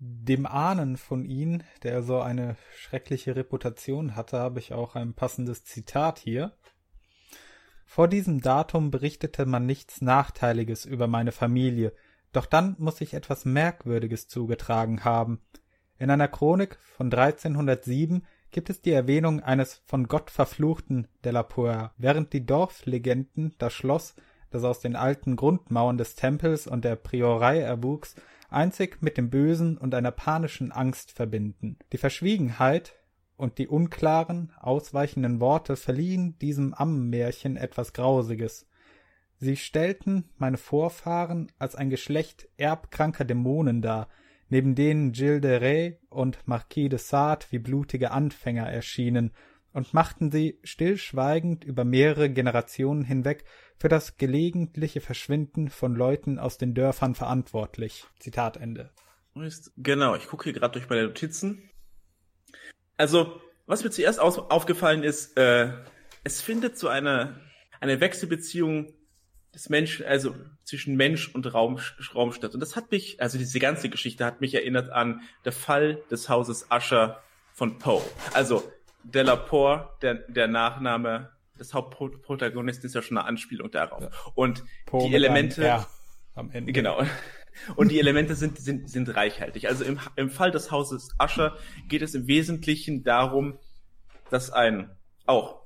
dem 0.00 0.46
Ahnen 0.46 0.96
von 0.96 1.24
ihm, 1.24 1.62
der 1.82 2.02
so 2.02 2.20
eine 2.20 2.56
schreckliche 2.76 3.34
Reputation 3.36 4.14
hatte, 4.14 4.38
habe 4.38 4.60
ich 4.60 4.72
auch 4.72 4.94
ein 4.94 5.14
passendes 5.14 5.64
Zitat 5.64 6.18
hier. 6.18 6.52
Vor 7.84 8.06
diesem 8.06 8.40
Datum 8.40 8.90
berichtete 8.90 9.46
man 9.46 9.64
nichts 9.64 10.00
Nachteiliges 10.00 10.84
über 10.84 11.06
meine 11.06 11.32
Familie, 11.32 11.92
doch 12.32 12.46
dann 12.46 12.76
muss 12.78 12.98
sich 12.98 13.14
etwas 13.14 13.44
Merkwürdiges 13.44 14.28
zugetragen 14.28 15.04
haben. 15.04 15.40
In 15.98 16.10
einer 16.10 16.28
Chronik 16.28 16.78
von 16.96 17.12
1307 17.12 18.24
gibt 18.50 18.70
es 18.70 18.80
die 18.80 18.92
Erwähnung 18.92 19.40
eines 19.40 19.82
von 19.84 20.06
Gott 20.06 20.30
verfluchten 20.30 21.08
Delapoer, 21.24 21.92
während 21.98 22.32
die 22.32 22.46
Dorflegenden 22.46 23.54
das 23.58 23.72
Schloss, 23.72 24.14
das 24.50 24.64
aus 24.64 24.80
den 24.80 24.96
alten 24.96 25.36
Grundmauern 25.36 25.98
des 25.98 26.14
Tempels 26.14 26.66
und 26.66 26.84
der 26.84 26.96
Priorei 26.96 27.58
erwuchs, 27.58 28.14
einzig 28.48 29.02
mit 29.02 29.18
dem 29.18 29.28
Bösen 29.28 29.76
und 29.76 29.94
einer 29.94 30.12
panischen 30.12 30.72
Angst 30.72 31.12
verbinden. 31.12 31.78
Die 31.92 31.98
Verschwiegenheit 31.98 32.94
und 33.36 33.58
die 33.58 33.68
unklaren, 33.68 34.52
ausweichenden 34.58 35.40
Worte 35.40 35.76
verliehen 35.76 36.38
diesem 36.38 36.74
Ammenmärchen 36.74 37.56
etwas 37.56 37.92
Grausiges. 37.92 38.66
Sie 39.36 39.56
stellten 39.56 40.28
meine 40.36 40.56
Vorfahren 40.56 41.52
als 41.58 41.76
ein 41.76 41.90
Geschlecht 41.90 42.48
erbkranker 42.56 43.24
Dämonen 43.24 43.82
dar, 43.82 44.08
neben 44.48 44.74
denen 44.74 45.12
Gilles 45.12 45.40
de 45.40 45.58
Rais 45.58 45.94
und 46.08 46.38
Marquis 46.46 46.88
de 46.88 46.98
Sade 46.98 47.46
wie 47.50 47.58
blutige 47.58 48.10
Anfänger 48.10 48.68
erschienen 48.68 49.32
und 49.72 49.94
machten 49.94 50.30
sie 50.30 50.58
stillschweigend 50.64 51.64
über 51.64 51.84
mehrere 51.84 52.30
Generationen 52.30 53.04
hinweg 53.04 53.44
für 53.76 53.88
das 53.88 54.16
gelegentliche 54.16 55.00
Verschwinden 55.00 55.68
von 55.68 55.94
Leuten 55.94 56.38
aus 56.38 56.58
den 56.58 56.74
Dörfern 56.74 57.14
verantwortlich. 57.14 58.04
Zitat 58.18 58.56
Ende. 58.56 58.90
Genau, 59.76 60.16
ich 60.16 60.26
gucke 60.26 60.44
hier 60.44 60.52
gerade 60.52 60.72
durch 60.72 60.88
meine 60.88 61.04
Notizen. 61.04 61.70
Also, 62.96 63.40
was 63.66 63.84
mir 63.84 63.90
zuerst 63.90 64.18
aufgefallen 64.18 65.04
ist, 65.04 65.36
äh, 65.36 65.72
es 66.24 66.40
findet 66.40 66.76
so 66.76 66.88
eine, 66.88 67.40
eine 67.80 68.00
Wechselbeziehung 68.00 68.92
des 69.54 69.68
Menschen, 69.68 70.06
also 70.06 70.34
zwischen 70.64 70.96
Mensch 70.96 71.34
und 71.34 71.52
Raum, 71.52 71.80
Raum 72.14 72.32
statt. 72.32 72.54
Und 72.54 72.60
das 72.60 72.76
hat 72.76 72.90
mich, 72.90 73.20
also 73.20 73.38
diese 73.38 73.58
ganze 73.58 73.88
Geschichte 73.88 74.24
hat 74.24 74.40
mich 74.40 74.54
erinnert 74.54 74.90
an 74.90 75.22
der 75.44 75.52
Fall 75.52 76.02
des 76.10 76.28
Hauses 76.28 76.66
Usher 76.70 77.22
von 77.52 77.78
Poe. 77.78 78.02
Also 78.34 78.62
Delaporte, 79.02 79.88
der, 80.02 80.14
der 80.28 80.48
Nachname 80.48 81.30
des 81.58 81.74
Hauptprotagonisten 81.74 82.86
ist 82.86 82.94
ja 82.94 83.02
schon 83.02 83.18
eine 83.18 83.26
Anspielung 83.26 83.70
darauf. 83.70 84.02
Ja. 84.02 84.10
Und 84.34 84.64
Poe 84.86 85.08
die 85.08 85.14
Elemente, 85.14 85.74
einem, 85.74 85.84
am 86.34 86.50
Ende. 86.50 86.72
genau. 86.72 87.02
Und 87.74 87.90
die 87.90 87.98
Elemente 87.98 88.36
sind, 88.36 88.58
sind, 88.58 88.88
sind 88.88 89.16
reichhaltig. 89.16 89.66
Also 89.66 89.82
im, 89.82 89.98
im 90.14 90.30
Fall 90.30 90.52
des 90.52 90.70
Hauses 90.70 91.16
Usher 91.20 91.56
geht 91.88 92.02
es 92.02 92.14
im 92.14 92.28
Wesentlichen 92.28 93.02
darum, 93.02 93.58
dass 94.30 94.50
ein, 94.50 94.90
auch 95.26 95.62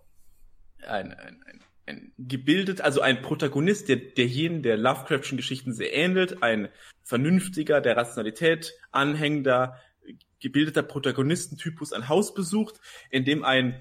ein, 0.87 1.13
ein 1.13 1.43
ein 1.47 1.61
gebildet, 2.19 2.81
also 2.81 3.01
ein 3.01 3.23
Protagonist, 3.23 3.89
der, 3.89 3.97
der 3.97 4.27
jenen 4.27 4.63
der 4.63 4.77
Lovecraftschen 4.77 5.37
Geschichten 5.37 5.73
sehr 5.73 5.95
ähnelt, 5.95 6.43
ein 6.43 6.69
vernünftiger, 7.03 7.81
der 7.81 7.97
Rationalität 7.97 8.73
anhängender, 8.93 9.81
gebildeter 10.41 10.83
Protagonistentypus 10.83 11.93
ein 11.93 12.09
Haus 12.09 12.35
besucht, 12.35 12.81
in 13.11 13.25
dem 13.25 13.45
ein 13.45 13.81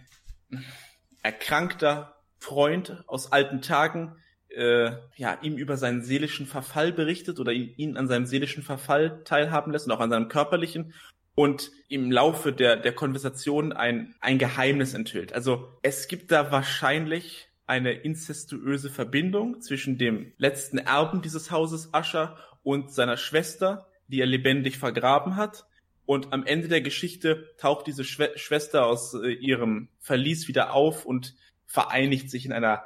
erkrankter 1.21 2.15
Freund 2.39 3.03
aus 3.07 3.31
alten 3.31 3.61
Tagen 3.61 4.15
äh, 4.49 4.91
ja, 5.15 5.37
ihm 5.41 5.57
über 5.57 5.77
seinen 5.77 6.01
seelischen 6.01 6.45
Verfall 6.45 6.91
berichtet 6.91 7.39
oder 7.39 7.51
ihn, 7.51 7.73
ihn 7.77 7.97
an 7.97 8.07
seinem 8.07 8.25
seelischen 8.25 8.63
Verfall 8.63 9.23
teilhaben 9.23 9.71
lässt 9.71 9.85
und 9.85 9.93
auch 9.93 9.99
an 9.99 10.09
seinem 10.09 10.27
körperlichen 10.27 10.93
und 11.35 11.71
im 11.87 12.11
Laufe 12.11 12.51
der, 12.51 12.75
der 12.75 12.93
Konversation 12.93 13.71
ein, 13.71 14.15
ein 14.19 14.37
Geheimnis 14.37 14.93
enthüllt. 14.93 15.33
Also 15.33 15.77
es 15.81 16.07
gibt 16.07 16.31
da 16.31 16.51
wahrscheinlich 16.51 17.50
eine 17.71 17.93
inzestuöse 17.93 18.89
Verbindung 18.89 19.61
zwischen 19.61 19.97
dem 19.97 20.33
letzten 20.37 20.77
Erben 20.77 21.21
dieses 21.21 21.51
Hauses 21.51 21.93
Ascher 21.93 22.37
und 22.63 22.91
seiner 22.91 23.15
Schwester, 23.15 23.87
die 24.09 24.19
er 24.19 24.25
lebendig 24.25 24.77
vergraben 24.77 25.37
hat. 25.37 25.65
Und 26.05 26.33
am 26.33 26.45
Ende 26.45 26.67
der 26.67 26.81
Geschichte 26.81 27.49
taucht 27.57 27.87
diese 27.87 28.03
Schwe 28.03 28.33
Schwester 28.35 28.85
aus 28.85 29.13
äh, 29.13 29.31
ihrem 29.31 29.87
Verlies 29.99 30.49
wieder 30.49 30.73
auf 30.73 31.05
und 31.05 31.33
vereinigt 31.65 32.29
sich 32.29 32.45
in 32.45 32.51
einer 32.51 32.83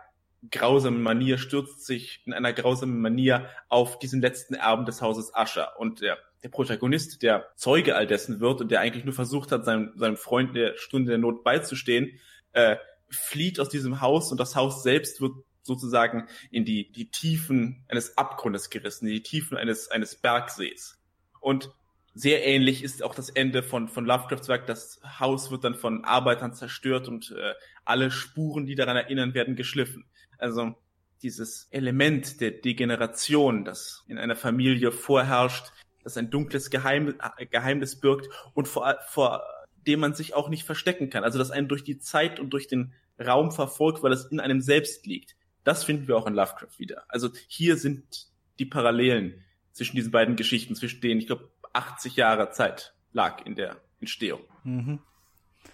grausamen 0.51 1.01
Manier, 1.01 1.39
stürzt 1.39 1.83
sich 1.83 2.21
in 2.27 2.33
einer 2.33 2.53
grausamen 2.53 3.01
Manier 3.01 3.49
auf 3.69 3.97
diesen 3.97 4.21
letzten 4.21 4.53
Erben 4.53 4.85
des 4.85 5.01
Hauses 5.01 5.33
Ascher. 5.33 5.79
Und 5.79 6.01
der, 6.01 6.19
der 6.43 6.49
Protagonist, 6.49 7.23
der 7.23 7.47
Zeuge 7.55 7.95
all 7.95 8.05
dessen 8.05 8.39
wird 8.39 8.61
und 8.61 8.69
der 8.69 8.81
eigentlich 8.81 9.03
nur 9.03 9.15
versucht 9.15 9.51
hat, 9.51 9.65
seinem, 9.65 9.93
seinem 9.95 10.17
Freund 10.17 10.55
der 10.55 10.77
Stunde 10.77 11.09
der 11.09 11.17
Not 11.17 11.43
beizustehen, 11.43 12.19
äh, 12.53 12.75
flieht 13.09 13.59
aus 13.59 13.69
diesem 13.69 14.01
Haus 14.01 14.31
und 14.31 14.39
das 14.39 14.55
Haus 14.55 14.83
selbst 14.83 15.21
wird 15.21 15.33
sozusagen 15.61 16.27
in 16.51 16.63
die, 16.65 16.91
die 16.91 17.09
Tiefen 17.09 17.83
eines 17.87 18.17
Abgrundes 18.17 18.69
gerissen, 18.69 19.07
in 19.07 19.13
die 19.13 19.23
Tiefen 19.23 19.57
eines, 19.57 19.89
eines 19.89 20.15
Bergsees. 20.15 20.99
Und 21.39 21.71
sehr 22.13 22.45
ähnlich 22.45 22.83
ist 22.83 23.03
auch 23.03 23.13
das 23.13 23.29
Ende 23.29 23.61
von, 23.61 23.89
von 23.89 24.05
Lovecrafts 24.05 24.47
Werk. 24.47 24.67
Das 24.67 25.01
Haus 25.19 25.51
wird 25.51 25.63
dann 25.63 25.75
von 25.75 26.05
Arbeitern 26.05 26.53
zerstört 26.53 27.07
und 27.07 27.31
äh, 27.37 27.53
alle 27.83 28.09
Spuren, 28.09 28.65
die 28.65 28.75
daran 28.75 28.95
erinnern, 28.95 29.33
werden 29.33 29.55
geschliffen. 29.55 30.05
Also 30.37 30.75
dieses 31.21 31.67
Element 31.71 32.39
der 32.39 32.51
Degeneration, 32.51 33.65
das 33.65 34.03
in 34.07 34.17
einer 34.17 34.35
Familie 34.35 34.91
vorherrscht, 34.91 35.71
das 36.03 36.17
ein 36.17 36.29
dunkles 36.29 36.69
Geheim, 36.69 37.15
Geheimnis 37.49 37.99
birgt 37.99 38.29
und 38.53 38.67
vor, 38.67 38.95
vor 39.09 39.43
dem 39.87 39.99
man 39.99 40.13
sich 40.13 40.33
auch 40.33 40.49
nicht 40.49 40.63
verstecken 40.63 41.09
kann. 41.09 41.23
Also 41.23 41.37
das 41.37 41.51
einen 41.51 41.67
durch 41.67 41.83
die 41.83 41.99
Zeit 41.99 42.39
und 42.39 42.51
durch 42.51 42.67
den 42.67 42.93
Raum 43.19 43.51
verfolgt, 43.51 44.03
weil 44.03 44.11
es 44.11 44.25
in 44.25 44.39
einem 44.39 44.61
selbst 44.61 45.05
liegt. 45.05 45.35
Das 45.63 45.83
finden 45.83 46.07
wir 46.07 46.17
auch 46.17 46.27
in 46.27 46.33
Lovecraft 46.33 46.77
wieder. 46.77 47.05
Also 47.07 47.29
hier 47.47 47.77
sind 47.77 48.27
die 48.59 48.65
Parallelen 48.65 49.43
zwischen 49.71 49.95
diesen 49.95 50.11
beiden 50.11 50.35
Geschichten, 50.35 50.75
zwischen 50.75 51.01
denen, 51.01 51.19
ich 51.19 51.27
glaube, 51.27 51.49
80 51.73 52.15
Jahre 52.15 52.51
Zeit 52.51 52.93
lag 53.11 53.45
in 53.45 53.55
der 53.55 53.77
Entstehung. 53.99 54.41
Mhm. 54.63 54.99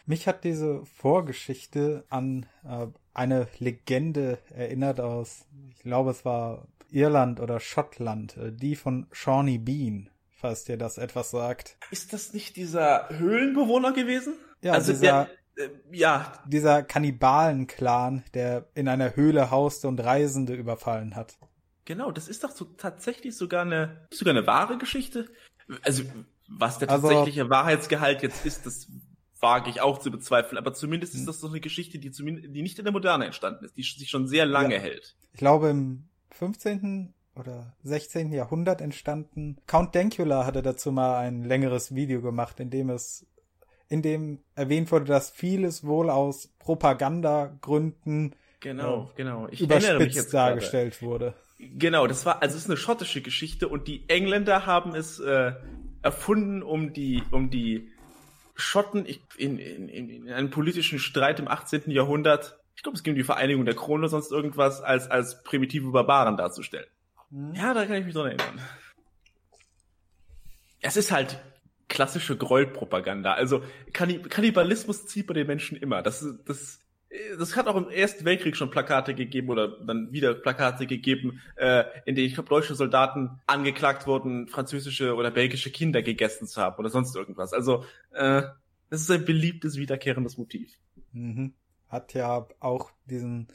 Mich 0.06 0.28
hat 0.28 0.44
diese 0.44 0.86
Vorgeschichte 0.86 2.06
an 2.10 2.46
äh, 2.64 2.88
eine 3.14 3.48
Legende 3.60 4.40
erinnert 4.50 5.00
aus, 5.00 5.46
ich 5.70 5.84
glaube, 5.84 6.12
es 6.12 6.26
war 6.26 6.68
Irland 6.90 7.40
oder 7.40 7.60
Schottland, 7.60 8.38
äh, 8.38 8.52
die 8.52 8.76
von 8.76 9.08
Shawnee 9.12 9.58
Bean, 9.58 10.10
falls 10.42 10.66
dir 10.66 10.78
das 10.78 10.98
etwas 10.98 11.32
sagt. 11.32 11.78
Ist 11.92 12.14
das 12.14 12.34
nicht 12.34 12.56
dieser 12.56 13.08
Höhlenbewohner 13.10 13.94
gewesen? 13.94 14.34
Ja, 14.62 14.74
also 14.74 14.92
dieser, 14.92 15.30
der, 15.56 15.66
äh, 15.66 15.70
ja. 15.92 16.34
Dieser 16.48 16.84
Kannibalen-Clan, 16.84 18.24
der 18.34 18.68
in 18.74 18.88
einer 18.88 19.16
Höhle 19.16 19.52
hauste 19.52 19.88
und 19.88 20.00
Reisende 20.00 20.54
überfallen 20.56 21.16
hat. 21.16 21.38
Genau, 21.86 22.12
das 22.12 22.28
ist 22.28 22.44
doch 22.44 22.52
so 22.52 22.66
tatsächlich 22.66 23.36
sogar 23.36 23.64
eine, 23.64 24.08
sogar 24.12 24.36
eine 24.36 24.46
wahre 24.46 24.78
Geschichte. 24.78 25.30
Also, 25.84 26.04
was 26.48 26.80
der 26.80 26.90
also 26.90 27.08
tatsächliche 27.08 27.42
also, 27.42 27.52
Wahrheitsgehalt 27.52 28.24
jetzt 28.24 28.46
ist, 28.46 28.66
das 28.66 28.88
wage 29.40 29.70
ich 29.70 29.82
auch 29.82 29.98
zu 29.98 30.12
bezweifeln, 30.12 30.58
aber 30.58 30.74
zumindest 30.74 31.14
ist 31.14 31.22
hm. 31.22 31.28
das 31.28 31.40
doch 31.40 31.50
eine 31.50 31.62
Geschichte, 31.62 31.98
die 31.98 32.12
zumindest, 32.12 32.54
die 32.54 32.62
nicht 32.62 32.78
in 32.78 32.86
der 32.86 32.92
Moderne 32.92 33.26
entstanden 33.26 33.66
ist, 33.66 33.76
die 33.76 33.84
sich 33.84 34.10
schon 34.10 34.28
sehr 34.28 34.46
lange 34.46 34.76
ja. 34.76 34.82
hält. 34.82 35.16
Ich 35.34 35.40
glaube 35.40 35.70
im 35.70 36.10
15. 36.32 37.14
oder 37.36 37.76
16. 37.84 38.32
Jahrhundert 38.32 38.82
entstanden. 38.82 39.58
Count 39.68 39.96
Dankula 39.96 40.46
hatte 40.46 40.62
dazu 40.62 40.92
mal 40.92 41.18
ein 41.20 41.44
längeres 41.44 41.96
Video 41.96 42.22
gemacht, 42.22 42.60
in 42.60 42.70
dem 42.70 42.90
es 42.90 43.26
in 43.88 44.02
dem 44.02 44.40
erwähnt 44.56 44.90
wurde, 44.92 45.06
dass 45.06 45.32
vieles 45.32 45.86
wohl 45.86 46.10
aus 46.10 46.48
Propagandagründen 46.60 48.36
genau, 48.62 49.10
äh, 49.12 49.18
genau. 49.18 49.48
Ich 49.52 49.60
überspitzt 49.60 50.34
dargestellt 50.34 51.00
gerade. 51.00 51.12
wurde. 51.12 51.34
Genau, 51.60 52.08
das 52.08 52.26
war 52.26 52.42
also 52.42 52.56
es 52.56 52.64
ist 52.64 52.70
eine 52.70 52.78
schottische 52.78 53.22
Geschichte 53.22 53.68
und 53.68 53.88
die 53.88 54.08
Engländer 54.08 54.66
haben 54.66 54.96
es 54.96 55.20
äh, 55.20 55.54
erfunden, 56.02 56.64
um 56.64 56.94
die 56.94 57.22
um 57.32 57.50
die 57.50 57.92
Schotten 58.56 59.06
in, 59.06 59.58
in, 59.58 59.90
in, 59.90 60.10
in 60.10 60.30
einem 60.30 60.50
politischen 60.50 61.00
Streit 61.00 61.40
im 61.40 61.48
18. 61.48 61.90
Jahrhundert, 61.92 62.60
ich 62.76 62.84
glaube, 62.84 62.96
es 62.96 63.04
ging 63.04 63.14
um 63.14 63.18
die 63.18 63.24
Vereinigung 63.24 63.66
der 63.66 63.76
Krone 63.76 64.02
oder 64.02 64.10
sonst 64.10 64.32
irgendwas, 64.32 64.82
als, 64.82 65.10
als 65.10 65.44
primitive 65.44 65.92
Barbaren 65.92 66.38
darzustellen. 66.38 66.88
Hm. 67.32 67.54
Ja, 67.56 67.74
da 67.74 67.86
kann 67.86 67.98
ich 67.98 68.06
mich 68.06 68.14
dran 68.14 68.28
erinnern. 68.28 68.62
Es 70.82 70.98
ist 70.98 71.12
halt 71.12 71.40
klassische 71.88 72.38
Gräuelpropaganda. 72.38 73.34
Also 73.34 73.64
Kannibalismus 73.94 75.08
zieht 75.08 75.28
bei 75.28 75.34
den 75.34 75.48
Menschen 75.48 75.78
immer. 75.78 76.02
Das, 76.02 76.26
das 76.46 76.82
das 77.38 77.56
hat 77.56 77.68
auch 77.68 77.76
im 77.76 77.90
Ersten 77.90 78.24
Weltkrieg 78.24 78.56
schon 78.56 78.70
Plakate 78.70 79.14
gegeben 79.14 79.50
oder 79.50 79.68
dann 79.68 80.12
wieder 80.14 80.34
Plakate 80.34 80.88
gegeben, 80.88 81.42
äh, 81.56 81.84
in 82.06 82.16
denen 82.16 82.28
ich 82.28 82.36
glaube 82.36 82.50
deutsche 82.50 82.76
Soldaten 82.76 83.42
angeklagt 83.48 84.08
wurden, 84.08 84.48
französische 84.48 85.16
oder 85.16 85.30
belgische 85.30 85.72
Kinder 85.72 86.02
gegessen 86.02 86.48
zu 86.48 86.62
haben 86.62 86.78
oder 86.78 86.90
sonst 86.90 87.16
irgendwas. 87.16 87.52
Also 87.52 87.84
äh, 88.12 88.44
das 88.90 89.02
ist 89.02 89.12
ein 89.12 89.26
beliebtes 89.26 89.78
wiederkehrendes 89.78 90.38
Motiv. 90.38 90.78
Mhm. 91.12 91.54
Hat 91.90 92.14
ja 92.14 92.48
auch 92.62 92.92
diesen 93.06 93.50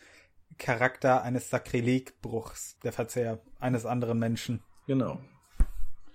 Charakter 0.59 1.23
eines 1.23 1.51
Sakrilegbruchs, 1.51 2.79
der 2.83 2.93
Verzehr 2.93 3.41
eines 3.61 3.87
anderen 3.87 4.19
Menschen. 4.19 4.63
Genau. 4.87 5.21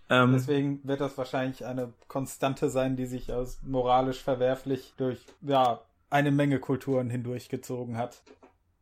Ähm, 0.09 0.33
Deswegen 0.33 0.79
wird 0.83 1.01
das 1.01 1.17
wahrscheinlich 1.17 1.65
eine 1.65 1.93
Konstante 2.07 2.69
sein, 2.69 2.95
die 2.95 3.05
sich 3.05 3.31
als 3.31 3.61
moralisch 3.63 4.21
verwerflich 4.21 4.93
durch 4.97 5.25
ja 5.41 5.81
eine 6.09 6.31
Menge 6.31 6.59
Kulturen 6.59 7.09
hindurchgezogen 7.09 7.97
hat. 7.97 8.21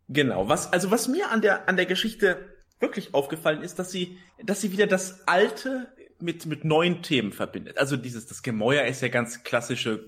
Genau, 0.07 0.49
was, 0.49 0.73
also 0.73 0.90
was 0.90 1.07
mir 1.07 1.30
an 1.30 1.41
der, 1.41 1.69
an 1.69 1.77
der 1.77 1.86
Geschichte 1.86 2.49
wirklich 2.80 3.14
aufgefallen 3.14 3.61
ist, 3.61 3.77
dass 3.77 3.91
sie, 3.91 4.18
dass 4.44 4.61
sie 4.61 4.72
wieder 4.72 4.88
das 4.88 5.27
Alte 5.27 5.94
mit, 6.19 6.48
mit 6.48 6.65
neuen 6.65 7.03
Themen 7.03 7.31
verbindet. 7.31 7.77
Also 7.77 7.95
dieses, 7.95 8.26
das 8.26 8.41
Gemäuer 8.41 8.86
ist 8.86 9.02
ja 9.02 9.10
ganz 9.10 9.44
klassische 9.44 10.06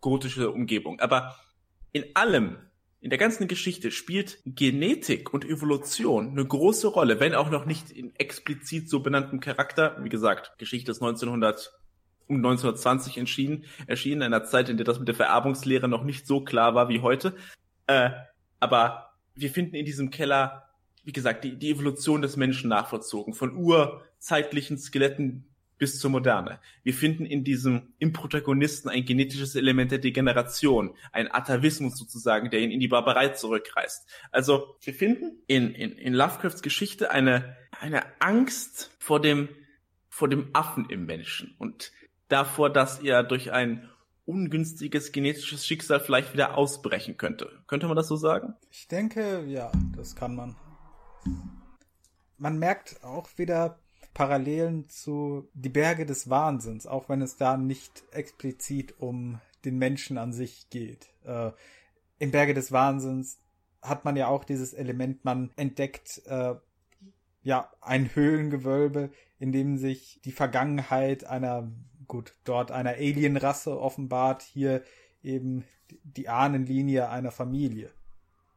gotische 0.00 0.50
Umgebung. 0.50 1.00
Aber 1.00 1.36
in 1.92 2.04
allem, 2.14 2.56
in 3.02 3.10
der 3.10 3.18
ganzen 3.18 3.48
Geschichte 3.48 3.90
spielt 3.90 4.38
Genetik 4.46 5.34
und 5.34 5.44
Evolution 5.44 6.30
eine 6.30 6.46
große 6.46 6.86
Rolle, 6.86 7.18
wenn 7.18 7.34
auch 7.34 7.50
noch 7.50 7.66
nicht 7.66 7.90
in 7.90 8.14
explizit 8.14 8.88
so 8.88 9.00
benanntem 9.00 9.40
Charakter. 9.40 9.96
Wie 10.02 10.08
gesagt, 10.08 10.56
Geschichte 10.58 10.92
ist 10.92 11.02
1900 11.02 11.72
um 12.28 12.36
1920 12.36 13.18
entschieden, 13.18 13.64
erschienen, 13.88 14.22
in 14.22 14.32
einer 14.32 14.44
Zeit, 14.44 14.68
in 14.68 14.76
der 14.76 14.86
das 14.86 15.00
mit 15.00 15.08
der 15.08 15.16
Vererbungslehre 15.16 15.88
noch 15.88 16.04
nicht 16.04 16.28
so 16.28 16.42
klar 16.42 16.76
war 16.76 16.88
wie 16.88 17.00
heute. 17.00 17.34
Äh, 17.88 18.10
aber 18.60 19.10
wir 19.34 19.50
finden 19.50 19.74
in 19.74 19.84
diesem 19.84 20.10
Keller, 20.10 20.68
wie 21.02 21.12
gesagt, 21.12 21.42
die, 21.42 21.58
die 21.58 21.70
Evolution 21.70 22.22
des 22.22 22.36
Menschen 22.36 22.68
nachvollzogen, 22.68 23.34
von 23.34 23.56
urzeitlichen 23.56 24.78
Skeletten 24.78 25.51
bis 25.82 25.98
zur 25.98 26.10
Moderne. 26.12 26.60
Wir 26.84 26.94
finden 26.94 27.26
in 27.26 27.42
diesem, 27.42 27.92
im 27.98 28.12
Protagonisten 28.12 28.88
ein 28.88 29.04
genetisches 29.04 29.56
Element 29.56 29.90
der 29.90 29.98
Degeneration, 29.98 30.94
ein 31.10 31.28
Atavismus 31.28 31.98
sozusagen, 31.98 32.50
der 32.50 32.60
ihn 32.60 32.70
in 32.70 32.78
die 32.78 32.86
Barbarei 32.86 33.30
zurückreißt. 33.30 34.08
Also, 34.30 34.76
wir 34.80 34.94
finden 34.94 35.42
in, 35.48 35.74
in, 35.74 35.90
in 35.90 36.14
Lovecrafts 36.14 36.62
Geschichte 36.62 37.10
eine, 37.10 37.56
eine 37.80 38.04
Angst 38.20 38.92
vor 39.00 39.20
dem, 39.20 39.48
vor 40.08 40.28
dem 40.28 40.50
Affen 40.52 40.88
im 40.88 41.04
Menschen. 41.04 41.56
Und 41.58 41.90
davor, 42.28 42.70
dass 42.70 43.00
er 43.00 43.24
durch 43.24 43.50
ein 43.50 43.90
ungünstiges 44.24 45.10
genetisches 45.10 45.66
Schicksal 45.66 45.98
vielleicht 45.98 46.32
wieder 46.32 46.56
ausbrechen 46.56 47.16
könnte. 47.16 47.50
Könnte 47.66 47.88
man 47.88 47.96
das 47.96 48.06
so 48.06 48.14
sagen? 48.14 48.54
Ich 48.70 48.86
denke, 48.86 49.44
ja, 49.48 49.72
das 49.96 50.14
kann 50.14 50.36
man. 50.36 50.54
Man 52.38 52.60
merkt 52.60 53.02
auch 53.02 53.28
wieder 53.36 53.81
Parallelen 54.14 54.88
zu 54.88 55.48
Die 55.54 55.68
Berge 55.68 56.06
des 56.06 56.28
Wahnsinns, 56.28 56.86
auch 56.86 57.08
wenn 57.08 57.22
es 57.22 57.36
da 57.36 57.56
nicht 57.56 58.04
explizit 58.12 58.94
um 58.98 59.40
den 59.64 59.78
Menschen 59.78 60.18
an 60.18 60.32
sich 60.32 60.68
geht. 60.70 61.08
Äh, 61.24 61.52
Im 62.18 62.30
Berge 62.30 62.54
des 62.54 62.72
Wahnsinns 62.72 63.38
hat 63.80 64.04
man 64.04 64.16
ja 64.16 64.28
auch 64.28 64.44
dieses 64.44 64.74
Element, 64.74 65.24
man 65.24 65.50
entdeckt 65.56 66.22
äh, 66.26 66.54
ja 67.42 67.70
ein 67.80 68.14
Höhlengewölbe, 68.14 69.10
in 69.38 69.52
dem 69.52 69.76
sich 69.76 70.20
die 70.24 70.32
Vergangenheit 70.32 71.24
einer 71.24 71.70
gut, 72.06 72.34
dort 72.44 72.70
einer 72.70 72.90
Alienrasse 72.90 73.80
offenbart, 73.80 74.42
hier 74.42 74.82
eben 75.22 75.64
die 76.04 76.28
Ahnenlinie 76.28 77.08
einer 77.08 77.30
Familie. 77.30 77.90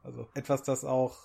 Also 0.03 0.27
etwas, 0.34 0.64
das 0.64 0.84
auch 0.84 1.18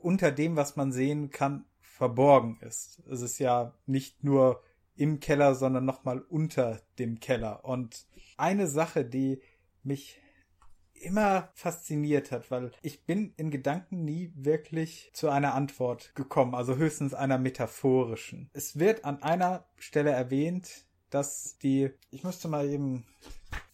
unter 0.00 0.32
dem, 0.32 0.56
was 0.56 0.76
man 0.76 0.92
sehen 0.92 1.30
kann, 1.30 1.64
verborgen 1.98 2.58
ist. 2.60 3.02
Es 3.10 3.20
ist 3.20 3.38
ja 3.38 3.74
nicht 3.86 4.22
nur 4.24 4.62
im 4.96 5.20
Keller, 5.20 5.54
sondern 5.54 5.84
nochmal 5.84 6.20
unter 6.20 6.80
dem 6.98 7.20
Keller. 7.20 7.64
Und 7.64 8.06
eine 8.36 8.68
Sache, 8.68 9.04
die 9.04 9.40
mich 9.82 10.20
immer 10.94 11.50
fasziniert 11.54 12.32
hat, 12.32 12.50
weil 12.50 12.72
ich 12.82 13.04
bin 13.04 13.32
in 13.36 13.50
Gedanken 13.50 14.04
nie 14.04 14.32
wirklich 14.34 15.10
zu 15.12 15.28
einer 15.28 15.54
Antwort 15.54 16.14
gekommen, 16.14 16.54
also 16.54 16.76
höchstens 16.76 17.14
einer 17.14 17.38
metaphorischen. 17.38 18.50
Es 18.52 18.78
wird 18.78 19.04
an 19.04 19.22
einer 19.22 19.64
Stelle 19.76 20.10
erwähnt, 20.10 20.86
dass 21.10 21.58
die, 21.58 21.90
ich 22.10 22.24
müsste 22.24 22.48
mal 22.48 22.68
eben 22.68 23.04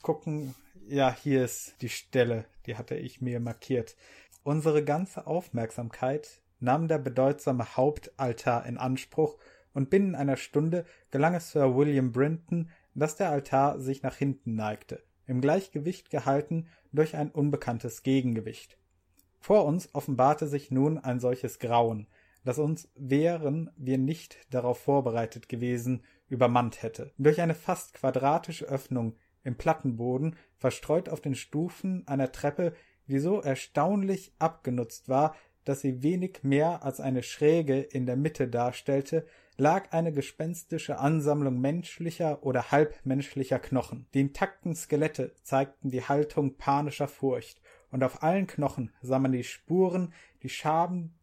gucken, 0.02 0.54
ja, 0.86 1.14
hier 1.14 1.44
ist 1.44 1.74
die 1.80 1.88
Stelle, 1.88 2.44
die 2.66 2.76
hatte 2.76 2.96
ich 2.96 3.20
mir 3.20 3.40
markiert. 3.40 3.96
Unsere 4.42 4.84
ganze 4.84 5.26
Aufmerksamkeit 5.26 6.42
nahm 6.64 6.88
der 6.88 6.98
bedeutsame 6.98 7.76
Hauptaltar 7.76 8.66
in 8.66 8.78
Anspruch 8.78 9.38
und 9.72 9.90
binnen 9.90 10.14
einer 10.14 10.36
Stunde 10.36 10.84
gelang 11.10 11.34
es 11.34 11.50
Sir 11.50 11.76
William 11.76 12.12
Brinton, 12.12 12.70
dass 12.94 13.16
der 13.16 13.30
Altar 13.30 13.78
sich 13.78 14.02
nach 14.02 14.16
hinten 14.16 14.54
neigte, 14.54 15.02
im 15.26 15.40
Gleichgewicht 15.40 16.10
gehalten 16.10 16.66
durch 16.92 17.16
ein 17.16 17.30
unbekanntes 17.30 18.02
Gegengewicht. 18.02 18.78
Vor 19.40 19.64
uns 19.64 19.94
offenbarte 19.94 20.46
sich 20.46 20.70
nun 20.70 20.98
ein 20.98 21.20
solches 21.20 21.58
Grauen, 21.58 22.08
das 22.44 22.58
uns, 22.58 22.90
wären 22.94 23.70
wir 23.76 23.98
nicht 23.98 24.38
darauf 24.50 24.78
vorbereitet 24.78 25.48
gewesen, 25.48 26.02
übermannt 26.28 26.82
hätte. 26.82 27.12
Durch 27.18 27.40
eine 27.40 27.54
fast 27.54 27.94
quadratische 27.94 28.66
Öffnung 28.66 29.16
im 29.42 29.56
Plattenboden, 29.56 30.36
verstreut 30.56 31.08
auf 31.08 31.20
den 31.20 31.34
Stufen 31.34 32.06
einer 32.06 32.32
Treppe, 32.32 32.74
die 33.06 33.18
so 33.18 33.40
erstaunlich 33.40 34.32
abgenutzt 34.38 35.08
war, 35.08 35.34
dass 35.64 35.80
sie 35.80 36.02
wenig 36.02 36.42
mehr 36.42 36.84
als 36.84 37.00
eine 37.00 37.22
Schräge 37.22 37.80
in 37.80 38.06
der 38.06 38.16
Mitte 38.16 38.48
darstellte, 38.48 39.26
lag 39.56 39.92
eine 39.92 40.12
gespenstische 40.12 40.98
Ansammlung 40.98 41.60
menschlicher 41.60 42.44
oder 42.44 42.70
halbmenschlicher 42.70 43.58
Knochen. 43.58 44.06
Die 44.14 44.20
intakten 44.20 44.74
Skelette 44.74 45.32
zeigten 45.42 45.90
die 45.90 46.02
Haltung 46.02 46.56
panischer 46.56 47.08
Furcht, 47.08 47.60
und 47.90 48.02
auf 48.02 48.24
allen 48.24 48.48
Knochen 48.48 48.90
sah 49.02 49.20
man 49.20 49.30
die 49.30 49.44
Spuren, 49.44 50.12
die 50.42 50.48
Schaben, 50.48 51.14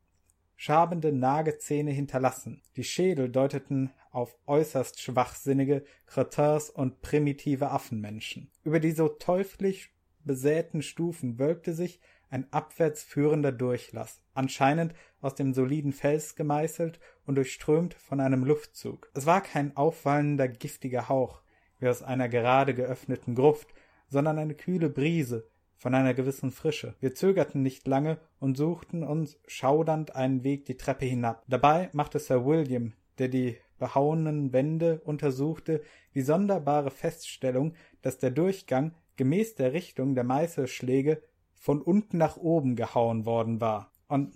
schabende 0.55 1.11
Nagezähne 1.11 1.91
hinterlassen. 1.91 2.61
Die 2.77 2.85
Schädel 2.85 3.30
deuteten 3.30 3.91
auf 4.11 4.38
äußerst 4.45 5.01
schwachsinnige 5.01 5.84
Cretins 6.05 6.69
und 6.69 7.01
primitive 7.01 7.72
Affenmenschen. 7.72 8.51
Über 8.63 8.80
die 8.80 8.91
so 8.91 9.09
teuflisch 9.09 9.93
besäten 10.23 10.81
Stufen 10.81 11.39
wölbte 11.39 11.73
sich 11.73 11.99
ein 12.32 12.52
abwärts 12.52 13.03
führender 13.03 13.52
Durchlass, 13.52 14.22
anscheinend 14.34 14.95
aus 15.20 15.36
dem 15.36 15.53
soliden 15.53 15.94
Fels 15.94 16.36
gemeißelt 16.36 16.99
und 17.26 17.36
durchströmt 17.36 17.94
von 17.94 18.20
einem 18.20 18.44
Luftzug. 18.44 19.12
Es 19.14 19.26
war 19.26 19.41
kein 19.41 19.78
auffallender 19.78 20.48
giftiger 20.48 21.10
Hauch, 21.10 21.44
wie 21.80 21.90
aus 21.90 22.02
einer 22.02 22.30
gerade 22.30 22.74
geöffneten 22.74 23.36
Gruft, 23.36 23.68
sondern 24.08 24.40
eine 24.40 24.56
kühle 24.56 24.90
Brise 24.90 25.48
von 25.76 25.94
einer 25.94 26.14
gewissen 26.14 26.52
Frische. 26.52 26.95
Wir 26.99 27.14
zögerten 27.14 27.62
nicht 27.62 27.88
lange 27.88 28.18
und 28.40 28.56
suchten 28.56 29.03
uns 29.03 29.40
schaudernd 29.48 30.16
einen 30.16 30.44
Weg 30.44 30.66
die 30.66 30.78
Treppe 30.78 31.06
hinab. 31.06 31.44
Dabei 31.48 31.90
machte 31.91 32.20
Sir 32.20 32.45
William, 32.45 32.94
der 33.18 33.28
die 33.28 33.58
behauenen 33.78 34.53
Wände 34.53 35.02
untersuchte, 35.03 35.82
die 36.14 36.22
sonderbare 36.22 36.91
Feststellung, 36.91 37.74
dass 38.03 38.20
der 38.20 38.32
Durchgang 38.32 38.94
gemäß 39.18 39.56
der 39.56 39.74
Richtung 39.74 40.14
der 40.14 40.24
Meißelschläge 40.24 41.22
von 41.62 41.80
unten 41.80 42.18
nach 42.18 42.38
oben 42.38 42.76
gehauen 42.76 43.24
worden 43.28 43.62
war. 43.62 43.92
Und 44.08 44.34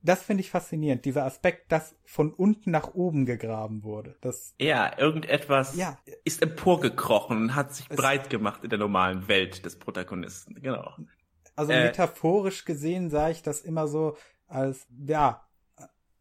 das 0.00 0.22
finde 0.22 0.42
ich 0.42 0.50
faszinierend, 0.50 1.04
dieser 1.04 1.24
Aspekt, 1.24 1.72
dass 1.72 1.96
von 2.04 2.32
unten 2.32 2.70
nach 2.70 2.94
oben 2.94 3.26
gegraben 3.26 3.82
wurde. 3.82 4.16
Das 4.20 4.54
ja, 4.60 4.96
irgendetwas 4.96 5.74
ja. 5.74 5.98
ist 6.22 6.40
emporgekrochen 6.40 7.36
und 7.36 7.54
hat 7.56 7.74
sich 7.74 7.88
breit 7.88 8.30
gemacht 8.30 8.62
in 8.62 8.70
der 8.70 8.78
normalen 8.78 9.26
Welt 9.26 9.64
des 9.64 9.76
Protagonisten. 9.76 10.62
Genau. 10.62 10.94
Also 11.56 11.72
äh, 11.72 11.86
metaphorisch 11.86 12.64
gesehen 12.64 13.10
sah 13.10 13.28
ich 13.30 13.42
das 13.42 13.60
immer 13.62 13.88
so 13.88 14.16
als, 14.46 14.86
ja, 15.04 15.48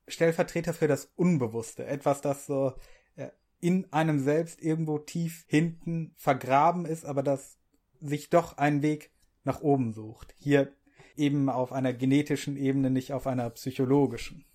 Stellvertreter 0.08 0.74
für 0.74 0.88
das 0.88 1.12
Unbewusste. 1.16 1.86
Etwas, 1.86 2.22
das 2.22 2.48
so 2.48 2.74
äh, 3.16 3.28
in 3.60 3.94
einem 3.94 4.18
selbst 4.18 4.60
irgendwo 4.60 4.98
tief 4.98 5.46
hinten 5.48 6.16
vergraben 6.18 6.88
ist, 6.88 7.06
aber 7.06 7.22
das 7.22 7.60
sich 8.00 8.32
doch 8.32 8.58
einen 8.58 8.82
Weg 8.82 9.12
nach 9.48 9.62
oben 9.62 9.94
sucht. 9.94 10.36
Hier 10.38 10.72
eben 11.16 11.50
auf 11.50 11.74
einer 11.74 11.94
genetischen 11.94 12.56
Ebene, 12.58 12.92
nicht 12.92 13.14
auf 13.14 13.26
einer 13.26 13.50
psychologischen. 13.50 14.46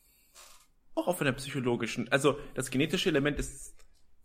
Auch 0.94 1.08
auf 1.08 1.20
einer 1.20 1.32
psychologischen. 1.32 2.10
Also 2.12 2.38
das 2.54 2.70
genetische 2.70 3.08
Element 3.08 3.38
ist 3.38 3.74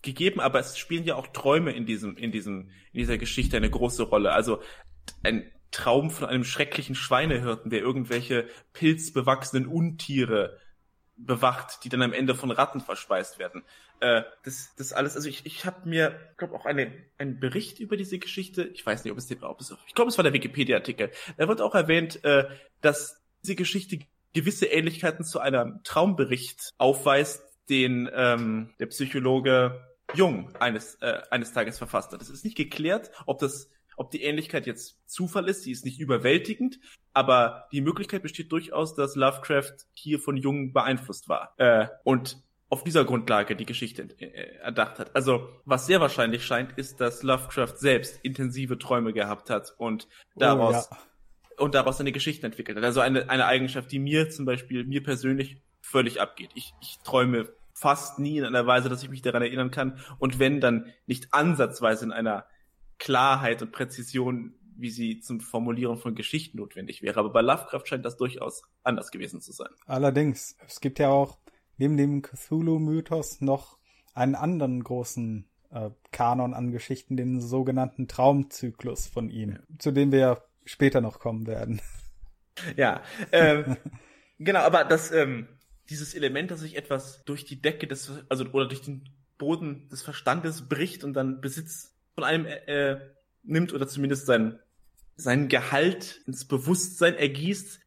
gegeben, 0.02 0.40
aber 0.40 0.60
es 0.60 0.78
spielen 0.78 1.06
ja 1.06 1.16
auch 1.16 1.28
Träume 1.28 1.72
in 1.72 1.86
diesem, 1.86 2.16
in 2.18 2.32
diesem, 2.32 2.70
in 2.92 3.00
dieser 3.00 3.18
Geschichte 3.18 3.58
eine 3.58 3.70
große 3.70 4.04
Rolle. 4.04 4.32
Also 4.32 4.62
ein 5.24 5.52
Traum 5.72 6.10
von 6.10 6.28
einem 6.28 6.44
schrecklichen 6.44 6.96
Schweinehirten, 6.96 7.72
der 7.72 7.80
irgendwelche 7.80 8.48
pilzbewachsenen 8.74 9.68
Untiere 9.68 10.60
bewacht, 11.18 11.84
die 11.84 11.90
dann 11.90 12.04
am 12.04 12.14
Ende 12.14 12.36
von 12.36 12.52
Ratten 12.52 12.80
verspeist 12.80 13.40
werden. 13.40 13.64
Äh, 14.00 14.24
das, 14.44 14.74
das 14.76 14.94
alles, 14.94 15.16
also 15.16 15.28
ich, 15.28 15.46
ich 15.46 15.66
habe 15.66 15.88
mir, 15.88 16.20
glaube 16.38 16.56
auch 16.56 16.66
eine, 16.66 16.92
einen 17.18 17.40
Bericht 17.40 17.80
über 17.80 17.98
diese 17.98 18.20
Geschichte, 18.20 18.64
ich 18.64 18.86
weiß 18.86 19.04
nicht, 19.04 19.12
ob 19.12 19.18
es, 19.18 19.32
ob 19.42 19.60
es 19.62 19.76
ich 19.88 19.96
glaube, 19.96 20.10
es 20.10 20.18
war 20.18 20.24
der 20.24 20.34
Wikipedia-Artikel. 20.34 21.12
Da 21.38 21.48
wird 21.48 21.62
auch 21.62 21.76
erwähnt, 21.76 22.24
äh, 22.24 22.46
dass 22.82 23.22
diese 23.44 23.56
Geschichte 23.56 24.00
gewisse 24.34 24.68
Ähnlichkeiten 24.68 25.26
zu 25.26 25.40
einem 25.40 25.82
Traumbericht 25.84 26.74
aufweist, 26.78 27.44
den 27.70 28.10
ähm, 28.14 28.74
der 28.80 28.86
Psychologe 28.88 29.84
Jung 30.14 30.56
eines, 30.56 30.96
äh, 31.02 31.22
eines 31.32 31.52
Tages 31.54 31.78
verfasst 31.78 32.12
hat. 32.14 32.22
Es 32.22 32.30
ist 32.30 32.46
nicht 32.46 32.56
geklärt, 32.56 33.12
ob 33.26 33.40
das 33.40 33.70
ob 33.98 34.12
die 34.12 34.22
Ähnlichkeit 34.22 34.68
jetzt 34.68 35.00
Zufall 35.10 35.50
ist, 35.50 35.64
sie 35.64 35.72
ist 35.72 35.84
nicht 35.84 36.00
überwältigend, 36.00 36.80
aber 37.14 37.68
die 37.72 37.82
Möglichkeit 37.82 38.22
besteht 38.22 38.52
durchaus, 38.52 38.94
dass 38.94 39.16
Lovecraft 39.16 39.74
hier 39.94 40.20
von 40.20 40.38
Jung 40.38 40.72
beeinflusst 40.72 41.28
war. 41.28 41.56
Äh, 41.58 41.88
und 42.04 42.38
auf 42.70 42.84
dieser 42.84 43.06
Grundlage 43.06 43.56
die 43.56 43.66
Geschichte 43.66 44.10
äh, 44.20 44.58
erdacht 44.58 45.00
hat. 45.00 45.16
Also, 45.16 45.50
was 45.66 45.86
sehr 45.86 46.02
wahrscheinlich 46.02 46.46
scheint, 46.46 46.74
ist, 46.78 47.00
dass 47.00 47.24
Lovecraft 47.24 47.78
selbst 47.78 48.20
intensive 48.24 48.78
Träume 48.78 49.14
gehabt 49.14 49.50
hat 49.50 49.74
und 49.78 50.08
daraus, 50.36 50.90
oh, 50.92 50.96
ja. 50.96 51.64
und 51.64 51.76
daraus 51.76 52.00
eine 52.02 52.12
Geschichte 52.12 52.46
entwickelt 52.46 52.78
hat. 52.78 52.84
Also 52.84 53.00
eine, 53.00 53.30
eine 53.30 53.46
Eigenschaft, 53.46 53.92
die 53.92 54.00
mir 54.00 54.30
zum 54.30 54.46
Beispiel, 54.46 54.84
mir 54.84 55.02
persönlich 55.02 55.62
völlig 55.82 56.20
abgeht. 56.20 56.50
Ich, 56.56 56.74
ich 56.82 57.00
träume 57.04 57.48
fast 57.74 58.20
nie 58.20 58.40
in 58.40 58.44
einer 58.44 58.68
Weise, 58.68 58.90
dass 58.90 59.04
ich 59.04 59.10
mich 59.10 59.22
daran 59.22 59.44
erinnern 59.44 59.72
kann. 59.72 60.00
Und 60.20 60.40
wenn, 60.40 60.60
dann 60.60 60.92
nicht 61.06 61.34
ansatzweise 61.34 62.06
in 62.06 62.12
einer 62.12 62.46
Klarheit 62.98 63.62
und 63.62 63.72
Präzision, 63.72 64.56
wie 64.76 64.90
sie 64.90 65.20
zum 65.22 65.40
Formulieren 65.40 65.98
von 65.98 66.16
Geschichten 66.16 66.58
notwendig 66.58 67.02
wäre. 67.02 67.20
Aber 67.20 67.32
bei 67.32 67.42
Lovecraft 67.42 67.86
scheint 67.86 68.06
das 68.06 68.18
durchaus 68.18 68.64
anders 68.84 69.12
gewesen 69.12 69.42
zu 69.42 69.52
sein. 69.52 69.70
Allerdings, 69.86 70.58
es 70.68 70.82
gibt 70.82 71.00
ja 71.00 71.10
auch 71.10 71.38
neben 71.78 71.98
dem 71.98 72.22
Cthulhu-Mythos 72.22 73.42
noch 73.42 73.78
einen 74.14 74.36
anderen 74.36 74.84
großen 74.84 75.48
äh, 75.72 75.90
Kanon 76.12 76.54
an 76.54 76.72
Geschichten, 76.72 77.18
den 77.18 77.40
sogenannten 77.40 78.08
Traumzyklus 78.08 79.08
von 79.08 79.30
ihm, 79.30 79.60
zu 79.78 79.92
dem 79.92 80.12
wir 80.12 80.44
später 80.66 81.02
noch 81.02 81.20
kommen 81.20 81.48
werden. 81.48 81.82
Ja, 82.76 83.02
ähm, 83.32 83.78
genau, 84.40 84.60
aber 84.60 84.84
das, 84.84 85.12
ähm, 85.12 85.48
dieses 85.90 86.14
Element, 86.14 86.52
dass 86.52 86.62
sich 86.62 86.76
etwas 86.76 87.24
durch 87.26 87.46
die 87.46 87.62
Decke 87.62 87.88
des, 87.88 88.12
also 88.30 88.46
oder 88.52 88.68
durch 88.68 88.82
den 88.82 89.10
Boden 89.38 89.88
des 89.90 90.02
Verstandes 90.02 90.68
bricht 90.68 91.04
und 91.04 91.14
dann 91.14 91.42
Besitz 91.42 91.96
von 92.16 92.24
einem 92.24 92.46
äh, 92.46 92.98
nimmt 93.44 93.74
oder 93.74 93.88
zumindest 93.88 94.26
sein, 94.26 94.60
sein 95.16 95.48
Gehalt 95.48 96.22
ins 96.26 96.46
Bewusstsein 96.46 97.16
ergießt, 97.16 97.76
äh, 97.76 97.87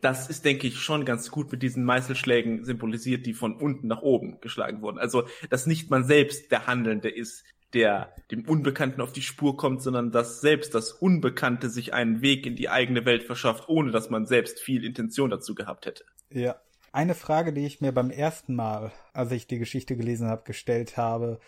das 0.00 0.28
ist, 0.28 0.44
denke 0.44 0.66
ich, 0.66 0.78
schon 0.78 1.04
ganz 1.04 1.30
gut 1.30 1.50
mit 1.52 1.62
diesen 1.62 1.84
Meißelschlägen 1.84 2.64
symbolisiert, 2.64 3.26
die 3.26 3.34
von 3.34 3.56
unten 3.56 3.86
nach 3.86 4.02
oben 4.02 4.40
geschlagen 4.40 4.82
wurden. 4.82 4.98
Also, 4.98 5.24
dass 5.50 5.66
nicht 5.66 5.90
man 5.90 6.04
selbst 6.04 6.50
der 6.50 6.66
Handelnde 6.66 7.08
ist, 7.08 7.44
der 7.74 8.14
dem 8.30 8.48
Unbekannten 8.48 9.00
auf 9.00 9.12
die 9.12 9.22
Spur 9.22 9.56
kommt, 9.56 9.82
sondern 9.82 10.10
dass 10.10 10.40
selbst 10.40 10.74
das 10.74 10.92
Unbekannte 10.92 11.68
sich 11.68 11.92
einen 11.92 12.22
Weg 12.22 12.46
in 12.46 12.56
die 12.56 12.70
eigene 12.70 13.04
Welt 13.04 13.22
verschafft, 13.24 13.68
ohne 13.68 13.90
dass 13.90 14.10
man 14.10 14.26
selbst 14.26 14.58
viel 14.60 14.84
Intention 14.84 15.30
dazu 15.30 15.54
gehabt 15.54 15.86
hätte. 15.86 16.04
Ja. 16.30 16.56
Eine 16.90 17.14
Frage, 17.14 17.52
die 17.52 17.66
ich 17.66 17.82
mir 17.82 17.92
beim 17.92 18.10
ersten 18.10 18.54
Mal, 18.54 18.92
als 19.12 19.30
ich 19.32 19.46
die 19.46 19.58
Geschichte 19.58 19.94
gelesen 19.94 20.26
habe, 20.26 20.44
gestellt 20.44 20.96
habe, 20.96 21.38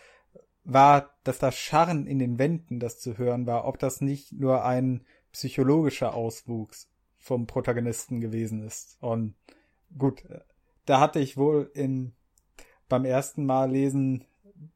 war, 0.63 1.15
dass 1.23 1.39
das 1.39 1.57
Scharren 1.57 2.05
in 2.05 2.19
den 2.19 2.37
Wänden, 2.37 2.79
das 2.79 2.99
zu 2.99 3.17
hören 3.17 3.47
war, 3.47 3.65
ob 3.65 3.79
das 3.79 4.01
nicht 4.01 4.31
nur 4.33 4.63
ein 4.63 5.03
psychologischer 5.31 6.13
Auswuchs 6.13 6.90
vom 7.21 7.47
Protagonisten 7.47 8.19
gewesen 8.19 8.63
ist. 8.63 8.97
Und 8.99 9.35
gut, 9.97 10.23
da 10.85 10.99
hatte 10.99 11.19
ich 11.19 11.37
wohl 11.37 11.71
in 11.73 12.13
beim 12.89 13.05
ersten 13.05 13.45
Mal 13.45 13.71
lesen 13.71 14.25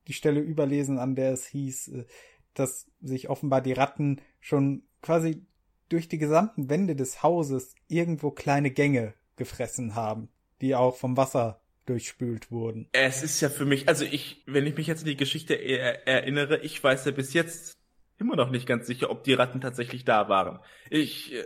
die 0.07 0.13
Stelle 0.13 0.39
überlesen, 0.39 0.99
an 0.99 1.15
der 1.15 1.33
es 1.33 1.45
hieß, 1.47 1.89
äh, 1.89 2.05
dass 2.53 2.87
sich 3.01 3.29
offenbar 3.29 3.61
die 3.61 3.73
Ratten 3.73 4.21
schon 4.39 4.83
quasi 5.01 5.45
durch 5.89 6.07
die 6.07 6.17
gesamten 6.17 6.69
Wände 6.69 6.95
des 6.95 7.21
Hauses 7.21 7.75
irgendwo 7.87 8.31
kleine 8.31 8.71
Gänge 8.71 9.13
gefressen 9.35 9.95
haben, 9.95 10.29
die 10.61 10.75
auch 10.75 10.95
vom 10.95 11.17
Wasser 11.17 11.61
durchspült 11.85 12.49
wurden. 12.51 12.87
Es 12.93 13.21
ist 13.21 13.41
ja 13.41 13.49
für 13.49 13.65
mich, 13.65 13.87
also 13.87 14.05
ich, 14.05 14.43
wenn 14.47 14.65
ich 14.65 14.75
mich 14.75 14.87
jetzt 14.87 15.01
an 15.01 15.09
die 15.09 15.17
Geschichte 15.17 15.53
er 15.53 16.07
erinnere, 16.07 16.61
ich 16.61 16.81
weiß 16.83 17.05
ja 17.05 17.11
bis 17.11 17.33
jetzt 17.33 17.77
immer 18.17 18.35
noch 18.35 18.49
nicht 18.49 18.65
ganz 18.65 18.87
sicher, 18.87 19.09
ob 19.09 19.23
die 19.23 19.33
Ratten 19.33 19.61
tatsächlich 19.61 20.05
da 20.05 20.29
waren. 20.29 20.59
Ich, 20.89 21.33
äh, 21.33 21.45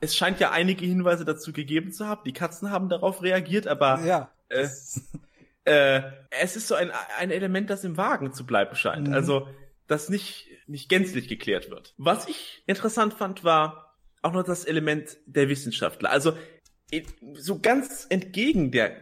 es 0.00 0.16
scheint 0.16 0.40
ja 0.40 0.50
einige 0.50 0.84
Hinweise 0.84 1.24
dazu 1.24 1.52
gegeben 1.52 1.92
zu 1.92 2.06
haben. 2.06 2.22
Die 2.24 2.32
Katzen 2.32 2.70
haben 2.70 2.88
darauf 2.88 3.22
reagiert, 3.22 3.66
aber 3.66 4.00
ja, 4.04 4.30
äh, 4.48 4.68
äh, 5.64 6.02
es 6.30 6.56
ist 6.56 6.68
so 6.68 6.74
ein, 6.74 6.90
ein 7.18 7.30
Element, 7.30 7.70
das 7.70 7.84
im 7.84 7.96
Wagen 7.96 8.32
zu 8.32 8.46
bleiben 8.46 8.76
scheint. 8.76 9.08
Mhm. 9.08 9.14
Also, 9.14 9.48
das 9.86 10.08
nicht, 10.08 10.48
nicht 10.66 10.88
gänzlich 10.88 11.28
geklärt 11.28 11.70
wird. 11.70 11.94
Was 11.96 12.28
ich 12.28 12.62
interessant 12.66 13.14
fand, 13.14 13.44
war 13.44 13.94
auch 14.22 14.32
noch 14.32 14.42
das 14.42 14.64
Element 14.64 15.16
der 15.26 15.48
Wissenschaftler. 15.48 16.10
Also, 16.10 16.36
so 17.34 17.58
ganz 17.58 18.06
entgegen 18.08 18.70
der 18.70 18.96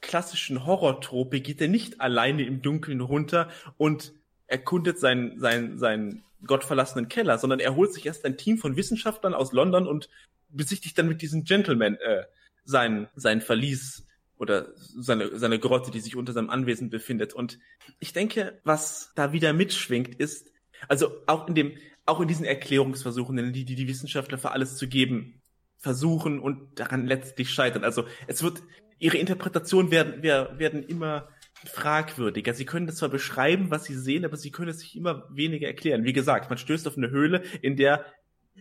klassischen 0.00 0.66
Horrortrope 0.66 1.40
geht 1.40 1.60
er 1.60 1.68
nicht 1.68 2.00
alleine 2.00 2.44
im 2.44 2.60
Dunkeln 2.60 3.00
runter 3.00 3.48
und 3.78 4.12
erkundet 4.46 4.98
seinen, 4.98 5.38
seinen, 5.38 5.78
seinen 5.78 6.24
gottverlassenen 6.46 7.08
Keller, 7.08 7.38
sondern 7.38 7.60
er 7.60 7.76
holt 7.76 7.92
sich 7.92 8.06
erst 8.06 8.24
ein 8.24 8.36
Team 8.36 8.58
von 8.58 8.76
Wissenschaftlern 8.76 9.34
aus 9.34 9.52
London 9.52 9.86
und 9.86 10.08
besichtigt 10.48 10.98
dann 10.98 11.08
mit 11.08 11.22
diesen 11.22 11.44
Gentlemen 11.44 11.96
äh, 11.96 12.24
sein, 12.64 13.08
sein 13.14 13.40
Verlies 13.40 14.06
oder 14.36 14.68
seine, 14.76 15.38
seine 15.38 15.58
Grotte, 15.58 15.90
die 15.90 16.00
sich 16.00 16.16
unter 16.16 16.32
seinem 16.32 16.50
Anwesen 16.50 16.90
befindet. 16.90 17.32
Und 17.32 17.58
ich 18.00 18.12
denke, 18.12 18.60
was 18.64 19.12
da 19.14 19.32
wieder 19.32 19.52
mitschwingt, 19.52 20.16
ist, 20.16 20.50
also 20.88 21.12
auch 21.26 21.46
in 21.48 21.54
dem, 21.54 21.78
auch 22.06 22.20
in 22.20 22.28
diesen 22.28 22.44
Erklärungsversuchen, 22.44 23.52
die, 23.52 23.64
die 23.64 23.74
die 23.76 23.88
Wissenschaftler 23.88 24.38
für 24.38 24.50
alles 24.50 24.76
zu 24.76 24.88
geben 24.88 25.40
versuchen 25.78 26.38
und 26.38 26.78
daran 26.78 27.06
letztlich 27.06 27.50
scheitern. 27.50 27.84
Also 27.84 28.04
es 28.26 28.42
wird, 28.42 28.62
ihre 28.98 29.18
Interpretationen 29.18 29.90
werden, 29.90 30.22
werden 30.22 30.82
immer 30.84 31.28
fragwürdiger. 31.64 32.54
Sie 32.54 32.64
können 32.64 32.86
das 32.86 32.96
zwar 32.96 33.08
beschreiben, 33.08 33.70
was 33.70 33.84
sie 33.84 33.94
sehen, 33.94 34.24
aber 34.24 34.36
sie 34.36 34.50
können 34.50 34.70
es 34.70 34.80
sich 34.80 34.96
immer 34.96 35.26
weniger 35.30 35.66
erklären. 35.66 36.04
Wie 36.04 36.12
gesagt, 36.12 36.50
man 36.50 36.58
stößt 36.58 36.86
auf 36.88 36.96
eine 36.96 37.10
Höhle, 37.10 37.42
in 37.60 37.76
der 37.76 38.04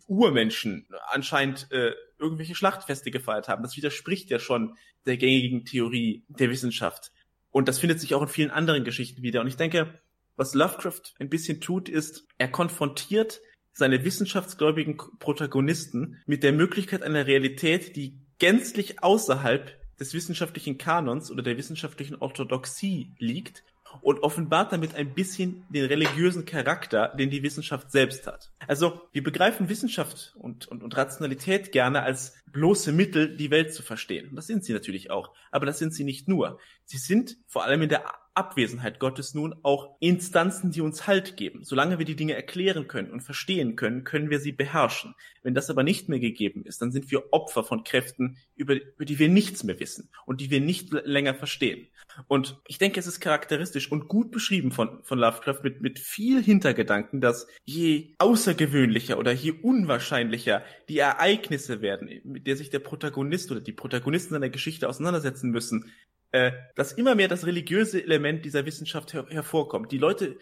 Urmenschen 0.07 0.87
anscheinend 1.09 1.67
äh, 1.71 1.93
irgendwelche 2.17 2.55
Schlachtfeste 2.55 3.11
gefeiert 3.11 3.47
haben. 3.47 3.63
Das 3.63 3.75
widerspricht 3.75 4.29
ja 4.29 4.39
schon 4.39 4.77
der 5.05 5.17
gängigen 5.17 5.65
Theorie 5.65 6.23
der 6.29 6.49
Wissenschaft. 6.49 7.11
Und 7.49 7.67
das 7.67 7.79
findet 7.79 7.99
sich 7.99 8.13
auch 8.13 8.21
in 8.21 8.27
vielen 8.27 8.51
anderen 8.51 8.83
Geschichten 8.83 9.21
wieder. 9.21 9.41
Und 9.41 9.47
ich 9.47 9.57
denke, 9.57 9.99
was 10.37 10.53
Lovecraft 10.53 11.13
ein 11.19 11.29
bisschen 11.29 11.59
tut, 11.59 11.89
ist, 11.89 12.25
er 12.37 12.47
konfrontiert 12.47 13.41
seine 13.73 14.03
wissenschaftsgläubigen 14.03 14.97
Protagonisten 15.19 16.21
mit 16.25 16.43
der 16.43 16.53
Möglichkeit 16.53 17.03
einer 17.03 17.27
Realität, 17.27 17.95
die 17.95 18.19
gänzlich 18.39 19.03
außerhalb 19.03 19.80
des 20.01 20.13
wissenschaftlichen 20.15 20.77
Kanons 20.77 21.31
oder 21.31 21.43
der 21.43 21.57
wissenschaftlichen 21.57 22.15
Orthodoxie 22.15 23.11
liegt 23.19 23.63
und 24.01 24.23
offenbart 24.23 24.71
damit 24.71 24.95
ein 24.95 25.13
bisschen 25.13 25.63
den 25.69 25.85
religiösen 25.85 26.45
Charakter, 26.45 27.09
den 27.09 27.29
die 27.29 27.43
Wissenschaft 27.43 27.91
selbst 27.91 28.25
hat. 28.25 28.51
Also 28.67 29.01
wir 29.11 29.21
begreifen 29.21 29.69
Wissenschaft 29.69 30.33
und, 30.37 30.67
und, 30.67 30.81
und 30.81 30.97
Rationalität 30.97 31.71
gerne 31.71 32.01
als 32.01 32.40
bloße 32.51 32.91
Mittel, 32.91 33.35
die 33.35 33.51
Welt 33.51 33.73
zu 33.73 33.83
verstehen. 33.83 34.35
Das 34.35 34.47
sind 34.47 34.63
sie 34.63 34.73
natürlich 34.73 35.11
auch. 35.11 35.33
Aber 35.51 35.65
das 35.65 35.79
sind 35.79 35.93
sie 35.93 36.03
nicht 36.03 36.27
nur. 36.27 36.59
Sie 36.85 36.97
sind 36.97 37.37
vor 37.47 37.63
allem 37.63 37.81
in 37.81 37.89
der 37.89 38.05
Abwesenheit 38.33 38.99
Gottes 38.99 39.33
nun 39.33 39.55
auch 39.63 39.97
Instanzen, 39.99 40.71
die 40.71 40.81
uns 40.81 41.05
Halt 41.05 41.35
geben. 41.35 41.63
Solange 41.63 41.99
wir 41.99 42.05
die 42.05 42.15
Dinge 42.15 42.33
erklären 42.33 42.87
können 42.87 43.11
und 43.11 43.21
verstehen 43.21 43.75
können, 43.75 44.03
können 44.03 44.29
wir 44.29 44.39
sie 44.39 44.53
beherrschen. 44.53 45.15
Wenn 45.43 45.53
das 45.53 45.69
aber 45.69 45.83
nicht 45.83 46.07
mehr 46.07 46.19
gegeben 46.19 46.63
ist, 46.65 46.81
dann 46.81 46.91
sind 46.91 47.11
wir 47.11 47.33
Opfer 47.33 47.63
von 47.63 47.83
Kräften, 47.83 48.37
über, 48.55 48.75
über 48.75 49.05
die 49.05 49.19
wir 49.19 49.27
nichts 49.27 49.63
mehr 49.63 49.79
wissen 49.79 50.09
und 50.25 50.39
die 50.39 50.49
wir 50.49 50.61
nicht 50.61 50.93
länger 50.93 51.33
verstehen. 51.33 51.87
Und 52.27 52.61
ich 52.67 52.77
denke, 52.77 52.99
es 52.99 53.07
ist 53.07 53.19
charakteristisch 53.19 53.91
und 53.91 54.07
gut 54.07 54.31
beschrieben 54.31 54.71
von, 54.71 55.03
von 55.03 55.19
Lovecraft 55.19 55.61
mit, 55.63 55.81
mit 55.81 55.99
viel 55.99 56.43
Hintergedanken, 56.43 57.21
dass 57.21 57.47
je 57.63 58.13
außergewöhnlicher 58.17 59.17
oder 59.17 59.31
je 59.31 59.51
unwahrscheinlicher 59.51 60.63
die 60.89 60.99
Ereignisse 60.99 61.81
werden, 61.81 62.09
mit 62.41 62.47
der 62.47 62.57
sich 62.57 62.71
der 62.71 62.79
Protagonist 62.79 63.51
oder 63.51 63.61
die 63.61 63.71
Protagonisten 63.71 64.33
seiner 64.33 64.49
Geschichte 64.49 64.89
auseinandersetzen 64.89 65.51
müssen, 65.51 65.91
äh, 66.31 66.51
dass 66.75 66.91
immer 66.91 67.13
mehr 67.13 67.27
das 67.27 67.45
religiöse 67.45 68.03
Element 68.03 68.45
dieser 68.45 68.65
Wissenschaft 68.65 69.13
her 69.13 69.27
hervorkommt. 69.29 69.91
Die 69.91 69.99
Leute 69.99 70.37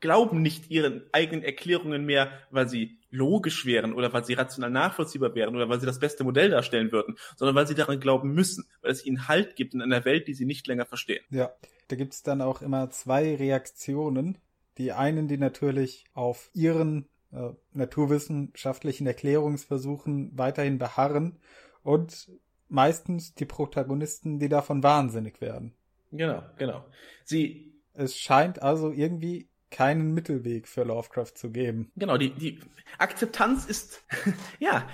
glauben 0.00 0.40
nicht 0.40 0.70
ihren 0.70 1.02
eigenen 1.12 1.44
Erklärungen 1.44 2.06
mehr, 2.06 2.32
weil 2.50 2.68
sie 2.68 2.98
logisch 3.10 3.66
wären 3.66 3.92
oder 3.92 4.12
weil 4.14 4.24
sie 4.24 4.32
rational 4.32 4.70
nachvollziehbar 4.70 5.34
wären 5.34 5.54
oder 5.54 5.68
weil 5.68 5.78
sie 5.78 5.86
das 5.86 6.00
beste 6.00 6.24
Modell 6.24 6.50
darstellen 6.50 6.90
würden, 6.90 7.16
sondern 7.36 7.54
weil 7.54 7.66
sie 7.66 7.74
daran 7.74 8.00
glauben 8.00 8.32
müssen, 8.32 8.66
weil 8.80 8.90
es 8.90 9.04
ihnen 9.04 9.28
Halt 9.28 9.54
gibt 9.54 9.74
in 9.74 9.82
einer 9.82 10.04
Welt, 10.06 10.26
die 10.26 10.34
sie 10.34 10.46
nicht 10.46 10.66
länger 10.66 10.86
verstehen. 10.86 11.22
Ja, 11.30 11.52
da 11.88 11.96
gibt's 11.96 12.22
dann 12.22 12.40
auch 12.40 12.62
immer 12.62 12.90
zwei 12.90 13.36
Reaktionen. 13.36 14.38
Die 14.78 14.92
einen, 14.92 15.28
die 15.28 15.36
natürlich 15.36 16.06
auf 16.14 16.50
ihren 16.54 17.06
äh, 17.32 17.50
naturwissenschaftlichen 17.72 19.06
Erklärungsversuchen 19.06 20.36
weiterhin 20.36 20.78
beharren 20.78 21.38
und 21.82 22.30
meistens 22.68 23.34
die 23.34 23.44
Protagonisten, 23.44 24.38
die 24.38 24.48
davon 24.48 24.82
wahnsinnig 24.82 25.40
werden. 25.40 25.74
Genau, 26.10 26.42
genau. 26.58 26.84
Sie. 27.24 27.72
Es 27.94 28.18
scheint 28.18 28.62
also 28.62 28.90
irgendwie 28.90 29.48
keinen 29.70 30.12
Mittelweg 30.14 30.68
für 30.68 30.84
Lovecraft 30.84 31.32
zu 31.34 31.50
geben. 31.50 31.90
Genau, 31.96 32.16
die, 32.16 32.30
die 32.30 32.60
Akzeptanz 32.98 33.66
ist, 33.66 34.02
ja, 34.58 34.88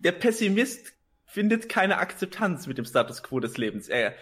der 0.00 0.12
Pessimist 0.12 0.92
findet 1.26 1.68
keine 1.68 1.98
Akzeptanz 1.98 2.66
mit 2.66 2.78
dem 2.78 2.84
Status 2.84 3.22
quo 3.22 3.40
des 3.40 3.56
Lebens. 3.56 3.88
Er 3.88 4.14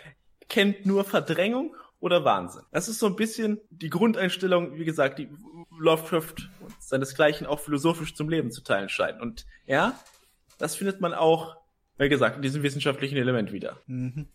kennt 0.48 0.86
nur 0.86 1.04
Verdrängung 1.04 1.74
oder 2.00 2.24
Wahnsinn. 2.24 2.62
Das 2.70 2.88
ist 2.88 2.98
so 2.98 3.06
ein 3.06 3.16
bisschen 3.16 3.60
die 3.70 3.90
Grundeinstellung, 3.90 4.76
wie 4.76 4.84
gesagt, 4.84 5.18
die 5.18 5.28
Lovecraft 5.78 6.48
und 6.60 6.74
seinesgleichen 6.80 7.46
auch 7.46 7.60
philosophisch 7.60 8.14
zum 8.14 8.28
Leben 8.28 8.50
zu 8.50 8.62
teilen 8.62 8.88
scheint. 8.88 9.20
Und 9.20 9.46
ja, 9.66 9.98
das 10.58 10.74
findet 10.74 11.00
man 11.00 11.14
auch 11.14 11.56
wie 11.98 12.08
gesagt, 12.08 12.36
in 12.36 12.42
diesem 12.42 12.62
wissenschaftlichen 12.62 13.16
Element 13.16 13.52
wieder. 13.52 13.80
Mhm. 13.86 14.28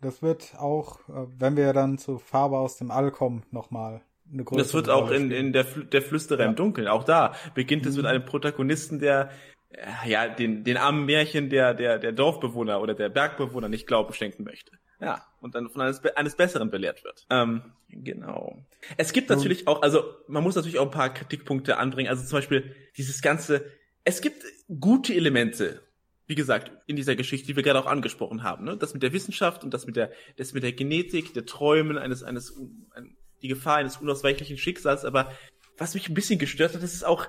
Das 0.00 0.22
wird 0.22 0.54
auch, 0.58 1.00
äh, 1.08 1.26
wenn 1.38 1.56
wir 1.56 1.72
dann 1.72 1.98
zu 1.98 2.18
Farbe 2.18 2.56
aus 2.58 2.76
dem 2.76 2.90
All 2.90 3.10
kommen, 3.10 3.44
nochmal 3.50 4.00
eine 4.32 4.44
größere 4.44 4.64
Das 4.64 4.74
wird 4.74 4.88
auch 4.88 5.10
in, 5.10 5.30
in 5.30 5.52
der, 5.52 5.64
der 5.64 6.02
Flüsterer 6.02 6.40
ja. 6.40 6.48
im 6.48 6.56
Dunkeln. 6.56 6.88
Auch 6.88 7.04
da 7.04 7.34
beginnt 7.54 7.86
es 7.86 7.96
mit 7.96 8.04
mhm. 8.04 8.10
einem 8.10 8.24
Protagonisten, 8.24 8.98
der 8.98 9.30
äh, 9.70 10.10
ja 10.10 10.26
den, 10.28 10.64
den 10.64 10.76
armen 10.78 11.04
Märchen 11.04 11.50
der, 11.50 11.74
der, 11.74 11.98
der 11.98 12.12
Dorfbewohner 12.12 12.80
oder 12.80 12.94
der 12.94 13.10
Bergbewohner 13.10 13.68
nicht 13.68 13.86
Glauben 13.86 14.12
schenken 14.14 14.44
möchte. 14.44 14.72
Ja, 15.02 15.26
und 15.40 15.54
dann 15.54 15.68
von 15.68 15.82
eines, 15.82 16.04
eines 16.16 16.36
Besseren 16.36 16.70
belehrt 16.70 17.02
wird. 17.02 17.26
Ähm, 17.28 17.72
genau. 17.88 18.64
Es 18.96 19.12
gibt 19.12 19.30
natürlich 19.30 19.66
auch, 19.66 19.82
also 19.82 20.04
man 20.28 20.42
muss 20.42 20.54
natürlich 20.54 20.78
auch 20.78 20.86
ein 20.86 20.92
paar 20.92 21.12
Kritikpunkte 21.12 21.76
anbringen. 21.76 22.08
Also 22.08 22.24
zum 22.24 22.38
Beispiel 22.38 22.74
dieses 22.96 23.20
ganze, 23.20 23.64
es 24.04 24.20
gibt 24.20 24.44
gute 24.80 25.12
Elemente 25.14 25.82
wie 26.26 26.34
gesagt, 26.34 26.70
in 26.86 26.96
dieser 26.96 27.14
Geschichte, 27.14 27.48
die 27.48 27.56
wir 27.56 27.62
gerade 27.62 27.78
auch 27.78 27.86
angesprochen 27.86 28.42
haben, 28.42 28.64
ne? 28.64 28.76
das 28.76 28.94
mit 28.94 29.02
der 29.02 29.12
Wissenschaft 29.12 29.64
und 29.64 29.74
das 29.74 29.86
mit 29.86 29.96
der, 29.96 30.10
das 30.36 30.54
mit 30.54 30.62
der 30.62 30.72
Genetik, 30.72 31.34
der 31.34 31.44
Träumen 31.44 31.98
eines, 31.98 32.22
eines, 32.22 32.56
ein, 32.94 33.16
die 33.42 33.48
Gefahr 33.48 33.76
eines 33.76 33.98
unausweichlichen 33.98 34.56
Schicksals, 34.56 35.04
aber 35.04 35.30
was 35.76 35.92
mich 35.92 36.08
ein 36.08 36.14
bisschen 36.14 36.38
gestört 36.38 36.74
hat, 36.74 36.82
das 36.82 36.94
ist 36.94 37.04
auch 37.04 37.26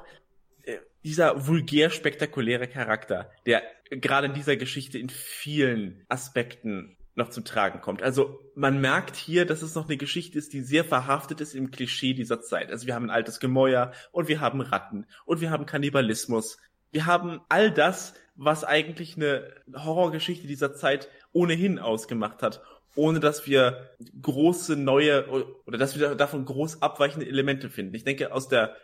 äh, 0.64 0.78
dieser 1.04 1.48
vulgär 1.48 1.90
spektakuläre 1.90 2.68
Charakter, 2.68 3.30
der 3.46 3.64
gerade 3.90 4.28
in 4.28 4.34
dieser 4.34 4.56
Geschichte 4.56 5.00
in 5.00 5.10
vielen 5.10 6.06
Aspekten 6.08 6.96
noch 7.16 7.30
zum 7.30 7.46
Tragen 7.46 7.82
kommt. 7.82 8.02
Also 8.02 8.40
man 8.56 8.82
merkt 8.82 9.16
hier, 9.16 9.46
dass 9.46 9.62
es 9.62 9.76
noch 9.76 9.88
eine 9.88 9.98
Geschichte 9.98 10.38
ist, 10.38 10.54
die 10.54 10.62
sehr 10.62 10.84
verhaftet 10.84 11.42
ist 11.42 11.54
im 11.54 11.72
Klischee 11.72 12.14
dieser 12.14 12.42
Zeit. 12.42 12.72
Also 12.72 12.88
wir 12.88 12.96
haben 12.96 13.06
ein 13.06 13.12
altes 13.12 13.40
Gemäuer 13.40 13.92
und 14.12 14.28
wir 14.28 14.40
haben 14.40 14.62
Ratten 14.62 15.06
und 15.26 15.42
wir 15.42 15.52
haben 15.52 15.66
Kannibalismus. 15.66 16.58
Wir 16.92 17.06
haben 17.06 17.42
all 17.50 17.72
das, 17.72 18.14
was 18.36 18.64
eigentlich 18.64 19.16
eine 19.16 19.52
Horrorgeschichte 19.76 20.48
dieser 20.48 20.74
Zeit 20.74 21.10
ohnehin 21.32 21.80
ausgemacht 21.80 22.42
hat, 22.42 22.62
ohne 22.96 23.20
dass 23.20 23.46
wir 23.48 23.92
große 24.22 24.76
neue 24.76 25.28
oder 25.66 25.78
dass 25.78 26.00
wir 26.00 26.16
davon 26.16 26.46
groß 26.46 26.82
abweichende 26.82 27.28
Elemente 27.28 27.70
finden. 27.70 27.96
Ich 27.96 28.04
denke, 28.04 28.32
aus 28.32 28.48
der 28.48 28.76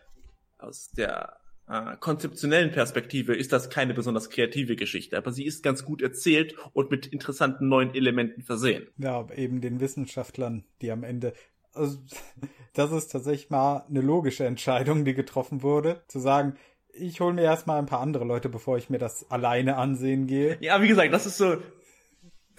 aus 0.59 0.91
der 0.91 1.38
äh, 1.69 1.95
konzeptionellen 1.99 2.71
Perspektive 2.71 3.35
ist 3.35 3.53
das 3.53 3.69
keine 3.69 3.93
besonders 3.93 4.29
kreative 4.29 4.75
Geschichte, 4.75 5.17
aber 5.17 5.31
sie 5.31 5.45
ist 5.45 5.63
ganz 5.63 5.85
gut 5.85 6.01
erzählt 6.01 6.55
und 6.73 6.91
mit 6.91 7.07
interessanten 7.07 7.67
neuen 7.67 7.93
Elementen 7.93 8.41
versehen. 8.41 8.87
Ja, 8.97 9.27
eben 9.35 9.61
den 9.61 9.79
Wissenschaftlern, 9.79 10.63
die 10.81 10.91
am 10.91 11.03
Ende 11.03 11.33
also, 11.73 11.99
das 12.73 12.91
ist 12.91 13.09
tatsächlich 13.09 13.49
mal 13.49 13.85
eine 13.89 14.01
logische 14.01 14.45
Entscheidung, 14.45 15.05
die 15.05 15.13
getroffen 15.13 15.61
wurde, 15.61 16.01
zu 16.07 16.19
sagen, 16.19 16.55
ich 16.91 17.21
hole 17.21 17.33
mir 17.33 17.43
erstmal 17.43 17.79
ein 17.79 17.85
paar 17.85 18.01
andere 18.01 18.25
Leute, 18.25 18.49
bevor 18.49 18.77
ich 18.77 18.89
mir 18.89 18.97
das 18.97 19.29
alleine 19.29 19.77
ansehen 19.77 20.27
gehe. 20.27 20.57
Ja, 20.59 20.81
wie 20.81 20.87
gesagt, 20.87 21.13
das 21.13 21.25
ist 21.25 21.37
so, 21.37 21.57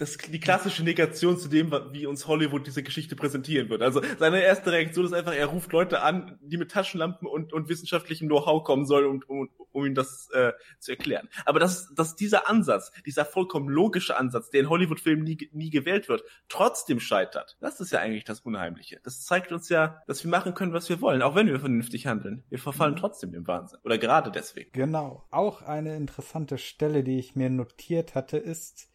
das, 0.00 0.16
die 0.16 0.40
klassische 0.40 0.82
Negation 0.82 1.36
zu 1.38 1.48
dem, 1.48 1.70
wie 1.92 2.06
uns 2.06 2.26
Hollywood 2.26 2.66
diese 2.66 2.82
Geschichte 2.82 3.16
präsentieren 3.16 3.68
wird. 3.68 3.82
Also 3.82 4.00
seine 4.18 4.42
erste 4.42 4.72
Reaktion 4.72 5.04
ist 5.04 5.12
einfach, 5.12 5.34
er 5.34 5.46
ruft 5.46 5.72
Leute 5.72 6.00
an, 6.00 6.38
die 6.40 6.56
mit 6.56 6.70
Taschenlampen 6.70 7.28
und, 7.28 7.52
und 7.52 7.68
wissenschaftlichem 7.68 8.26
Know-how 8.26 8.64
kommen 8.64 8.86
sollen, 8.86 9.06
um, 9.06 9.22
um, 9.28 9.50
um 9.72 9.84
ihm 9.84 9.94
das 9.94 10.30
äh, 10.32 10.52
zu 10.78 10.92
erklären. 10.92 11.28
Aber 11.44 11.60
dass, 11.60 11.92
dass 11.94 12.16
dieser 12.16 12.48
Ansatz, 12.48 12.92
dieser 13.04 13.26
vollkommen 13.26 13.68
logische 13.68 14.16
Ansatz, 14.16 14.48
der 14.48 14.60
in 14.60 14.70
Hollywood-Filmen 14.70 15.22
nie, 15.22 15.50
nie 15.52 15.68
gewählt 15.68 16.08
wird, 16.08 16.24
trotzdem 16.48 16.98
scheitert, 16.98 17.58
das 17.60 17.80
ist 17.80 17.92
ja 17.92 17.98
eigentlich 17.98 18.24
das 18.24 18.40
Unheimliche. 18.40 19.00
Das 19.04 19.26
zeigt 19.26 19.52
uns 19.52 19.68
ja, 19.68 20.02
dass 20.06 20.24
wir 20.24 20.30
machen 20.30 20.54
können, 20.54 20.72
was 20.72 20.88
wir 20.88 21.02
wollen, 21.02 21.20
auch 21.20 21.34
wenn 21.34 21.46
wir 21.46 21.60
vernünftig 21.60 22.06
handeln. 22.06 22.42
Wir 22.48 22.58
verfallen 22.58 22.94
mhm. 22.94 23.00
trotzdem 23.00 23.32
dem 23.32 23.46
Wahnsinn. 23.46 23.80
Oder 23.84 23.98
gerade 23.98 24.30
deswegen. 24.30 24.72
Genau. 24.72 25.26
Auch 25.30 25.60
eine 25.60 25.94
interessante 25.96 26.56
Stelle, 26.56 27.04
die 27.04 27.18
ich 27.18 27.36
mir 27.36 27.50
notiert 27.50 28.14
hatte, 28.14 28.38
ist, 28.38 28.89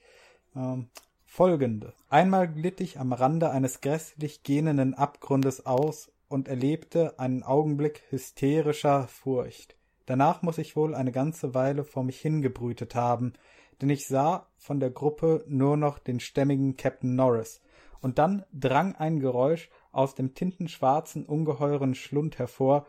ähm, 0.55 0.89
folgende. 1.25 1.93
Einmal 2.09 2.47
glitt 2.47 2.81
ich 2.81 2.99
am 2.99 3.13
Rande 3.13 3.51
eines 3.51 3.81
grässlich 3.81 4.43
gähnenden 4.43 4.93
Abgrundes 4.93 5.65
aus 5.65 6.11
und 6.27 6.47
erlebte 6.47 7.19
einen 7.19 7.43
Augenblick 7.43 8.03
hysterischer 8.09 9.07
Furcht. 9.07 9.75
Danach 10.05 10.41
muss 10.41 10.57
ich 10.57 10.75
wohl 10.75 10.93
eine 10.95 11.11
ganze 11.11 11.53
Weile 11.53 11.83
vor 11.83 12.03
mich 12.03 12.19
hingebrütet 12.21 12.95
haben, 12.95 13.33
denn 13.81 13.89
ich 13.89 14.07
sah 14.07 14.47
von 14.57 14.79
der 14.79 14.91
Gruppe 14.91 15.43
nur 15.47 15.77
noch 15.77 15.99
den 15.99 16.19
stämmigen 16.19 16.77
Captain 16.77 17.15
Norris, 17.15 17.61
und 18.01 18.19
dann 18.19 18.45
drang 18.53 18.95
ein 18.95 19.19
Geräusch 19.19 19.69
aus 19.91 20.13
dem 20.13 20.35
tintenschwarzen 20.35 21.25
ungeheuren 21.25 21.95
Schlund 21.95 22.37
hervor, 22.37 22.85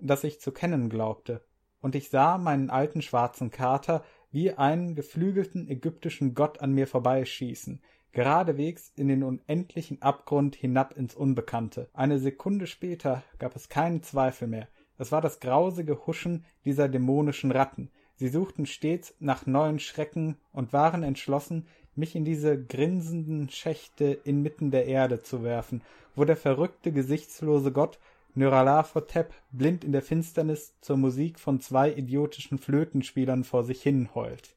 das 0.00 0.24
ich 0.24 0.40
zu 0.40 0.50
kennen 0.50 0.88
glaubte, 0.88 1.44
und 1.80 1.94
ich 1.94 2.10
sah 2.10 2.38
meinen 2.38 2.68
alten 2.68 3.02
schwarzen 3.02 3.50
Kater 3.50 4.02
wie 4.32 4.52
einen 4.52 4.94
geflügelten 4.94 5.68
ägyptischen 5.68 6.34
Gott 6.34 6.60
an 6.60 6.72
mir 6.72 6.86
vorbeischießen, 6.86 7.80
geradewegs 8.12 8.92
in 8.96 9.08
den 9.08 9.22
unendlichen 9.22 10.02
Abgrund 10.02 10.56
hinab 10.56 10.96
ins 10.96 11.14
Unbekannte. 11.14 11.88
Eine 11.92 12.18
Sekunde 12.18 12.66
später 12.66 13.22
gab 13.38 13.54
es 13.54 13.68
keinen 13.68 14.02
Zweifel 14.02 14.48
mehr. 14.48 14.68
Es 14.98 15.12
war 15.12 15.20
das 15.20 15.40
grausige 15.40 16.06
Huschen 16.06 16.44
dieser 16.64 16.88
dämonischen 16.88 17.50
Ratten. 17.50 17.90
Sie 18.16 18.28
suchten 18.28 18.66
stets 18.66 19.14
nach 19.20 19.46
neuen 19.46 19.78
Schrecken 19.78 20.36
und 20.52 20.72
waren 20.72 21.02
entschlossen, 21.02 21.66
mich 21.94 22.14
in 22.14 22.24
diese 22.24 22.62
grinsenden 22.62 23.48
Schächte 23.50 24.18
inmitten 24.24 24.70
der 24.70 24.86
Erde 24.86 25.22
zu 25.22 25.42
werfen, 25.42 25.82
wo 26.14 26.24
der 26.24 26.36
verrückte, 26.36 26.92
gesichtslose 26.92 27.72
Gott 27.72 27.98
Nyarlathotep 28.34 29.34
blind 29.50 29.84
in 29.84 29.92
der 29.92 30.02
Finsternis 30.02 30.74
zur 30.80 30.96
Musik 30.96 31.38
von 31.38 31.60
zwei 31.60 31.92
idiotischen 31.92 32.58
Flötenspielern 32.58 33.44
vor 33.44 33.64
sich 33.64 33.82
hin 33.82 34.08
heult. 34.14 34.56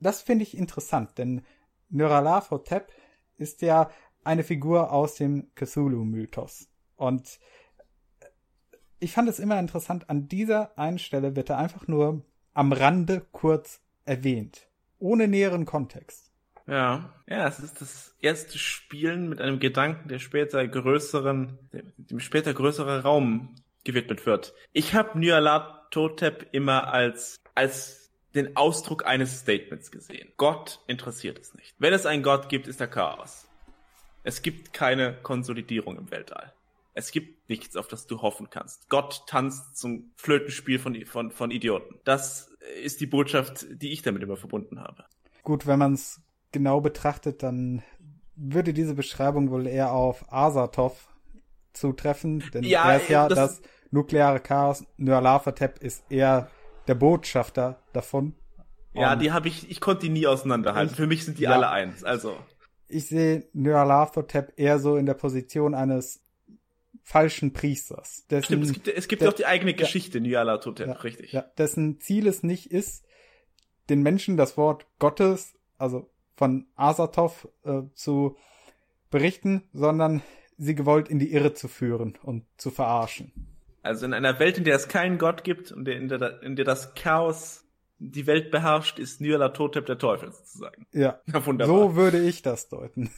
Das 0.00 0.22
finde 0.22 0.42
ich 0.42 0.56
interessant, 0.56 1.18
denn 1.18 1.42
Nyarlathotep 1.90 2.92
ist 3.36 3.62
ja 3.62 3.90
eine 4.22 4.44
Figur 4.44 4.92
aus 4.92 5.16
dem 5.16 5.50
Cthulhu-Mythos. 5.54 6.68
Und 6.96 7.38
ich 8.98 9.12
fand 9.12 9.28
es 9.28 9.38
immer 9.38 9.58
interessant, 9.58 10.08
an 10.08 10.28
dieser 10.28 10.78
einen 10.78 10.98
Stelle 10.98 11.36
wird 11.36 11.50
er 11.50 11.58
einfach 11.58 11.88
nur 11.88 12.22
am 12.52 12.72
Rande 12.72 13.26
kurz 13.32 13.80
erwähnt, 14.04 14.68
ohne 14.98 15.28
näheren 15.28 15.66
Kontext. 15.66 16.23
Ja, 16.66 17.12
ja, 17.28 17.46
es 17.46 17.58
ist 17.60 17.80
das 17.80 18.14
erste 18.20 18.58
Spielen 18.58 19.28
mit 19.28 19.40
einem 19.40 19.60
Gedanken, 19.60 20.08
der 20.08 20.18
später 20.18 20.66
größeren, 20.66 21.58
dem 21.96 22.20
später 22.20 22.54
größere 22.54 23.02
Raum 23.02 23.54
gewidmet 23.84 24.24
wird. 24.24 24.54
Ich 24.72 24.94
habe 24.94 25.18
Nyarlathotep 25.18 26.48
immer 26.52 26.92
als 26.92 27.40
als 27.54 28.10
den 28.34 28.56
Ausdruck 28.56 29.06
eines 29.06 29.40
Statements 29.40 29.90
gesehen. 29.90 30.32
Gott 30.36 30.80
interessiert 30.86 31.38
es 31.38 31.54
nicht. 31.54 31.74
Wenn 31.78 31.92
es 31.92 32.06
einen 32.06 32.22
Gott 32.22 32.48
gibt, 32.48 32.66
ist 32.66 32.80
er 32.80 32.88
Chaos. 32.88 33.46
Es 34.24 34.42
gibt 34.42 34.72
keine 34.72 35.14
Konsolidierung 35.22 35.98
im 35.98 36.10
Weltall. 36.10 36.52
Es 36.94 37.10
gibt 37.10 37.48
nichts, 37.48 37.76
auf 37.76 37.88
das 37.88 38.06
du 38.06 38.22
hoffen 38.22 38.50
kannst. 38.50 38.88
Gott 38.88 39.24
tanzt 39.26 39.76
zum 39.76 40.12
Flötenspiel 40.16 40.78
von, 40.78 41.04
von, 41.06 41.30
von 41.30 41.50
Idioten. 41.50 41.96
Das 42.04 42.50
ist 42.82 43.00
die 43.00 43.06
Botschaft, 43.06 43.66
die 43.70 43.92
ich 43.92 44.02
damit 44.02 44.22
immer 44.22 44.36
verbunden 44.36 44.80
habe. 44.80 45.04
Gut, 45.42 45.66
wenn 45.66 45.78
man 45.78 45.94
es 45.94 46.20
genau 46.54 46.80
betrachtet, 46.80 47.42
dann 47.42 47.82
würde 48.36 48.72
diese 48.72 48.94
Beschreibung 48.94 49.50
wohl 49.50 49.66
eher 49.66 49.92
auf 49.92 50.32
Asatov 50.32 51.08
zutreffen, 51.74 52.42
denn 52.54 52.64
ja, 52.64 52.90
er 52.90 53.02
ist 53.02 53.10
ja 53.10 53.28
das, 53.28 53.38
das 53.38 53.62
nukleare 53.90 54.40
Chaos. 54.40 54.84
Nyarlathotep 54.96 55.78
ist 55.82 56.04
eher 56.08 56.50
der 56.86 56.94
Botschafter 56.94 57.82
davon. 57.92 58.34
Ja, 58.94 59.16
die 59.16 59.32
habe 59.32 59.48
ich, 59.48 59.68
ich 59.70 59.80
konnte 59.80 60.06
die 60.06 60.12
nie 60.12 60.26
auseinanderhalten. 60.26 60.92
Ich, 60.92 60.96
Für 60.96 61.06
mich 61.06 61.24
sind 61.24 61.38
die 61.38 61.42
ja, 61.42 61.50
alle 61.50 61.68
eins, 61.68 62.04
also. 62.04 62.36
Ich 62.86 63.06
sehe 63.06 63.48
Nyarlathotep 63.52 64.52
eher 64.56 64.78
so 64.78 64.96
in 64.96 65.06
der 65.06 65.14
Position 65.14 65.74
eines 65.74 66.22
falschen 67.02 67.52
Priesters. 67.52 68.26
Dessen, 68.30 68.44
Stimmt, 68.44 68.64
es 68.64 68.72
gibt, 68.72 68.88
es 68.88 69.08
gibt 69.08 69.22
der, 69.22 69.30
auch 69.30 69.32
die 69.32 69.46
eigene 69.46 69.72
ja, 69.72 69.76
Geschichte, 69.76 70.20
Nyarlathotep, 70.20 70.86
ja, 70.86 70.92
richtig. 70.94 71.32
Ja, 71.32 71.42
dessen 71.58 72.00
Ziel 72.00 72.28
es 72.28 72.44
nicht 72.44 72.70
ist, 72.70 73.04
den 73.88 74.02
Menschen 74.02 74.36
das 74.36 74.56
Wort 74.56 74.86
Gottes, 75.00 75.58
also 75.76 76.13
von 76.36 76.66
Asatov 76.76 77.48
äh, 77.64 77.82
zu 77.94 78.36
berichten, 79.10 79.62
sondern 79.72 80.22
sie 80.56 80.74
gewollt 80.74 81.08
in 81.08 81.18
die 81.18 81.32
Irre 81.32 81.54
zu 81.54 81.68
führen 81.68 82.18
und 82.22 82.44
zu 82.56 82.70
verarschen. 82.70 83.32
Also 83.82 84.06
in 84.06 84.14
einer 84.14 84.38
Welt, 84.38 84.58
in 84.58 84.64
der 84.64 84.76
es 84.76 84.88
keinen 84.88 85.18
Gott 85.18 85.44
gibt 85.44 85.70
und 85.70 85.86
in 85.88 86.08
der, 86.08 86.42
in 86.42 86.56
der 86.56 86.64
das 86.64 86.94
Chaos 86.94 87.64
die 87.98 88.26
Welt 88.26 88.50
beherrscht, 88.50 88.98
ist 88.98 89.20
Nyarlathotep 89.20 89.86
der 89.86 89.98
Teufel 89.98 90.32
sozusagen. 90.32 90.86
Ja, 90.92 91.20
ja 91.26 91.46
wunderbar. 91.46 91.76
so 91.76 91.96
würde 91.96 92.20
ich 92.20 92.42
das 92.42 92.68
deuten. 92.68 93.10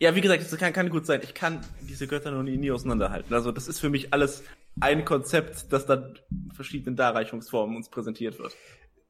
Ja, 0.00 0.14
wie 0.14 0.20
gesagt, 0.20 0.42
das 0.42 0.56
kann, 0.58 0.72
kann 0.72 0.88
gut 0.88 1.04
sein. 1.04 1.20
Ich 1.22 1.34
kann 1.34 1.60
diese 1.82 2.06
Götter 2.06 2.30
noch 2.30 2.42
nie, 2.42 2.70
auseinanderhalten. 2.70 3.34
Also 3.34 3.52
das 3.52 3.68
ist 3.68 3.78
für 3.78 3.90
mich 3.90 4.12
alles 4.12 4.42
ein 4.80 5.04
Konzept, 5.04 5.72
das 5.72 5.84
dann 5.84 6.18
in 6.30 6.52
verschiedenen 6.52 6.96
Darreichungsformen 6.96 7.76
uns 7.76 7.90
präsentiert 7.90 8.38
wird. 8.38 8.56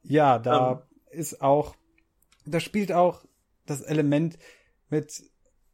Ja, 0.02 0.38
da 0.38 0.72
ähm, 0.72 1.18
ist 1.18 1.40
auch 1.40 1.76
da 2.44 2.60
spielt 2.60 2.92
auch 2.92 3.24
das 3.66 3.80
Element 3.82 4.38
mit 4.88 5.22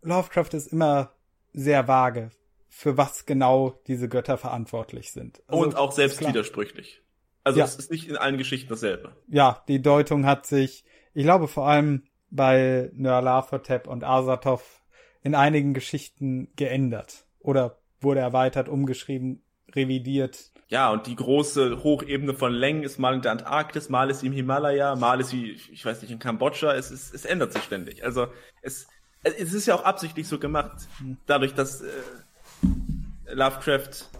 Lovecraft 0.03 0.51
ist 0.53 0.73
immer 0.73 1.12
sehr 1.53 1.89
vage, 1.89 2.31
für 2.69 2.97
was 2.97 3.27
genau 3.27 3.81
diese 3.86 4.09
Götter 4.09 4.39
verantwortlich 4.39 5.11
sind. 5.12 5.43
Also, 5.47 5.62
und 5.62 5.77
auch 5.77 5.93
selbst 5.93 6.20
widersprüchlich. 6.20 7.03
Also 7.45 7.61
ja. 7.61 7.65
es 7.65 7.77
ist 7.77 7.90
nicht 7.90 8.09
in 8.09 8.16
allen 8.16 8.39
Geschichten 8.39 8.69
dasselbe. 8.69 9.16
Ja, 9.27 9.65
die 9.69 9.81
Deutung 9.81 10.27
hat 10.27 10.47
sich, 10.47 10.85
ich 11.15 11.24
glaube 11.24 11.49
vor 11.49 11.66
allem 11.66 12.05
bei 12.31 12.90
Nyarlathotep 12.93 13.86
und 13.86 14.05
Azathoth 14.05 14.62
in 15.23 15.35
einigen 15.35 15.74
Geschichten 15.74 16.53
geändert 16.57 17.27
oder 17.39 17.78
wurde 18.01 18.20
erweitert, 18.20 18.69
umgeschrieben, 18.69 19.43
revidiert. 19.74 20.53
Ja, 20.70 20.90
und 20.90 21.07
die 21.07 21.16
große 21.16 21.82
Hochebene 21.82 22.35
von 22.35 22.53
Längen 22.53 22.82
ist 22.82 22.99
mal 22.99 23.15
in 23.15 23.23
der 23.23 23.32
Antarktis, 23.32 23.89
mal 23.89 24.11
ist 24.11 24.20
sie 24.20 24.27
im 24.27 24.35
Himalaya, 24.35 24.97
mal 24.97 25.19
ist 25.19 25.31
sie, 25.31 25.59
ich 25.73 25.85
weiß 25.85 26.03
nicht, 26.03 26.11
in 26.11 26.19
Kambodscha. 26.19 26.74
Es, 26.74 26.90
es, 26.90 27.12
es 27.12 27.24
ändert 27.24 27.55
sich 27.55 27.62
ständig. 27.62 28.05
Also 28.05 28.28
es, 28.61 28.86
es 29.23 29.55
ist 29.55 29.66
ja 29.66 29.74
auch 29.74 29.85
absichtlich 29.85 30.28
so 30.28 30.39
gemacht, 30.39 30.86
dadurch, 31.24 31.55
dass 31.55 31.81
äh, 31.81 31.86
Lovecraft 33.32 34.11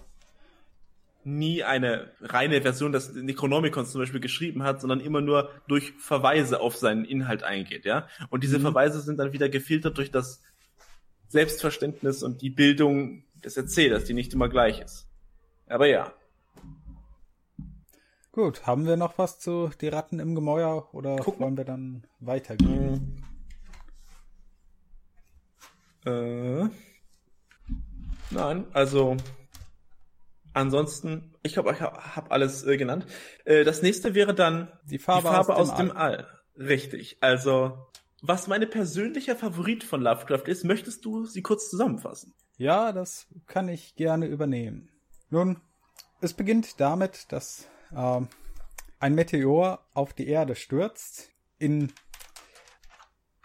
nie 1.23 1.63
eine 1.65 2.13
reine 2.23 2.63
Version 2.63 2.93
des 2.93 3.13
Necronomicons 3.13 3.93
zum 3.93 4.01
Beispiel 4.01 4.21
geschrieben 4.21 4.63
hat, 4.63 4.81
sondern 4.81 5.01
immer 5.01 5.21
nur 5.21 5.51
durch 5.69 5.93
Verweise 5.99 6.61
auf 6.61 6.77
seinen 6.77 7.05
Inhalt 7.05 7.43
eingeht, 7.43 7.85
ja. 7.85 8.09
Und 8.31 8.43
diese 8.43 8.59
mhm. 8.59 8.63
Verweise 8.63 9.01
sind 9.03 9.19
dann 9.19 9.35
wieder 9.35 9.51
gefiltert 9.51 9.99
durch 9.99 10.11
das 10.11 10.43
Selbstverständnis 11.29 12.23
und 12.23 12.41
die 12.41 12.49
Bildung 12.49 13.25
des 13.45 13.59
Erzählers, 13.59 14.05
die 14.05 14.15
nicht 14.15 14.33
immer 14.33 14.49
gleich 14.49 14.81
ist. 14.81 15.07
Aber 15.67 15.87
ja. 15.87 16.15
Gut, 18.39 18.69
haben 18.69 18.87
wir 18.87 18.97
noch 18.97 19.19
was 19.19 19.41
zu 19.41 19.69
Die 19.81 19.89
Ratten 19.89 20.21
im 20.21 20.37
Gemäuer 20.37 20.95
oder 20.95 21.17
Guck. 21.17 21.41
wollen 21.41 21.57
wir 21.57 21.65
dann 21.65 22.07
weitergehen? 22.21 23.27
Äh, 26.07 26.69
nein, 28.31 28.67
also 28.73 29.17
ansonsten, 30.55 31.35
ich 31.43 31.55
glaube, 31.55 31.73
ich 31.73 31.81
habe 31.81 32.15
hab 32.15 32.31
alles 32.31 32.65
äh, 32.65 32.77
genannt. 32.77 33.07
Äh, 33.45 33.65
das 33.65 33.83
nächste 33.83 34.15
wäre 34.15 34.37
dann 34.37 34.71
die 34.85 35.01
Farbe, 35.01 35.23
die 35.23 35.35
Farbe 35.35 35.57
aus, 35.57 35.71
aus, 35.71 35.77
dem, 35.77 35.91
All. 35.91 36.19
All. 36.19 36.65
Richtig, 36.65 37.17
also 37.21 37.89
was 38.23 38.47
meine 38.47 38.69
persönliche 38.69 39.35
Favorit 39.35 39.83
von 39.83 40.01
Lovecraft 40.01 40.47
ist, 40.47 40.63
möchtest 40.63 41.05
du 41.05 41.25
sie 41.25 41.43
kurz 41.43 41.69
zusammenfassen? 41.71 42.35
Ja, 42.57 42.93
das 42.93 43.27
kann 43.49 43.69
ich 43.69 43.97
gerne 43.97 44.27
übernehmen. 44.27 44.91
Nun, 45.29 45.61
es 46.21 46.35
beginnt 46.35 46.79
damit, 46.79 47.33
dass 47.33 47.69
äh, 47.95 48.21
ein 49.01 49.15
Meteor 49.15 49.85
auf 49.95 50.13
die 50.13 50.29
Erde 50.29 50.55
stürzt. 50.55 51.31
In, 51.59 51.93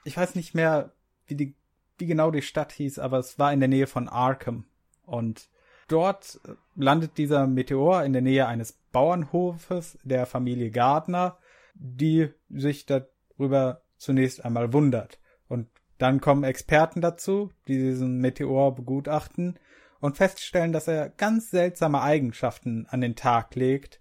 ich 0.04 0.18
weiß 0.18 0.36
nicht 0.36 0.54
mehr, 0.56 0.94
wie 1.28 1.36
die, 1.36 1.56
wie 1.98 2.06
genau 2.06 2.32
die 2.32 2.42
Stadt 2.42 2.72
hieß, 2.72 3.00
aber 3.00 3.20
es 3.20 3.40
war 3.40 3.54
in 3.54 3.60
der 3.60 3.70
Nähe 3.70 3.88
von 3.88 4.08
Arkham. 4.08 4.66
Und 5.06 5.50
dort 5.88 6.40
landet 6.76 7.18
dieser 7.18 7.48
Meteor 7.48 8.04
in 8.04 8.14
der 8.14 8.22
Nähe 8.22 8.48
eines 8.48 8.74
Bauernhofes 8.92 9.98
der 10.04 10.26
Familie 10.26 10.72
Gardner, 10.72 11.38
die 11.74 12.30
sich 12.50 12.86
darüber 12.86 13.82
zunächst 13.98 14.44
einmal 14.46 14.74
wundert. 14.74 15.20
Und 15.48 15.68
dann 15.98 16.22
kommen 16.22 16.44
Experten 16.44 17.02
dazu, 17.02 17.52
die 17.68 17.78
diesen 17.78 18.20
Meteor 18.20 18.76
begutachten 18.76 19.60
und 20.00 20.18
feststellen, 20.18 20.74
dass 20.74 20.88
er 20.88 21.10
ganz 21.10 21.50
seltsame 21.50 22.02
Eigenschaften 22.02 22.88
an 22.90 23.02
den 23.02 23.16
Tag 23.16 23.56
legt. 23.56 24.00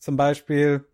Zum 0.00 0.16
Beispiel, 0.16 0.86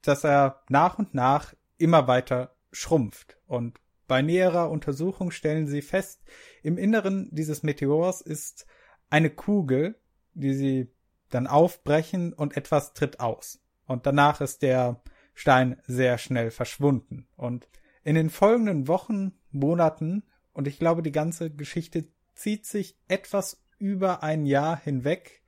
dass 0.00 0.24
er 0.24 0.62
nach 0.68 0.98
und 0.98 1.14
nach 1.14 1.54
immer 1.76 2.06
weiter 2.06 2.56
schrumpft. 2.72 3.38
Und 3.46 3.78
bei 4.06 4.22
näherer 4.22 4.70
Untersuchung 4.70 5.30
stellen 5.30 5.66
sie 5.66 5.82
fest, 5.82 6.22
im 6.62 6.78
Inneren 6.78 7.28
dieses 7.32 7.62
Meteors 7.62 8.20
ist 8.20 8.66
eine 9.10 9.30
Kugel, 9.30 10.00
die 10.34 10.54
sie 10.54 10.92
dann 11.28 11.46
aufbrechen 11.46 12.32
und 12.32 12.56
etwas 12.56 12.94
tritt 12.94 13.20
aus. 13.20 13.60
Und 13.86 14.06
danach 14.06 14.40
ist 14.40 14.62
der 14.62 15.02
Stein 15.34 15.80
sehr 15.86 16.18
schnell 16.18 16.50
verschwunden. 16.50 17.26
Und 17.36 17.68
in 18.04 18.14
den 18.14 18.30
folgenden 18.30 18.88
Wochen, 18.88 19.32
Monaten 19.50 20.24
und 20.52 20.68
ich 20.68 20.78
glaube, 20.78 21.02
die 21.02 21.12
ganze 21.12 21.50
Geschichte 21.50 22.08
zieht 22.34 22.66
sich 22.66 22.98
etwas 23.08 23.62
über 23.78 24.22
ein 24.22 24.46
Jahr 24.46 24.78
hinweg 24.78 25.41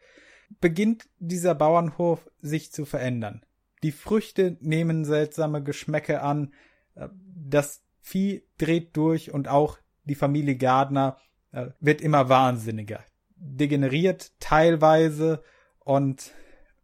beginnt 0.61 1.09
dieser 1.19 1.55
Bauernhof 1.55 2.31
sich 2.41 2.73
zu 2.73 2.85
verändern. 2.85 3.45
Die 3.83 3.93
Früchte 3.93 4.57
nehmen 4.61 5.05
seltsame 5.05 5.63
Geschmäcke 5.63 6.23
an, 6.23 6.55
äh, 6.95 7.09
das 7.13 7.83
Vieh 8.01 8.47
dreht 8.59 8.97
durch 8.97 9.33
und 9.33 9.49
auch 9.49 9.79
die 10.05 10.15
Familie 10.15 10.57
Gardner 10.57 11.19
äh, 11.53 11.69
wird 11.81 12.01
immer 12.01 12.29
wahnsinniger, 12.29 13.03
degeneriert 13.37 14.33
teilweise 14.41 15.43
und 15.79 16.33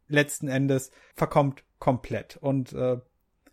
letzten 0.08 0.48
Endes 0.48 0.90
verkommt 1.14 1.64
komplett. 1.78 2.36
Und 2.36 2.72
äh, 2.72 2.98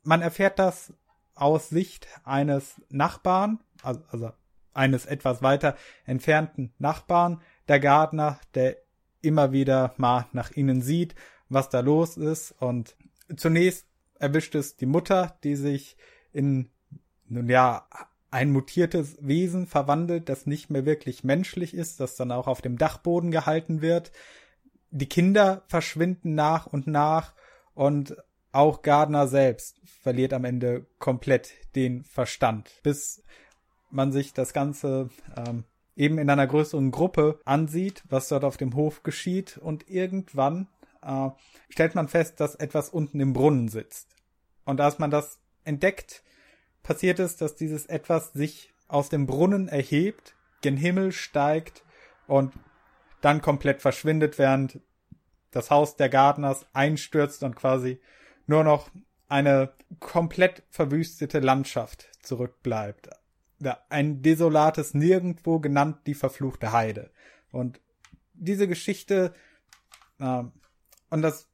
man 0.04 0.22
erfährt 0.22 0.60
das 0.60 0.94
aus 1.36 1.70
Sicht 1.70 2.08
eines 2.24 2.82
Nachbarn, 2.90 3.60
also, 3.84 4.02
also 4.10 4.32
eines 4.74 5.06
etwas 5.06 5.42
weiter 5.42 5.76
entfernten 6.06 6.74
Nachbarn, 6.78 7.42
der 7.68 7.80
Gardner, 7.80 8.40
der 8.56 8.78
immer 9.28 9.52
wieder 9.52 9.94
mal 9.98 10.28
nach 10.32 10.52
ihnen 10.52 10.82
sieht, 10.82 11.16
was 11.50 11.70
da 11.70 11.82
los 11.82 12.18
ist. 12.18 12.56
Und 12.60 12.96
zunächst 13.36 13.86
erwischt 14.20 14.56
es 14.56 14.76
die 14.76 14.86
Mutter, 14.86 15.38
die 15.44 15.56
sich 15.56 15.98
in, 16.34 16.70
nun 17.28 17.50
ja, 17.50 17.88
ein 18.30 18.52
mutiertes 18.52 19.18
Wesen 19.22 19.68
verwandelt, 19.68 20.30
das 20.30 20.46
nicht 20.46 20.70
mehr 20.70 20.86
wirklich 20.86 21.24
menschlich 21.24 21.74
ist, 21.74 22.00
das 22.00 22.16
dann 22.16 22.32
auch 22.32 22.48
auf 22.48 22.62
dem 22.62 22.78
Dachboden 22.78 23.32
gehalten 23.32 23.82
wird. 23.82 24.12
Die 24.90 25.08
Kinder 25.08 25.64
verschwinden 25.68 26.36
nach 26.36 26.68
und 26.68 26.88
nach 26.88 27.34
und 27.74 28.18
auch 28.52 28.82
Gardner 28.82 29.28
selbst 29.28 29.80
verliert 29.86 30.34
am 30.34 30.46
Ende 30.46 30.88
komplett 31.00 31.52
den 31.76 32.04
Verstand, 32.04 32.80
bis 32.84 33.24
man 33.90 34.12
sich 34.12 34.34
das 34.34 34.54
Ganze 34.54 35.10
ähm, 35.36 35.64
eben 35.98 36.20
in 36.20 36.30
einer 36.30 36.48
größeren 36.48 36.92
Gruppe 36.92 37.40
ansieht, 37.44 38.04
was 38.08 38.30
dort 38.30 38.44
auf 38.44 38.56
dem 38.56 38.76
Hof 38.76 39.04
geschieht 39.04 39.58
und 39.58 39.90
irgendwann 39.90 40.68
äh, 41.02 41.30
stellt 41.70 41.96
man 41.96 42.08
fest, 42.08 42.40
dass 42.40 42.56
etwas 42.56 42.90
unten 42.90 43.20
im 43.20 43.34
Brunnen 43.34 43.68
sitzt. 43.68 44.16
Und 44.64 44.80
als 44.80 45.00
man 45.00 45.12
das 45.12 45.40
entdeckt, 45.64 46.24
passiert 46.84 47.20
es, 47.20 47.36
dass 47.36 47.56
dieses 47.56 47.88
etwas 47.88 48.32
sich 48.34 48.74
aus 48.88 49.10
dem 49.10 49.26
Brunnen 49.26 49.68
erhebt, 49.68 50.36
gen 50.62 50.78
Himmel 50.78 51.12
steigt 51.12 51.84
und 52.28 52.54
dann 53.22 53.42
komplett 53.42 53.82
verschwindet, 53.82 54.38
während 54.38 54.80
das 55.52 55.72
Haus 55.72 55.96
der 55.96 56.10
Gardners 56.10 56.66
einstürzt 56.74 57.44
und 57.44 57.56
quasi 57.56 58.00
nur 58.46 58.64
noch 58.64 58.90
eine 59.28 59.74
komplett 60.00 60.64
verwüstete 60.70 61.40
Landschaft 61.40 62.10
zurückbleibt. 62.22 63.10
Ein 63.90 64.22
desolates 64.22 64.94
Nirgendwo 64.94 65.60
genannt 65.60 66.00
die 66.06 66.14
verfluchte 66.14 66.72
Heide. 66.72 67.12
Und 67.52 67.82
diese 68.34 68.68
Geschichte, 68.68 69.34
äh, 70.20 70.44
und 71.10 71.22
das 71.22 71.50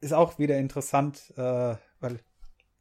ist 0.00 0.12
auch 0.12 0.38
wieder 0.38 0.58
interessant, 0.58 1.32
äh, 1.36 1.76
weil 2.00 2.20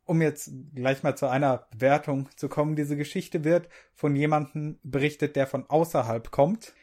um 0.05 0.21
jetzt 0.21 0.51
gleich 0.75 1.03
mal 1.03 1.15
zu 1.15 1.27
einer 1.27 1.67
Bewertung 1.71 2.29
zu 2.35 2.49
kommen, 2.49 2.75
diese 2.75 2.97
Geschichte 2.97 3.43
wird 3.43 3.69
von 3.93 4.15
jemandem 4.15 4.79
berichtet, 4.83 5.35
der 5.35 5.47
von 5.47 5.69
außerhalb 5.69 6.29
kommt, 6.31 6.73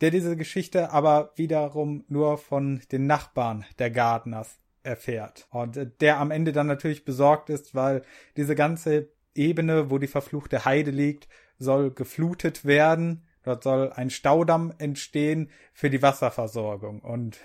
der 0.00 0.10
diese 0.10 0.36
Geschichte 0.36 0.90
aber 0.90 1.32
wiederum 1.36 2.04
nur 2.08 2.38
von 2.38 2.80
den 2.90 3.06
Nachbarn 3.06 3.66
der 3.78 3.90
Gardners 3.90 4.58
erfährt. 4.82 5.46
Und 5.50 5.78
der 6.00 6.18
am 6.18 6.30
Ende 6.30 6.52
dann 6.52 6.66
natürlich 6.66 7.04
besorgt 7.04 7.50
ist, 7.50 7.74
weil 7.74 8.02
diese 8.36 8.54
ganze 8.54 9.08
Ebene, 9.34 9.90
wo 9.90 9.98
die 9.98 10.06
verfluchte 10.06 10.64
Heide 10.64 10.90
liegt, 10.90 11.28
soll 11.58 11.90
geflutet 11.90 12.64
werden. 12.64 13.26
Dort 13.42 13.62
soll 13.62 13.92
ein 13.92 14.10
Staudamm 14.10 14.72
entstehen 14.78 15.50
für 15.72 15.90
die 15.90 16.02
Wasserversorgung. 16.02 17.00
Und 17.00 17.38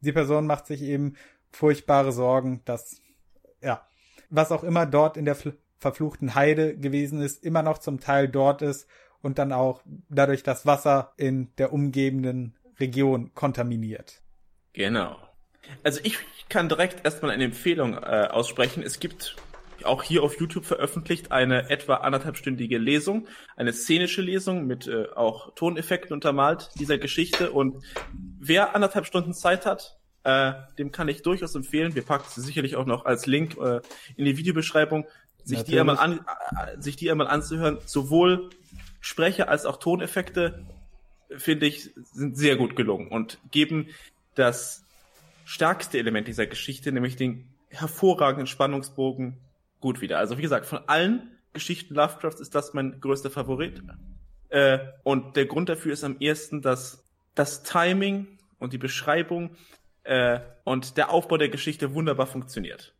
die 0.00 0.12
Person 0.12 0.46
macht 0.46 0.66
sich 0.66 0.82
eben 0.82 1.16
furchtbare 1.50 2.12
Sorgen, 2.12 2.62
dass, 2.64 3.00
ja, 3.62 3.86
was 4.30 4.52
auch 4.52 4.64
immer 4.64 4.86
dort 4.86 5.16
in 5.16 5.24
der 5.24 5.36
verfluchten 5.78 6.34
Heide 6.34 6.76
gewesen 6.76 7.20
ist, 7.20 7.44
immer 7.44 7.62
noch 7.62 7.78
zum 7.78 8.00
Teil 8.00 8.28
dort 8.28 8.62
ist 8.62 8.88
und 9.22 9.38
dann 9.38 9.52
auch 9.52 9.82
dadurch 10.08 10.42
das 10.42 10.66
Wasser 10.66 11.12
in 11.16 11.54
der 11.56 11.72
umgebenden 11.72 12.56
Region 12.78 13.32
kontaminiert. 13.34 14.22
Genau. 14.72 15.16
Also 15.82 16.00
ich 16.02 16.18
kann 16.48 16.68
direkt 16.68 17.04
erstmal 17.04 17.30
eine 17.30 17.44
Empfehlung 17.44 17.94
äh, 17.94 18.28
aussprechen. 18.30 18.82
Es 18.82 19.00
gibt 19.00 19.36
auch 19.82 20.02
hier 20.02 20.22
auf 20.22 20.38
YouTube 20.38 20.64
veröffentlicht 20.64 21.32
eine 21.32 21.70
etwa 21.70 21.96
anderthalbstündige 21.96 22.78
Lesung, 22.78 23.26
eine 23.56 23.72
szenische 23.72 24.22
Lesung 24.22 24.66
mit 24.66 24.86
äh, 24.86 25.06
auch 25.14 25.54
Toneffekten 25.54 26.12
untermalt 26.12 26.70
dieser 26.78 26.98
Geschichte. 26.98 27.50
Und 27.50 27.82
wer 28.38 28.74
anderthalb 28.74 29.06
Stunden 29.06 29.34
Zeit 29.34 29.66
hat, 29.66 29.98
äh, 30.24 30.52
dem 30.78 30.92
kann 30.92 31.08
ich 31.08 31.22
durchaus 31.22 31.54
empfehlen. 31.54 31.94
Wir 31.94 32.02
packen 32.02 32.26
sie 32.28 32.40
sicherlich 32.40 32.76
auch 32.76 32.86
noch 32.86 33.04
als 33.04 33.26
Link 33.26 33.56
äh, 33.58 33.80
in 34.16 34.24
die 34.24 34.36
Videobeschreibung, 34.36 35.06
sich 35.44 35.62
die, 35.64 35.78
einmal 35.78 35.98
an, 35.98 36.20
äh, 36.20 36.80
sich 36.80 36.96
die 36.96 37.10
einmal 37.10 37.26
anzuhören. 37.26 37.78
Sowohl 37.84 38.50
Sprecher 39.00 39.48
als 39.48 39.66
auch 39.66 39.76
Toneffekte, 39.76 40.64
finde 41.36 41.66
ich, 41.66 41.90
sind 42.12 42.36
sehr 42.38 42.56
gut 42.56 42.74
gelungen 42.76 43.08
und 43.08 43.38
geben 43.50 43.88
das 44.34 44.84
stärkste 45.44 45.98
Element 45.98 46.26
dieser 46.26 46.46
Geschichte, 46.46 46.90
nämlich 46.90 47.16
den 47.16 47.46
hervorragenden 47.68 48.46
Spannungsbogen, 48.46 49.36
gut 49.84 50.00
wieder. 50.00 50.18
Also 50.18 50.38
wie 50.38 50.42
gesagt, 50.42 50.64
von 50.64 50.80
allen 50.86 51.30
Geschichten 51.52 51.94
Lovecrafts 51.94 52.40
ist 52.40 52.54
das 52.54 52.72
mein 52.72 53.02
größter 53.02 53.30
Favorit. 53.30 53.82
Äh, 54.48 54.78
und 55.02 55.36
der 55.36 55.44
Grund 55.44 55.68
dafür 55.68 55.92
ist 55.92 56.04
am 56.04 56.18
ersten, 56.20 56.62
dass 56.62 57.04
das 57.34 57.64
Timing 57.64 58.38
und 58.58 58.72
die 58.72 58.78
Beschreibung 58.78 59.56
äh, 60.04 60.40
und 60.64 60.96
der 60.96 61.10
Aufbau 61.10 61.36
der 61.36 61.50
Geschichte 61.50 61.92
wunderbar 61.92 62.26
funktioniert. 62.26 62.94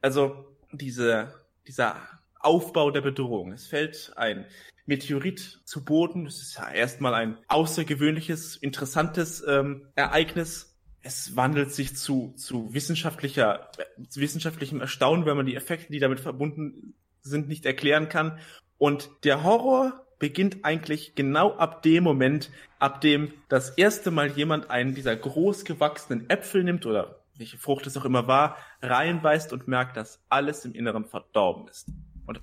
Also 0.00 0.56
diese, 0.72 1.34
dieser 1.66 1.96
Aufbau 2.38 2.90
der 2.90 3.02
Bedrohung. 3.02 3.52
Es 3.52 3.66
fällt 3.66 4.14
ein 4.16 4.46
Meteorit 4.86 5.60
zu 5.66 5.84
Boden. 5.84 6.24
Das 6.24 6.40
ist 6.40 6.56
ja 6.56 6.70
erstmal 6.70 7.12
ein 7.12 7.36
außergewöhnliches, 7.48 8.56
interessantes 8.56 9.44
ähm, 9.46 9.88
Ereignis 9.94 10.69
es 11.02 11.36
wandelt 11.36 11.72
sich 11.72 11.96
zu, 11.96 12.34
zu 12.36 12.72
wissenschaftlicher, 12.74 13.70
zu 14.08 14.20
wissenschaftlichem 14.20 14.80
Erstaunen, 14.80 15.26
wenn 15.26 15.36
man 15.36 15.46
die 15.46 15.56
Effekte, 15.56 15.92
die 15.92 15.98
damit 15.98 16.20
verbunden 16.20 16.94
sind, 17.22 17.48
nicht 17.48 17.66
erklären 17.66 18.08
kann. 18.08 18.38
Und 18.78 19.10
der 19.24 19.42
Horror 19.42 20.06
beginnt 20.18 20.64
eigentlich 20.64 21.14
genau 21.14 21.56
ab 21.56 21.82
dem 21.82 22.04
Moment, 22.04 22.50
ab 22.78 23.00
dem 23.00 23.32
das 23.48 23.70
erste 23.70 24.10
Mal 24.10 24.28
jemand 24.32 24.70
einen 24.70 24.94
dieser 24.94 25.16
groß 25.16 25.64
gewachsenen 25.64 26.28
Äpfel 26.28 26.62
nimmt 26.62 26.84
oder 26.86 27.20
welche 27.36 27.56
Frucht 27.56 27.86
es 27.86 27.96
auch 27.96 28.04
immer 28.04 28.26
war, 28.28 28.58
reinbeißt 28.82 29.52
und 29.54 29.66
merkt, 29.66 29.96
dass 29.96 30.22
alles 30.28 30.66
im 30.66 30.74
Inneren 30.74 31.06
verdorben 31.06 31.68
ist. 31.68 31.88
Und 32.26 32.40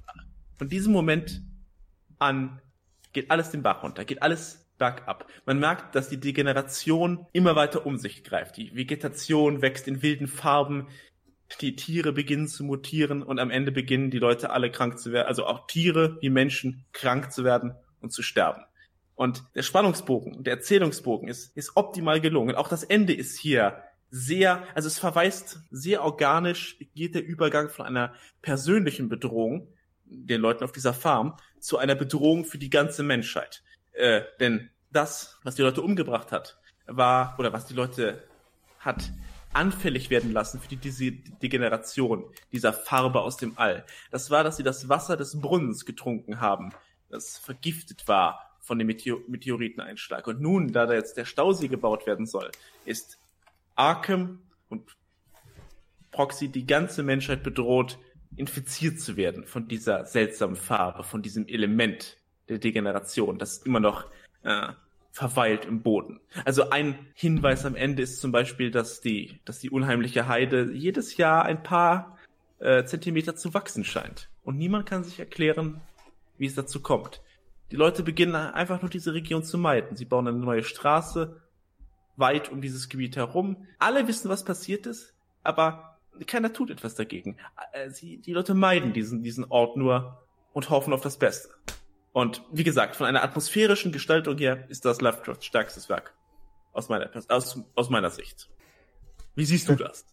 von 0.58 0.70
diesem 0.70 0.92
Moment 0.92 1.44
an 2.18 2.60
geht 3.14 3.30
alles 3.30 3.52
den 3.52 3.62
Bach 3.62 3.84
runter, 3.84 4.06
geht 4.06 4.24
alles 4.24 4.67
bergab. 4.78 5.28
Man 5.46 5.60
merkt, 5.60 5.96
dass 5.96 6.10
die 6.10 6.20
Degeneration 6.20 7.26
immer 7.34 7.56
weiter 7.56 7.86
um 7.86 7.98
sich 7.98 8.24
greift. 8.24 8.58
Die 8.58 8.76
Vegetation 8.76 9.62
wächst 9.62 9.88
in 9.88 10.02
wilden 10.02 10.28
Farben, 10.28 10.88
die 11.62 11.76
Tiere 11.76 12.12
beginnen 12.12 12.48
zu 12.48 12.64
mutieren 12.64 13.24
und 13.24 13.40
am 13.40 13.52
Ende 13.52 13.72
beginnen 13.72 14.12
die 14.12 14.20
Leute 14.20 14.50
alle 14.50 14.70
krank 14.70 15.00
zu 15.00 15.12
werden, 15.12 15.28
also 15.28 15.46
auch 15.46 15.68
Tiere 15.68 16.18
wie 16.22 16.30
Menschen 16.30 16.86
krank 16.92 17.32
zu 17.32 17.44
werden 17.44 17.74
und 18.02 18.12
zu 18.12 18.22
sterben. 18.22 18.64
Und 19.16 19.44
der 19.56 19.64
Spannungsbogen, 19.64 20.44
der 20.44 20.54
Erzählungsbogen 20.54 21.28
ist, 21.28 21.56
ist 21.58 21.76
optimal 21.76 22.22
gelungen. 22.22 22.56
Auch 22.56 22.68
das 22.68 22.84
Ende 22.84 23.14
ist 23.14 23.40
hier 23.40 23.82
sehr, 24.12 24.64
also 24.76 24.88
es 24.88 25.00
verweist 25.00 25.62
sehr 25.72 26.04
organisch, 26.04 26.78
geht 26.96 27.16
der 27.16 27.26
Übergang 27.26 27.70
von 27.70 27.86
einer 27.86 28.14
persönlichen 28.42 29.10
Bedrohung 29.10 29.74
den 30.06 30.40
Leuten 30.42 30.64
auf 30.64 30.72
dieser 30.72 30.94
Farm 30.94 31.36
zu 31.60 31.78
einer 31.78 31.96
Bedrohung 31.96 32.46
für 32.46 32.58
die 32.58 32.70
ganze 32.70 33.04
Menschheit. 33.04 33.64
Äh, 33.98 34.24
denn 34.40 34.70
das, 34.92 35.40
was 35.44 35.56
die 35.56 35.64
Leute 35.64 35.82
umgebracht 35.82 36.32
hat, 36.32 36.60
war, 36.86 37.36
oder 37.40 37.52
was 37.52 37.66
die 37.66 37.74
Leute 37.74 38.24
hat 38.80 39.12
anfällig 39.54 40.10
werden 40.10 40.32
lassen 40.32 40.60
für 40.60 40.68
die 40.68 41.24
Degeneration 41.42 42.26
dieser 42.52 42.74
Farbe 42.74 43.22
aus 43.22 43.38
dem 43.38 43.58
All. 43.58 43.86
Das 44.12 44.30
war, 44.30 44.44
dass 44.44 44.58
sie 44.58 44.64
das 44.64 44.88
Wasser 44.88 45.18
des 45.18 45.40
Brunnens 45.42 45.86
getrunken 45.86 46.40
haben, 46.40 46.74
das 47.10 47.38
vergiftet 47.38 48.08
war 48.08 48.58
von 48.60 48.78
dem 48.78 48.88
Meteor 48.88 49.20
Meteoriteneinschlag. 49.28 50.28
Und 50.28 50.42
nun, 50.42 50.74
da 50.74 50.86
da 50.86 50.94
jetzt 50.94 51.18
der 51.18 51.26
Stausee 51.26 51.70
gebaut 51.70 52.06
werden 52.06 52.26
soll, 52.26 52.52
ist 52.86 53.18
Arkham 53.76 54.42
und 54.70 54.96
Proxy 56.12 56.50
die 56.50 56.66
ganze 56.66 57.02
Menschheit 57.02 57.44
bedroht, 57.44 57.98
infiziert 58.36 59.00
zu 59.00 59.18
werden 59.18 59.46
von 59.46 59.68
dieser 59.68 60.06
seltsamen 60.06 60.58
Farbe, 60.58 61.04
von 61.04 61.22
diesem 61.22 61.48
Element 61.48 62.18
der 62.50 62.60
Degeneration, 62.60 63.38
das 63.38 63.60
immer 63.60 63.80
noch 63.80 64.06
äh, 64.44 64.70
verweilt 65.12 65.66
im 65.66 65.82
Boden. 65.82 66.20
Also 66.46 66.70
ein 66.70 66.98
Hinweis 67.14 67.66
am 67.66 67.76
Ende 67.76 68.04
ist 68.04 68.22
zum 68.22 68.32
Beispiel, 68.32 68.70
dass 68.72 69.02
die, 69.02 69.40
dass 69.46 69.60
die 69.60 69.70
unheimliche 69.70 70.28
Heide 70.28 70.72
jedes 70.72 71.18
Jahr 71.18 71.44
ein 71.44 71.64
paar 71.64 72.18
äh, 72.60 72.84
Zentimeter 72.86 73.36
zu 73.36 73.54
wachsen 73.54 73.84
scheint. 73.84 74.30
Und 74.44 74.58
niemand 74.58 74.86
kann 74.86 75.04
sich 75.04 75.20
erklären, 75.20 75.82
wie 76.38 76.46
es 76.46 76.56
dazu 76.56 76.82
kommt. 76.82 77.22
Die 77.72 77.76
Leute 77.76 78.04
beginnen 78.04 78.36
einfach 78.36 78.82
nur 78.82 78.90
diese 78.90 79.14
Region 79.14 79.44
zu 79.44 79.58
meiden. 79.58 79.98
Sie 79.98 80.06
bauen 80.06 80.28
eine 80.28 80.38
neue 80.38 80.64
Straße 80.64 81.42
weit 82.16 82.52
um 82.52 82.62
dieses 82.62 82.90
Gebiet 82.90 83.16
herum. 83.16 83.68
Alle 83.80 84.08
wissen, 84.08 84.30
was 84.30 84.46
passiert 84.46 84.86
ist, 84.86 85.14
aber 85.44 85.98
keiner 86.26 86.54
tut 86.54 86.72
etwas 86.72 86.96
dagegen. 86.96 87.38
Äh, 87.74 87.90
sie, 87.90 88.18
die 88.18 88.34
Leute 88.34 88.54
meiden 88.54 88.94
diesen, 88.94 89.24
diesen 89.24 89.46
Ort 89.46 89.78
nur 89.78 90.24
und 90.54 90.70
hoffen 90.70 90.94
auf 90.94 91.02
das 91.02 91.18
Beste. 91.18 91.50
Und 92.18 92.42
wie 92.52 92.64
gesagt, 92.64 92.96
von 92.96 93.06
einer 93.06 93.22
atmosphärischen 93.22 93.92
Gestaltung 93.92 94.40
her 94.40 94.66
ist 94.70 94.86
das 94.86 95.02
Lovecrafts 95.02 95.46
stärkstes 95.46 95.88
Werk. 95.88 96.16
Aus 96.74 96.90
meiner, 96.90 97.12
aus, 97.30 97.62
aus 97.76 97.92
meiner 97.92 98.10
Sicht. 98.10 98.50
Wie 99.36 99.46
siehst 99.46 99.70
du 99.70 99.76
das? 99.76 100.04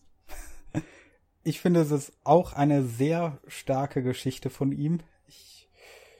Ich 1.44 1.62
finde, 1.62 1.80
es 1.80 1.90
ist 1.90 2.12
auch 2.22 2.52
eine 2.52 2.82
sehr 2.84 3.38
starke 3.46 4.02
Geschichte 4.02 4.50
von 4.50 4.70
ihm. 4.70 5.00
Ich, 5.28 5.70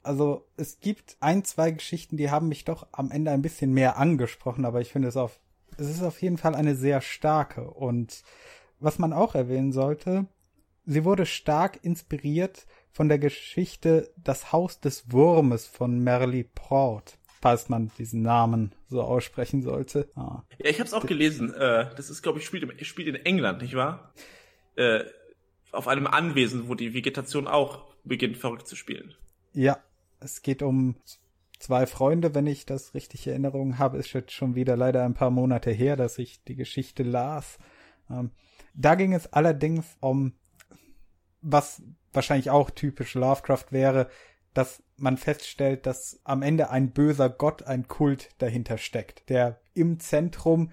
also, 0.02 0.48
es 0.56 0.80
gibt 0.80 1.18
ein, 1.20 1.44
zwei 1.44 1.70
Geschichten, 1.70 2.16
die 2.16 2.30
haben 2.30 2.48
mich 2.48 2.64
doch 2.64 2.86
am 2.92 3.10
Ende 3.10 3.32
ein 3.32 3.42
bisschen 3.42 3.74
mehr 3.74 3.98
angesprochen, 3.98 4.64
aber 4.64 4.80
ich 4.80 4.90
finde 4.90 5.08
es 5.08 5.18
auf 5.18 5.38
es 5.76 5.90
ist 5.90 6.02
auf 6.02 6.22
jeden 6.22 6.38
Fall 6.38 6.54
eine 6.54 6.76
sehr 6.76 7.02
starke. 7.02 7.68
Und 7.68 8.22
was 8.80 8.98
man 8.98 9.12
auch 9.12 9.34
erwähnen 9.34 9.72
sollte, 9.72 10.28
sie 10.86 11.04
wurde 11.04 11.26
stark 11.26 11.80
inspiriert 11.82 12.66
von 12.94 13.08
der 13.08 13.18
Geschichte 13.18 14.12
Das 14.16 14.52
Haus 14.52 14.80
des 14.80 15.10
Wurmes 15.10 15.66
von 15.66 15.98
Merli 15.98 16.44
Prout, 16.44 17.18
falls 17.40 17.68
man 17.68 17.90
diesen 17.98 18.22
Namen 18.22 18.72
so 18.88 19.02
aussprechen 19.02 19.62
sollte. 19.62 20.08
Ah. 20.14 20.44
Ja, 20.58 20.70
ich 20.70 20.78
habe 20.78 20.86
es 20.86 20.94
auch 20.94 21.04
gelesen. 21.04 21.52
Äh, 21.52 21.90
das 21.96 22.08
ist, 22.08 22.22
glaube 22.22 22.38
ich, 22.38 22.46
spielt, 22.46 22.86
spielt 22.86 23.08
in 23.08 23.16
England, 23.16 23.62
nicht 23.62 23.74
wahr? 23.74 24.14
Äh, 24.76 25.04
auf 25.72 25.88
einem 25.88 26.06
Anwesen, 26.06 26.68
wo 26.68 26.76
die 26.76 26.94
Vegetation 26.94 27.48
auch 27.48 27.84
beginnt 28.04 28.36
verrückt 28.36 28.68
zu 28.68 28.76
spielen. 28.76 29.14
Ja, 29.52 29.78
es 30.20 30.42
geht 30.42 30.62
um 30.62 30.94
zwei 31.58 31.86
Freunde, 31.86 32.32
wenn 32.36 32.46
ich 32.46 32.64
das 32.64 32.94
richtig 32.94 33.26
in 33.26 33.32
Erinnerung 33.32 33.78
habe, 33.78 33.98
ist 33.98 34.12
jetzt 34.12 34.32
schon 34.32 34.54
wieder 34.54 34.76
leider 34.76 35.04
ein 35.04 35.14
paar 35.14 35.30
Monate 35.30 35.72
her, 35.72 35.96
dass 35.96 36.18
ich 36.18 36.44
die 36.44 36.54
Geschichte 36.54 37.02
las. 37.02 37.58
Ähm, 38.08 38.30
da 38.72 38.94
ging 38.94 39.14
es 39.14 39.32
allerdings 39.32 39.96
um, 39.98 40.34
was 41.40 41.82
wahrscheinlich 42.14 42.50
auch 42.50 42.70
typisch 42.70 43.14
Lovecraft 43.14 43.66
wäre, 43.70 44.08
dass 44.54 44.82
man 44.96 45.16
feststellt, 45.16 45.86
dass 45.86 46.20
am 46.24 46.42
Ende 46.42 46.70
ein 46.70 46.92
böser 46.92 47.28
Gott, 47.28 47.64
ein 47.64 47.88
Kult 47.88 48.30
dahinter 48.38 48.78
steckt, 48.78 49.28
der 49.28 49.60
im 49.74 49.98
Zentrum 49.98 50.70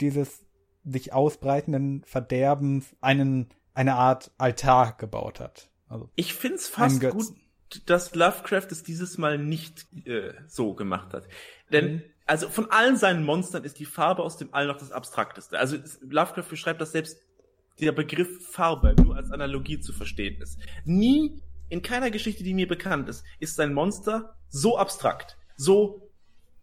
dieses 0.00 0.44
sich 0.84 1.12
ausbreitenden 1.12 2.02
Verderbens 2.04 2.96
einen, 3.00 3.50
eine 3.74 3.94
Art 3.96 4.30
Altar 4.38 4.96
gebaut 4.96 5.40
hat. 5.40 5.70
Also 5.88 6.08
ich 6.16 6.34
find's 6.34 6.68
fast 6.68 7.00
gut, 7.10 7.26
dass 7.86 8.14
Lovecraft 8.14 8.68
es 8.70 8.82
dieses 8.82 9.18
Mal 9.18 9.38
nicht 9.38 9.86
äh, 10.06 10.32
so 10.46 10.74
gemacht 10.74 11.12
hat. 11.12 11.28
Denn, 11.70 11.92
mhm. 11.92 12.02
also 12.26 12.48
von 12.48 12.70
allen 12.70 12.96
seinen 12.96 13.24
Monstern 13.24 13.64
ist 13.64 13.78
die 13.78 13.84
Farbe 13.84 14.22
aus 14.22 14.38
dem 14.38 14.54
All 14.54 14.66
noch 14.66 14.78
das 14.78 14.92
Abstrakteste. 14.92 15.58
Also 15.58 15.76
Lovecraft 16.00 16.48
beschreibt, 16.48 16.80
dass 16.80 16.92
selbst 16.92 17.20
der 17.80 17.92
Begriff 17.92 18.46
Farbe 18.48 18.94
nur 19.02 19.16
als 19.16 19.30
Analogie 19.30 19.80
zu 19.80 19.92
verstehen 19.92 20.40
ist. 20.40 20.58
Nie, 20.84 21.40
in 21.68 21.82
keiner 21.82 22.10
Geschichte, 22.10 22.44
die 22.44 22.54
mir 22.54 22.68
bekannt 22.68 23.08
ist, 23.08 23.24
ist 23.38 23.56
sein 23.56 23.72
Monster 23.72 24.34
so 24.48 24.76
abstrakt, 24.78 25.36
so 25.56 26.10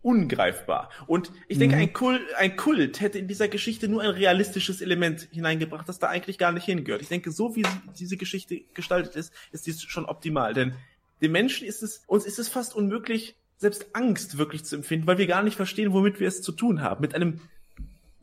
ungreifbar. 0.01 0.89
Und 1.05 1.31
ich 1.47 1.57
denke, 1.57 1.75
mhm. 1.75 1.81
ein, 1.81 1.93
Kult, 1.93 2.21
ein 2.37 2.55
Kult 2.55 3.01
hätte 3.01 3.19
in 3.19 3.27
dieser 3.27 3.47
Geschichte 3.47 3.87
nur 3.87 4.01
ein 4.01 4.11
realistisches 4.11 4.81
Element 4.81 5.27
hineingebracht, 5.31 5.87
das 5.89 5.99
da 5.99 6.07
eigentlich 6.07 6.37
gar 6.37 6.51
nicht 6.51 6.65
hingehört. 6.65 7.01
Ich 7.01 7.09
denke, 7.09 7.31
so 7.31 7.55
wie 7.55 7.63
diese 7.99 8.15
Geschichte 8.15 8.61
gestaltet 8.73 9.15
ist, 9.15 9.33
ist 9.51 9.67
dies 9.67 9.81
schon 9.81 10.05
optimal. 10.05 10.53
Denn 10.53 10.75
den 11.21 11.31
Menschen 11.31 11.67
ist 11.67 11.83
es, 11.83 12.03
uns 12.07 12.25
ist 12.25 12.39
es 12.39 12.47
fast 12.47 12.75
unmöglich, 12.75 13.35
selbst 13.57 13.87
Angst 13.93 14.37
wirklich 14.37 14.63
zu 14.63 14.75
empfinden, 14.75 15.07
weil 15.07 15.17
wir 15.17 15.27
gar 15.27 15.43
nicht 15.43 15.55
verstehen, 15.55 15.91
womit 15.91 16.19
wir 16.19 16.27
es 16.27 16.41
zu 16.41 16.51
tun 16.51 16.81
haben. 16.81 17.01
Mit 17.01 17.15
einem, 17.15 17.41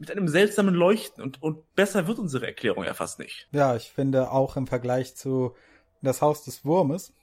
mit 0.08 0.16
einem 0.16 0.28
seltsamen 0.28 0.74
Leuchten. 0.74 1.22
Und, 1.22 1.42
und 1.42 1.74
besser 1.74 2.06
wird 2.06 2.18
unsere 2.18 2.46
Erklärung 2.46 2.84
ja 2.84 2.92
fast 2.92 3.18
nicht. 3.18 3.48
Ja, 3.52 3.74
ich 3.74 3.90
finde 3.90 4.30
auch 4.30 4.56
im 4.56 4.66
Vergleich 4.66 5.16
zu 5.16 5.54
Das 6.02 6.20
Haus 6.20 6.44
des 6.44 6.64
Wurmes, 6.64 7.14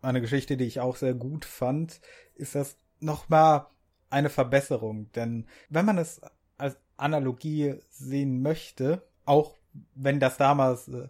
eine 0.00 0.20
Geschichte, 0.20 0.56
die 0.56 0.66
ich 0.66 0.78
auch 0.80 0.96
sehr 0.96 1.14
gut 1.14 1.44
fand, 1.44 2.00
ist 2.36 2.54
das 2.54 2.76
nochmal 3.00 3.66
eine 4.10 4.30
Verbesserung. 4.30 5.10
Denn 5.12 5.46
wenn 5.68 5.84
man 5.84 5.98
es 5.98 6.20
als 6.56 6.76
Analogie 6.96 7.80
sehen 7.90 8.42
möchte, 8.42 9.02
auch 9.24 9.56
wenn 9.94 10.20
das 10.20 10.36
damals 10.36 10.86
äh, 10.88 11.08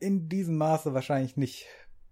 in 0.00 0.28
diesem 0.28 0.56
Maße 0.56 0.92
wahrscheinlich 0.92 1.36
nicht 1.36 1.66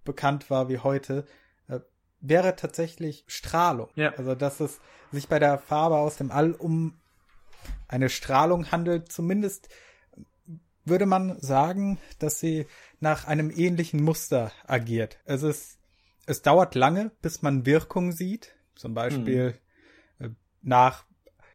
bekannt 0.05 0.51
war 0.51 0.69
wie 0.69 0.79
heute, 0.79 1.27
äh, 1.69 1.81
wäre 2.21 2.55
tatsächlich 2.55 3.25
Strahlung. 3.27 3.89
Ja. 3.97 4.15
Also 4.15 4.37
dass 4.37 4.61
es 4.61 4.81
sich 5.11 5.29
bei 5.29 5.41
der 5.41 5.59
Farbe 5.59 5.97
aus 5.97 6.17
dem 6.17 6.31
All 6.31 6.53
um 6.53 7.00
eine 7.91 8.09
Strahlung 8.09 8.71
handelt. 8.71 9.11
Zumindest 9.11 9.69
würde 10.85 11.07
man 11.07 11.39
sagen, 11.41 11.99
dass 12.19 12.41
sie 12.41 12.67
nach 13.01 13.27
einem 13.27 13.51
ähnlichen 13.51 14.03
Muster 14.03 14.53
agiert. 14.67 15.19
Es 15.25 15.43
ist, 15.43 15.79
es 16.27 16.43
dauert 16.43 16.75
lange, 16.75 17.11
bis 17.21 17.43
man 17.43 17.67
Wirkung 17.67 18.13
sieht. 18.13 18.55
Zum 18.77 18.95
Beispiel 18.95 19.59
hm. 20.19 20.37
nach 20.63 21.05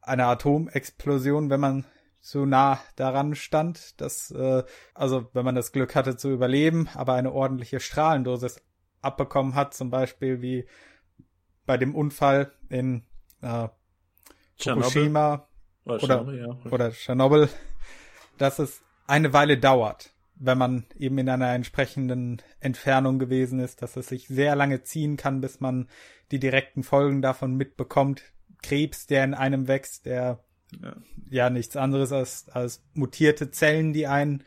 einer 0.02 0.28
Atomexplosion, 0.28 1.50
wenn 1.50 1.60
man 1.60 1.86
zu 2.20 2.46
nah 2.46 2.80
daran 2.96 3.36
stand, 3.36 4.00
dass, 4.02 4.32
äh, 4.32 4.64
also 4.94 5.30
wenn 5.34 5.46
man 5.46 5.56
das 5.56 5.72
Glück 5.72 5.96
hatte 5.96 6.18
zu 6.18 6.32
überleben, 6.32 6.90
aber 6.94 7.14
eine 7.14 7.32
ordentliche 7.32 7.80
Strahlendosis 7.80 8.62
abbekommen 9.02 9.56
hat, 9.56 9.74
zum 9.74 9.90
Beispiel 9.90 10.42
wie 10.42 10.68
bei 11.66 11.78
dem 11.78 11.96
Unfall 11.96 12.52
in 12.70 13.04
äh, 13.42 13.68
Fukushima 14.58 15.48
oder, 15.86 16.22
oder, 16.24 16.34
ja. 16.34 16.58
oder 16.72 16.92
Tschernobyl, 16.92 17.50
dass 18.38 18.60
es 18.60 18.82
eine 19.08 19.34
Weile 19.34 19.58
dauert, 19.58 20.12
wenn 20.36 20.58
man 20.58 20.86
eben 20.98 21.18
in 21.18 21.30
einer 21.30 21.54
entsprechenden 21.54 22.42
Entfernung 22.60 23.20
gewesen 23.20 23.60
ist, 23.60 23.82
dass 23.82 23.96
es 23.96 24.08
sich 24.08 24.28
sehr 24.28 24.56
lange 24.56 24.84
ziehen 24.84 25.18
kann, 25.18 25.42
bis 25.42 25.60
man 25.60 25.88
die 26.32 26.40
direkten 26.40 26.84
Folgen 26.84 27.22
davon 27.22 27.56
mitbekommt. 27.56 28.24
Krebs, 28.62 29.06
der 29.06 29.24
in 29.24 29.34
einem 29.34 29.68
wächst, 29.68 30.06
der 30.06 30.40
ja. 30.82 30.96
ja 31.30 31.50
nichts 31.50 31.76
anderes 31.76 32.12
als, 32.12 32.50
als 32.50 32.84
mutierte 32.94 33.52
Zellen, 33.52 33.94
die 33.94 34.08
einen 34.08 34.44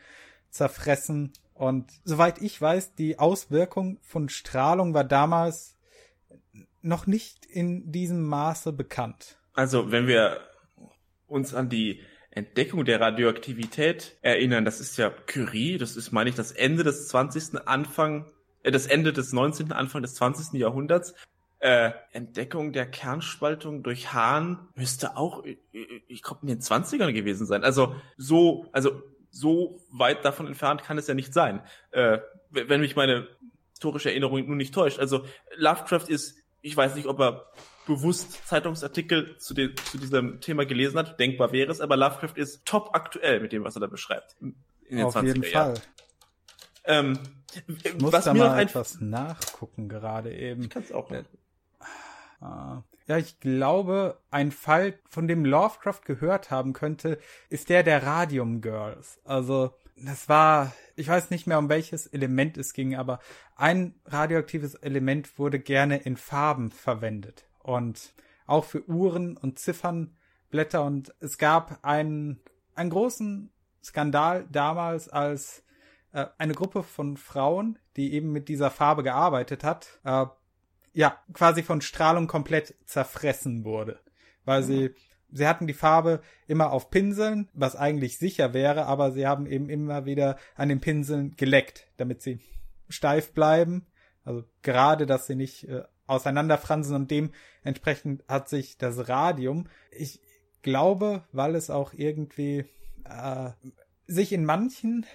zerfressen. 0.51 1.33
Und 1.55 1.93
soweit 2.05 2.43
ich 2.43 2.61
weiß, 2.61 2.95
die 2.95 3.19
Auswirkung 3.19 3.99
von 4.03 4.29
Strahlung 4.29 4.93
war 4.95 5.05
damals 5.05 5.77
noch 6.83 7.07
nicht 7.07 7.47
in 7.47 7.91
diesem 7.91 8.23
Maße 8.23 8.73
bekannt. 8.73 9.39
Also, 9.55 9.91
wenn 9.91 10.07
wir 10.07 10.41
uns 11.29 11.55
an 11.55 11.69
die 11.69 12.01
Entdeckung 12.31 12.85
der 12.85 13.01
Radioaktivität 13.01 14.17
erinnern, 14.23 14.65
das 14.65 14.81
ist 14.81 14.97
ja 14.97 15.11
Curie, 15.11 15.79
das 15.79 15.97
ist, 15.97 16.13
meine 16.13 16.31
ich, 16.31 16.37
das 16.37 16.53
Ende 16.53 16.85
des 16.85 17.09
20. 17.09 17.67
Anfang, 17.67 18.27
äh, 18.63 18.71
das 18.71 18.87
Ende 18.87 19.13
des 19.13 19.33
19., 19.33 19.73
Anfang 19.73 20.03
des 20.03 20.15
20. 20.15 20.59
Jahrhunderts. 20.59 21.15
Äh, 21.61 21.91
Entdeckung 22.13 22.73
der 22.73 22.87
Kernspaltung 22.87 23.83
durch 23.83 24.13
Hahn 24.13 24.69
müsste 24.77 25.17
auch, 25.17 25.45
ich 25.73 26.23
glaube, 26.23 26.43
in 26.43 26.49
den 26.49 26.61
20ern 26.61 27.13
gewesen 27.13 27.47
sein. 27.47 27.65
Also 27.65 27.97
so, 28.17 28.67
also 28.73 29.03
so 29.31 29.81
weit 29.91 30.25
davon 30.25 30.47
entfernt 30.47 30.85
kann 30.85 30.99
es 30.99 31.09
ja 31.09 31.15
nicht 31.15 31.35
sein. 31.35 31.61
Äh, 31.91 32.19
wenn 32.51 32.81
mich 32.81 32.95
meine 32.95 33.27
historische 33.73 34.11
Erinnerung 34.11 34.47
nun 34.47 34.57
nicht 34.57 34.75
täuscht. 34.75 34.99
Also 34.99 35.25
Lovecraft 35.57 36.09
ist, 36.09 36.37
ich 36.63 36.77
weiß 36.77 36.95
nicht, 36.95 37.07
ob 37.07 37.21
er 37.21 37.47
bewusst 37.89 38.47
Zeitungsartikel 38.47 39.37
zu, 39.39 39.55
den, 39.55 39.77
zu 39.77 39.99
diesem 39.99 40.41
Thema 40.41 40.65
gelesen 40.65 40.99
hat, 40.99 41.19
denkbar 41.19 41.51
wäre 41.51 41.73
es, 41.73 41.81
aber 41.81 41.97
Lovecraft 41.97 42.37
ist 42.37 42.65
top 42.65 42.91
aktuell 42.93 43.41
mit 43.41 43.53
dem, 43.53 43.65
was 43.65 43.75
er 43.77 43.81
da 43.81 43.89
beschreibt. 43.89 44.37
In 44.41 44.55
den 44.89 45.07
Auf 45.07 45.17
20er 45.17 45.27
jeden 45.27 45.43
Jahren. 45.43 45.77
Fall. 45.77 45.85
Ähm, 46.85 47.19
ich 47.83 47.99
muss 47.99 48.13
was 48.13 48.25
da 48.27 48.35
mal 48.35 48.61
etwas 48.61 49.01
nachgucken 49.01 49.89
gerade 49.89 50.33
eben. 50.33 50.63
Ich 50.63 50.71
kann 50.71 50.85
es 50.85 50.93
auch. 50.93 51.11
Äh, 51.11 51.25
Ah. 52.41 52.83
Ja, 53.07 53.17
ich 53.19 53.41
glaube, 53.41 54.21
ein 54.31 54.53
Fall, 54.53 54.99
von 55.09 55.27
dem 55.29 55.45
Lovecraft 55.45 56.03
gehört 56.05 56.51
haben 56.51 56.73
könnte, 56.73 57.19
ist 57.49 57.69
der 57.69 57.83
der 57.83 58.03
Radium 58.05 58.61
Girls. 58.61 59.21
Also, 59.25 59.75
das 59.97 60.29
war, 60.29 60.73
ich 60.95 61.09
weiß 61.09 61.31
nicht 61.31 61.47
mehr, 61.47 61.59
um 61.59 61.69
welches 61.69 62.07
Element 62.07 62.57
es 62.59 62.73
ging, 62.73 62.95
aber 62.95 63.19
ein 63.57 63.95
radioaktives 64.05 64.75
Element 64.77 65.39
wurde 65.39 65.59
gerne 65.59 65.97
in 65.99 66.17
Farben 66.17 66.71
verwendet. 66.71 67.48
Und 67.69 68.15
auch 68.47 68.65
für 68.65 68.89
Uhren 68.89 69.37
und 69.37 69.59
Ziffernblätter. 69.59 70.83
Und 70.83 71.15
es 71.21 71.37
gab 71.37 71.85
einen, 71.85 72.41
einen 72.75 72.89
großen 72.89 73.53
Skandal 73.85 74.47
damals, 74.51 75.11
als 75.11 75.63
äh, 76.13 76.27
eine 76.39 76.55
Gruppe 76.55 76.83
von 76.83 77.19
Frauen, 77.19 77.79
die 77.97 78.15
eben 78.15 78.33
mit 78.33 78.49
dieser 78.49 78.71
Farbe 78.71 79.03
gearbeitet 79.03 79.65
hat, 79.65 80.01
äh, 80.05 80.25
ja, 80.95 81.19
quasi 81.35 81.63
von 81.63 81.83
Strahlung 81.83 82.27
komplett 82.27 82.75
zerfressen 82.87 83.65
wurde. 83.65 84.01
Weil 84.47 84.63
sie, 84.63 84.95
sie 85.31 85.47
hatten 85.47 85.67
die 85.67 85.75
Farbe 85.75 86.23
immer 86.47 86.73
auf 86.73 86.89
Pinseln, 86.91 87.51
was 87.53 87.77
eigentlich 87.77 88.17
sicher 88.19 88.55
wäre, 88.55 88.87
aber 88.87 89.13
sie 89.13 89.27
haben 89.27 89.45
eben 89.45 89.69
immer 89.69 90.07
wieder 90.07 90.39
an 90.57 90.71
den 90.71 90.81
Pinseln 90.81 91.37
geleckt, 91.37 91.87
damit 91.99 92.23
sie 92.23 92.41
steif 92.89 93.33
bleiben. 93.35 93.87
Also 94.25 94.45
gerade, 94.63 95.05
dass 95.05 95.27
sie 95.27 95.37
nicht 95.37 95.69
äh, 95.69 95.85
auseinanderfransen 96.09 96.97
und 96.97 97.11
dementsprechend 97.11 98.25
hat 98.27 98.49
sich 98.49 98.79
das 98.79 99.09
Radium, 99.09 99.69
ich 99.93 100.21
glaube, 100.63 101.25
weil 101.31 101.55
es 101.55 101.71
auch 101.71 101.93
irgendwie 101.93 102.65
äh, 103.05 103.51
sich 104.07 104.33
in 104.33 104.45
manchen 104.45 105.07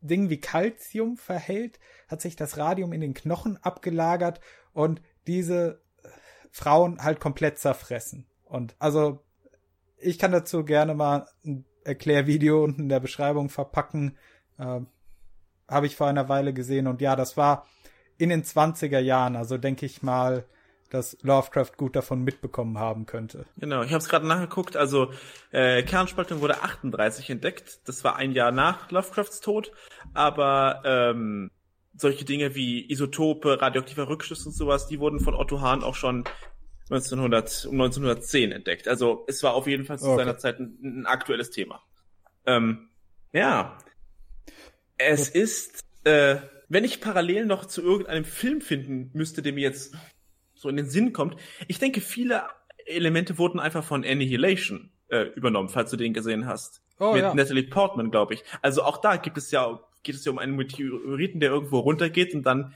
Dingen 0.00 0.30
wie 0.30 0.40
Calcium 0.40 1.16
verhält, 1.16 1.80
hat 2.08 2.20
sich 2.20 2.36
das 2.36 2.56
Radium 2.56 2.92
in 2.92 3.00
den 3.00 3.14
Knochen 3.14 3.56
abgelagert 3.62 4.40
und 4.72 5.02
diese 5.26 5.80
Frauen 6.50 7.02
halt 7.02 7.18
komplett 7.18 7.58
zerfressen. 7.58 8.26
Und 8.44 8.76
also 8.78 9.24
ich 9.98 10.18
kann 10.18 10.32
dazu 10.32 10.64
gerne 10.64 10.94
mal 10.94 11.26
ein 11.44 11.64
Erklärvideo 11.84 12.62
unten 12.62 12.82
in 12.82 12.88
der 12.88 13.00
Beschreibung 13.00 13.48
verpacken. 13.48 14.16
Äh, 14.58 14.80
Habe 15.68 15.86
ich 15.86 15.96
vor 15.96 16.06
einer 16.06 16.28
Weile 16.28 16.52
gesehen 16.52 16.86
und 16.86 17.00
ja, 17.00 17.16
das 17.16 17.36
war 17.36 17.66
in 18.18 18.28
den 18.30 18.42
20er 18.42 18.98
Jahren, 18.98 19.36
also 19.36 19.58
denke 19.58 19.86
ich 19.86 20.02
mal 20.02 20.44
dass 20.90 21.16
Lovecraft 21.22 21.72
gut 21.76 21.96
davon 21.96 22.22
mitbekommen 22.22 22.78
haben 22.78 23.06
könnte. 23.06 23.46
Genau, 23.56 23.82
ich 23.82 23.90
habe 23.90 23.98
es 23.98 24.08
gerade 24.08 24.26
nachgeguckt. 24.26 24.76
Also 24.76 25.12
äh, 25.50 25.82
Kernspaltung 25.82 26.40
wurde 26.40 26.62
38 26.62 27.30
entdeckt. 27.30 27.80
Das 27.86 28.04
war 28.04 28.16
ein 28.16 28.32
Jahr 28.32 28.52
nach 28.52 28.90
Lovecrafts 28.90 29.40
Tod. 29.40 29.72
Aber 30.14 30.82
ähm, 30.84 31.50
solche 31.94 32.24
Dinge 32.24 32.54
wie 32.54 32.90
Isotope, 32.90 33.60
radioaktiver 33.60 34.08
Rückschluss 34.08 34.46
und 34.46 34.52
sowas, 34.52 34.86
die 34.86 35.00
wurden 35.00 35.20
von 35.20 35.34
Otto 35.34 35.60
Hahn 35.60 35.82
auch 35.82 35.94
schon 35.94 36.24
1900, 36.90 37.66
um 37.66 37.80
1910 37.80 38.52
entdeckt. 38.52 38.86
Also 38.86 39.24
es 39.26 39.42
war 39.42 39.54
auf 39.54 39.66
jeden 39.66 39.84
Fall 39.84 39.98
zu 39.98 40.06
okay. 40.06 40.18
seiner 40.18 40.38
Zeit 40.38 40.60
ein, 40.60 40.78
ein 40.82 41.06
aktuelles 41.06 41.50
Thema. 41.50 41.82
Ähm, 42.46 42.90
ja, 43.32 43.78
es 44.98 45.28
ist, 45.28 45.84
äh, 46.04 46.36
wenn 46.68 46.84
ich 46.84 47.00
parallel 47.00 47.46
noch 47.46 47.66
zu 47.66 47.82
irgendeinem 47.82 48.24
Film 48.24 48.60
finden 48.60 49.10
müsste, 49.12 49.42
der 49.42 49.52
mir 49.52 49.62
jetzt 49.62 49.94
so 50.54 50.68
in 50.68 50.76
den 50.76 50.88
Sinn 50.88 51.12
kommt, 51.12 51.36
ich 51.68 51.78
denke, 51.78 52.00
viele 52.00 52.44
Elemente 52.86 53.38
wurden 53.38 53.60
einfach 53.60 53.84
von 53.84 54.04
Annihilation 54.04 54.90
äh, 55.08 55.24
übernommen, 55.34 55.68
falls 55.68 55.90
du 55.90 55.96
den 55.96 56.14
gesehen 56.14 56.46
hast. 56.46 56.82
Oh, 56.98 57.12
Mit 57.12 57.22
ja. 57.22 57.34
Natalie 57.34 57.64
Portman, 57.64 58.10
glaube 58.10 58.34
ich. 58.34 58.42
Also 58.62 58.82
auch 58.82 58.98
da 58.98 59.16
gibt 59.16 59.36
es 59.36 59.50
ja, 59.50 59.80
geht 60.02 60.14
es 60.14 60.24
ja 60.24 60.32
um 60.32 60.38
einen 60.38 60.56
Meteoriten, 60.56 61.40
der 61.40 61.50
irgendwo 61.50 61.80
runtergeht 61.80 62.34
und 62.34 62.44
dann 62.44 62.72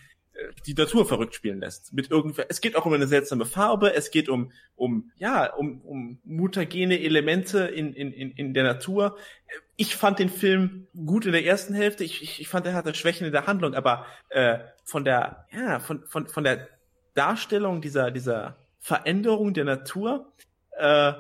die 0.67 0.75
Natur 0.75 1.07
verrückt 1.07 1.35
spielen 1.35 1.61
lässt. 1.61 1.93
Mit 1.93 2.11
irgendwer, 2.11 2.47
es 2.49 2.61
geht 2.61 2.77
auch 2.77 2.87
um 2.87 2.93
eine 2.93 3.07
seltsame 3.07 3.45
Farbe, 3.45 3.95
es 3.95 4.11
geht 4.11 4.29
um, 4.29 4.53
um, 4.77 5.11
ja, 5.17 5.53
um, 5.53 5.81
um 5.83 6.19
mutagene 6.25 7.01
Elemente 7.01 7.61
in, 7.61 7.93
in, 7.93 8.13
in, 8.13 8.31
in 8.33 8.55
der 8.55 8.65
Natur. 8.65 9.17
Ich 9.77 9.97
fand 9.97 10.19
den 10.19 10.29
Film 10.29 10.87
gut 10.95 11.27
in 11.27 11.33
der 11.33 11.45
ersten 11.45 11.75
Hälfte. 11.75 12.05
Ich, 12.05 12.23
ich, 12.23 12.41
ich 12.41 12.49
fand, 12.49 12.67
er 12.67 12.75
hatte 12.75 12.95
Schwächen 12.95 13.27
in 13.27 13.33
der 13.33 13.47
Handlung, 13.47 13.75
aber 13.75 14.07
äh, 14.31 14.59
von 14.85 15.05
der, 15.05 15.47
ja, 15.53 15.79
von, 15.81 16.05
von, 16.07 16.29
von 16.29 16.45
der 16.45 16.69
Darstellung 17.15 17.81
dieser, 17.81 18.11
dieser 18.11 18.57
Veränderung 18.79 19.53
der 19.53 19.65
Natur 19.65 20.33
äh, 20.73 21.13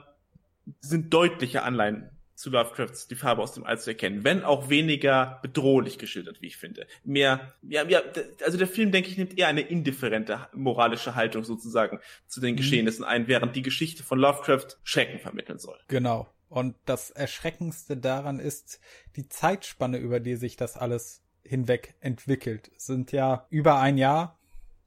sind 0.81 1.12
deutliche 1.12 1.62
Anleihen 1.62 2.11
zu 2.41 2.49
Lovecrafts 2.49 3.07
Die 3.07 3.17
Farbe 3.17 3.43
aus 3.43 3.53
dem 3.53 3.65
All 3.65 3.79
zu 3.79 3.91
erkennen, 3.91 4.25
wenn 4.25 4.45
auch 4.45 4.71
weniger 4.71 5.39
bedrohlich 5.43 5.99
geschildert, 5.99 6.41
wie 6.41 6.47
ich 6.47 6.57
finde. 6.57 6.87
Mehr, 7.05 7.55
ja, 7.62 7.87
ja, 7.87 8.01
also 8.45 8.57
der 8.57 8.67
Film, 8.67 8.93
denke 8.93 9.11
ich, 9.11 9.19
nimmt 9.19 9.39
eher 9.39 9.49
eine 9.49 9.61
indifferente 9.61 10.49
moralische 10.55 11.15
Haltung 11.15 11.45
sozusagen 11.45 12.01
zu 12.27 12.41
den 12.41 12.53
mhm. 12.53 12.57
Geschehnissen 12.57 13.05
ein, 13.05 13.29
während 13.29 13.57
die 13.57 13.62
Geschichte 13.62 14.03
von 14.03 14.19
Lovecraft 14.19 14.79
Schrecken 14.85 15.19
vermitteln 15.19 15.59
soll. 15.59 15.79
Genau. 15.89 16.33
Und 16.49 16.77
das 16.87 17.11
Erschreckendste 17.11 17.99
daran 17.99 18.41
ist 18.41 18.81
die 19.17 19.29
Zeitspanne, 19.29 19.99
über 19.99 20.19
die 20.19 20.37
sich 20.37 20.57
das 20.57 20.77
alles 20.79 21.23
hinweg 21.45 21.95
entwickelt. 22.01 22.71
Es 22.75 22.87
sind 22.87 23.12
ja 23.12 23.47
über 23.51 23.79
ein 23.81 23.99
Jahr. 23.99 24.39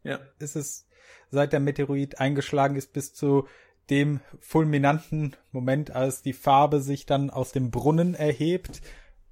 Ja. 0.03 0.19
Ist 0.39 0.55
es, 0.55 0.87
seit 1.29 1.53
der 1.53 1.59
Meteorit 1.59 2.19
eingeschlagen 2.19 2.75
ist, 2.75 2.93
bis 2.93 3.13
zu 3.13 3.47
dem 3.89 4.21
fulminanten 4.39 5.35
Moment, 5.51 5.91
als 5.91 6.21
die 6.21 6.33
Farbe 6.33 6.81
sich 6.81 7.05
dann 7.05 7.29
aus 7.29 7.51
dem 7.51 7.71
Brunnen 7.71 8.15
erhebt. 8.15 8.81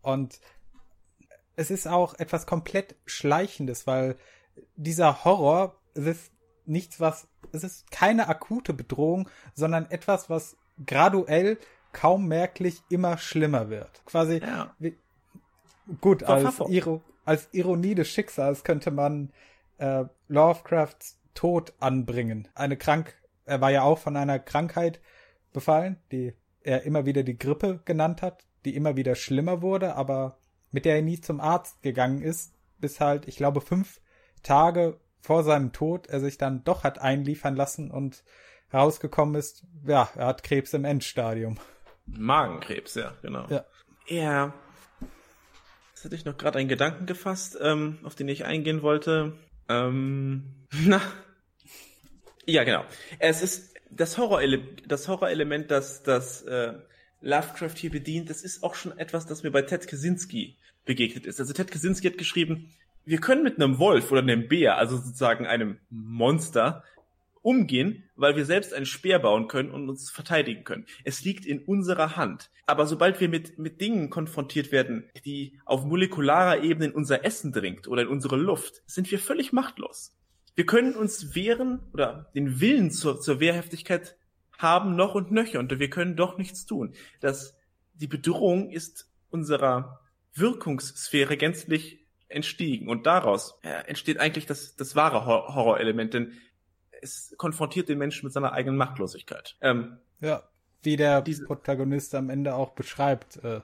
Und 0.02 0.40
es 1.56 1.72
ist 1.72 1.88
auch 1.88 2.16
etwas 2.16 2.46
komplett 2.46 2.96
Schleichendes, 3.06 3.88
weil 3.88 4.16
dieser 4.76 5.24
Horror, 5.24 5.80
es 5.94 6.06
ist 6.06 6.32
nichts, 6.66 7.00
was, 7.00 7.28
es 7.52 7.64
ist 7.64 7.92
keine 7.92 8.28
akute 8.28 8.74
Bedrohung, 8.74 9.30
sondern 9.54 9.90
etwas, 9.90 10.30
was 10.30 10.58
graduell 10.86 11.58
kaum 11.92 12.28
merklich 12.28 12.82
immer 12.90 13.18
schlimmer 13.18 13.70
wird. 13.70 14.02
Quasi, 14.06 14.38
ja. 14.40 14.74
wie, 14.80 14.98
gut, 16.00 16.24
als, 16.24 16.60
Iro, 16.68 17.02
als 17.26 17.50
Ironie 17.52 17.96
des 17.96 18.08
Schicksals 18.10 18.64
könnte 18.64 18.92
man 18.92 19.32
äh, 19.78 20.06
Lovecrafts 20.28 21.18
Tod 21.34 21.74
anbringen. 21.80 22.48
Eine 22.56 22.78
krank 22.78 23.16
er 23.46 23.62
war 23.62 23.72
ja 23.72 23.84
auch 23.84 23.98
von 23.98 24.16
einer 24.18 24.40
Krankheit 24.40 25.00
befallen, 25.54 25.98
die 26.12 26.34
er 26.62 26.84
immer 26.84 27.06
wieder 27.06 27.24
die 27.24 27.38
Grippe 27.38 27.82
genannt 27.86 28.22
hat, 28.22 28.46
die 28.66 28.76
immer 28.76 28.96
wieder 28.96 29.16
schlimmer 29.16 29.62
wurde, 29.62 29.96
aber 29.96 30.38
mit 30.72 30.86
der 30.86 30.96
er 30.96 31.02
nie 31.02 31.20
zum 31.20 31.40
Arzt 31.40 31.82
gegangen 31.82 32.22
ist, 32.22 32.54
bis 32.80 33.00
halt, 33.00 33.28
ich 33.28 33.36
glaube, 33.36 33.62
fünf 33.62 34.00
Tage 34.44 35.00
vor 35.22 35.44
seinem 35.44 35.72
Tod 35.72 36.08
er 36.08 36.20
sich 36.20 36.38
dann 36.38 36.64
doch 36.64 36.84
hat 36.84 37.00
einliefern 37.00 37.56
lassen 37.56 37.92
und 37.92 38.24
herausgekommen 38.70 39.36
ist, 39.36 39.66
ja, 39.86 40.10
er 40.16 40.28
hat 40.28 40.44
Krebs 40.44 40.74
im 40.74 40.86
Endstadium. 40.86 41.58
Magenkrebs, 42.06 42.96
ja, 42.96 43.14
genau. 43.22 43.46
Ja. 43.50 43.66
Ja. 44.08 44.54
Jetzt 45.94 46.06
hatte 46.06 46.16
ich 46.16 46.26
noch 46.26 46.38
gerade 46.38 46.58
einen 46.58 46.70
Gedanken 46.70 47.06
gefasst, 47.06 47.58
ähm, 47.62 48.00
auf 48.04 48.16
den 48.16 48.28
ich 48.28 48.46
eingehen 48.46 48.82
wollte. 48.82 49.34
Ähm, 49.70 50.66
na, 50.86 51.02
ja, 52.46 52.64
genau. 52.64 52.86
Es 53.20 53.42
ist 53.42 53.76
das 53.90 54.18
Horrorelement, 54.18 54.84
das 54.88 55.08
Horrorelement, 55.08 55.70
das 55.70 56.04
das 56.04 56.44
äh, 56.44 56.74
Lovecraft 57.22 57.76
hier 57.76 57.92
bedient. 57.92 58.30
Das 58.30 58.44
ist 58.44 58.64
auch 58.64 58.76
schon 58.76 58.98
etwas, 58.98 59.26
das 59.26 59.44
mir 59.44 59.52
bei 59.52 59.62
Ted 59.62 59.88
Kaczynski 59.88 60.58
begegnet 60.86 61.26
ist. 61.26 61.40
Also 61.40 61.54
Ted 61.54 61.72
Kaczynski 61.72 62.08
hat 62.08 62.18
geschrieben, 62.18 62.72
wir 63.06 63.20
können 63.20 63.44
mit 63.44 63.56
einem 63.56 63.80
Wolf 63.80 64.12
oder 64.12 64.22
einem 64.22 64.48
Bär, 64.48 64.78
also 64.78 64.98
sozusagen 64.98 65.46
einem 65.46 65.78
Monster, 65.90 66.84
umgehen, 67.44 68.04
weil 68.16 68.36
wir 68.36 68.46
selbst 68.46 68.72
einen 68.72 68.86
Speer 68.86 69.18
bauen 69.18 69.48
können 69.48 69.72
und 69.72 69.90
uns 69.90 70.12
verteidigen 70.12 70.64
können. 70.64 70.86
Es 71.04 71.24
liegt 71.24 71.46
in 71.46 71.60
unserer 71.64 72.16
Hand. 72.16 72.52
Aber 72.68 72.86
sobald 72.86 73.20
wir 73.20 73.30
mit, 73.30 73.58
mit 73.58 73.82
Dingen 73.82 74.12
konfrontiert 74.12 74.72
werden, 74.72 75.10
die 75.26 75.60
auf 75.66 75.84
molekularer 75.84 76.62
Ebene 76.62 76.88
in 76.88 76.92
unser 76.92 77.26
Essen 77.26 77.52
dringt 77.52 77.88
oder 77.88 78.04
in 78.04 78.10
unsere 78.10 78.38
Luft, 78.38 78.84
sind 78.86 79.10
wir 79.10 79.18
völlig 79.18 79.54
machtlos 79.54 80.16
wir 80.56 80.66
können 80.66 80.96
uns 80.96 81.36
wehren 81.36 81.80
oder 81.94 82.30
den 82.36 82.60
Willen 82.60 82.92
zur, 82.92 83.20
zur 83.22 83.40
Wehrhaftigkeit 83.40 84.18
haben 84.58 84.96
noch 84.96 85.16
und 85.16 85.32
nöcher 85.32 85.60
und 85.60 85.78
wir 85.80 85.90
können 85.90 86.16
doch 86.16 86.38
nichts 86.38 86.66
tun. 86.66 86.94
Das, 87.20 87.58
die 87.94 88.08
Bedrohung 88.08 88.70
ist 88.70 89.10
unserer 89.30 90.02
Wirkungssphäre 90.34 91.38
gänzlich 91.38 92.06
entstiegen 92.28 92.88
und 92.88 93.06
daraus 93.06 93.60
äh, 93.64 93.70
entsteht 93.88 94.20
eigentlich 94.20 94.46
das, 94.46 94.76
das 94.76 94.96
wahre 94.96 95.26
Hor 95.26 95.54
Horrorelement, 95.54 96.14
denn 96.14 96.34
es 97.02 97.34
konfrontiert 97.38 97.90
den 97.90 97.98
Menschen 97.98 98.26
mit 98.26 98.34
seiner 98.34 98.54
eigenen 98.54 98.78
Machtlosigkeit. 98.78 99.58
Ähm, 99.62 99.98
ja, 100.20 100.44
wie 100.84 100.96
der 100.96 101.22
diese, 101.22 101.46
Protagonist 101.46 102.16
am 102.16 102.30
Ende 102.30 102.56
auch 102.56 102.72
beschreibt, 102.72 103.38
äh, 103.44 103.62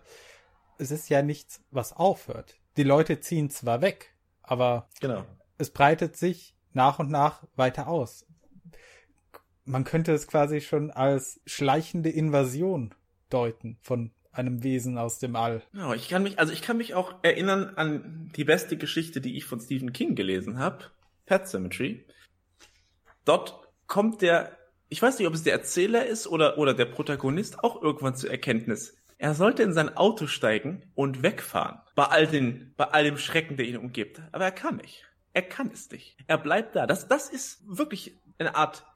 es 0.77 0.91
ist 0.91 1.09
ja 1.09 1.21
nichts, 1.21 1.63
was 1.71 1.93
aufhört. 1.93 2.57
Die 2.75 2.83
Leute 2.83 3.19
ziehen 3.19 3.49
zwar 3.49 3.81
weg, 3.81 4.13
aber 4.41 4.89
genau. 4.99 5.25
es 5.57 5.69
breitet 5.71 6.17
sich 6.17 6.56
nach 6.77 6.99
und 6.99 7.11
nach 7.11 7.43
weiter 7.57 7.87
aus. 7.87 8.25
Man 9.65 9.83
könnte 9.83 10.13
es 10.13 10.27
quasi 10.27 10.61
schon 10.61 10.91
als 10.91 11.41
schleichende 11.45 12.09
Invasion 12.09 12.93
deuten 13.29 13.77
von 13.81 14.11
einem 14.31 14.63
Wesen 14.63 14.97
aus 14.97 15.19
dem 15.19 15.35
All. 15.35 15.61
Ja, 15.73 15.93
ich 15.93 16.07
kann 16.07 16.23
mich, 16.23 16.39
also 16.39 16.53
ich 16.53 16.61
kann 16.61 16.77
mich 16.77 16.93
auch 16.93 17.15
erinnern 17.23 17.73
an 17.75 18.31
die 18.37 18.45
beste 18.45 18.77
Geschichte, 18.77 19.19
die 19.19 19.35
ich 19.35 19.45
von 19.45 19.59
Stephen 19.59 19.91
King 19.91 20.15
gelesen 20.15 20.59
habe, 20.59 20.85
Pet 21.25 21.47
Cemetery. 21.47 22.05
Dort 23.25 23.67
kommt 23.87 24.21
der, 24.21 24.55
ich 24.87 25.01
weiß 25.01 25.17
nicht, 25.17 25.27
ob 25.27 25.33
es 25.33 25.43
der 25.43 25.53
Erzähler 25.53 26.05
ist 26.05 26.27
oder, 26.27 26.57
oder 26.57 26.73
der 26.73 26.85
Protagonist, 26.85 27.61
auch 27.63 27.81
irgendwann 27.81 28.15
zur 28.15 28.29
Erkenntnis. 28.29 28.95
Er 29.17 29.33
sollte 29.33 29.63
in 29.63 29.73
sein 29.73 29.97
Auto 29.97 30.27
steigen 30.27 30.83
und 30.93 31.23
wegfahren. 31.23 31.79
Bei 31.95 32.05
all 32.05 32.27
den, 32.27 32.73
bei 32.77 32.85
all 32.85 33.03
dem 33.03 33.17
Schrecken, 33.17 33.57
der 33.57 33.65
ihn 33.65 33.77
umgibt. 33.77 34.21
Aber 34.31 34.45
er 34.45 34.51
kann 34.51 34.77
nicht. 34.77 35.06
Er 35.37 35.43
kann 35.43 35.69
es 35.71 35.91
nicht. 35.91 36.17
Er 36.25 36.39
bleibt 36.39 36.75
da. 36.75 36.87
Das, 36.87 37.07
das 37.07 37.29
ist 37.29 37.61
wirklich 37.67 38.17
eine 38.39 38.55
Art 38.55 38.87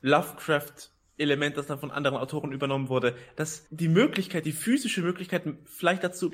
Lovecraft-Element, 0.00 1.56
das 1.56 1.68
dann 1.68 1.78
von 1.78 1.92
anderen 1.92 2.18
Autoren 2.18 2.50
übernommen 2.50 2.88
wurde, 2.88 3.16
dass 3.36 3.68
die 3.70 3.86
Möglichkeit, 3.86 4.44
die 4.44 4.50
physische 4.50 5.02
Möglichkeit 5.02 5.44
vielleicht 5.66 6.02
dazu 6.02 6.32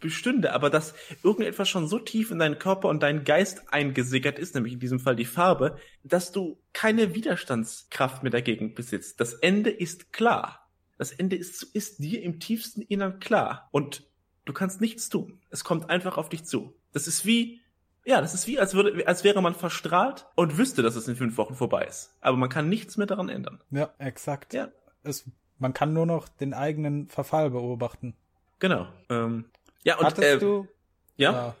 bestünde, 0.00 0.54
aber 0.54 0.70
dass 0.70 0.94
irgendetwas 1.22 1.68
schon 1.68 1.86
so 1.86 1.98
tief 1.98 2.30
in 2.30 2.38
deinen 2.38 2.58
Körper 2.58 2.88
und 2.88 3.02
deinen 3.02 3.24
Geist 3.24 3.70
eingesickert 3.74 4.38
ist, 4.38 4.54
nämlich 4.54 4.72
in 4.72 4.80
diesem 4.80 5.00
Fall 5.00 5.16
die 5.16 5.26
Farbe, 5.26 5.78
dass 6.02 6.32
du 6.32 6.58
keine 6.72 7.14
Widerstandskraft 7.14 8.22
mehr 8.22 8.32
dagegen 8.32 8.72
besitzt. 8.72 9.20
Das 9.20 9.34
Ende 9.34 9.68
ist 9.68 10.14
klar. 10.14 10.66
Das 10.96 11.12
Ende 11.12 11.36
ist, 11.36 11.62
ist 11.62 11.98
dir 11.98 12.22
im 12.22 12.40
tiefsten 12.40 12.80
Innern 12.80 13.20
klar. 13.20 13.68
Und 13.70 14.08
du 14.46 14.54
kannst 14.54 14.80
nichts 14.80 15.10
tun. 15.10 15.42
Es 15.50 15.62
kommt 15.62 15.90
einfach 15.90 16.16
auf 16.16 16.30
dich 16.30 16.44
zu. 16.44 16.74
Das 16.94 17.06
ist 17.06 17.26
wie 17.26 17.60
ja, 18.04 18.20
das 18.20 18.34
ist 18.34 18.46
wie, 18.46 18.58
als 18.58 18.74
würde, 18.74 19.06
als 19.06 19.24
wäre 19.24 19.40
man 19.40 19.54
verstrahlt 19.54 20.26
und 20.34 20.58
wüsste, 20.58 20.82
dass 20.82 20.96
es 20.96 21.08
in 21.08 21.16
fünf 21.16 21.36
Wochen 21.38 21.54
vorbei 21.54 21.84
ist. 21.84 22.14
Aber 22.20 22.36
man 22.36 22.48
kann 22.48 22.68
nichts 22.68 22.96
mehr 22.96 23.06
daran 23.06 23.28
ändern. 23.28 23.60
Ja, 23.70 23.94
exakt. 23.98 24.52
Ja. 24.52 24.68
Es, 25.02 25.24
man 25.58 25.72
kann 25.72 25.92
nur 25.92 26.06
noch 26.06 26.28
den 26.28 26.54
eigenen 26.54 27.08
Verfall 27.08 27.50
beobachten. 27.50 28.14
Genau. 28.58 28.86
Ähm, 29.08 29.46
ja, 29.82 29.96
und, 29.98 30.06
hattest 30.06 30.28
äh, 30.28 30.38
du, 30.38 30.68
ja? 31.16 31.48
Äh, 31.48 31.52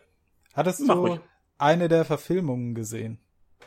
hattest 0.54 0.80
Mach 0.80 0.94
du 0.94 1.06
ruhig. 1.06 1.20
eine 1.58 1.88
der 1.88 2.04
Verfilmungen 2.04 2.74
gesehen? 2.74 3.18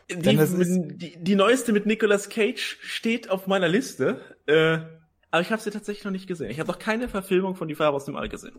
Die, 0.09 0.37
die, 0.37 1.17
die, 1.21 1.35
neueste 1.35 1.73
mit 1.73 1.85
Nicolas 1.85 2.29
Cage 2.29 2.77
steht 2.81 3.29
auf 3.29 3.45
meiner 3.47 3.67
Liste, 3.67 4.21
äh, 4.45 4.79
aber 5.31 5.41
ich 5.41 5.51
habe 5.51 5.61
sie 5.61 5.69
tatsächlich 5.69 6.05
noch 6.05 6.13
nicht 6.13 6.27
gesehen. 6.27 6.49
Ich 6.49 6.61
habe 6.61 6.71
noch 6.71 6.79
keine 6.79 7.09
Verfilmung 7.09 7.55
von 7.55 7.67
Die 7.67 7.75
Farbe 7.75 7.97
aus 7.97 8.05
dem 8.05 8.15
All 8.15 8.29
gesehen. 8.29 8.57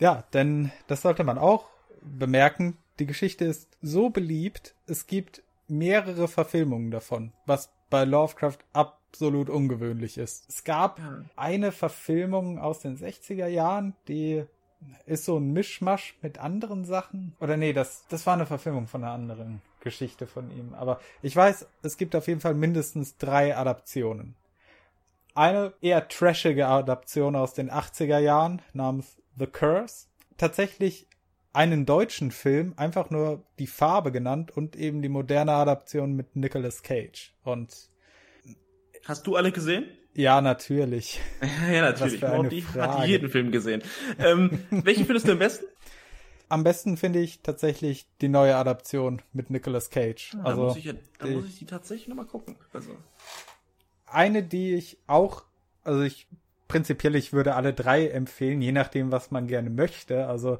Ja, 0.00 0.24
denn 0.32 0.72
das 0.88 1.02
sollte 1.02 1.22
man 1.22 1.38
auch 1.38 1.68
bemerken. 2.02 2.76
Die 2.98 3.06
Geschichte 3.06 3.44
ist 3.44 3.68
so 3.82 4.10
beliebt, 4.10 4.74
es 4.86 5.06
gibt 5.06 5.42
mehrere 5.66 6.28
Verfilmungen 6.28 6.90
davon, 6.90 7.32
was 7.46 7.70
bei 7.90 8.04
Lovecraft 8.04 8.58
absolut 8.72 9.50
ungewöhnlich 9.50 10.18
ist. 10.18 10.44
Es 10.48 10.64
gab 10.64 11.00
eine 11.36 11.72
Verfilmung 11.72 12.58
aus 12.58 12.80
den 12.80 12.96
60er 12.96 13.46
Jahren, 13.46 13.94
die 14.08 14.44
ist 15.06 15.24
so 15.24 15.38
ein 15.38 15.52
Mischmasch 15.52 16.16
mit 16.22 16.38
anderen 16.38 16.84
Sachen. 16.84 17.34
Oder 17.40 17.56
nee, 17.56 17.72
das, 17.72 18.04
das 18.08 18.26
war 18.26 18.34
eine 18.34 18.46
Verfilmung 18.46 18.86
von 18.86 19.02
einer 19.02 19.12
anderen 19.12 19.62
Geschichte 19.80 20.26
von 20.26 20.50
ihm. 20.50 20.74
Aber 20.74 21.00
ich 21.22 21.34
weiß, 21.34 21.66
es 21.82 21.96
gibt 21.96 22.14
auf 22.14 22.28
jeden 22.28 22.40
Fall 22.40 22.54
mindestens 22.54 23.16
drei 23.16 23.56
Adaptionen. 23.56 24.34
Eine 25.34 25.72
eher 25.80 26.08
trashige 26.08 26.66
Adaption 26.66 27.34
aus 27.34 27.54
den 27.54 27.70
80er 27.70 28.18
Jahren 28.18 28.62
namens 28.72 29.16
The 29.38 29.46
Curse. 29.46 30.06
Tatsächlich 30.36 31.08
einen 31.54 31.86
deutschen 31.86 32.32
Film, 32.32 32.74
einfach 32.76 33.10
nur 33.10 33.46
die 33.58 33.68
Farbe 33.68 34.12
genannt 34.12 34.50
und 34.50 34.76
eben 34.76 35.00
die 35.00 35.08
moderne 35.08 35.52
Adaption 35.52 36.14
mit 36.14 36.36
Nicolas 36.36 36.82
Cage. 36.82 37.32
Und 37.44 37.88
Hast 39.04 39.26
du 39.26 39.36
alle 39.36 39.52
gesehen? 39.52 39.86
Ja, 40.14 40.40
natürlich. 40.40 41.20
ja, 41.72 41.82
natürlich. 41.82 42.20
Morty 42.20 42.62
hat 42.62 43.06
jeden 43.06 43.30
Film 43.30 43.52
gesehen. 43.52 43.82
ähm, 44.18 44.64
welchen 44.70 45.06
findest 45.06 45.28
du 45.28 45.32
am 45.32 45.38
besten? 45.38 45.66
Am 46.48 46.64
besten 46.64 46.96
finde 46.96 47.20
ich 47.20 47.40
tatsächlich 47.42 48.06
die 48.20 48.28
neue 48.28 48.56
Adaption 48.56 49.22
mit 49.32 49.50
Nicolas 49.50 49.90
Cage. 49.90 50.34
Ah, 50.36 50.44
also, 50.44 50.60
da 50.60 50.68
muss 50.68 50.76
ich, 50.76 50.84
ja, 50.84 50.92
da 51.18 51.26
die, 51.26 51.34
muss 51.34 51.46
ich 51.46 51.58
die 51.58 51.66
tatsächlich 51.66 52.08
nochmal 52.08 52.26
gucken. 52.26 52.56
Also. 52.72 52.90
Eine, 54.06 54.42
die 54.42 54.74
ich 54.74 54.98
auch, 55.06 55.44
also 55.84 56.02
ich 56.02 56.28
prinzipiell, 56.68 57.14
ich 57.14 57.32
würde 57.32 57.54
alle 57.54 57.72
drei 57.74 58.08
empfehlen, 58.08 58.60
je 58.60 58.72
nachdem, 58.72 59.12
was 59.12 59.30
man 59.30 59.46
gerne 59.46 59.70
möchte. 59.70 60.26
Also, 60.26 60.58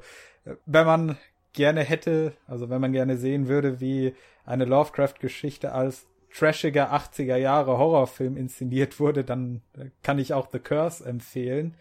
wenn 0.65 0.85
man 0.85 1.17
gerne 1.53 1.81
hätte, 1.81 2.33
also 2.47 2.69
wenn 2.69 2.81
man 2.81 2.91
gerne 2.91 3.17
sehen 3.17 3.47
würde, 3.47 3.79
wie 3.79 4.13
eine 4.45 4.65
Lovecraft-Geschichte 4.65 5.71
als 5.71 6.05
trashiger 6.33 6.93
80er 6.93 7.37
Jahre 7.37 7.77
Horrorfilm 7.77 8.35
inszeniert 8.35 8.99
wurde, 8.99 9.23
dann 9.23 9.61
kann 10.03 10.19
ich 10.19 10.33
auch 10.33 10.49
The 10.51 10.59
Curse 10.59 11.05
empfehlen. 11.05 11.75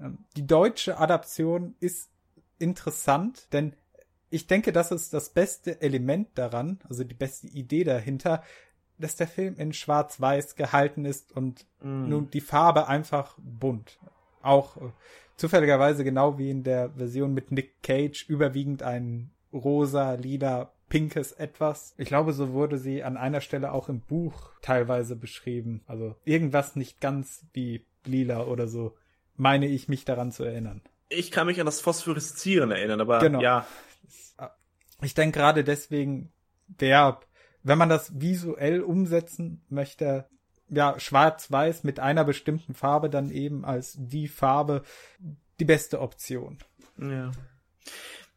Ähm, 0.00 0.18
die 0.36 0.46
deutsche 0.46 0.98
Adaption 0.98 1.74
ist 1.80 2.10
interessant, 2.58 3.52
denn 3.52 3.74
ich 4.30 4.46
denke, 4.46 4.72
das 4.72 4.92
ist 4.92 5.14
das 5.14 5.30
beste 5.30 5.80
Element 5.80 6.28
daran, 6.34 6.80
also 6.88 7.02
die 7.02 7.14
beste 7.14 7.48
Idee 7.48 7.84
dahinter, 7.84 8.42
dass 8.98 9.16
der 9.16 9.28
Film 9.28 9.56
in 9.56 9.72
Schwarz-Weiß 9.72 10.54
gehalten 10.56 11.04
ist 11.04 11.32
und 11.32 11.64
mm. 11.80 12.08
nun 12.08 12.30
die 12.30 12.40
Farbe 12.40 12.88
einfach 12.88 13.36
bunt. 13.38 13.98
Auch 14.42 14.76
äh, 14.76 14.90
zufälligerweise 15.38 16.04
genau 16.04 16.36
wie 16.36 16.50
in 16.50 16.64
der 16.64 16.90
Version 16.90 17.32
mit 17.32 17.50
Nick 17.50 17.82
Cage 17.82 18.28
überwiegend 18.28 18.82
ein 18.82 19.30
rosa, 19.52 20.14
lila, 20.14 20.72
pinkes 20.90 21.32
Etwas. 21.32 21.94
Ich 21.96 22.08
glaube, 22.08 22.32
so 22.32 22.52
wurde 22.52 22.76
sie 22.76 23.02
an 23.02 23.16
einer 23.16 23.40
Stelle 23.40 23.72
auch 23.72 23.88
im 23.88 24.00
Buch 24.00 24.52
teilweise 24.60 25.16
beschrieben. 25.16 25.82
Also 25.86 26.16
irgendwas 26.24 26.76
nicht 26.76 27.00
ganz 27.00 27.46
wie 27.52 27.86
lila 28.04 28.44
oder 28.44 28.68
so, 28.68 28.94
meine 29.36 29.66
ich 29.66 29.88
mich 29.88 30.04
daran 30.04 30.32
zu 30.32 30.44
erinnern. 30.44 30.82
Ich 31.08 31.30
kann 31.30 31.46
mich 31.46 31.60
an 31.60 31.66
das 31.66 31.80
Phosphoreszieren 31.80 32.70
erinnern, 32.70 33.00
aber 33.00 33.20
genau. 33.20 33.40
ja. 33.40 33.66
Ich 35.00 35.14
denke 35.14 35.38
gerade 35.38 35.62
deswegen, 35.62 36.32
der, 36.66 37.20
wenn 37.62 37.78
man 37.78 37.88
das 37.88 38.20
visuell 38.20 38.82
umsetzen 38.82 39.62
möchte, 39.68 40.28
ja, 40.70 40.98
schwarz-weiß 40.98 41.84
mit 41.84 42.00
einer 42.00 42.24
bestimmten 42.24 42.74
Farbe 42.74 43.10
dann 43.10 43.30
eben 43.30 43.64
als 43.64 43.96
die 43.98 44.28
Farbe 44.28 44.82
die 45.60 45.64
beste 45.64 46.00
Option. 46.00 46.58
Ja 46.98 47.30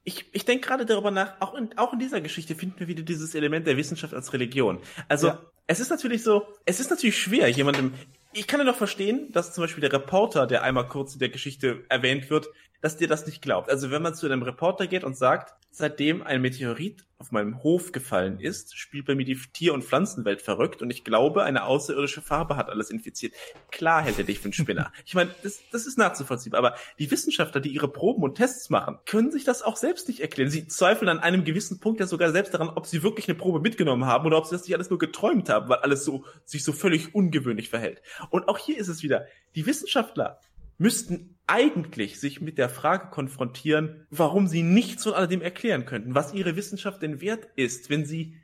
ich, 0.03 0.26
ich 0.32 0.45
denke 0.45 0.68
gerade 0.68 0.86
darüber 0.86 1.12
nach, 1.12 1.40
auch 1.41 1.53
in, 1.53 1.78
auch 1.78 1.94
in 1.94 1.99
dieser 1.99 2.22
Geschichte 2.22 2.56
finden 2.56 2.80
wir 2.80 2.88
wieder 2.88 3.03
dieses 3.03 3.36
Element 3.36 3.68
der 3.68 3.78
Wissenschaft 3.78 4.14
als 4.14 4.34
Religion. 4.34 4.80
Also 5.08 5.28
ja. 5.28 5.41
es 5.68 5.80
ist 5.80 5.90
natürlich 5.90 6.24
so, 6.24 6.48
es 6.66 6.80
ist 6.80 6.90
natürlich 6.90 7.18
schwer, 7.18 7.48
jemandem, 7.49 7.94
ich 8.34 8.48
kann 8.48 8.60
ja 8.60 8.66
noch 8.66 8.78
verstehen, 8.78 9.32
dass 9.32 9.53
zum 9.53 9.64
Beispiel 9.64 9.82
der 9.82 9.94
Reporter, 9.94 10.48
der 10.48 10.64
einmal 10.64 10.88
kurz 10.88 11.14
in 11.14 11.20
der 11.20 11.30
Geschichte 11.30 11.84
erwähnt 11.90 12.30
wird, 12.30 12.48
dass 12.82 12.98
dir 12.98 13.08
das 13.08 13.26
nicht 13.26 13.41
glaubt. 13.41 13.70
Also 13.70 13.91
wenn 13.91 14.02
man 14.02 14.16
zu 14.16 14.26
einem 14.26 14.44
Reporter 14.44 14.88
geht 14.88 15.03
und 15.03 15.18
sagt, 15.18 15.53
seitdem 15.72 16.22
ein 16.22 16.41
Meteorit 16.41 17.06
auf 17.18 17.32
meinem 17.32 17.64
Hof 17.64 17.91
gefallen 17.91 18.40
ist, 18.40 18.76
spielt 18.76 19.06
bei 19.06 19.16
mir 19.16 19.24
die 19.24 19.40
Tier- 19.53 19.74
und 19.74 19.84
Pflanzenwelt 19.84 20.41
verrückt 20.41 20.82
und 20.82 20.90
ich 20.90 21.03
glaube, 21.03 21.44
eine 21.44 21.64
außerirdische 21.64 22.22
Farbe 22.22 22.58
hat 22.58 22.70
alles 22.70 22.90
infiziert. 22.90 23.34
Klar 23.70 24.02
hält 24.02 24.18
er 24.18 24.26
dich 24.26 24.40
für 24.40 24.45
einen 24.45 24.53
Spinner. 24.53 24.91
Ich 25.06 25.16
meine, 25.16 25.34
das, 25.44 25.60
das 25.72 25.88
ist 25.88 25.98
nachzuvollziehen. 25.98 26.56
Aber 26.56 26.76
die 26.98 27.12
Wissenschaftler, 27.12 27.60
die 27.60 27.70
ihre 27.70 27.90
Proben 27.90 28.24
und 28.24 28.36
Tests 28.36 28.70
machen, 28.70 28.98
können 29.06 29.32
sich 29.32 29.44
das 29.44 29.62
auch 29.62 29.76
selbst 29.76 30.08
nicht 30.08 30.22
erklären. 30.22 30.49
Sie 30.49 30.68
zweifeln 30.68 31.10
an 31.10 31.20
einem 31.20 31.44
gewissen 31.44 31.80
Punkt 31.80 31.99
ja 31.99 32.08
sogar 32.08 32.32
selbst 32.32 32.53
daran, 32.53 32.70
ob 32.70 32.86
sie 32.86 33.03
wirklich 33.03 33.28
eine 33.28 33.38
Probe 33.38 33.60
mitgenommen 33.60 34.06
haben 34.06 34.26
oder 34.26 34.38
ob 34.38 34.45
sie 34.45 34.56
das 34.56 34.64
nicht 34.64 34.74
alles 34.74 34.90
nur 34.90 34.99
geträumt 34.99 35.49
haben, 35.49 35.70
weil 35.70 35.80
alles 35.80 36.06
so 36.06 36.26
sich 36.45 36.64
so 36.64 36.72
völlig 36.72 37.14
ungewöhnlich 37.14 37.70
verhält. 37.70 38.02
Und 38.30 38.48
auch 38.48 38.58
hier 38.58 38.78
ist 38.78 38.88
es 38.88 39.03
wieder, 39.03 39.26
die 39.56 39.66
Wissenschaftler 39.66 40.40
müssten 40.82 41.38
eigentlich 41.45 42.20
sich 42.20 42.41
mit 42.41 42.58
der 42.58 42.68
Frage 42.68 43.12
konfrontieren, 43.12 44.08
warum 44.10 44.48
sie 44.48 44.64
nichts 44.64 45.03
von 45.03 45.14
alledem 45.14 45.41
erklären 45.41 45.86
könnten, 45.86 46.16
was 46.16 46.34
ihre 46.34 46.56
Wissenschaft 46.56 47.02
denn 47.03 47.22
wert 47.22 47.48
ist, 47.56 47.90
wenn 47.90 48.03
sie, 48.03 48.38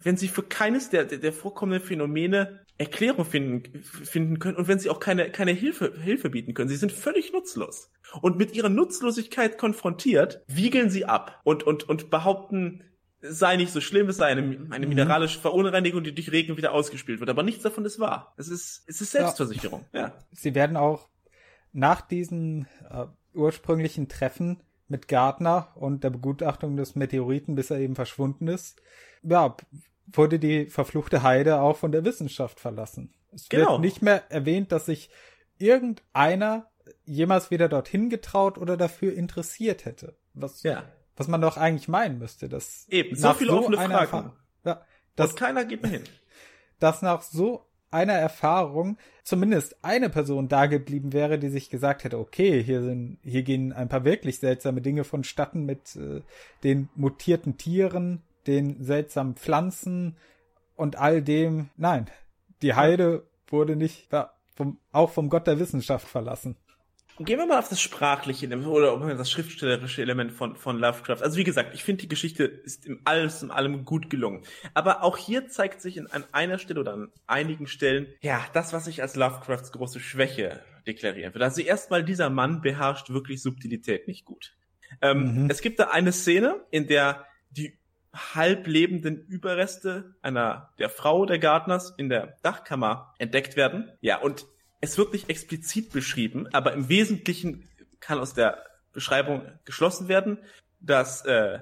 wenn 0.00 0.16
sie 0.16 0.28
für 0.28 0.42
keines 0.42 0.90
der, 0.90 1.04
der, 1.04 1.18
der 1.18 1.32
vorkommenden 1.32 1.86
Phänomene 1.86 2.64
Erklärung 2.78 3.24
finden, 3.24 3.80
finden 3.82 4.40
können 4.40 4.56
und 4.56 4.66
wenn 4.66 4.80
sie 4.80 4.90
auch 4.90 4.98
keine, 4.98 5.30
keine 5.30 5.52
Hilfe, 5.52 5.94
Hilfe 6.02 6.30
bieten 6.30 6.52
können. 6.54 6.68
Sie 6.68 6.76
sind 6.76 6.90
völlig 6.90 7.32
nutzlos. 7.32 7.92
Und 8.22 8.38
mit 8.38 8.56
ihrer 8.56 8.68
Nutzlosigkeit 8.68 9.56
konfrontiert, 9.56 10.42
wiegeln 10.48 10.90
sie 10.90 11.04
ab 11.04 11.40
und, 11.44 11.62
und, 11.62 11.88
und 11.88 12.10
behaupten, 12.10 12.82
sei 13.20 13.56
nicht 13.56 13.72
so 13.72 13.80
schlimm, 13.80 14.08
es 14.08 14.16
sei 14.16 14.26
eine, 14.26 14.66
eine 14.70 14.86
mhm. 14.86 14.88
mineralische 14.88 15.38
Verunreinigung, 15.38 16.02
die 16.02 16.12
durch 16.12 16.32
Regen 16.32 16.56
wieder 16.56 16.72
ausgespielt 16.72 17.20
wird. 17.20 17.30
Aber 17.30 17.44
nichts 17.44 17.62
davon 17.62 17.84
ist 17.84 18.00
wahr. 18.00 18.34
Es 18.36 18.48
ist, 18.48 18.82
es 18.88 19.00
ist 19.00 19.12
Selbstversicherung. 19.12 19.84
Ja. 19.92 20.00
ja. 20.00 20.12
Sie 20.32 20.56
werden 20.56 20.76
auch 20.76 21.08
nach 21.72 22.00
diesen 22.00 22.66
äh, 22.90 23.06
ursprünglichen 23.34 24.08
Treffen 24.08 24.62
mit 24.88 25.08
Gardner 25.08 25.72
und 25.74 26.04
der 26.04 26.10
Begutachtung 26.10 26.76
des 26.76 26.94
Meteoriten, 26.94 27.54
bis 27.54 27.70
er 27.70 27.78
eben 27.78 27.94
verschwunden 27.94 28.48
ist, 28.48 28.82
ja, 29.22 29.56
wurde 30.06 30.38
die 30.38 30.66
verfluchte 30.66 31.22
Heide 31.22 31.60
auch 31.60 31.76
von 31.76 31.92
der 31.92 32.04
Wissenschaft 32.04 32.60
verlassen. 32.60 33.14
Es 33.32 33.48
genau. 33.48 33.72
wird 33.72 33.80
nicht 33.80 34.02
mehr 34.02 34.30
erwähnt, 34.30 34.72
dass 34.72 34.86
sich 34.86 35.10
irgendeiner 35.58 36.70
jemals 37.04 37.50
wieder 37.50 37.68
dorthin 37.68 38.10
getraut 38.10 38.58
oder 38.58 38.76
dafür 38.76 39.14
interessiert 39.14 39.84
hätte. 39.84 40.16
Was, 40.34 40.62
ja. 40.62 40.84
was 41.16 41.28
man 41.28 41.40
doch 41.40 41.56
eigentlich 41.56 41.88
meinen 41.88 42.18
müsste, 42.18 42.48
dass 42.48 42.86
eben 42.88 43.16
so 43.16 43.32
viele 43.34 43.52
so 43.52 43.58
offene 43.60 43.76
Fragen. 43.76 44.32
ja, 44.64 44.84
dass 45.16 45.30
und 45.30 45.36
keiner 45.36 45.64
geht 45.64 45.82
mehr 45.82 45.92
hin. 45.92 46.04
Dass 46.78 47.00
nach 47.00 47.22
so 47.22 47.64
einer 47.92 48.14
Erfahrung 48.14 48.96
zumindest 49.24 49.76
eine 49.84 50.10
Person 50.10 50.48
da 50.48 50.66
geblieben 50.66 51.12
wäre, 51.12 51.38
die 51.38 51.48
sich 51.48 51.70
gesagt 51.70 52.04
hätte, 52.04 52.18
okay, 52.18 52.62
hier 52.62 52.82
sind, 52.82 53.18
hier 53.22 53.42
gehen 53.42 53.72
ein 53.72 53.88
paar 53.88 54.04
wirklich 54.04 54.38
seltsame 54.38 54.80
Dinge 54.80 55.04
vonstatten 55.04 55.64
mit 55.64 55.96
äh, 55.96 56.22
den 56.64 56.88
mutierten 56.94 57.56
Tieren, 57.56 58.22
den 58.46 58.82
seltsamen 58.82 59.36
Pflanzen 59.36 60.16
und 60.76 60.96
all 60.96 61.22
dem. 61.22 61.70
Nein, 61.76 62.06
die 62.62 62.74
Heide 62.74 63.24
wurde 63.46 63.76
nicht, 63.76 64.12
ja, 64.12 64.32
vom, 64.54 64.78
auch 64.90 65.10
vom 65.10 65.28
Gott 65.28 65.46
der 65.46 65.60
Wissenschaft 65.60 66.08
verlassen. 66.08 66.56
Gehen 67.18 67.38
wir 67.38 67.46
mal 67.46 67.58
auf 67.58 67.68
das 67.68 67.80
sprachliche 67.80 68.46
oder 68.48 69.14
das 69.14 69.30
schriftstellerische 69.30 70.02
Element 70.02 70.32
von, 70.32 70.56
von 70.56 70.78
Lovecraft. 70.78 71.22
Also 71.22 71.36
wie 71.36 71.44
gesagt, 71.44 71.74
ich 71.74 71.84
finde 71.84 72.02
die 72.02 72.08
Geschichte 72.08 72.44
ist 72.44 72.86
im 72.86 73.00
alles 73.04 73.42
in 73.42 73.50
allem 73.50 73.84
gut 73.84 74.08
gelungen. 74.10 74.42
Aber 74.74 75.02
auch 75.02 75.18
hier 75.18 75.48
zeigt 75.48 75.82
sich 75.82 75.98
in, 75.98 76.06
an 76.10 76.24
einer 76.32 76.58
Stelle 76.58 76.80
oder 76.80 76.94
an 76.94 77.12
einigen 77.26 77.66
Stellen, 77.66 78.06
ja, 78.20 78.44
das, 78.54 78.72
was 78.72 78.86
ich 78.86 79.02
als 79.02 79.14
Lovecrafts 79.14 79.72
große 79.72 80.00
Schwäche 80.00 80.60
deklarieren 80.86 81.34
würde. 81.34 81.44
Also 81.44 81.60
erstmal, 81.60 82.02
dieser 82.02 82.30
Mann 82.30 82.62
beherrscht 82.62 83.10
wirklich 83.10 83.42
Subtilität 83.42 84.08
nicht 84.08 84.24
gut. 84.24 84.54
Ähm, 85.00 85.44
mhm. 85.44 85.50
Es 85.50 85.60
gibt 85.60 85.78
da 85.78 85.88
eine 85.88 86.12
Szene, 86.12 86.60
in 86.70 86.86
der 86.86 87.26
die 87.50 87.78
halblebenden 88.14 89.26
Überreste 89.26 90.14
einer 90.22 90.70
der 90.78 90.90
Frau 90.90 91.24
der 91.24 91.38
Gardners 91.38 91.94
in 91.96 92.08
der 92.08 92.36
Dachkammer 92.42 93.14
entdeckt 93.18 93.56
werden. 93.56 93.90
Ja, 94.00 94.18
und 94.18 94.46
es 94.82 94.98
wird 94.98 95.12
nicht 95.12 95.30
explizit 95.30 95.92
beschrieben, 95.92 96.48
aber 96.52 96.74
im 96.74 96.88
Wesentlichen 96.88 97.68
kann 98.00 98.18
aus 98.18 98.34
der 98.34 98.66
Beschreibung 98.92 99.46
geschlossen 99.64 100.08
werden, 100.08 100.38
dass 100.80 101.24
äh, 101.24 101.60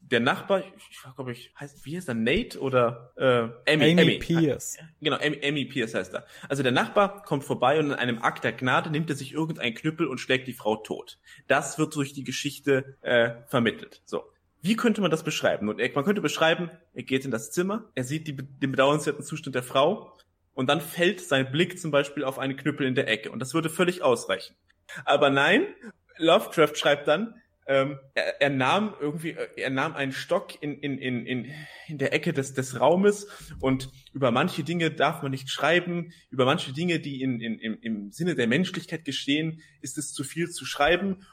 der 0.00 0.20
Nachbar, 0.20 0.60
ich 0.60 1.02
glaube 1.16 1.32
ich, 1.32 1.52
heißt, 1.58 1.84
wie 1.86 1.96
heißt 1.96 2.08
er, 2.08 2.14
Nate 2.14 2.60
oder 2.60 3.12
äh, 3.16 3.72
Emmy, 3.72 3.90
Amy, 3.92 4.02
Emmy 4.02 4.18
Pierce. 4.18 4.76
Genau, 5.00 5.16
Emmy, 5.16 5.38
Emmy 5.40 5.64
Pierce 5.64 5.94
heißt 5.94 6.14
er. 6.14 6.26
Also 6.48 6.62
der 6.62 6.72
Nachbar 6.72 7.22
kommt 7.22 7.44
vorbei 7.44 7.78
und 7.78 7.86
in 7.86 7.92
einem 7.94 8.22
Akt 8.22 8.44
der 8.44 8.52
Gnade 8.52 8.90
nimmt 8.90 9.08
er 9.08 9.16
sich 9.16 9.32
irgendeinen 9.32 9.74
Knüppel 9.74 10.06
und 10.06 10.18
schlägt 10.18 10.46
die 10.46 10.52
Frau 10.52 10.76
tot. 10.76 11.18
Das 11.46 11.78
wird 11.78 11.94
durch 11.96 12.12
die 12.12 12.24
Geschichte 12.24 12.96
äh, 13.00 13.30
vermittelt. 13.46 14.02
So. 14.04 14.24
Wie 14.60 14.76
könnte 14.76 15.00
man 15.00 15.10
das 15.10 15.22
beschreiben? 15.22 15.68
Und 15.68 15.78
man 15.78 16.04
könnte 16.04 16.20
beschreiben, 16.20 16.70
er 16.92 17.02
geht 17.04 17.24
in 17.24 17.30
das 17.30 17.50
Zimmer, 17.50 17.90
er 17.94 18.04
sieht 18.04 18.26
die, 18.26 18.36
den 18.36 18.72
bedauernswerten 18.72 19.24
Zustand 19.24 19.54
der 19.54 19.62
Frau 19.62 20.18
und 20.58 20.66
dann 20.66 20.80
fällt 20.80 21.20
sein 21.20 21.52
Blick 21.52 21.78
zum 21.78 21.92
Beispiel 21.92 22.24
auf 22.24 22.40
einen 22.40 22.56
Knüppel 22.56 22.84
in 22.84 22.96
der 22.96 23.06
Ecke 23.06 23.30
und 23.30 23.38
das 23.38 23.54
würde 23.54 23.70
völlig 23.70 24.02
ausreichen. 24.02 24.56
Aber 25.04 25.30
nein, 25.30 25.68
Lovecraft 26.16 26.74
schreibt 26.74 27.06
dann, 27.06 27.40
ähm, 27.68 28.00
er, 28.14 28.40
er 28.40 28.50
nahm 28.50 28.92
irgendwie, 29.00 29.30
äh, 29.30 29.46
er 29.54 29.70
nahm 29.70 29.94
einen 29.94 30.10
Stock 30.10 30.60
in, 30.60 30.76
in, 30.80 30.98
in, 30.98 31.26
in, 31.26 31.54
in 31.86 31.98
der 31.98 32.12
Ecke 32.12 32.32
des, 32.32 32.54
des 32.54 32.80
Raumes 32.80 33.28
und 33.60 33.88
über 34.12 34.32
manche 34.32 34.64
Dinge 34.64 34.90
darf 34.90 35.22
man 35.22 35.30
nicht 35.30 35.48
schreiben, 35.48 36.12
über 36.28 36.44
manche 36.44 36.72
Dinge, 36.72 36.98
die 36.98 37.22
in, 37.22 37.40
in, 37.40 37.60
im, 37.60 37.78
im 37.80 38.10
Sinne 38.10 38.34
der 38.34 38.48
Menschlichkeit 38.48 39.04
geschehen, 39.04 39.62
ist 39.80 39.96
es 39.96 40.12
zu 40.12 40.24
viel 40.24 40.50
zu 40.50 40.64
schreiben. 40.64 41.24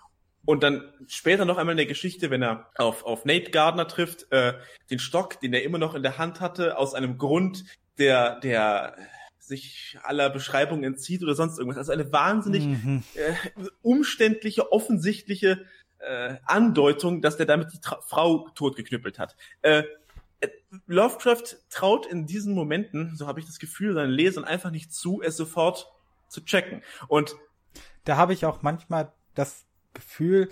Und 0.48 0.62
dann 0.62 0.84
später 1.08 1.46
noch 1.46 1.58
einmal 1.58 1.74
in 1.74 1.78
der 1.78 1.88
Geschichte, 1.88 2.30
wenn 2.30 2.44
er 2.44 2.70
auf, 2.76 3.04
auf 3.04 3.26
Nate 3.26 3.50
Gardner 3.50 3.88
trifft, 3.88 4.32
äh, 4.32 4.54
den 4.92 5.00
Stock, 5.00 5.42
den 5.42 5.54
er 5.54 5.64
immer 5.64 5.80
noch 5.80 5.96
in 5.96 6.04
der 6.04 6.20
Hand 6.20 6.42
hatte, 6.42 6.78
aus 6.78 6.94
einem 6.94 7.18
Grund, 7.18 7.64
der, 7.98 8.40
der 8.40 8.96
sich 9.40 9.98
aller 10.04 10.30
Beschreibung 10.30 10.84
entzieht 10.84 11.24
oder 11.24 11.36
sonst 11.36 11.58
irgendwas. 11.58 11.78
Also 11.78 11.92
eine 11.92 12.12
wahnsinnig 12.12 12.66
mhm. 12.66 13.04
äh, 13.14 13.34
umständliche, 13.82 14.72
offensichtliche 14.72 15.66
äh, 16.00 16.36
Andeutung, 16.46 17.22
dass 17.22 17.38
der 17.38 17.46
damit 17.46 17.74
die 17.74 17.80
Tra 17.80 18.00
Frau 18.02 18.50
totgeknüppelt 18.56 19.20
hat. 19.20 19.36
Äh, 19.62 19.84
äh, 20.40 20.50
Lovecraft 20.88 21.58
traut 21.70 22.06
in 22.06 22.26
diesen 22.26 22.54
Momenten, 22.54 23.16
so 23.16 23.28
habe 23.28 23.40
ich 23.40 23.46
das 23.46 23.60
Gefühl, 23.60 23.94
seinen 23.94 24.12
Lesern 24.12 24.44
einfach 24.44 24.72
nicht 24.72 24.94
zu, 24.94 25.22
es 25.22 25.38
sofort 25.38 25.92
zu 26.28 26.44
checken. 26.44 26.82
Und 27.08 27.36
da 28.04 28.18
habe 28.18 28.34
ich 28.34 28.46
auch 28.46 28.62
manchmal 28.62 29.12
das 29.36 29.66
Gefühl, 29.94 30.50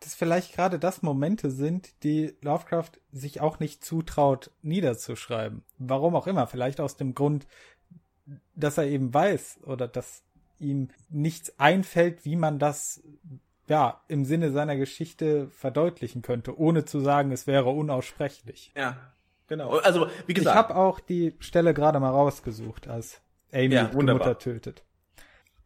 dass 0.00 0.14
vielleicht 0.14 0.54
gerade 0.54 0.78
das 0.78 1.02
Momente 1.02 1.50
sind, 1.50 2.02
die 2.02 2.34
Lovecraft 2.40 2.92
sich 3.12 3.40
auch 3.40 3.60
nicht 3.60 3.84
zutraut, 3.84 4.50
niederzuschreiben. 4.62 5.62
Warum 5.78 6.16
auch 6.16 6.26
immer. 6.26 6.46
Vielleicht 6.46 6.80
aus 6.80 6.96
dem 6.96 7.14
Grund, 7.14 7.46
dass 8.54 8.78
er 8.78 8.86
eben 8.86 9.12
weiß 9.12 9.60
oder 9.64 9.86
dass 9.86 10.22
ihm 10.58 10.88
nichts 11.10 11.58
einfällt, 11.58 12.24
wie 12.24 12.36
man 12.36 12.58
das 12.58 13.02
ja, 13.68 14.02
im 14.08 14.24
Sinne 14.24 14.50
seiner 14.50 14.76
Geschichte 14.76 15.48
verdeutlichen 15.50 16.22
könnte, 16.22 16.58
ohne 16.58 16.84
zu 16.84 16.98
sagen, 16.98 17.30
es 17.30 17.46
wäre 17.46 17.70
unaussprechlich. 17.70 18.72
Ja, 18.76 18.96
genau. 19.46 19.76
Also, 19.78 20.08
wie 20.26 20.34
gesagt. 20.34 20.54
Ich 20.54 20.58
habe 20.58 20.76
auch 20.76 20.98
die 20.98 21.36
Stelle 21.38 21.72
gerade 21.72 22.00
mal 22.00 22.10
rausgesucht, 22.10 22.88
als 22.88 23.20
Amy 23.52 23.74
ja, 23.74 23.84
die 23.84 23.96
Mutter 23.96 24.38
tötet. 24.38 24.82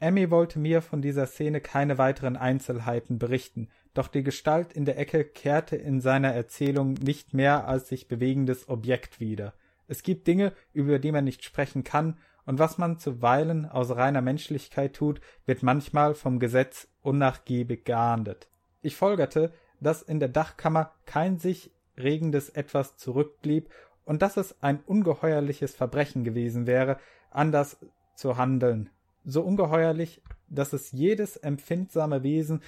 Amy 0.00 0.30
wollte 0.30 0.58
mir 0.58 0.82
von 0.82 1.00
dieser 1.00 1.26
Szene 1.26 1.62
keine 1.62 1.96
weiteren 1.96 2.36
Einzelheiten 2.36 3.18
berichten, 3.18 3.70
doch 3.94 4.08
die 4.08 4.22
Gestalt 4.22 4.72
in 4.72 4.84
der 4.84 4.98
Ecke 4.98 5.24
kehrte 5.24 5.76
in 5.76 6.00
seiner 6.00 6.32
Erzählung 6.32 6.94
nicht 6.94 7.32
mehr 7.32 7.66
als 7.66 7.88
sich 7.88 8.08
bewegendes 8.08 8.68
Objekt 8.68 9.20
wieder. 9.20 9.54
Es 9.86 10.02
gibt 10.02 10.26
Dinge, 10.26 10.52
über 10.72 10.98
die 10.98 11.12
man 11.12 11.24
nicht 11.24 11.44
sprechen 11.44 11.84
kann, 11.84 12.18
und 12.46 12.58
was 12.58 12.76
man 12.76 12.98
zuweilen 12.98 13.64
aus 13.64 13.96
reiner 13.96 14.20
Menschlichkeit 14.20 14.94
tut, 14.94 15.20
wird 15.46 15.62
manchmal 15.62 16.14
vom 16.14 16.38
Gesetz 16.38 16.88
unnachgiebig 17.00 17.84
geahndet. 17.84 18.48
Ich 18.82 18.96
folgerte, 18.96 19.52
dass 19.80 20.02
in 20.02 20.20
der 20.20 20.28
Dachkammer 20.28 20.92
kein 21.06 21.38
sich 21.38 21.70
regendes 21.96 22.50
etwas 22.50 22.96
zurückblieb 22.96 23.70
und 24.04 24.20
dass 24.20 24.36
es 24.36 24.62
ein 24.62 24.80
ungeheuerliches 24.84 25.74
Verbrechen 25.74 26.24
gewesen 26.24 26.66
wäre, 26.66 26.98
anders 27.30 27.78
zu 28.14 28.36
handeln. 28.36 28.90
So 29.24 29.42
ungeheuerlich, 29.42 30.20
dass 30.48 30.74
es 30.74 30.92
jedes 30.92 31.36
empfindsame 31.38 32.22
Wesen 32.22 32.62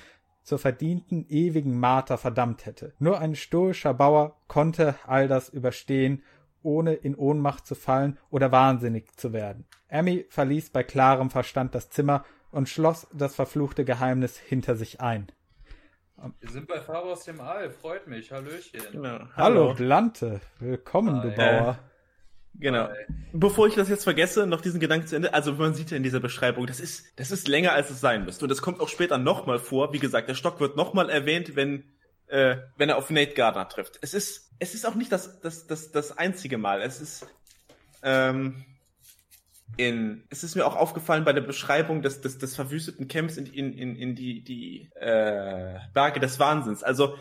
zur 0.46 0.60
verdienten 0.60 1.26
ewigen 1.28 1.78
Marter 1.78 2.18
verdammt 2.18 2.66
hätte. 2.66 2.94
Nur 3.00 3.18
ein 3.18 3.34
stoischer 3.34 3.92
Bauer 3.92 4.36
konnte 4.46 4.94
all 5.04 5.26
das 5.26 5.48
überstehen, 5.48 6.22
ohne 6.62 6.94
in 6.94 7.16
Ohnmacht 7.16 7.66
zu 7.66 7.74
fallen 7.74 8.16
oder 8.30 8.52
wahnsinnig 8.52 9.16
zu 9.16 9.32
werden. 9.32 9.66
Amy 9.90 10.24
verließ 10.30 10.70
bei 10.70 10.84
klarem 10.84 11.30
Verstand 11.30 11.74
das 11.74 11.90
Zimmer 11.90 12.24
und 12.52 12.68
schloss 12.68 13.08
das 13.12 13.34
verfluchte 13.34 13.84
Geheimnis 13.84 14.38
hinter 14.38 14.76
sich 14.76 15.00
ein. 15.00 15.26
Wir 16.38 16.50
sind 16.50 16.68
bei 16.68 16.80
Fahrer 16.80 17.06
aus 17.06 17.24
dem 17.24 17.40
All, 17.40 17.68
freut 17.70 18.06
mich, 18.06 18.30
Hallöchen. 18.30 18.80
Genau. 18.92 19.18
Hallo, 19.36 19.74
Blante, 19.74 20.40
willkommen, 20.60 21.22
Hi. 21.22 21.30
du 21.30 21.36
Bauer. 21.36 21.78
Genau. 22.58 22.88
Bevor 23.32 23.66
ich 23.66 23.74
das 23.74 23.88
jetzt 23.88 24.04
vergesse, 24.04 24.46
noch 24.46 24.60
diesen 24.60 24.80
Gedanken 24.80 25.06
zu 25.06 25.16
Ende. 25.16 25.34
Also 25.34 25.52
man 25.54 25.74
sieht 25.74 25.90
ja 25.90 25.96
in 25.96 26.02
dieser 26.02 26.20
Beschreibung, 26.20 26.66
das 26.66 26.80
ist, 26.80 27.06
das 27.16 27.30
ist 27.30 27.48
länger 27.48 27.72
als 27.72 27.90
es 27.90 28.00
sein 28.00 28.24
müsste. 28.24 28.44
Und 28.44 28.48
das 28.48 28.62
kommt 28.62 28.80
auch 28.80 28.88
später 28.88 29.18
nochmal 29.18 29.58
vor. 29.58 29.92
Wie 29.92 29.98
gesagt, 29.98 30.28
der 30.28 30.34
Stock 30.34 30.60
wird 30.60 30.76
nochmal 30.76 31.10
erwähnt, 31.10 31.56
wenn, 31.56 31.84
äh, 32.28 32.56
wenn 32.76 32.88
er 32.88 32.96
auf 32.96 33.10
Nate 33.10 33.34
Gardner 33.34 33.68
trifft. 33.68 33.98
Es 34.00 34.14
ist, 34.14 34.50
es 34.58 34.74
ist 34.74 34.86
auch 34.86 34.94
nicht 34.94 35.12
das, 35.12 35.40
das, 35.40 35.66
das, 35.66 35.90
das 35.92 36.16
einzige 36.16 36.56
Mal. 36.56 36.80
Es 36.80 37.00
ist, 37.00 37.26
ähm, 38.02 38.64
in, 39.76 40.24
es 40.30 40.44
ist 40.44 40.54
mir 40.54 40.66
auch 40.66 40.76
aufgefallen 40.76 41.24
bei 41.24 41.32
der 41.32 41.42
Beschreibung 41.42 42.00
des, 42.00 42.20
des, 42.20 42.38
des 42.38 42.54
verwüsteten 42.54 43.08
Camps 43.08 43.36
in, 43.36 43.46
in, 43.46 43.72
in, 43.74 43.96
in 43.96 44.14
die, 44.14 44.42
die 44.42 44.88
äh, 44.94 45.78
Berge 45.92 46.20
des 46.20 46.38
Wahnsinns. 46.38 46.82
Also 46.82 47.16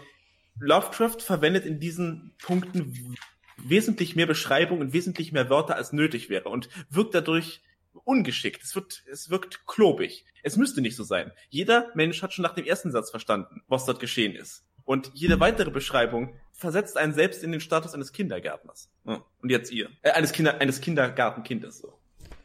Lovecraft 0.59 1.19
verwendet 1.19 1.65
in 1.65 1.79
diesen 1.79 2.33
Punkten 2.41 3.17
wesentlich 3.57 4.15
mehr 4.15 4.27
Beschreibung 4.27 4.79
und 4.79 4.93
wesentlich 4.93 5.31
mehr 5.31 5.49
Wörter 5.49 5.75
als 5.75 5.93
nötig 5.93 6.29
wäre 6.29 6.49
und 6.49 6.69
wirkt 6.89 7.15
dadurch 7.15 7.61
ungeschickt. 8.03 8.63
Es 8.63 8.75
wird, 8.75 9.03
es 9.11 9.29
wirkt 9.29 9.65
klobig. 9.65 10.25
Es 10.43 10.57
müsste 10.57 10.81
nicht 10.81 10.95
so 10.95 11.03
sein. 11.03 11.31
Jeder 11.49 11.91
Mensch 11.95 12.21
hat 12.21 12.33
schon 12.33 12.43
nach 12.43 12.53
dem 12.53 12.65
ersten 12.65 12.91
Satz 12.91 13.09
verstanden, 13.09 13.61
was 13.67 13.85
dort 13.85 13.99
geschehen 13.99 14.35
ist. 14.35 14.65
Und 14.83 15.11
jede 15.13 15.39
weitere 15.39 15.71
Beschreibung 15.71 16.35
versetzt 16.51 16.97
einen 16.97 17.13
selbst 17.13 17.43
in 17.43 17.51
den 17.51 17.61
Status 17.61 17.93
eines 17.93 18.13
Kindergärtners. 18.13 18.91
Und 19.03 19.49
jetzt 19.49 19.71
ihr. 19.71 19.89
Äh, 20.03 20.11
eines 20.11 20.31
Kinder, 20.31 20.61
eines 20.61 20.79
Kindergartenkindes 20.81 21.79
so. 21.79 21.99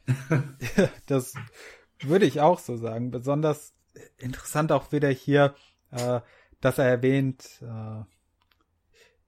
das 1.07 1.35
würde 2.01 2.25
ich 2.25 2.41
auch 2.41 2.59
so 2.59 2.77
sagen. 2.77 3.11
Besonders 3.11 3.75
interessant 4.17 4.73
auch 4.73 4.91
wieder 4.93 5.11
hier, 5.11 5.55
äh, 5.91 6.21
dass 6.61 6.79
er 6.79 6.87
erwähnt, 6.87 7.63
äh, 7.63 8.05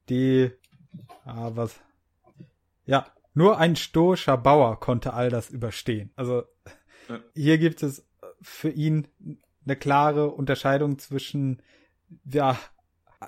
die, 0.08 0.50
äh, 1.26 1.50
was, 1.54 1.80
ja, 2.84 3.06
nur 3.34 3.58
ein 3.58 3.76
stoischer 3.76 4.36
Bauer 4.36 4.78
konnte 4.80 5.14
all 5.14 5.30
das 5.30 5.50
überstehen. 5.50 6.12
Also 6.16 6.44
hier 7.34 7.58
gibt 7.58 7.82
es 7.82 8.06
für 8.40 8.70
ihn 8.70 9.08
eine 9.64 9.76
klare 9.76 10.30
Unterscheidung 10.30 10.98
zwischen 10.98 11.62
ja 12.24 12.58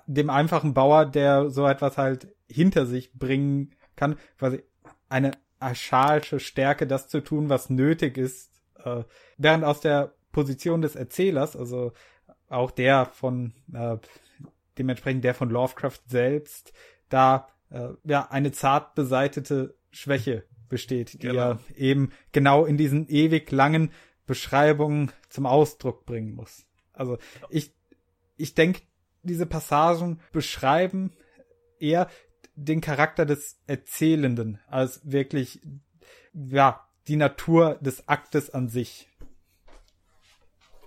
dem 0.06 0.30
einfachen 0.30 0.74
Bauer, 0.74 1.06
der 1.06 1.50
so 1.50 1.66
etwas 1.66 1.96
halt 1.96 2.34
hinter 2.48 2.86
sich 2.86 3.12
bringen 3.12 3.74
kann, 3.96 4.18
quasi 4.38 4.62
eine 5.08 5.32
archaische 5.60 6.40
Stärke, 6.40 6.86
das 6.86 7.08
zu 7.08 7.20
tun, 7.20 7.48
was 7.48 7.70
nötig 7.70 8.18
ist, 8.18 8.50
äh, 8.84 9.04
während 9.38 9.64
aus 9.64 9.80
der 9.80 10.14
Position 10.32 10.82
des 10.82 10.96
Erzählers, 10.96 11.56
also 11.56 11.92
auch 12.48 12.70
der 12.70 13.06
von 13.06 13.54
äh, 13.72 13.96
dementsprechend 14.76 15.24
der 15.24 15.34
von 15.34 15.48
Lovecraft 15.48 16.00
selbst, 16.06 16.72
da 17.08 17.48
äh, 17.74 17.94
ja 18.04 18.28
eine 18.30 18.52
zart 18.52 18.94
beseitete 18.94 19.74
Schwäche 19.90 20.44
besteht, 20.68 21.14
die 21.14 21.18
genau. 21.18 21.40
er 21.40 21.60
eben 21.76 22.12
genau 22.32 22.64
in 22.64 22.76
diesen 22.76 23.08
ewig 23.08 23.50
langen 23.50 23.90
Beschreibungen 24.26 25.12
zum 25.28 25.46
Ausdruck 25.46 26.06
bringen 26.06 26.34
muss. 26.34 26.66
Also 26.92 27.18
ich 27.50 27.74
ich 28.36 28.54
denke, 28.54 28.82
diese 29.22 29.46
Passagen 29.46 30.20
beschreiben 30.32 31.12
eher 31.78 32.08
den 32.56 32.80
Charakter 32.80 33.26
des 33.26 33.60
Erzählenden 33.66 34.60
als 34.68 35.00
wirklich, 35.04 35.60
ja, 36.32 36.88
die 37.08 37.16
Natur 37.16 37.78
des 37.80 38.08
Aktes 38.08 38.50
an 38.50 38.68
sich. 38.68 39.08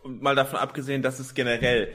Und 0.04 0.22
mal 0.22 0.36
davon 0.36 0.60
abgesehen, 0.60 1.02
dass 1.02 1.20
es 1.20 1.34
generell 1.34 1.94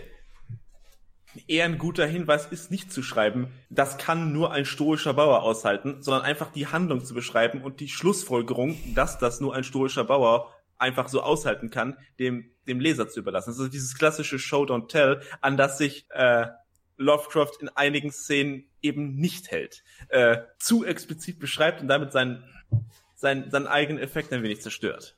eher 1.46 1.64
ein 1.64 1.78
guter 1.78 2.06
Hinweis 2.06 2.46
ist, 2.46 2.70
nicht 2.70 2.92
zu 2.92 3.02
schreiben, 3.02 3.48
das 3.70 3.98
kann 3.98 4.32
nur 4.32 4.52
ein 4.52 4.64
stoischer 4.64 5.14
Bauer 5.14 5.42
aushalten, 5.42 6.02
sondern 6.02 6.22
einfach 6.22 6.52
die 6.52 6.66
Handlung 6.66 7.04
zu 7.04 7.14
beschreiben 7.14 7.62
und 7.62 7.80
die 7.80 7.88
Schlussfolgerung, 7.88 8.78
dass 8.94 9.18
das 9.18 9.40
nur 9.40 9.54
ein 9.54 9.64
stoischer 9.64 10.04
Bauer 10.04 10.52
einfach 10.78 11.08
so 11.08 11.22
aushalten 11.22 11.70
kann, 11.70 11.96
dem, 12.18 12.50
dem 12.66 12.80
Leser 12.80 13.08
zu 13.08 13.20
überlassen. 13.20 13.50
Also 13.50 13.68
dieses 13.68 13.96
klassische 13.96 14.38
Show 14.38 14.64
Don't 14.64 14.88
Tell, 14.88 15.22
an 15.40 15.56
das 15.56 15.78
sich 15.78 16.06
äh, 16.10 16.46
Lovecraft 16.96 17.52
in 17.60 17.68
einigen 17.70 18.10
Szenen 18.10 18.68
eben 18.82 19.14
nicht 19.14 19.50
hält, 19.50 19.84
äh, 20.08 20.38
zu 20.58 20.84
explizit 20.84 21.38
beschreibt 21.38 21.80
und 21.80 21.88
damit 21.88 22.12
seinen, 22.12 22.44
seinen, 23.14 23.50
seinen 23.50 23.66
eigenen 23.66 24.02
Effekt 24.02 24.32
ein 24.32 24.42
wenig 24.42 24.60
zerstört. 24.60 25.16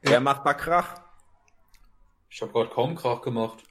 Er 0.00 0.20
macht 0.20 0.44
mal 0.44 0.54
Krach. 0.54 1.01
Ich 2.34 2.40
habe 2.40 2.50
gerade 2.50 2.70
kaum 2.70 2.94
Krach 2.94 3.20
gemacht. 3.20 3.62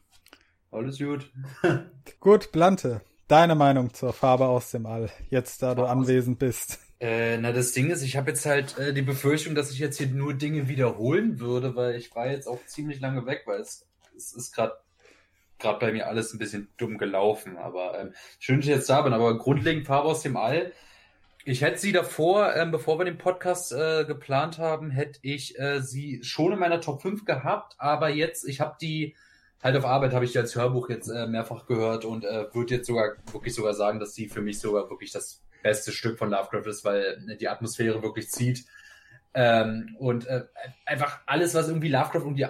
Alles 0.69 0.99
gut. 0.99 1.31
gut, 2.19 2.51
Blante. 2.51 3.01
Deine 3.27 3.55
Meinung 3.55 3.91
zur 3.91 4.13
Farbe 4.13 4.45
aus 4.45 4.69
dem 4.69 4.85
All, 4.85 5.09
jetzt 5.29 5.63
da 5.63 5.73
du 5.73 5.85
anwesend 5.85 6.37
bist. 6.37 6.79
Äh, 6.99 7.37
na, 7.37 7.53
das 7.53 7.71
Ding 7.71 7.89
ist, 7.89 8.03
ich 8.03 8.17
habe 8.17 8.29
jetzt 8.29 8.45
halt 8.45 8.77
äh, 8.77 8.93
die 8.93 9.01
Befürchtung, 9.01 9.55
dass 9.55 9.71
ich 9.71 9.79
jetzt 9.79 9.97
hier 9.97 10.07
nur 10.07 10.35
Dinge 10.35 10.67
wiederholen 10.67 11.39
würde, 11.39 11.75
weil 11.75 11.95
ich 11.95 12.13
war 12.13 12.29
jetzt 12.29 12.47
auch 12.47 12.63
ziemlich 12.67 12.99
lange 12.99 13.25
weg, 13.25 13.43
weil 13.45 13.61
es, 13.61 13.87
es 14.15 14.31
ist 14.33 14.53
gerade 14.53 14.75
gerade 15.57 15.79
bei 15.79 15.91
mir 15.91 16.07
alles 16.07 16.31
ein 16.31 16.39
bisschen 16.39 16.69
dumm 16.77 16.99
gelaufen. 16.99 17.57
Aber 17.57 17.99
ähm, 17.99 18.13
schön, 18.37 18.57
dass 18.57 18.65
ich 18.67 18.75
jetzt 18.75 18.89
da 18.89 19.01
bin. 19.01 19.13
Aber 19.13 19.39
grundlegend 19.39 19.87
Farbe 19.87 20.09
aus 20.09 20.21
dem 20.21 20.37
All. 20.37 20.71
Ich 21.43 21.61
hätte 21.61 21.79
sie 21.79 21.91
davor, 21.91 22.55
ähm, 22.55 22.71
bevor 22.71 22.99
wir 22.99 23.05
den 23.05 23.17
Podcast 23.17 23.71
äh, 23.71 24.05
geplant 24.05 24.59
haben, 24.59 24.91
hätte 24.91 25.19
ich 25.23 25.57
äh, 25.59 25.81
sie 25.81 26.23
schon 26.23 26.53
in 26.53 26.59
meiner 26.59 26.81
Top 26.81 27.01
5 27.01 27.25
gehabt. 27.25 27.75
Aber 27.79 28.09
jetzt, 28.09 28.47
ich 28.47 28.61
habe 28.61 28.77
die 28.79 29.15
halt 29.63 29.75
auf 29.75 29.85
Arbeit 29.85 30.13
habe 30.13 30.25
ich 30.25 30.31
die 30.31 30.39
als 30.39 30.55
Hörbuch 30.55 30.89
jetzt 30.89 31.07
äh, 31.07 31.27
mehrfach 31.27 31.65
gehört 31.65 32.05
und 32.05 32.25
äh, 32.25 32.53
würde 32.53 32.75
jetzt 32.75 32.87
sogar 32.87 33.15
wirklich 33.31 33.53
sogar 33.53 33.73
sagen, 33.73 33.99
dass 33.99 34.15
sie 34.15 34.27
für 34.27 34.41
mich 34.41 34.59
sogar 34.59 34.89
wirklich 34.89 35.11
das 35.11 35.43
beste 35.63 35.91
Stück 35.91 36.17
von 36.17 36.29
Lovecraft 36.29 36.67
ist, 36.67 36.85
weil 36.85 37.23
äh, 37.27 37.37
die 37.37 37.47
Atmosphäre 37.47 38.01
wirklich 38.01 38.29
zieht. 38.29 38.65
Ähm, 39.33 39.95
und 39.99 40.27
äh, 40.27 40.45
einfach 40.85 41.21
alles, 41.25 41.53
was 41.53 41.67
irgendwie 41.67 41.89
Lovecraft 41.89 42.21
irgendwie 42.21 42.47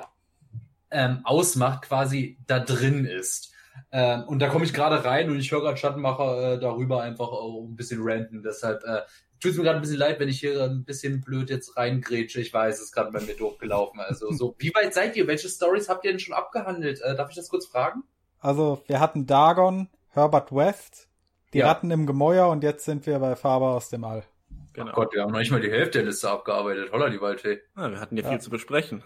ähm, 0.89 1.21
ausmacht, 1.23 1.83
quasi 1.83 2.37
da 2.47 2.59
drin 2.59 3.05
ist. 3.05 3.53
Ähm, 3.91 4.23
und 4.27 4.39
da 4.39 4.47
komme 4.49 4.65
ich 4.65 4.73
gerade 4.73 5.03
rein 5.03 5.29
und 5.29 5.37
ich 5.39 5.51
höre 5.51 5.61
gerade 5.61 5.77
Schattenmacher 5.77 6.53
äh, 6.53 6.59
darüber 6.59 7.01
einfach 7.01 7.27
auch 7.29 7.63
ein 7.67 7.75
bisschen 7.75 7.99
ranten. 8.03 8.43
Deshalb 8.43 8.83
äh, 8.83 9.01
tut 9.39 9.51
es 9.51 9.57
mir 9.57 9.63
gerade 9.63 9.77
ein 9.77 9.81
bisschen 9.81 9.97
leid, 9.97 10.19
wenn 10.19 10.29
ich 10.29 10.39
hier 10.39 10.63
ein 10.63 10.83
bisschen 10.85 11.21
blöd 11.21 11.49
jetzt 11.49 11.75
reingrätsche. 11.77 12.41
Ich 12.41 12.53
weiß, 12.53 12.75
es 12.75 12.81
ist 12.85 12.91
gerade 12.93 13.11
bei 13.11 13.21
mir 13.21 13.35
durchgelaufen. 13.35 13.99
Also 13.99 14.31
so, 14.31 14.55
wie 14.59 14.71
weit 14.75 14.93
seid 14.93 15.15
ihr? 15.17 15.27
Welche 15.27 15.49
Stories 15.49 15.89
habt 15.89 16.05
ihr 16.05 16.11
denn 16.11 16.19
schon 16.19 16.33
abgehandelt? 16.35 17.01
Äh, 17.01 17.15
darf 17.15 17.29
ich 17.29 17.35
das 17.35 17.49
kurz 17.49 17.65
fragen? 17.65 18.03
Also, 18.39 18.81
wir 18.87 18.99
hatten 18.99 19.25
Dagon, 19.27 19.87
Herbert 20.09 20.51
West, 20.53 21.07
die 21.53 21.59
Ja. 21.59 21.67
Ratten 21.67 21.91
im 21.91 22.05
Gemäuer 22.07 22.49
und 22.49 22.63
jetzt 22.63 22.85
sind 22.85 23.05
wir 23.05 23.19
bei 23.19 23.35
Faber 23.35 23.71
aus 23.71 23.89
dem 23.89 24.03
All. 24.03 24.23
Genau. 24.73 24.91
Oh 24.91 24.95
Gott, 24.95 25.13
wir 25.13 25.21
haben 25.23 25.31
noch 25.31 25.39
nicht 25.39 25.51
mal 25.51 25.59
die 25.61 25.69
Hälfte 25.69 25.99
der 25.99 26.07
Liste 26.07 26.29
abgearbeitet. 26.29 26.91
Holla, 26.91 27.09
die 27.09 27.19
Waldfee. 27.21 27.59
Ah, 27.75 27.89
wir 27.91 27.99
hatten 27.99 28.15
ja, 28.17 28.23
Ja. 28.23 28.29
viel 28.29 28.39
zu 28.39 28.49
besprechen. 28.49 29.03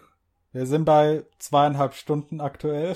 Wir 0.52 0.66
sind 0.68 0.86
bei 0.86 1.26
zweieinhalb 1.40 1.96
Stunden 1.96 2.40
aktuell. 2.40 2.96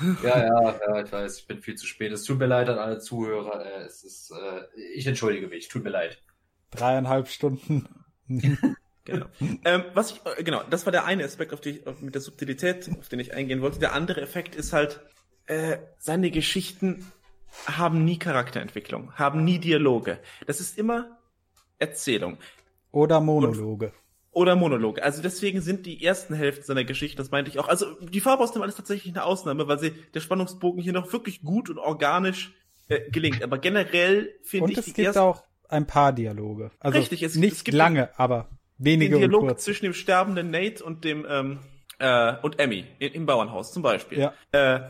Ja, 0.22 0.38
ja, 0.38 0.80
ja, 0.86 1.02
ich 1.04 1.12
weiß, 1.12 1.38
ich 1.38 1.46
bin 1.46 1.60
viel 1.60 1.74
zu 1.74 1.86
spät. 1.86 2.12
Es 2.12 2.24
tut 2.24 2.38
mir 2.38 2.46
leid 2.46 2.68
an 2.68 2.78
alle 2.78 2.98
Zuhörer. 2.98 3.64
Äh, 3.64 3.84
es 3.84 4.04
ist, 4.04 4.30
äh, 4.30 4.62
ich 4.94 5.06
entschuldige 5.06 5.48
mich, 5.48 5.68
tut 5.68 5.84
mir 5.84 5.90
leid. 5.90 6.22
Dreieinhalb 6.70 7.28
Stunden. 7.28 7.88
Genau. 9.04 9.26
ähm, 9.64 9.82
was 9.94 10.12
ich, 10.12 10.20
äh, 10.38 10.44
genau, 10.44 10.62
das 10.70 10.86
war 10.86 10.92
der 10.92 11.04
eine 11.04 11.24
Aspekt, 11.24 11.52
auf 11.52 11.66
ich, 11.66 11.84
auf, 11.88 12.00
mit 12.00 12.14
der 12.14 12.22
Subtilität, 12.22 12.88
auf 13.00 13.08
den 13.08 13.18
ich 13.18 13.34
eingehen 13.34 13.60
wollte. 13.60 13.80
Der 13.80 13.94
andere 13.94 14.20
Effekt 14.20 14.54
ist 14.54 14.72
halt, 14.72 15.00
äh, 15.46 15.78
seine 15.98 16.30
Geschichten 16.30 17.10
haben 17.66 18.04
nie 18.04 18.18
Charakterentwicklung, 18.18 19.12
haben 19.14 19.42
nie 19.42 19.58
Dialoge. 19.58 20.20
Das 20.46 20.60
ist 20.60 20.78
immer 20.78 21.18
Erzählung 21.80 22.38
Oder 22.92 23.20
Monologe. 23.20 23.92
Oder 24.32 24.56
Monologe. 24.56 25.02
Also 25.02 25.22
deswegen 25.22 25.60
sind 25.60 25.86
die 25.86 26.02
ersten 26.04 26.34
Hälften 26.34 26.64
seiner 26.64 26.84
Geschichte, 26.84 27.16
das 27.18 27.30
meinte 27.30 27.50
ich 27.50 27.58
auch. 27.58 27.68
Also 27.68 27.86
die 28.00 28.20
Farbe 28.20 28.42
aus 28.42 28.52
dem 28.52 28.62
All 28.62 28.68
ist 28.68 28.76
tatsächlich 28.76 29.12
eine 29.14 29.24
Ausnahme, 29.24 29.68
weil 29.68 29.78
sie 29.78 29.92
der 30.14 30.20
Spannungsbogen 30.20 30.82
hier 30.82 30.92
noch 30.94 31.12
wirklich 31.12 31.42
gut 31.42 31.68
und 31.70 31.78
organisch 31.78 32.52
äh, 32.88 33.10
gelingt. 33.10 33.42
Aber 33.42 33.58
generell 33.58 34.30
finde 34.42 34.64
Und 34.64 34.70
ich 34.72 34.78
es 34.78 34.84
die 34.86 34.92
gibt 34.94 35.16
auch 35.18 35.44
ein 35.68 35.86
paar 35.86 36.12
Dialoge. 36.12 36.70
Also 36.80 36.98
Richtig, 36.98 37.22
es- 37.22 37.36
nicht 37.36 37.52
es 37.52 37.64
gibt 37.64 37.76
lange, 37.76 38.08
aber 38.18 38.48
wenige 38.78 39.10
den 39.10 39.14
und 39.16 39.20
Dialog 39.30 39.40
kurz. 39.48 39.64
zwischen 39.64 39.84
dem 39.84 39.94
sterbenden 39.94 40.50
Nate 40.50 40.82
und 40.82 41.04
dem 41.04 41.26
ähm, 41.28 41.58
äh, 41.98 42.34
und 42.42 42.58
Emmy 42.58 42.84
im 42.98 43.26
Bauernhaus 43.26 43.72
zum 43.72 43.82
Beispiel. 43.82 44.18
Ja. 44.18 44.34
Äh, 44.52 44.80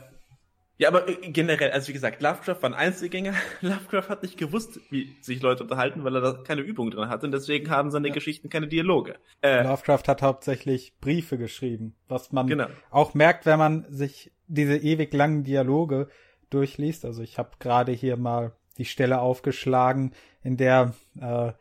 ja, 0.82 0.88
aber 0.88 1.08
äh, 1.08 1.14
generell, 1.30 1.70
also 1.70 1.88
wie 1.88 1.92
gesagt, 1.92 2.20
Lovecraft 2.20 2.56
war 2.62 2.70
ein 2.70 2.74
Einzelgänger. 2.74 3.34
Lovecraft 3.60 4.08
hat 4.08 4.22
nicht 4.22 4.36
gewusst, 4.36 4.80
wie 4.90 5.16
sich 5.20 5.40
Leute 5.40 5.62
unterhalten, 5.62 6.02
weil 6.04 6.14
er 6.16 6.20
da 6.20 6.32
keine 6.44 6.62
Übung 6.62 6.90
drin 6.90 7.08
hatte. 7.08 7.26
Und 7.26 7.32
deswegen 7.32 7.70
haben 7.70 7.90
seine 7.90 8.08
Ja. 8.08 8.14
Geschichten 8.14 8.48
keine 8.48 8.66
Dialoge. 8.68 9.16
Äh, 9.42 9.62
Lovecraft 9.62 10.02
hat 10.08 10.22
hauptsächlich 10.22 10.94
Briefe 11.00 11.38
geschrieben, 11.38 11.94
was 12.08 12.32
man 12.32 12.46
Genau. 12.48 12.66
auch 12.90 13.14
merkt, 13.14 13.46
wenn 13.46 13.58
man 13.58 13.86
sich 13.90 14.32
diese 14.48 14.76
ewig 14.76 15.14
langen 15.14 15.44
Dialoge 15.44 16.08
durchliest. 16.50 17.04
Also 17.04 17.22
ich 17.22 17.38
habe 17.38 17.50
gerade 17.58 17.92
hier 17.92 18.16
mal 18.16 18.52
die 18.78 18.84
Stelle 18.84 19.20
aufgeschlagen, 19.20 20.12
in 20.42 20.56
der 20.56 20.94
äh, 21.20 21.52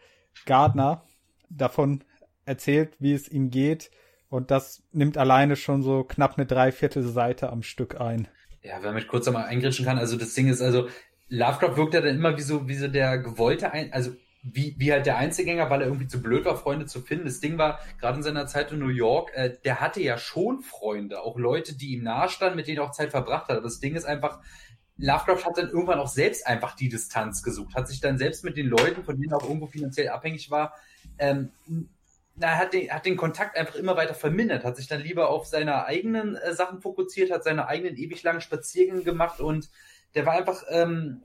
Gardner 0.45 1.03
davon 1.49 2.03
erzählt, 2.45 2.95
wie 2.99 3.14
es 3.14 3.30
ihm 3.30 3.52
geht. 3.52 3.91
Und 4.30 4.49
das 4.49 4.81
nimmt 4.93 5.18
alleine 5.18 5.56
schon 5.57 5.84
so 5.84 6.03
knapp 6.03 6.38
eine 6.38 6.45
Dreiviertel 6.48 7.03
Seite 7.03 7.49
am 7.52 7.64
Stück 7.64 7.99
ein. 7.99 8.27
Ja, 8.63 8.83
wenn 8.83 8.93
man 8.93 9.07
kurz 9.07 9.27
einmal 9.27 9.45
eingritschen 9.45 9.85
kann, 9.85 9.97
also 9.97 10.17
das 10.17 10.33
Ding 10.33 10.47
ist, 10.47 10.61
also 10.61 10.88
Lovecraft 11.29 11.77
wirkt 11.77 11.93
ja 11.93 12.01
dann 12.01 12.15
immer 12.15 12.38
wie 12.38 12.41
so, 12.41 12.67
wie 12.67 12.75
so 12.75 12.88
der 12.88 13.17
gewollte, 13.17 13.71
ein 13.71 13.91
also 13.93 14.11
wie, 14.43 14.75
wie 14.77 14.91
halt 14.91 15.05
der 15.05 15.17
Einzelgänger, 15.17 15.69
weil 15.69 15.81
er 15.81 15.88
irgendwie 15.88 16.07
zu 16.07 16.21
blöd 16.21 16.45
war, 16.45 16.57
Freunde 16.57 16.88
zu 16.88 17.01
finden. 17.01 17.25
Das 17.25 17.39
Ding 17.39 17.57
war, 17.57 17.79
gerade 17.99 18.17
in 18.17 18.23
seiner 18.23 18.47
Zeit 18.47 18.71
in 18.71 18.79
New 18.79 18.89
York, 18.89 19.31
äh, 19.35 19.55
der 19.63 19.81
hatte 19.81 20.01
ja 20.01 20.17
schon 20.17 20.61
Freunde, 20.61 21.21
auch 21.21 21.38
Leute, 21.38 21.75
die 21.77 21.93
ihm 21.93 22.03
nahestanden, 22.03 22.55
mit 22.55 22.67
denen 22.67 22.79
er 22.79 22.85
auch 22.85 22.91
Zeit 22.91 23.11
verbracht 23.11 23.49
hat. 23.49 23.57
Aber 23.57 23.63
das 23.63 23.79
Ding 23.79 23.95
ist 23.95 24.05
einfach, 24.05 24.39
Lovecraft 24.97 25.45
hat 25.45 25.57
dann 25.57 25.69
irgendwann 25.69 25.99
auch 25.99 26.07
selbst 26.07 26.45
einfach 26.47 26.75
die 26.75 26.89
Distanz 26.89 27.43
gesucht, 27.43 27.75
hat 27.75 27.88
sich 27.88 28.01
dann 28.01 28.17
selbst 28.17 28.43
mit 28.43 28.57
den 28.57 28.67
Leuten, 28.67 29.03
von 29.03 29.15
denen 29.19 29.31
er 29.31 29.38
auch 29.38 29.47
irgendwo 29.47 29.67
finanziell 29.67 30.09
abhängig 30.09 30.49
war, 30.49 30.73
ähm, 31.17 31.51
na, 32.41 32.57
hat 32.57 32.73
den, 32.73 32.91
hat 32.91 33.05
den 33.05 33.18
Kontakt 33.18 33.55
einfach 33.55 33.76
immer 33.76 33.95
weiter 33.95 34.15
vermindert, 34.15 34.63
hat 34.63 34.76
sich 34.76 34.88
dann 34.88 34.99
lieber 34.99 35.30
auf 35.30 35.45
seine 35.45 35.85
eigenen 35.85 36.35
äh, 36.35 36.53
Sachen 36.53 36.81
fokussiert, 36.81 37.31
hat 37.31 37.43
seine 37.43 37.68
eigenen 37.68 37.95
ewig 37.97 38.23
langen 38.23 38.41
Spaziergänge 38.41 39.03
gemacht 39.03 39.39
und 39.39 39.69
der 40.15 40.26
war 40.26 40.34
einfach, 40.34 40.63
ähm, 40.69 41.22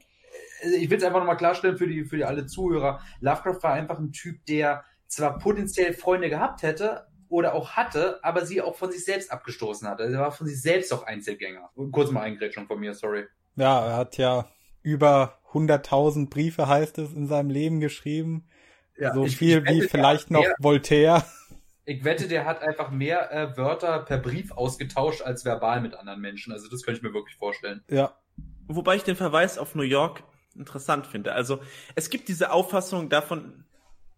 also 0.63 0.77
ich 0.77 0.91
will 0.91 0.99
es 0.99 1.05
einfach 1.05 1.19
nochmal 1.19 1.39
klarstellen 1.39 1.79
für 1.79 1.89
die, 1.89 2.05
für 2.05 2.19
die 2.19 2.25
alle 2.25 2.45
Zuhörer, 2.45 3.01
Lovecraft 3.21 3.63
war 3.63 3.73
einfach 3.73 3.99
ein 3.99 4.13
Typ, 4.13 4.45
der 4.45 4.85
zwar 5.09 5.39
potenziell 5.39 5.95
Freunde 5.95 6.29
gehabt 6.29 6.63
hätte 6.63 7.07
oder 7.29 7.55
auch 7.55 7.71
hatte, 7.71 8.23
aber 8.23 8.45
sie 8.45 8.61
auch 8.61 8.77
von 8.77 8.93
sich 8.93 9.05
selbst 9.05 9.33
abgestoßen 9.33 9.89
hat. 9.89 10.01
Also 10.01 10.15
er 10.15 10.21
war 10.21 10.33
von 10.33 10.47
sich 10.47 10.61
selbst 10.61 10.93
auch 10.93 11.05
Einzelgänger. 11.05 11.71
Kurz 11.93 12.11
mal 12.11 12.23
eingrätschung 12.23 12.67
von 12.67 12.79
mir, 12.79 12.93
sorry. 12.93 13.25
Ja, 13.57 13.87
er 13.87 13.97
hat 13.97 14.19
ja 14.19 14.49
über 14.83 15.39
100.000 15.53 16.29
Briefe, 16.29 16.69
heißt 16.69 16.99
es, 16.99 17.13
in 17.13 17.27
seinem 17.27 17.51
Leben 17.51 17.81
geschrieben. 17.81 18.47
Ja, 18.99 19.15
so 19.15 19.25
ich- 19.25 19.37
viel 19.37 19.59
ich 19.59 19.65
wette, 19.65 19.75
wie 19.75 19.89
vielleicht 19.89 20.31
noch 20.31 20.41
mehr- 20.41 20.55
Voltaire. 20.59 21.25
Ich 21.85 22.03
wette, 22.03 22.27
der 22.27 22.45
hat 22.47 22.63
einfach 22.63 22.91
mehr 22.91 23.31
äh, 23.33 23.57
Wörter 23.57 24.01
per 24.01 24.19
Brief 24.19 24.51
ausgetauscht 24.53 25.23
als 25.23 25.45
verbal 25.45 25.81
mit 25.81 25.95
anderen 25.95 26.21
Menschen. 26.21 26.53
Also 26.53 26.69
das 26.69 26.83
könnte 26.83 26.99
ich 26.99 27.03
mir 27.05 27.15
wirklich 27.15 27.37
vorstellen. 27.37 27.85
Ja, 27.89 28.17
Wobei 28.69 28.97
ich 28.97 29.05
den 29.05 29.15
Verweis 29.15 29.59
auf 29.59 29.77
New 29.77 29.85
York 29.85 30.25
interessant 30.57 31.07
finde. 31.07 31.33
Also 31.35 31.61
es 31.95 32.11
gibt 32.11 32.29
diese 32.29 32.51
Auffassung 32.51 33.09
davon, 33.09 33.65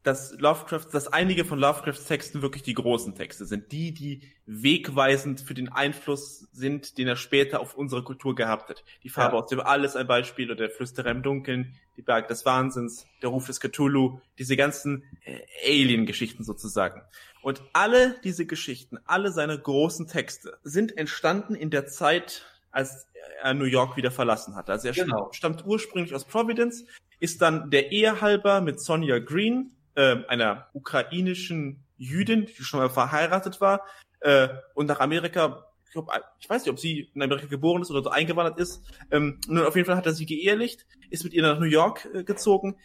dass 0.09 0.33
Lovecraft, 0.39 0.87
dass 0.93 1.07
einige 1.09 1.45
von 1.45 1.59
Lovecrafts 1.59 2.07
Texten 2.07 2.41
wirklich 2.41 2.63
die 2.63 2.73
großen 2.73 3.15
Texte 3.15 3.45
sind, 3.45 3.71
die, 3.73 3.93
die 3.93 4.23
wegweisend 4.47 5.43
für 5.43 5.53
den 5.53 5.69
Einfluss 5.69 6.49
sind, 6.51 6.97
den 6.97 7.07
er 7.07 7.17
später 7.17 7.61
auf 7.61 7.75
unsere 7.75 8.03
Kultur 8.03 8.35
gehabt 8.35 8.71
hat. 8.71 8.85
Die 9.03 9.11
Farbe 9.11 9.37
Ja. 9.37 9.43
aus 9.43 9.51
dem 9.51 9.61
All 9.61 9.85
ist 9.85 9.97
ein 9.97 10.07
Beispiel 10.07 10.47
oder 10.51 10.57
der 10.57 10.71
Flüsterer 10.71 11.11
im 11.11 11.23
Dunkeln, 11.23 11.75
die 11.99 12.03
Berg 12.03 12.27
des 12.29 12.47
Wahnsinns, 12.47 13.07
der 13.21 13.29
Ruf 13.29 13.47
des 13.47 13.61
Cthulhu, 13.61 14.21
diese 14.39 14.57
ganzen 14.57 15.05
äh, 15.25 15.41
Alien-Geschichten 15.67 16.43
sozusagen. 16.43 17.03
Und 17.43 17.63
alle 17.75 18.17
diese 18.25 18.47
Geschichten, 18.47 18.99
alle 19.05 19.31
seine 19.31 19.59
großen 19.59 20.07
Texte 20.07 20.59
sind 20.63 20.97
entstanden 20.97 21.55
in 21.55 21.69
der 21.69 21.87
Zeit, 21.87 22.47
als 22.71 23.07
er 23.43 23.53
New 23.53 23.67
York 23.67 23.99
wieder 23.99 24.11
verlassen 24.11 24.57
hatte. 24.57 24.73
Also 24.73 24.89
er 24.89 24.95
Genau. 24.95 25.29
stammt 25.33 25.67
ursprünglich 25.67 26.15
aus 26.15 26.25
Providence, 26.25 26.87
ist 27.21 27.43
dann 27.43 27.71
der 27.71 27.93
Ehe 27.93 28.23
halber 28.23 28.63
mit 28.63 28.81
Sonja 28.81 29.19
Green, 29.19 29.75
äh, 29.99 30.25
einer 30.29 30.69
ukrainischen 30.75 31.85
Jüdin, 31.97 32.47
die 32.47 32.63
schon 32.63 32.79
mal 32.79 32.89
verheiratet 32.89 33.61
war, 33.61 33.85
äh, 34.21 34.49
und 34.75 34.87
nach 34.87 35.01
Amerika, 35.01 35.67
ich, 35.87 35.93
glaub, 35.93 36.09
ich 36.39 36.49
weiß 36.49 36.65
nicht, 36.65 36.73
ob 36.73 36.79
sie 36.79 37.11
in 37.15 37.23
Amerika 37.23 37.47
geboren 37.47 37.83
ist 37.83 37.91
oder 37.91 38.03
so 38.03 38.11
eingewandert 38.11 38.59
ist. 38.61 38.83
Ähm, 39.11 39.41
nun, 39.49 39.65
auf 39.65 39.75
jeden 39.75 39.87
Fall 39.87 39.97
hat 39.97 40.07
er 40.07 40.13
sie 40.13 40.27
geehelicht, 40.27 40.87
ist 41.11 41.25
mit 41.25 41.35
ihr 41.35 41.43
nach 41.43 41.59
New 41.59 41.67
York 41.67 42.09
äh, 42.15 42.23
gezogen. 42.23 42.77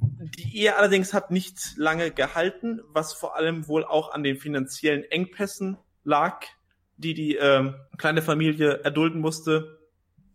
Die 0.00 0.54
Ehe 0.58 0.76
allerdings 0.76 1.14
hat 1.14 1.30
nicht 1.30 1.58
lange 1.76 2.10
gehalten, 2.10 2.82
was 2.92 3.14
vor 3.14 3.36
allem 3.36 3.66
wohl 3.66 3.84
auch 3.84 4.12
an 4.12 4.22
den 4.22 4.36
finanziellen 4.36 5.04
Engpässen 5.04 5.78
lag, 6.04 6.44
die 6.96 7.14
die 7.14 7.36
ähm, 7.36 7.74
kleine 7.96 8.20
Familie 8.20 8.80
erdulden 8.84 9.20
musste 9.20 9.77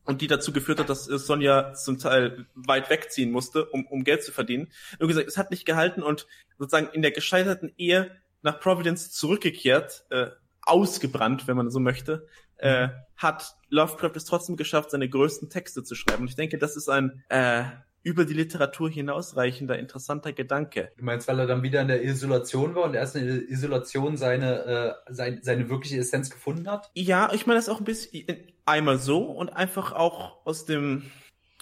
und 0.05 0.21
die 0.21 0.27
dazu 0.27 0.51
geführt 0.51 0.79
hat, 0.79 0.89
dass 0.89 1.05
Sonja 1.05 1.73
zum 1.73 1.97
Teil 1.97 2.45
weit 2.55 2.89
wegziehen 2.89 3.31
musste, 3.31 3.65
um, 3.65 3.85
um 3.87 4.03
Geld 4.03 4.23
zu 4.23 4.31
verdienen. 4.31 4.69
Nur 4.99 5.07
gesagt, 5.07 5.27
es 5.27 5.37
hat 5.37 5.51
nicht 5.51 5.65
gehalten 5.65 6.03
und 6.03 6.27
sozusagen 6.57 6.89
in 6.93 7.01
der 7.01 7.11
gescheiterten 7.11 7.73
Ehe 7.77 8.11
nach 8.41 8.59
Providence 8.59 9.11
zurückgekehrt, 9.11 10.05
äh, 10.09 10.27
ausgebrannt, 10.61 11.47
wenn 11.47 11.57
man 11.57 11.69
so 11.69 11.79
möchte, 11.79 12.27
äh, 12.57 12.89
hat 13.17 13.55
Lovecraft 13.69 14.15
es 14.15 14.25
trotzdem 14.25 14.57
geschafft, 14.57 14.91
seine 14.91 15.09
größten 15.09 15.49
Texte 15.49 15.83
zu 15.83 15.95
schreiben. 15.95 16.23
Und 16.23 16.29
ich 16.29 16.35
denke, 16.35 16.57
das 16.57 16.75
ist 16.75 16.89
ein 16.89 17.23
äh, 17.29 17.63
über 18.03 18.25
die 18.25 18.33
Literatur 18.33 18.89
hinausreichender, 18.89 19.79
interessanter 19.79 20.33
Gedanke. 20.33 20.91
Du 20.97 21.05
meinst, 21.05 21.27
weil 21.27 21.39
er 21.39 21.47
dann 21.47 21.63
wieder 21.63 21.81
in 21.81 21.87
der 21.87 22.03
Isolation 22.03 22.75
war 22.75 22.83
und 22.83 22.93
erst 22.93 23.15
in 23.15 23.25
der 23.25 23.49
Isolation 23.49 24.17
seine, 24.17 24.97
äh, 25.07 25.13
sein, 25.13 25.39
seine 25.41 25.69
wirkliche 25.69 25.97
Essenz 25.97 26.29
gefunden 26.29 26.69
hat? 26.69 26.91
Ja, 26.93 27.31
ich 27.33 27.47
meine 27.47 27.57
das 27.57 27.69
auch 27.69 27.79
ein 27.79 27.85
bisschen 27.85 28.25
einmal 28.65 28.97
so 28.97 29.23
und 29.23 29.49
einfach 29.49 29.93
auch 29.93 30.45
aus 30.45 30.65
dem 30.65 31.03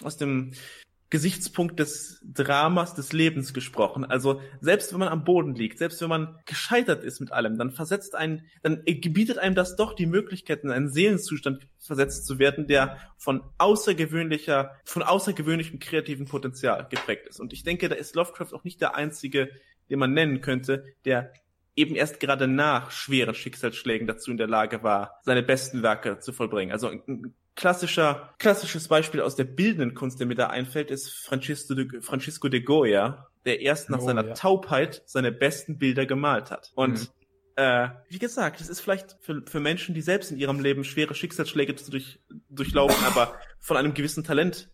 aus 0.02 0.16
dem 0.16 0.52
Gesichtspunkt 1.12 1.78
des 1.78 2.22
Dramas 2.24 2.94
des 2.94 3.12
Lebens 3.12 3.52
gesprochen. 3.52 4.06
Also 4.06 4.40
selbst 4.62 4.92
wenn 4.92 4.98
man 5.00 5.10
am 5.10 5.24
Boden 5.24 5.54
liegt, 5.54 5.76
selbst 5.76 6.00
wenn 6.00 6.08
man 6.08 6.38
gescheitert 6.46 7.04
ist 7.04 7.20
mit 7.20 7.32
allem, 7.32 7.58
dann 7.58 7.70
versetzt 7.70 8.14
einen, 8.14 8.46
dann 8.62 8.82
gebietet 8.86 9.36
einem 9.36 9.54
das 9.54 9.76
doch 9.76 9.92
die 9.92 10.06
Möglichkeit, 10.06 10.64
in 10.64 10.70
einen 10.70 10.90
Seelenzustand 10.90 11.68
versetzt 11.78 12.24
zu 12.24 12.38
werden, 12.38 12.66
der 12.66 12.96
von 13.18 13.42
außergewöhnlicher, 13.58 14.74
von 14.86 15.02
außergewöhnlichem 15.02 15.80
kreativen 15.80 16.24
Potenzial 16.24 16.88
geprägt 16.88 17.26
ist. 17.28 17.40
Und 17.40 17.52
ich 17.52 17.62
denke, 17.62 17.90
da 17.90 17.94
ist 17.94 18.14
Lovecraft 18.14 18.54
auch 18.54 18.64
nicht 18.64 18.80
der 18.80 18.96
einzige, 18.96 19.50
den 19.90 19.98
man 19.98 20.14
nennen 20.14 20.40
könnte, 20.40 20.86
der 21.04 21.34
eben 21.76 21.94
erst 21.94 22.20
gerade 22.20 22.48
nach 22.48 22.90
schweren 22.90 23.34
Schicksalsschlägen 23.34 24.06
dazu 24.06 24.30
in 24.30 24.38
der 24.38 24.48
Lage 24.48 24.82
war, 24.82 25.20
seine 25.24 25.42
besten 25.42 25.82
Werke 25.82 26.20
zu 26.20 26.32
vollbringen. 26.32 26.72
Also 26.72 26.88
ein 26.88 27.34
klassischer, 27.54 28.34
klassisches 28.38 28.88
Beispiel 28.88 29.20
aus 29.20 29.36
der 29.36 29.44
bildenden 29.44 29.94
Kunst, 29.94 30.18
der 30.20 30.26
mir 30.26 30.34
da 30.34 30.48
einfällt, 30.48 30.90
ist 30.90 31.10
Francisco 31.10 31.74
de, 31.74 32.00
Francisco 32.00 32.48
de 32.48 32.60
Goya, 32.60 33.28
der 33.44 33.60
erst 33.60 33.90
nach 33.90 34.00
Oh, 34.00 34.06
seiner 34.06 34.26
ja. 34.26 34.34
Taubheit 34.34 35.02
seine 35.06 35.32
besten 35.32 35.78
Bilder 35.78 36.06
gemalt 36.06 36.50
hat. 36.50 36.72
Und 36.74 36.98
Mhm. 37.00 37.08
äh, 37.56 37.88
wie 38.08 38.18
gesagt, 38.18 38.60
das 38.60 38.68
ist 38.68 38.80
vielleicht 38.80 39.16
für, 39.20 39.42
für 39.46 39.60
Menschen, 39.60 39.94
die 39.94 40.02
selbst 40.02 40.30
in 40.30 40.38
ihrem 40.38 40.60
Leben 40.60 40.84
schwere 40.84 41.14
Schicksalsschläge 41.14 41.74
zu 41.76 41.90
durch, 41.90 42.20
durchlaufen, 42.48 43.04
aber 43.04 43.34
von 43.60 43.76
einem 43.76 43.94
gewissen 43.94 44.24
Talent 44.24 44.70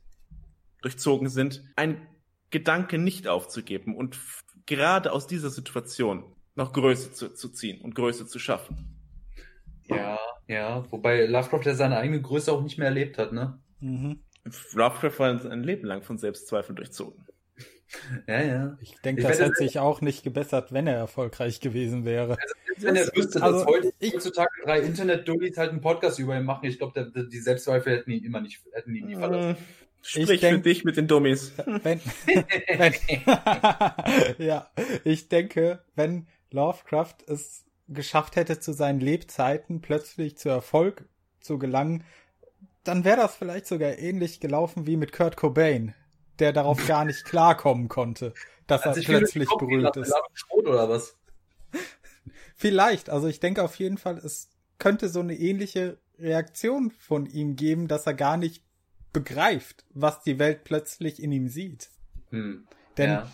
durchzogen 0.83 1.29
sind, 1.29 1.65
ein 1.77 2.07
Gedanke 2.51 2.99
nicht 2.99 3.27
aufzugeben 3.29 3.97
und 3.97 4.19
gerade 4.67 5.13
aus 5.13 5.27
dieser 5.27 5.51
Situation 5.51 6.37
noch 6.55 6.73
Größe 6.73 7.13
zu, 7.13 7.35
zu 7.35 7.49
ziehen 7.51 7.81
und 7.83 7.95
Größe 7.95 8.27
zu 8.27 8.39
schaffen. 8.39 8.95
Ja, 9.87 10.19
ja. 10.49 10.85
Wobei 10.91 11.27
Lovecraft 11.27 11.63
ja 11.67 11.75
seine 11.75 11.99
eigene 11.99 12.21
Größe 12.21 12.51
auch 12.53 12.63
nicht 12.63 12.79
mehr 12.79 12.89
erlebt 12.89 13.17
hat, 13.19 13.33
ne? 13.33 13.59
Mhm. 13.81 14.19
Lovecraft 14.73 15.19
war 15.19 15.51
ein 15.51 15.63
Leben 15.63 15.87
lang 15.87 16.03
von 16.03 16.19
Selbstzweifeln 16.19 16.75
durchzogen. 16.77 17.25
Ja, 18.27 18.43
ja. 18.43 18.79
Ich 18.83 18.97
denke, 19.01 19.23
Ich 19.23 19.27
das 19.27 19.41
hätte 19.41 19.55
sich 19.55 19.79
auch 19.79 20.03
nicht 20.03 20.23
gebessert, 20.23 20.75
wenn 20.75 20.87
er 20.87 20.97
erfolgreich 20.99 21.59
gewesen 21.61 22.05
wäre. 22.05 22.37
Wenn 22.77 22.97
er 22.97 23.07
wüsste, 23.17 23.43
Also, 23.43 23.61
dass 23.61 23.67
heute, 23.67 23.93
ich- 23.99 24.13
heutzutage 24.13 24.51
drei 24.63 24.81
Internet-Dullis 24.81 25.57
halt 25.57 25.71
einen 25.71 25.81
Podcast 25.81 26.19
über 26.19 26.37
ihn 26.37 26.45
machen, 26.45 26.67
ich 26.67 26.77
glaube, 26.79 27.11
die 27.33 27.39
Selbstzweifel 27.39 27.97
hätten 27.97 28.11
ihn 28.11 28.25
immer 28.25 28.43
nicht, 28.43 28.61
hätten 28.73 28.95
ihn 28.95 29.07
nie 29.07 29.17
verlassen. 29.17 29.57
Hm, 29.57 29.65
Sprich 30.03 30.41
denk- 30.41 30.57
für 30.57 30.63
dich 30.63 30.85
mit 30.85 30.99
den 30.99 31.07
Dummies. 31.09 31.55
Wenn, 31.65 32.01
wenn, 32.77 32.93
ja, 34.39 34.71
ich 35.05 35.29
denke, 35.31 35.83
wenn 35.97 36.27
Lovecraft 36.51 37.17
es 37.27 37.65
geschafft 37.89 38.37
hätte, 38.37 38.61
zu 38.61 38.73
seinen 38.73 39.01
Lebzeiten 39.01 39.81
plötzlich 39.81 40.37
zu 40.37 40.49
Erfolg 40.49 41.09
zu 41.41 41.59
gelangen, 41.59 42.05
dann 42.85 43.05
wäre 43.05 43.17
das 43.17 43.37
vielleicht 43.37 43.67
sogar 43.67 43.99
ähnlich 43.99 44.41
gelaufen 44.41 44.87
wie 44.87 44.97
mit 44.97 45.13
Kurt 45.13 45.37
Cobain, 45.37 45.95
der 46.39 46.53
darauf 46.53 46.87
gar 46.87 47.05
nicht 47.05 47.25
klarkommen 47.25 47.89
konnte, 47.89 48.35
dass 48.67 48.85
er 48.85 48.93
durch 48.93 49.07
den 49.07 49.19
plötzlich 49.19 49.49
gehen 49.49 49.59
berühmt 49.59 49.97
ist. 49.97 50.15
Oder 50.51 50.89
was? 50.89 51.17
Vielleicht, 52.57 53.11
also 53.11 53.27
ich 53.29 53.41
denke 53.41 53.63
auf 53.63 53.77
jeden 53.77 53.99
Fall, 53.99 54.19
es 54.19 54.51
könnte 54.79 55.09
so 55.09 55.21
eine 55.21 55.35
ähnliche 55.35 55.99
Reaktion 56.19 56.91
von 56.91 57.27
ihm 57.27 57.57
geben, 57.57 57.89
dass 57.89 58.07
er 58.07 58.15
gar 58.15 58.37
nicht 58.37 58.65
begreift, 59.13 59.85
was 59.91 60.23
die 60.23 60.39
Welt 60.39 60.65
plötzlich 60.65 61.23
in 61.23 61.33
ihm 61.33 61.49
sieht. 61.49 61.91
Hm. 62.31 62.67
Denn 62.97 63.11
ja. 63.11 63.33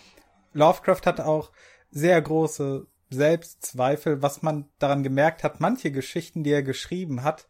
Lovecraft 0.52 1.02
hat 1.06 1.20
auch 1.20 1.52
sehr 1.90 2.20
große 2.20 2.86
Selbstzweifel, 3.14 4.22
was 4.22 4.42
man 4.42 4.68
daran 4.78 5.02
gemerkt 5.02 5.44
hat, 5.44 5.60
manche 5.60 5.90
Geschichten, 5.90 6.44
die 6.44 6.52
er 6.52 6.62
geschrieben 6.62 7.22
hat, 7.22 7.48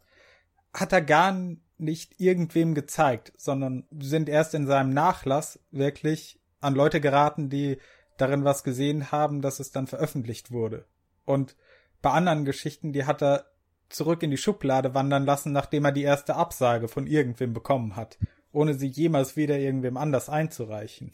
hat 0.72 0.92
er 0.92 1.02
gar 1.02 1.36
nicht 1.78 2.20
irgendwem 2.20 2.74
gezeigt, 2.74 3.32
sondern 3.36 3.86
sind 3.98 4.28
erst 4.28 4.54
in 4.54 4.66
seinem 4.66 4.90
Nachlass 4.90 5.58
wirklich 5.70 6.40
an 6.60 6.74
Leute 6.74 7.00
geraten, 7.00 7.50
die 7.50 7.78
darin 8.16 8.44
was 8.44 8.64
gesehen 8.64 9.10
haben, 9.10 9.42
dass 9.42 9.60
es 9.60 9.70
dann 9.70 9.86
veröffentlicht 9.86 10.50
wurde. 10.50 10.86
Und 11.24 11.56
bei 12.00 12.10
anderen 12.10 12.44
Geschichten, 12.44 12.92
die 12.92 13.04
hat 13.04 13.22
er 13.22 13.46
zurück 13.88 14.22
in 14.22 14.30
die 14.30 14.36
Schublade 14.36 14.94
wandern 14.94 15.24
lassen, 15.24 15.52
nachdem 15.52 15.84
er 15.84 15.92
die 15.92 16.02
erste 16.02 16.36
Absage 16.36 16.88
von 16.88 17.06
irgendwem 17.06 17.52
bekommen 17.52 17.96
hat, 17.96 18.18
ohne 18.52 18.74
sie 18.74 18.88
jemals 18.88 19.36
wieder 19.36 19.58
irgendwem 19.58 19.96
anders 19.96 20.28
einzureichen. 20.28 21.12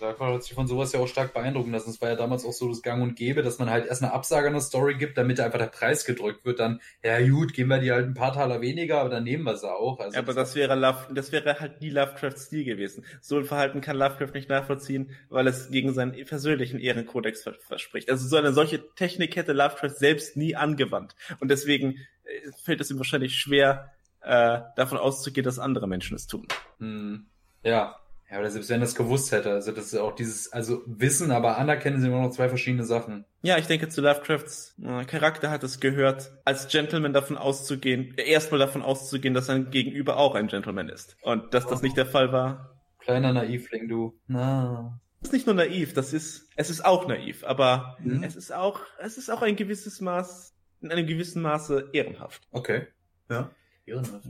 Lovecraft 0.00 0.34
hat 0.34 0.42
sich 0.44 0.54
von 0.54 0.66
sowas 0.66 0.92
ja 0.92 1.00
auch 1.00 1.08
stark 1.08 1.34
beeindrucken 1.34 1.72
lassen. 1.72 1.90
Es 1.90 2.00
war 2.00 2.08
ja 2.08 2.16
damals 2.16 2.44
auch 2.44 2.52
so 2.52 2.68
das 2.68 2.82
Gang 2.82 3.02
und 3.02 3.16
Gäbe, 3.16 3.42
dass 3.42 3.58
man 3.58 3.70
halt 3.70 3.86
erst 3.86 4.02
eine 4.02 4.12
Absage 4.12 4.48
an 4.48 4.54
eine 4.54 4.62
Story 4.62 4.96
gibt, 4.96 5.18
damit 5.18 5.40
einfach 5.40 5.58
der 5.58 5.66
Preis 5.66 6.04
gedrückt 6.04 6.44
wird. 6.44 6.60
Dann, 6.60 6.80
ja 7.02 7.20
gut, 7.28 7.52
geben 7.54 7.70
wir 7.70 7.78
die 7.78 7.92
halt 7.92 8.06
ein 8.06 8.14
paar 8.14 8.32
Taler 8.32 8.60
weniger, 8.60 9.00
aber 9.00 9.10
dann 9.10 9.24
nehmen 9.24 9.44
wir 9.44 9.56
sie 9.56 9.70
auch. 9.70 9.98
Also 10.00 10.18
Aber 10.18 10.34
das 10.34 10.54
wäre 10.54 10.74
Love, 10.74 11.14
das 11.14 11.32
wäre 11.32 11.60
halt 11.60 11.80
nie 11.80 11.90
Lovecrafts 11.90 12.46
Stil 12.46 12.64
gewesen. 12.64 13.04
So 13.20 13.38
ein 13.38 13.44
Verhalten 13.44 13.80
kann 13.80 13.96
Lovecraft 13.96 14.34
nicht 14.34 14.48
nachvollziehen, 14.48 15.10
weil 15.28 15.46
es 15.46 15.70
gegen 15.70 15.92
seinen 15.94 16.12
persönlichen 16.24 16.78
Ehrenkodex 16.78 17.42
ver 17.42 17.54
verspricht. 17.66 18.10
Also 18.10 18.26
so 18.28 18.36
eine 18.36 18.52
solche 18.52 18.94
Technik 18.94 19.36
hätte 19.36 19.52
Lovecraft 19.52 19.96
selbst 19.96 20.36
nie 20.36 20.54
angewandt. 20.56 21.14
Und 21.40 21.50
deswegen 21.50 21.98
äh, 22.24 22.50
fällt 22.62 22.80
es 22.80 22.90
ihm 22.90 22.98
wahrscheinlich 22.98 23.34
schwer, 23.34 23.92
äh, 24.26 24.60
davon 24.74 24.98
auszugehen, 24.98 25.44
dass 25.44 25.58
andere 25.58 25.86
Menschen 25.86 26.16
es 26.16 26.26
tun. 26.26 26.48
Hm, 26.78 27.26
ja. 27.62 27.96
Ja, 28.30 28.40
oder 28.40 28.50
selbst 28.50 28.68
wenn 28.70 28.80
er 28.80 28.84
es 28.86 28.94
gewusst 28.96 29.30
hätte. 29.30 29.52
Also 29.52 29.70
das 29.70 29.86
ist 29.86 29.94
auch 29.98 30.14
dieses, 30.14 30.52
also 30.52 30.82
Wissen, 30.86 31.30
aber 31.30 31.58
anerkennen 31.58 32.00
sind 32.00 32.10
immer 32.10 32.22
noch 32.22 32.30
zwei 32.30 32.48
verschiedene 32.48 32.84
Sachen. 32.84 33.24
Ja, 33.42 33.56
ich 33.56 33.66
denke, 33.66 33.88
zu 33.88 34.00
Lovecrafts 34.00 34.74
äh, 34.82 35.04
Charakter 35.04 35.50
hat 35.50 35.62
es 35.62 35.78
gehört, 35.78 36.32
als 36.44 36.66
Gentleman 36.66 37.12
davon 37.12 37.36
auszugehen, 37.36 38.14
äh, 38.18 38.28
erstmal 38.28 38.58
davon 38.58 38.82
auszugehen, 38.82 39.32
dass 39.32 39.46
sein 39.46 39.70
Gegenüber 39.70 40.16
auch 40.16 40.34
ein 40.34 40.48
Gentleman 40.48 40.88
ist. 40.88 41.16
Und 41.22 41.54
dass 41.54 41.66
das 41.66 41.82
nicht 41.82 41.96
der 41.96 42.06
Fall 42.06 42.32
war, 42.32 42.72
Kleiner 42.98 43.32
Naivling, 43.32 43.86
du. 43.86 44.18
Na. 44.26 44.98
ist 45.20 45.32
nicht 45.32 45.46
nur 45.46 45.54
naiv, 45.54 45.92
das 45.94 46.12
ist, 46.12 46.48
es 46.56 46.70
ist 46.70 46.84
auch 46.84 47.06
naiv, 47.06 47.44
aber 47.44 47.96
Mhm. 48.00 48.24
es 48.24 48.34
ist 48.34 48.52
auch, 48.52 48.80
es 48.98 49.16
ist 49.18 49.30
auch 49.30 49.42
ein 49.42 49.54
gewisses 49.54 50.00
Maß, 50.00 50.52
in 50.80 50.90
einem 50.90 51.06
gewissen 51.06 51.40
Maße 51.42 51.90
ehrenhaft. 51.92 52.42
Okay. 52.50 52.88
Ja. 53.30 53.50
Ehrenhaft. 53.86 54.26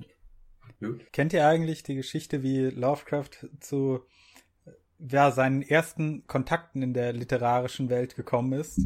Gut. 0.80 1.10
Kennt 1.12 1.32
ihr 1.32 1.46
eigentlich 1.46 1.82
die 1.82 1.94
Geschichte, 1.94 2.42
wie 2.42 2.66
Lovecraft 2.66 3.48
zu 3.60 4.04
ja, 4.98 5.30
seinen 5.30 5.62
ersten 5.62 6.26
Kontakten 6.26 6.82
in 6.82 6.94
der 6.94 7.12
literarischen 7.12 7.88
Welt 7.88 8.16
gekommen 8.16 8.52
ist? 8.52 8.80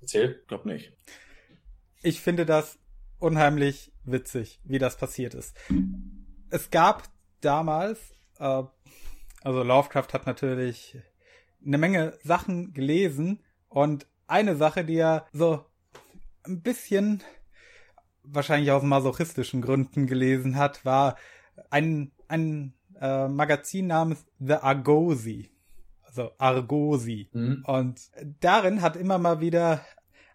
Erzähl. 0.00 0.38
Ich 0.42 0.46
glaube 0.48 0.68
nicht. 0.68 0.92
Ich 2.02 2.20
finde 2.20 2.46
das 2.46 2.78
unheimlich 3.18 3.92
witzig, 4.04 4.60
wie 4.64 4.78
das 4.78 4.96
passiert 4.96 5.34
ist. 5.34 5.56
Es 6.50 6.70
gab 6.70 7.08
damals, 7.40 8.12
äh, 8.38 8.62
also 9.42 9.62
Lovecraft 9.62 10.12
hat 10.12 10.26
natürlich 10.26 10.98
eine 11.64 11.78
Menge 11.78 12.18
Sachen 12.22 12.72
gelesen 12.72 13.42
und 13.68 14.06
eine 14.26 14.56
Sache, 14.56 14.84
die 14.84 14.96
er 14.96 15.26
so 15.32 15.64
ein 16.44 16.62
bisschen 16.62 17.22
wahrscheinlich 18.26 18.70
aus 18.70 18.82
masochistischen 18.82 19.62
Gründen 19.62 20.06
gelesen 20.06 20.56
hat, 20.56 20.84
war 20.84 21.16
ein, 21.70 22.12
ein 22.28 22.74
äh, 23.00 23.28
Magazin 23.28 23.86
namens 23.86 24.24
The 24.38 24.54
Argosy. 24.54 25.50
Also 26.04 26.30
Argosy. 26.38 27.28
Hm. 27.32 27.64
Und 27.66 28.00
darin 28.40 28.82
hat 28.82 28.96
immer 28.96 29.18
mal 29.18 29.40
wieder 29.40 29.84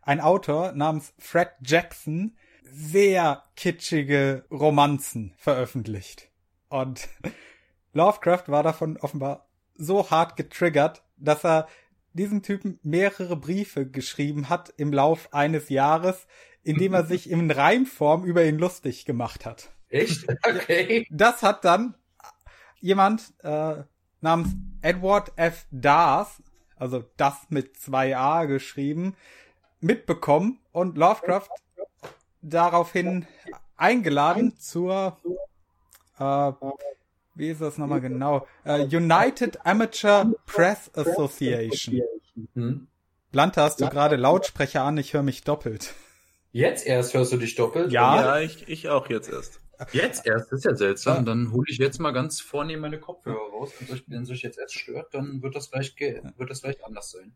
ein 0.01 0.19
Autor 0.19 0.73
namens 0.73 1.13
Fred 1.17 1.49
Jackson 1.61 2.35
sehr 2.63 3.43
kitschige 3.55 4.45
Romanzen 4.49 5.33
veröffentlicht. 5.37 6.29
Und 6.69 7.09
Lovecraft 7.93 8.43
war 8.47 8.63
davon 8.63 8.97
offenbar 8.97 9.47
so 9.75 10.09
hart 10.09 10.37
getriggert, 10.37 11.03
dass 11.17 11.43
er 11.43 11.67
diesem 12.13 12.43
Typen 12.43 12.79
mehrere 12.83 13.35
Briefe 13.35 13.85
geschrieben 13.87 14.49
hat 14.49 14.73
im 14.77 14.93
Lauf 14.93 15.33
eines 15.33 15.69
Jahres, 15.69 16.27
indem 16.63 16.93
er 16.93 17.05
sich 17.05 17.29
in 17.29 17.49
Reimform 17.49 18.23
über 18.23 18.45
ihn 18.45 18.57
lustig 18.57 19.05
gemacht 19.05 19.45
hat. 19.45 19.69
Echt? 19.89 20.25
Okay. 20.43 21.07
Das 21.11 21.43
hat 21.43 21.65
dann 21.65 21.95
jemand 22.79 23.33
äh, 23.43 23.83
namens 24.21 24.49
Edward 24.81 25.31
F. 25.35 25.65
Dars, 25.71 26.41
also 26.75 27.03
das 27.17 27.35
mit 27.49 27.77
zwei 27.77 28.15
A 28.17 28.45
geschrieben, 28.45 29.15
mitbekommen 29.79 30.59
und 30.71 30.97
Lovecraft 30.97 31.49
daraufhin 32.41 33.27
eingeladen 33.75 34.57
zur 34.57 35.17
äh, 36.19 36.51
wie 37.35 37.49
ist 37.49 37.61
das 37.61 37.77
nochmal 37.77 38.01
genau? 38.01 38.45
Äh, 38.65 38.83
United 38.83 39.65
Amateur 39.65 40.31
Press 40.45 40.91
Association. 40.93 42.01
Hm. 42.53 42.87
Blante, 43.31 43.61
hast 43.61 43.79
du 43.79 43.89
gerade 43.89 44.17
Lautsprecher 44.17 44.83
an? 44.83 44.97
Ich 44.97 45.13
höre 45.13 45.23
mich 45.23 45.43
doppelt. 45.43 45.93
Jetzt 46.51 46.85
erst 46.85 47.13
hörst 47.13 47.31
du 47.31 47.37
dich 47.37 47.55
doppelt? 47.55 47.91
Ja. 47.91 48.39
ich, 48.39 48.67
ich 48.67 48.89
auch 48.89 49.09
jetzt 49.09 49.29
erst. 49.29 49.61
Jetzt 49.93 50.27
erst, 50.27 50.51
das 50.51 50.59
ist 50.59 50.65
ja 50.65 50.75
seltsam. 50.75 51.17
Ja. 51.17 51.21
Dann 51.23 51.51
hole 51.51 51.65
ich 51.67 51.77
jetzt 51.77 51.99
mal 51.99 52.11
ganz 52.11 52.39
vornehm 52.39 52.81
meine 52.81 52.99
Kopfhörer 52.99 53.49
raus. 53.51 53.71
Wenn 53.79 53.95
euch, 53.95 54.03
wenn 54.07 54.21
es 54.23 54.29
euch 54.29 54.41
jetzt 54.41 54.59
erst 54.59 54.77
stört, 54.77 55.13
dann 55.13 55.41
wird 55.41 55.55
das 55.55 55.67
vielleicht, 55.67 55.97
ge 55.97 56.21
wird 56.37 56.49
das 56.49 56.61
vielleicht 56.61 56.83
anders 56.83 57.09
sein. 57.11 57.33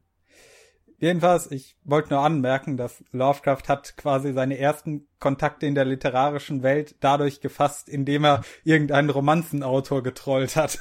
Jedenfalls, 0.98 1.52
ich 1.52 1.76
wollte 1.84 2.10
nur 2.12 2.20
anmerken, 2.22 2.78
dass 2.78 3.04
Lovecraft 3.12 3.64
hat 3.68 3.98
quasi 3.98 4.32
seine 4.32 4.58
ersten 4.58 5.08
Kontakte 5.20 5.66
in 5.66 5.76
der 5.76 5.86
literarischen 5.86 6.64
Welt 6.64 6.96
dadurch 7.02 7.42
gefasst, 7.42 7.90
indem 7.90 8.24
er 8.24 8.44
irgendeinen 8.64 9.10
Romanzenautor 9.10 10.04
getrollt 10.04 10.56
hat. 10.56 10.80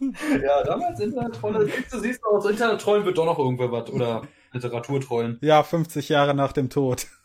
Ja, 0.00 0.62
damals 0.64 1.00
Internet-Trolle. 1.00 1.66
Siehst 1.66 1.92
du, 1.92 1.98
siehst 1.98 2.22
du, 2.22 2.28
aus 2.28 2.46
Internet-Trollen 2.46 3.04
wird 3.04 3.18
doch 3.18 3.26
noch 3.26 3.38
irgendwer 3.38 3.70
was. 3.70 3.90
Oder 3.90 4.22
Literaturtrollen. 4.52 5.38
Ja, 5.40 5.62
50 5.62 6.08
Jahre 6.08 6.34
nach 6.34 6.52
dem 6.52 6.70
Tod. 6.70 7.06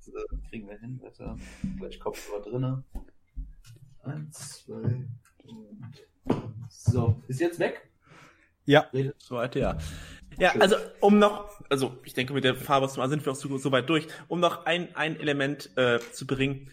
So, 0.00 0.12
kriegen 0.48 0.68
wir 0.68 0.78
hin, 0.78 0.98
weiter. 1.02 1.36
Gleich 1.78 2.00
Kopfhörer 2.00 2.42
drinne. 2.42 2.84
Eins, 4.02 4.64
zwei 4.64 5.06
und. 5.44 6.06
So, 6.68 7.22
ist 7.28 7.40
jetzt 7.40 7.58
weg? 7.58 7.90
Ja. 8.64 8.86
Soweit, 9.18 9.54
ja. 9.56 9.76
Ja, 10.38 10.52
also 10.58 10.76
um 11.00 11.18
noch, 11.18 11.50
also 11.70 11.96
ich 12.04 12.14
denke 12.14 12.34
mit 12.34 12.44
der 12.44 12.54
Farbe 12.54 12.88
sind 12.88 13.24
wir 13.24 13.32
auch 13.32 13.36
so, 13.36 13.56
so 13.58 13.72
weit 13.72 13.88
durch, 13.88 14.06
um 14.28 14.40
noch 14.40 14.66
ein, 14.66 14.94
ein 14.94 15.18
Element 15.18 15.70
äh, 15.76 15.98
zu 16.12 16.26
bringen. 16.26 16.70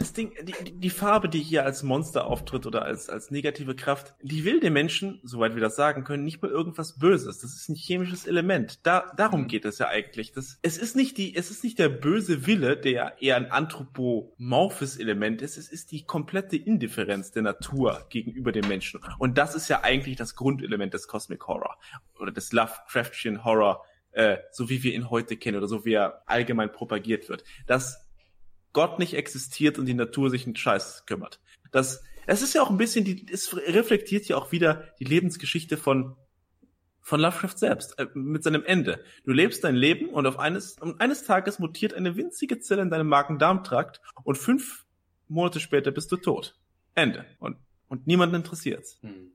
Das 0.00 0.14
Ding, 0.14 0.32
die, 0.42 0.72
die 0.72 0.88
Farbe, 0.88 1.28
die 1.28 1.40
hier 1.40 1.66
als 1.66 1.82
Monster 1.82 2.24
auftritt 2.24 2.64
oder 2.64 2.86
als, 2.86 3.10
als 3.10 3.30
negative 3.30 3.76
Kraft, 3.76 4.14
die 4.22 4.46
will 4.46 4.58
den 4.58 4.72
Menschen, 4.72 5.20
soweit 5.24 5.54
wir 5.54 5.60
das 5.60 5.76
sagen 5.76 6.04
können, 6.04 6.24
nicht 6.24 6.40
mal 6.40 6.50
irgendwas 6.50 6.98
Böses. 6.98 7.40
Das 7.40 7.54
ist 7.54 7.68
ein 7.68 7.74
chemisches 7.74 8.26
Element. 8.26 8.80
Da, 8.86 9.12
darum 9.18 9.46
geht 9.46 9.66
es 9.66 9.78
ja 9.78 9.88
eigentlich. 9.88 10.32
Das, 10.32 10.58
es 10.62 10.78
ist 10.78 10.96
nicht 10.96 11.18
die, 11.18 11.36
es 11.36 11.50
ist 11.50 11.62
nicht 11.64 11.78
der 11.78 11.90
böse 11.90 12.46
Wille, 12.46 12.78
der 12.78 13.20
eher 13.20 13.36
ein 13.36 13.50
anthropomorphes 13.50 14.96
Element 14.96 15.42
ist. 15.42 15.58
Es 15.58 15.68
ist 15.68 15.92
die 15.92 16.02
komplette 16.06 16.56
Indifferenz 16.56 17.30
der 17.32 17.42
Natur 17.42 18.06
gegenüber 18.08 18.52
dem 18.52 18.66
Menschen. 18.68 19.02
Und 19.18 19.36
das 19.36 19.54
ist 19.54 19.68
ja 19.68 19.82
eigentlich 19.82 20.16
das 20.16 20.34
Grundelement 20.34 20.94
des 20.94 21.08
Cosmic 21.08 21.46
Horror 21.46 21.76
oder 22.18 22.32
des 22.32 22.52
Lovecraftian 22.52 23.44
Horror, 23.44 23.84
äh, 24.12 24.38
so 24.50 24.70
wie 24.70 24.82
wir 24.82 24.94
ihn 24.94 25.10
heute 25.10 25.36
kennen 25.36 25.58
oder 25.58 25.68
so 25.68 25.84
wie 25.84 25.92
er 25.92 26.22
allgemein 26.24 26.72
propagiert 26.72 27.28
wird. 27.28 27.44
Das 27.66 28.09
Gott 28.72 28.98
nicht 28.98 29.14
existiert 29.14 29.78
und 29.78 29.86
die 29.86 29.94
Natur 29.94 30.30
sich 30.30 30.46
einen 30.46 30.56
Scheiß 30.56 31.04
kümmert. 31.06 31.40
Das, 31.72 32.02
es 32.26 32.42
ist 32.42 32.54
ja 32.54 32.62
auch 32.62 32.70
ein 32.70 32.76
bisschen, 32.76 33.04
die, 33.04 33.26
es 33.30 33.54
reflektiert 33.56 34.26
ja 34.26 34.36
auch 34.36 34.52
wieder 34.52 34.88
die 34.98 35.04
Lebensgeschichte 35.04 35.76
von 35.76 36.16
von 37.02 37.18
Lovecraft 37.18 37.56
selbst 37.56 37.98
äh, 37.98 38.06
mit 38.14 38.44
seinem 38.44 38.62
Ende. 38.62 39.02
Du 39.24 39.32
lebst 39.32 39.64
dein 39.64 39.74
Leben 39.74 40.10
und 40.10 40.26
auf 40.26 40.38
eines 40.38 40.78
und 40.78 41.00
eines 41.00 41.24
Tages 41.24 41.58
mutiert 41.58 41.94
eine 41.94 42.14
winzige 42.14 42.60
Zelle 42.60 42.82
in 42.82 42.90
deinem 42.90 43.08
Magen-Darm-Trakt 43.08 44.00
und 44.22 44.36
fünf 44.36 44.84
Monate 45.26 45.60
später 45.60 45.90
bist 45.90 46.12
du 46.12 46.18
tot. 46.18 46.56
Ende. 46.94 47.24
Und 47.38 47.56
und 47.90 48.06
niemanden 48.06 48.36
interessiert's. 48.36 48.98
Hm. 49.02 49.32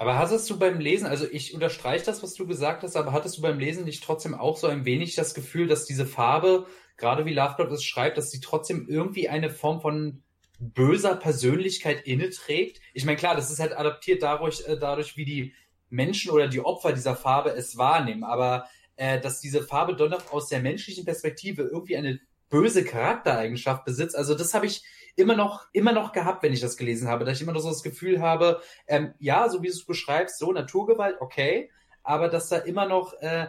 Aber 0.00 0.16
hattest 0.16 0.48
du 0.48 0.58
beim 0.58 0.80
Lesen, 0.80 1.06
also 1.06 1.26
ich 1.30 1.52
unterstreiche 1.52 2.06
das, 2.06 2.22
was 2.22 2.32
du 2.32 2.46
gesagt 2.46 2.84
hast, 2.84 2.96
aber 2.96 3.12
hattest 3.12 3.36
du 3.36 3.42
beim 3.42 3.58
Lesen 3.58 3.84
nicht 3.84 4.02
trotzdem 4.02 4.34
auch 4.34 4.56
so 4.56 4.66
ein 4.66 4.86
wenig 4.86 5.14
das 5.14 5.34
Gefühl, 5.34 5.66
dass 5.66 5.84
diese 5.84 6.06
Farbe 6.06 6.66
gerade 6.96 7.26
wie 7.26 7.34
Lovecraft 7.34 7.70
es 7.70 7.84
schreibt, 7.84 8.16
dass 8.16 8.30
sie 8.30 8.40
trotzdem 8.40 8.88
irgendwie 8.88 9.28
eine 9.28 9.50
Form 9.50 9.82
von 9.82 10.22
böser 10.58 11.16
Persönlichkeit 11.16 12.06
inne 12.06 12.30
trägt. 12.30 12.80
Ich 12.94 13.04
meine, 13.04 13.18
klar, 13.18 13.36
das 13.36 13.50
ist 13.50 13.60
halt 13.60 13.76
adaptiert 13.76 14.22
dadurch, 14.22 14.66
äh, 14.66 14.78
dadurch, 14.78 15.18
wie 15.18 15.26
die 15.26 15.54
Menschen 15.90 16.30
oder 16.30 16.48
die 16.48 16.64
Opfer 16.64 16.94
dieser 16.94 17.14
Farbe 17.14 17.50
es 17.50 17.76
wahrnehmen. 17.76 18.24
Aber 18.24 18.70
äh, 18.96 19.20
dass 19.20 19.42
diese 19.42 19.62
Farbe 19.62 19.96
doch 19.96 20.08
noch 20.08 20.32
aus 20.32 20.48
der 20.48 20.60
menschlichen 20.60 21.04
Perspektive 21.04 21.64
irgendwie 21.64 21.98
eine 21.98 22.20
böse 22.48 22.84
Charaktereigenschaft 22.84 23.84
besitzt, 23.84 24.16
also 24.16 24.34
das 24.34 24.54
habe 24.54 24.64
ich 24.64 24.82
immer 25.16 25.36
noch, 25.36 25.66
immer 25.72 25.92
noch 25.92 26.12
gehabt, 26.12 26.42
wenn 26.42 26.52
ich 26.52 26.60
das 26.60 26.76
gelesen 26.76 27.08
habe, 27.08 27.24
dass 27.24 27.36
ich 27.36 27.42
immer 27.42 27.52
noch 27.52 27.60
so 27.60 27.68
das 27.68 27.82
Gefühl 27.82 28.20
habe, 28.20 28.60
ähm, 28.86 29.14
ja, 29.18 29.48
so 29.48 29.62
wie 29.62 29.68
du 29.68 29.72
es 29.72 29.84
beschreibst, 29.84 30.38
so 30.38 30.52
Naturgewalt, 30.52 31.16
okay, 31.20 31.70
aber 32.02 32.28
dass 32.28 32.48
da 32.48 32.58
immer 32.58 32.86
noch 32.86 33.14
äh, 33.20 33.48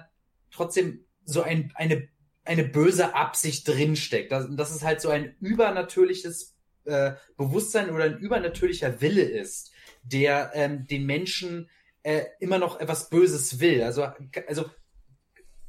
trotzdem 0.52 1.06
so 1.24 1.42
ein, 1.42 1.72
eine 1.76 2.10
eine 2.44 2.64
böse 2.64 3.16
Absicht 3.16 3.68
drinsteckt. 3.68 4.32
Dass, 4.32 4.48
dass 4.50 4.72
es 4.72 4.84
halt 4.84 5.02
so 5.02 5.10
ein 5.10 5.36
übernatürliches 5.40 6.56
äh, 6.86 7.14
Bewusstsein 7.38 7.92
oder 7.92 8.06
ein 8.06 8.18
übernatürlicher 8.18 9.02
Wille 9.02 9.24
ist, 9.24 9.72
der 10.04 10.52
ähm, 10.54 10.88
den 10.88 11.06
Menschen 11.06 11.70
äh, 12.04 12.26
immer 12.40 12.58
noch 12.58 12.80
etwas 12.80 13.10
Böses 13.10 13.60
will. 13.60 13.84
Also, 13.84 14.08
also 14.48 14.66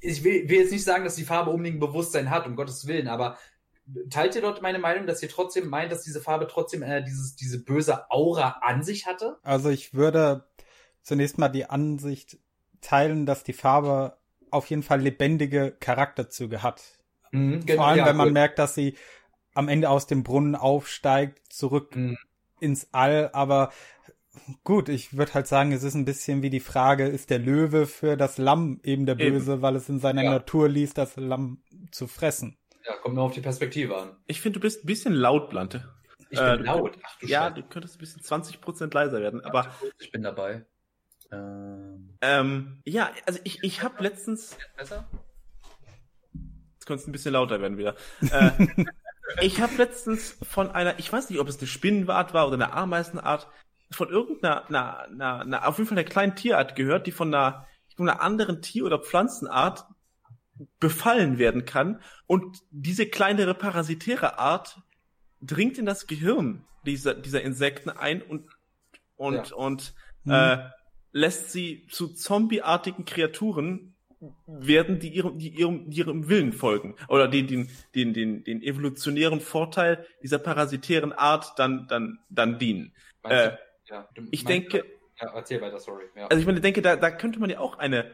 ich 0.00 0.24
will, 0.24 0.48
will 0.48 0.60
jetzt 0.60 0.72
nicht 0.72 0.84
sagen, 0.84 1.04
dass 1.04 1.16
die 1.16 1.24
Farbe 1.24 1.50
unbedingt 1.50 1.80
Bewusstsein 1.80 2.30
hat, 2.30 2.46
um 2.46 2.56
Gottes 2.56 2.86
Willen, 2.86 3.08
aber 3.08 3.38
teilt 4.10 4.34
ihr 4.34 4.42
dort 4.42 4.62
meine 4.62 4.78
Meinung, 4.78 5.06
dass 5.06 5.22
ihr 5.22 5.28
trotzdem 5.28 5.68
meint, 5.68 5.92
dass 5.92 6.02
diese 6.02 6.20
Farbe 6.20 6.46
trotzdem 6.46 6.82
äh, 6.82 7.02
dieses, 7.02 7.36
diese 7.36 7.62
böse 7.62 8.10
Aura 8.10 8.60
an 8.62 8.82
sich 8.82 9.06
hatte? 9.06 9.38
Also 9.42 9.70
ich 9.70 9.94
würde 9.94 10.44
zunächst 11.02 11.38
mal 11.38 11.48
die 11.48 11.66
Ansicht 11.66 12.38
teilen, 12.80 13.26
dass 13.26 13.44
die 13.44 13.52
Farbe 13.52 14.16
auf 14.50 14.66
jeden 14.66 14.82
Fall 14.82 15.00
lebendige 15.00 15.72
Charakterzüge 15.78 16.62
hat. 16.62 16.82
Mhm, 17.32 17.64
genau, 17.64 17.82
Vor 17.82 17.88
allem, 17.88 17.98
ja, 17.98 18.06
wenn 18.06 18.16
man 18.16 18.28
gut. 18.28 18.34
merkt, 18.34 18.58
dass 18.58 18.74
sie 18.74 18.96
am 19.54 19.68
Ende 19.68 19.90
aus 19.90 20.06
dem 20.06 20.22
Brunnen 20.22 20.54
aufsteigt, 20.54 21.52
zurück 21.52 21.96
mhm. 21.96 22.18
ins 22.60 22.88
All, 22.92 23.30
aber 23.32 23.72
gut, 24.64 24.88
ich 24.88 25.16
würde 25.16 25.34
halt 25.34 25.46
sagen, 25.46 25.72
es 25.72 25.82
ist 25.82 25.94
ein 25.94 26.04
bisschen 26.04 26.42
wie 26.42 26.50
die 26.50 26.60
Frage, 26.60 27.06
ist 27.06 27.30
der 27.30 27.38
Löwe 27.38 27.86
für 27.86 28.16
das 28.16 28.38
Lamm 28.38 28.80
eben 28.82 29.06
der 29.06 29.14
Böse, 29.14 29.54
eben. 29.54 29.62
weil 29.62 29.76
es 29.76 29.88
in 29.88 30.00
seiner 30.00 30.22
ja. 30.22 30.30
Natur 30.30 30.68
liest, 30.68 30.98
das 30.98 31.16
Lamm 31.16 31.62
zu 31.90 32.06
fressen. 32.06 32.56
Ja, 32.84 32.96
kommt 32.96 33.14
nur 33.14 33.24
auf 33.24 33.32
die 33.32 33.40
Perspektive 33.40 33.96
an. 33.96 34.16
Ich 34.26 34.40
finde, 34.40 34.58
du 34.58 34.62
bist 34.62 34.84
ein 34.84 34.86
bisschen 34.86 35.14
laut, 35.14 35.50
Blante. 35.50 35.88
Ich 36.30 36.38
bin 36.38 36.48
äh, 36.48 36.54
laut. 36.56 36.98
Ach, 37.02 37.18
du 37.20 37.26
ja, 37.26 37.42
Scheiße. 37.42 37.54
du 37.54 37.62
könntest 37.68 37.96
ein 37.96 37.98
bisschen 37.98 38.22
20% 38.22 38.94
leiser 38.94 39.20
werden, 39.20 39.44
aber. 39.44 39.72
Ich 39.98 40.10
bin 40.10 40.22
dabei. 40.22 40.64
Ähm, 41.30 42.16
ähm, 42.20 42.82
ja, 42.84 43.10
also 43.26 43.38
ich, 43.44 43.62
ich 43.62 43.82
habe 43.82 44.02
letztens. 44.02 44.56
Besser? 44.76 45.08
Jetzt 46.74 46.86
könnte 46.86 47.02
es 47.02 47.08
ein 47.08 47.12
bisschen 47.12 47.32
lauter 47.32 47.60
werden 47.60 47.78
wieder. 47.78 47.94
äh, 48.20 48.50
ich 49.40 49.60
habe 49.60 49.74
letztens 49.76 50.38
von 50.42 50.70
einer, 50.70 50.98
ich 50.98 51.12
weiß 51.12 51.30
nicht, 51.30 51.38
ob 51.38 51.48
es 51.48 51.58
eine 51.58 51.66
Spinnenart 51.66 52.34
war 52.34 52.46
oder 52.46 52.54
eine 52.54 52.72
Ameisenart, 52.72 53.46
von 53.90 54.08
irgendeiner, 54.08 54.68
einer, 54.68 54.98
einer, 55.00 55.40
einer, 55.40 55.68
auf 55.68 55.78
jeden 55.78 55.88
Fall 55.88 55.98
einer 55.98 56.08
kleinen 56.08 56.34
Tierart 56.34 56.76
gehört, 56.76 57.06
die 57.06 57.12
von 57.12 57.32
einer, 57.32 57.66
von 57.96 58.08
einer 58.08 58.20
anderen 58.20 58.62
Tier- 58.62 58.84
oder 58.84 58.98
Pflanzenart 58.98 59.86
befallen 60.80 61.38
werden 61.38 61.64
kann. 61.64 62.00
Und 62.26 62.58
diese 62.70 63.06
kleinere 63.06 63.54
parasitäre 63.54 64.38
Art 64.38 64.80
dringt 65.40 65.78
in 65.78 65.86
das 65.86 66.06
Gehirn 66.06 66.64
dieser, 66.86 67.14
dieser 67.14 67.42
Insekten 67.42 67.90
ein 67.90 68.22
und, 68.22 68.48
und, 69.16 69.50
ja. 69.50 69.56
und, 69.56 69.94
mhm. 70.24 70.32
äh, 70.32 70.58
lässt 71.12 71.52
sie 71.52 71.86
zu 71.90 72.08
zombieartigen 72.08 73.04
Kreaturen 73.04 73.94
werden, 74.46 74.98
die 74.98 75.08
ihrem, 75.08 75.38
die 75.38 75.48
ihrem, 75.48 75.90
die 75.90 75.98
ihrem 75.98 76.28
Willen 76.28 76.52
folgen. 76.52 76.94
Oder 77.08 77.28
den, 77.28 77.46
den, 77.46 77.68
den, 77.94 78.14
den, 78.14 78.44
den 78.44 78.62
evolutionären 78.62 79.40
Vorteil 79.40 80.06
dieser 80.22 80.38
parasitären 80.38 81.12
Art 81.12 81.58
dann, 81.58 81.86
dann, 81.88 82.18
dann 82.30 82.58
dienen. 82.58 82.94
Äh, 83.24 83.50
ja, 83.86 84.08
ich 84.30 84.44
denke. 84.44 84.84
Ja, 85.20 85.34
erzähl 85.34 85.60
weiter, 85.60 85.78
sorry. 85.78 86.04
Ja. 86.16 86.26
Also 86.28 86.40
ich 86.40 86.46
meine, 86.46 86.60
denke, 86.60 86.82
da, 86.82 86.96
da 86.96 87.10
könnte 87.10 87.40
man 87.40 87.50
ja 87.50 87.58
auch 87.58 87.78
eine 87.78 88.10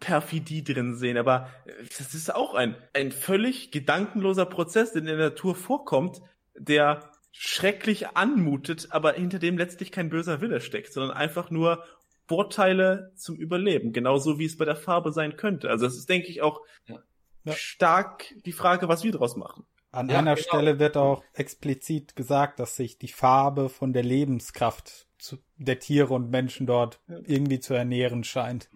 Perfidie 0.00 0.62
drin 0.62 0.94
sehen, 0.96 1.16
aber 1.16 1.50
das 1.96 2.14
ist 2.14 2.34
auch 2.34 2.54
ein, 2.54 2.76
ein 2.92 3.12
völlig 3.12 3.70
gedankenloser 3.70 4.46
Prozess, 4.46 4.92
der 4.92 5.00
in 5.00 5.06
der 5.06 5.16
Natur 5.16 5.54
vorkommt, 5.54 6.20
der 6.54 7.10
schrecklich 7.32 8.08
anmutet, 8.08 8.88
aber 8.90 9.12
hinter 9.12 9.38
dem 9.38 9.58
letztlich 9.58 9.92
kein 9.92 10.10
böser 10.10 10.40
Wille 10.40 10.60
steckt, 10.60 10.92
sondern 10.92 11.16
einfach 11.16 11.50
nur 11.50 11.84
Vorteile 12.26 13.12
zum 13.14 13.36
Überleben, 13.36 13.92
genauso 13.92 14.38
wie 14.38 14.46
es 14.46 14.56
bei 14.56 14.64
der 14.64 14.76
Farbe 14.76 15.12
sein 15.12 15.36
könnte. 15.36 15.70
Also 15.70 15.86
es 15.86 15.96
ist, 15.96 16.08
denke 16.08 16.28
ich, 16.28 16.42
auch 16.42 16.60
ja. 16.86 17.52
stark 17.52 18.34
die 18.44 18.52
Frage, 18.52 18.88
was 18.88 19.04
wir 19.04 19.12
daraus 19.12 19.36
machen. 19.36 19.64
An 19.92 20.08
ja, 20.08 20.18
einer 20.18 20.34
genau. 20.34 20.46
Stelle 20.46 20.78
wird 20.78 20.96
auch 20.96 21.22
explizit 21.32 22.16
gesagt, 22.16 22.58
dass 22.58 22.76
sich 22.76 22.98
die 22.98 23.08
Farbe 23.08 23.68
von 23.68 23.92
der 23.92 24.02
Lebenskraft 24.02 25.06
der 25.56 25.78
Tiere 25.78 26.12
und 26.12 26.30
Menschen 26.30 26.66
dort 26.66 27.00
irgendwie 27.06 27.60
zu 27.60 27.74
ernähren 27.74 28.24
scheint. 28.24 28.68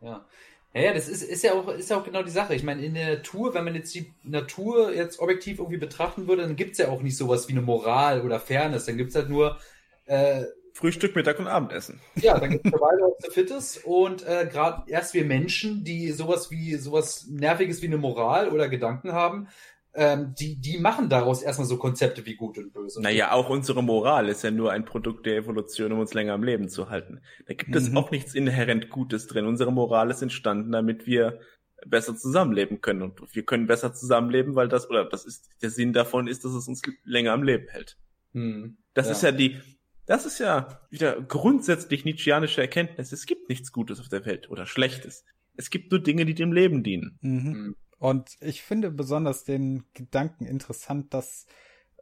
Ja. 0.00 0.26
Ja, 0.74 0.82
ja, 0.82 0.94
das 0.94 1.08
ist, 1.08 1.22
ist 1.22 1.42
ja 1.42 1.54
auch, 1.54 1.68
ist 1.68 1.90
ja 1.90 1.98
auch 1.98 2.04
genau 2.04 2.22
die 2.22 2.30
Sache. 2.30 2.54
Ich 2.54 2.62
meine, 2.62 2.84
in 2.84 2.94
der 2.94 3.16
Natur, 3.16 3.54
wenn 3.54 3.64
man 3.64 3.74
jetzt 3.74 3.94
die 3.94 4.12
Natur 4.22 4.92
jetzt 4.92 5.18
objektiv 5.18 5.58
irgendwie 5.58 5.78
betrachten 5.78 6.28
würde, 6.28 6.42
dann 6.42 6.56
gibt's 6.56 6.78
ja 6.78 6.88
auch 6.88 7.02
nicht 7.02 7.16
sowas 7.16 7.48
wie 7.48 7.52
eine 7.52 7.62
Moral 7.62 8.22
oder 8.22 8.38
Fairness. 8.38 8.84
Dann 8.84 8.98
gibt's 8.98 9.14
halt 9.14 9.30
nur 9.30 9.58
äh, 10.04 10.44
Frühstück, 10.78 11.16
Mittag 11.16 11.40
und 11.40 11.48
Abendessen. 11.48 12.00
Ja, 12.14 12.38
dann 12.38 12.50
gibt 12.50 12.66
es 12.66 12.70
Survival 12.70 13.02
of 13.02 13.16
the 13.20 13.30
Fittest 13.30 13.84
und 13.84 14.24
äh, 14.24 14.46
gerade 14.48 14.84
erst 14.86 15.12
wir 15.12 15.24
Menschen, 15.24 15.82
die 15.82 16.12
sowas 16.12 16.52
wie 16.52 16.76
sowas 16.76 17.26
Nerviges 17.28 17.82
wie 17.82 17.86
eine 17.86 17.96
Moral 17.96 18.50
oder 18.50 18.68
Gedanken 18.68 19.12
haben, 19.12 19.48
ähm, 19.94 20.34
die, 20.38 20.60
die 20.60 20.78
machen 20.78 21.08
daraus 21.08 21.42
erstmal 21.42 21.66
so 21.66 21.76
Konzepte 21.76 22.24
wie 22.26 22.36
gut 22.36 22.58
und 22.58 22.72
böse. 22.72 23.02
Naja, 23.02 23.32
auch 23.32 23.48
unsere 23.48 23.82
Moral 23.82 24.28
ist 24.28 24.42
ja 24.44 24.50
nur 24.50 24.70
ein 24.70 24.84
Produkt 24.84 25.26
der 25.26 25.36
Evolution, 25.36 25.92
um 25.92 25.98
uns 25.98 26.14
länger 26.14 26.34
am 26.34 26.42
Leben 26.42 26.68
zu 26.68 26.90
halten. 26.90 27.20
Da 27.46 27.54
gibt 27.54 27.74
es 27.74 27.90
mhm. 27.90 27.96
auch 27.96 28.10
nichts 28.10 28.34
inhärent 28.34 28.90
Gutes 28.90 29.26
drin. 29.26 29.46
Unsere 29.46 29.72
Moral 29.72 30.10
ist 30.10 30.22
entstanden, 30.22 30.72
damit 30.72 31.06
wir 31.06 31.40
besser 31.86 32.16
zusammenleben 32.16 32.80
können. 32.80 33.02
Und 33.02 33.34
wir 33.34 33.44
können 33.44 33.66
besser 33.66 33.94
zusammenleben, 33.94 34.54
weil 34.54 34.68
das, 34.68 34.88
oder 34.90 35.04
das 35.04 35.24
ist, 35.24 35.48
der 35.62 35.70
Sinn 35.70 35.92
davon 35.92 36.26
ist, 36.26 36.44
dass 36.44 36.52
es 36.52 36.68
uns 36.68 36.82
länger 37.04 37.32
am 37.32 37.42
Leben 37.42 37.68
hält. 37.68 37.96
Mhm. 38.32 38.78
Das 38.94 39.06
ja. 39.06 39.12
ist 39.12 39.22
ja 39.22 39.32
die, 39.32 39.60
das 40.06 40.26
ist 40.26 40.38
ja 40.38 40.80
wieder 40.90 41.20
grundsätzlich 41.20 42.04
nietzscheanische 42.04 42.60
Erkenntnis. 42.60 43.12
Es 43.12 43.26
gibt 43.26 43.48
nichts 43.48 43.72
Gutes 43.72 44.00
auf 44.00 44.08
der 44.08 44.24
Welt 44.26 44.50
oder 44.50 44.66
Schlechtes. 44.66 45.24
Es 45.56 45.70
gibt 45.70 45.90
nur 45.90 46.00
Dinge, 46.00 46.24
die 46.24 46.34
dem 46.34 46.52
Leben 46.52 46.82
dienen. 46.82 47.18
Mhm. 47.20 47.76
Und 47.98 48.36
ich 48.40 48.62
finde 48.62 48.90
besonders 48.90 49.44
den 49.44 49.84
Gedanken 49.94 50.44
interessant, 50.44 51.12
dass 51.14 51.46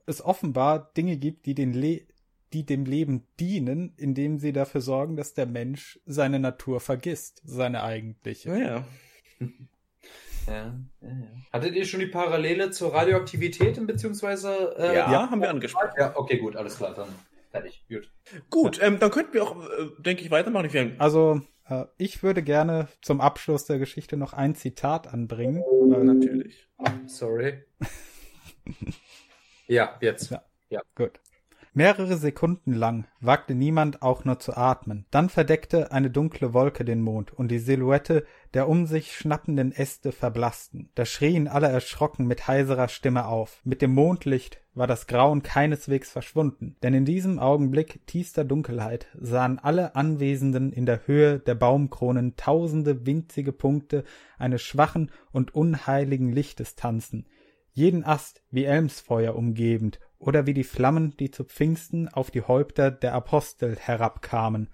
es 0.06 0.22
offenbar 0.22 0.92
Dinge 0.96 1.16
gibt, 1.16 1.46
die 1.46 1.54
den 1.54 1.72
Le 1.72 2.02
die 2.52 2.64
dem 2.64 2.84
Leben 2.84 3.26
dienen, 3.40 3.92
indem 3.96 4.38
sie 4.38 4.52
dafür 4.52 4.80
sorgen, 4.80 5.16
dass 5.16 5.34
der 5.34 5.46
Mensch 5.46 5.98
seine 6.06 6.38
Natur 6.38 6.78
vergisst, 6.78 7.42
seine 7.44 7.82
eigentliche. 7.82 8.50
Ja. 8.50 8.84
ja. 9.40 9.46
Ja, 10.46 10.72
ja, 11.02 11.26
Hattet 11.52 11.74
ihr 11.74 11.84
schon 11.84 12.00
die 12.00 12.06
Parallele 12.06 12.70
zur 12.70 12.94
Radioaktivität 12.94 13.84
beziehungsweise? 13.84 14.76
Äh, 14.78 14.94
ja, 14.94 15.12
ja, 15.12 15.30
haben 15.30 15.40
wir 15.40 15.50
angesprochen. 15.50 15.90
Ja, 15.98 16.16
okay, 16.16 16.38
gut, 16.38 16.54
alles 16.54 16.76
klar, 16.76 16.94
dann 16.94 17.08
fertig. 17.50 17.84
Gut. 17.88 18.12
Gut, 18.48 18.78
ähm, 18.80 19.00
dann 19.00 19.10
könnten 19.10 19.34
wir 19.34 19.42
auch, 19.42 19.56
äh, 19.56 19.88
denke 19.98 20.22
ich, 20.22 20.30
weitermachen. 20.30 20.94
Also 20.98 21.40
Äh, 21.40 21.55
ich 21.98 22.22
würde 22.22 22.42
gerne 22.42 22.88
zum 23.02 23.20
Abschluss 23.20 23.64
der 23.64 23.78
Geschichte 23.78 24.16
noch 24.16 24.32
ein 24.32 24.54
Zitat 24.54 25.12
anbringen. 25.12 25.62
Natürlich. 25.86 26.68
Sorry. 27.06 27.64
ja, 29.66 29.96
jetzt. 30.00 30.30
Ja. 30.30 30.44
ja. 30.68 30.80
Gut. 30.94 31.20
Mehrere 31.78 32.16
Sekunden 32.16 32.72
lang 32.72 33.06
wagte 33.20 33.54
niemand 33.54 34.00
auch 34.00 34.24
nur 34.24 34.38
zu 34.38 34.56
atmen. 34.56 35.04
Dann 35.10 35.28
verdeckte 35.28 35.92
eine 35.92 36.08
dunkle 36.08 36.54
Wolke 36.54 36.86
den 36.86 37.02
Mond 37.02 37.34
und 37.34 37.48
die 37.48 37.58
Silhouette 37.58 38.24
der 38.54 38.66
um 38.66 38.86
sich 38.86 39.12
schnappenden 39.12 39.72
Äste 39.72 40.10
verblassten. 40.10 40.88
Da 40.94 41.04
schrien 41.04 41.48
alle 41.48 41.68
erschrocken 41.68 42.26
mit 42.26 42.48
heiserer 42.48 42.88
Stimme 42.88 43.26
auf. 43.26 43.60
Mit 43.62 43.82
dem 43.82 43.92
Mondlicht 43.92 44.58
war 44.72 44.86
das 44.86 45.06
Grauen 45.06 45.42
keineswegs 45.42 46.10
verschwunden, 46.10 46.76
denn 46.82 46.94
in 46.94 47.04
diesem 47.04 47.38
Augenblick 47.38 48.06
tiefster 48.06 48.46
Dunkelheit 48.46 49.08
sahen 49.20 49.58
alle 49.58 49.96
Anwesenden 49.96 50.72
in 50.72 50.86
der 50.86 51.06
Höhe 51.06 51.40
der 51.40 51.56
Baumkronen 51.56 52.36
tausende 52.36 53.04
winzige 53.04 53.52
Punkte 53.52 54.04
eines 54.38 54.62
schwachen 54.62 55.10
und 55.30 55.54
unheiligen 55.54 56.32
Lichtes 56.32 56.74
tanzen, 56.74 57.26
jeden 57.70 58.02
Ast 58.02 58.42
wie 58.50 58.64
Elmsfeuer 58.64 59.36
umgebend 59.36 60.00
oder 60.18 60.46
wie 60.46 60.54
die 60.54 60.64
Flammen, 60.64 61.16
die 61.18 61.30
zu 61.30 61.44
Pfingsten 61.44 62.08
auf 62.08 62.30
die 62.30 62.42
Häupter 62.42 62.90
der 62.90 63.14
Apostel 63.14 63.76
herabkamen. 63.76 64.68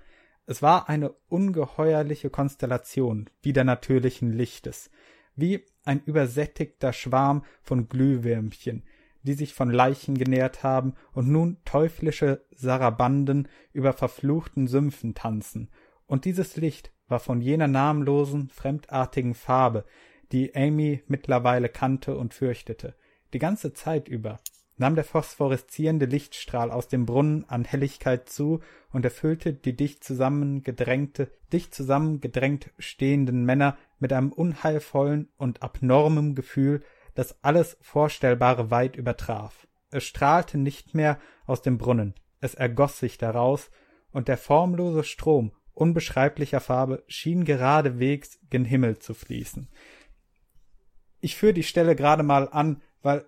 Es 0.47 0.63
war 0.63 0.89
eine 0.89 1.11
ungeheuerliche 1.29 2.31
Konstellation 2.31 3.31
widernatürlichen 3.43 4.33
Lichtes, 4.33 4.91
wie 5.37 5.65
ein 5.85 6.03
übersättigter 6.05 6.93
Schwarm 6.93 7.45
von 7.63 7.89
Glühwürmchen, 7.89 8.85
die 9.23 9.35
sich 9.35 9.55
von 9.55 9.71
Leichen 9.71 10.17
genährt 10.17 10.63
haben 10.63 10.95
und 11.13 11.29
nun 11.29 11.59
teuflische 11.65 12.45
Sarabanden 12.51 13.49
über 13.73 13.93
verfluchten 13.93 14.67
Sümpfen 14.67 15.15
tanzen. 15.15 15.71
Und 16.07 16.25
dieses 16.25 16.57
Licht 16.57 16.93
war 17.09 17.21
von 17.21 17.41
jener 17.41 17.69
namenlosen, 17.69 18.49
fremdartigen 18.49 19.35
Farbe, 19.35 19.85
die 20.33 20.55
Amy 20.55 21.03
mittlerweile 21.07 21.69
kannte 21.69 22.17
und 22.17 22.35
fürchtete. 22.35 22.95
Die 23.33 23.39
ganze 23.39 23.73
Zeit 23.73 24.09
über 24.09 24.41
nahm 24.77 24.95
der 24.95 25.05
phosphoreszierende 25.05 26.07
Lichtstrahl 26.07 26.71
aus 26.71 26.89
dem 26.89 27.07
Brunnen 27.07 27.45
an 27.49 27.65
Helligkeit 27.65 28.29
zu 28.29 28.61
und 28.91 29.05
erfüllte 29.05 29.53
die 29.53 29.77
dicht 29.77 30.03
zusammengedrängte, 30.03 31.31
dicht 31.53 31.75
zusammengedrängt 31.75 32.71
stehenden 32.79 33.45
Männer 33.45 33.77
mit 33.99 34.13
einem 34.13 34.33
unheilvollen 34.33 35.29
und 35.37 35.63
abnormem 35.63 36.35
Gefühl, 36.35 36.83
das 37.15 37.43
alles 37.43 37.77
Vorstellbare 37.81 38.71
weit 38.71 38.97
übertraf. 38.97 39.67
Es 39.91 40.05
strahlte 40.05 40.59
nicht 40.59 40.95
mehr 40.95 41.19
aus 41.47 41.63
dem 41.63 41.79
Brunnen, 41.79 42.15
es 42.41 42.55
ergoss 42.55 42.99
sich 42.99 43.19
daraus, 43.19 43.71
und 44.11 44.29
der 44.29 44.37
formlose 44.37 45.05
Strom 45.05 45.53
unbeschreiblicher 45.75 46.61
Farbe 46.61 47.03
schien 47.07 47.45
geradewegs 47.45 48.39
gen 48.51 48.65
Himmel 48.65 48.99
zu 48.99 49.15
fließen. 49.15 49.69
Ich 51.21 51.37
führe 51.37 51.55
die 51.55 51.63
Stelle 51.63 51.97
gerade 51.97 52.23
mal 52.23 52.49
an, 52.49 52.83
weil 53.01 53.25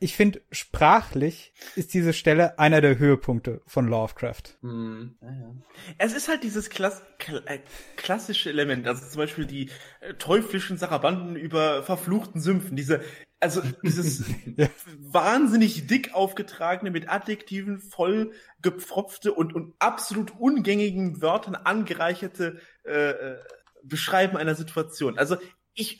ich 0.00 0.16
finde, 0.16 0.42
sprachlich 0.50 1.52
ist 1.76 1.94
diese 1.94 2.12
Stelle 2.12 2.58
einer 2.58 2.80
der 2.80 2.98
Höhepunkte 2.98 3.62
von 3.66 3.86
Lovecraft. 3.86 4.42
Hm. 4.60 5.16
Ja, 5.20 5.30
ja. 5.30 5.54
Es 5.98 6.12
ist 6.12 6.28
halt 6.28 6.42
dieses 6.42 6.68
Klass 6.70 7.02
Kl 7.18 7.42
äh, 7.46 7.60
klassische 7.96 8.50
Element, 8.50 8.86
also 8.86 9.06
zum 9.06 9.18
Beispiel 9.18 9.46
die 9.46 9.70
äh, 10.00 10.14
teuflischen 10.14 10.78
Sarabanden 10.78 11.36
über 11.36 11.82
verfluchten 11.82 12.40
Sümpfen, 12.40 12.76
diese, 12.76 13.02
also 13.40 13.62
dieses 13.82 14.24
ja. 14.56 14.68
wahnsinnig 14.98 15.86
dick 15.86 16.12
aufgetragene, 16.12 16.90
mit 16.90 17.08
Adjektiven 17.08 17.80
voll 17.80 18.32
gepfropfte 18.60 19.32
und, 19.32 19.54
und 19.54 19.74
absolut 19.78 20.32
ungängigen 20.38 21.22
Wörtern 21.22 21.54
angereicherte 21.54 22.60
äh, 22.84 23.10
äh 23.10 23.38
Beschreiben 23.86 24.38
einer 24.38 24.54
Situation. 24.54 25.18
Also 25.18 25.36
ich, 25.74 25.98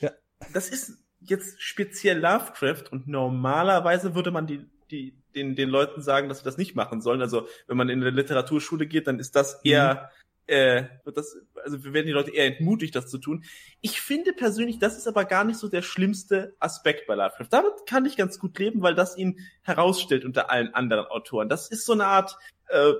das 0.53 0.69
ist 0.69 1.04
jetzt 1.29 1.61
speziell 1.61 2.19
Lovecraft 2.19 2.85
und 2.91 3.07
normalerweise 3.07 4.15
würde 4.15 4.31
man 4.31 4.47
die, 4.47 4.65
die, 4.91 5.13
den, 5.33 5.55
den 5.55 5.69
Leuten 5.69 6.01
sagen, 6.01 6.29
dass 6.29 6.39
sie 6.39 6.43
das 6.45 6.57
nicht 6.57 6.75
machen 6.75 7.01
sollen. 7.01 7.21
Also 7.21 7.47
wenn 7.67 7.77
man 7.77 7.89
in 7.89 8.01
eine 8.01 8.11
Literaturschule 8.11 8.87
geht, 8.87 9.07
dann 9.07 9.19
ist 9.19 9.35
das 9.35 9.61
eher, 9.63 10.11
mhm. 10.47 10.53
äh, 10.53 10.83
wird 11.03 11.17
das, 11.17 11.37
also 11.63 11.83
wir 11.83 11.93
werden 11.93 12.07
die 12.07 12.13
Leute 12.13 12.31
eher 12.31 12.45
entmutigt, 12.45 12.95
das 12.95 13.07
zu 13.07 13.17
tun. 13.17 13.43
Ich 13.81 14.01
finde 14.01 14.33
persönlich, 14.33 14.79
das 14.79 14.97
ist 14.97 15.07
aber 15.07 15.25
gar 15.25 15.43
nicht 15.43 15.59
so 15.59 15.67
der 15.67 15.81
schlimmste 15.81 16.55
Aspekt 16.59 17.07
bei 17.07 17.15
Lovecraft. 17.15 17.47
Damit 17.49 17.73
kann 17.87 18.05
ich 18.05 18.17
ganz 18.17 18.39
gut 18.39 18.57
leben, 18.59 18.81
weil 18.81 18.95
das 18.95 19.17
ihn 19.17 19.39
herausstellt 19.63 20.25
unter 20.25 20.51
allen 20.51 20.73
anderen 20.73 21.05
Autoren. 21.07 21.49
Das 21.49 21.69
ist 21.69 21.85
so 21.85 21.93
eine 21.93 22.05
Art 22.05 22.37
äh, 22.69 22.93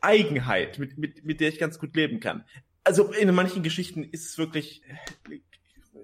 Eigenheit, 0.00 0.78
mit, 0.78 0.98
mit, 0.98 1.24
mit 1.24 1.40
der 1.40 1.48
ich 1.48 1.58
ganz 1.58 1.78
gut 1.78 1.94
leben 1.94 2.20
kann. 2.20 2.44
Also 2.84 3.12
in 3.12 3.34
manchen 3.34 3.62
Geschichten 3.62 4.02
ist 4.04 4.24
es 4.24 4.38
wirklich 4.38 4.82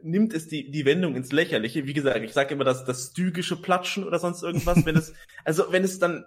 nimmt 0.03 0.35
es 0.35 0.49
die, 0.49 0.71
die 0.71 0.85
Wendung 0.85 1.15
ins 1.15 1.33
Lächerliche. 1.33 1.87
Wie 1.87 1.93
gesagt, 1.93 2.23
ich 2.23 2.33
sage 2.33 2.55
immer 2.55 2.65
das, 2.65 2.85
das 2.85 3.09
stygische 3.09 3.57
Platschen 3.57 4.05
oder 4.05 4.19
sonst 4.19 4.43
irgendwas, 4.43 4.85
wenn 4.85 4.97
es, 4.97 5.15
also 5.45 5.71
wenn 5.71 5.85
es 5.85 5.99
dann. 5.99 6.25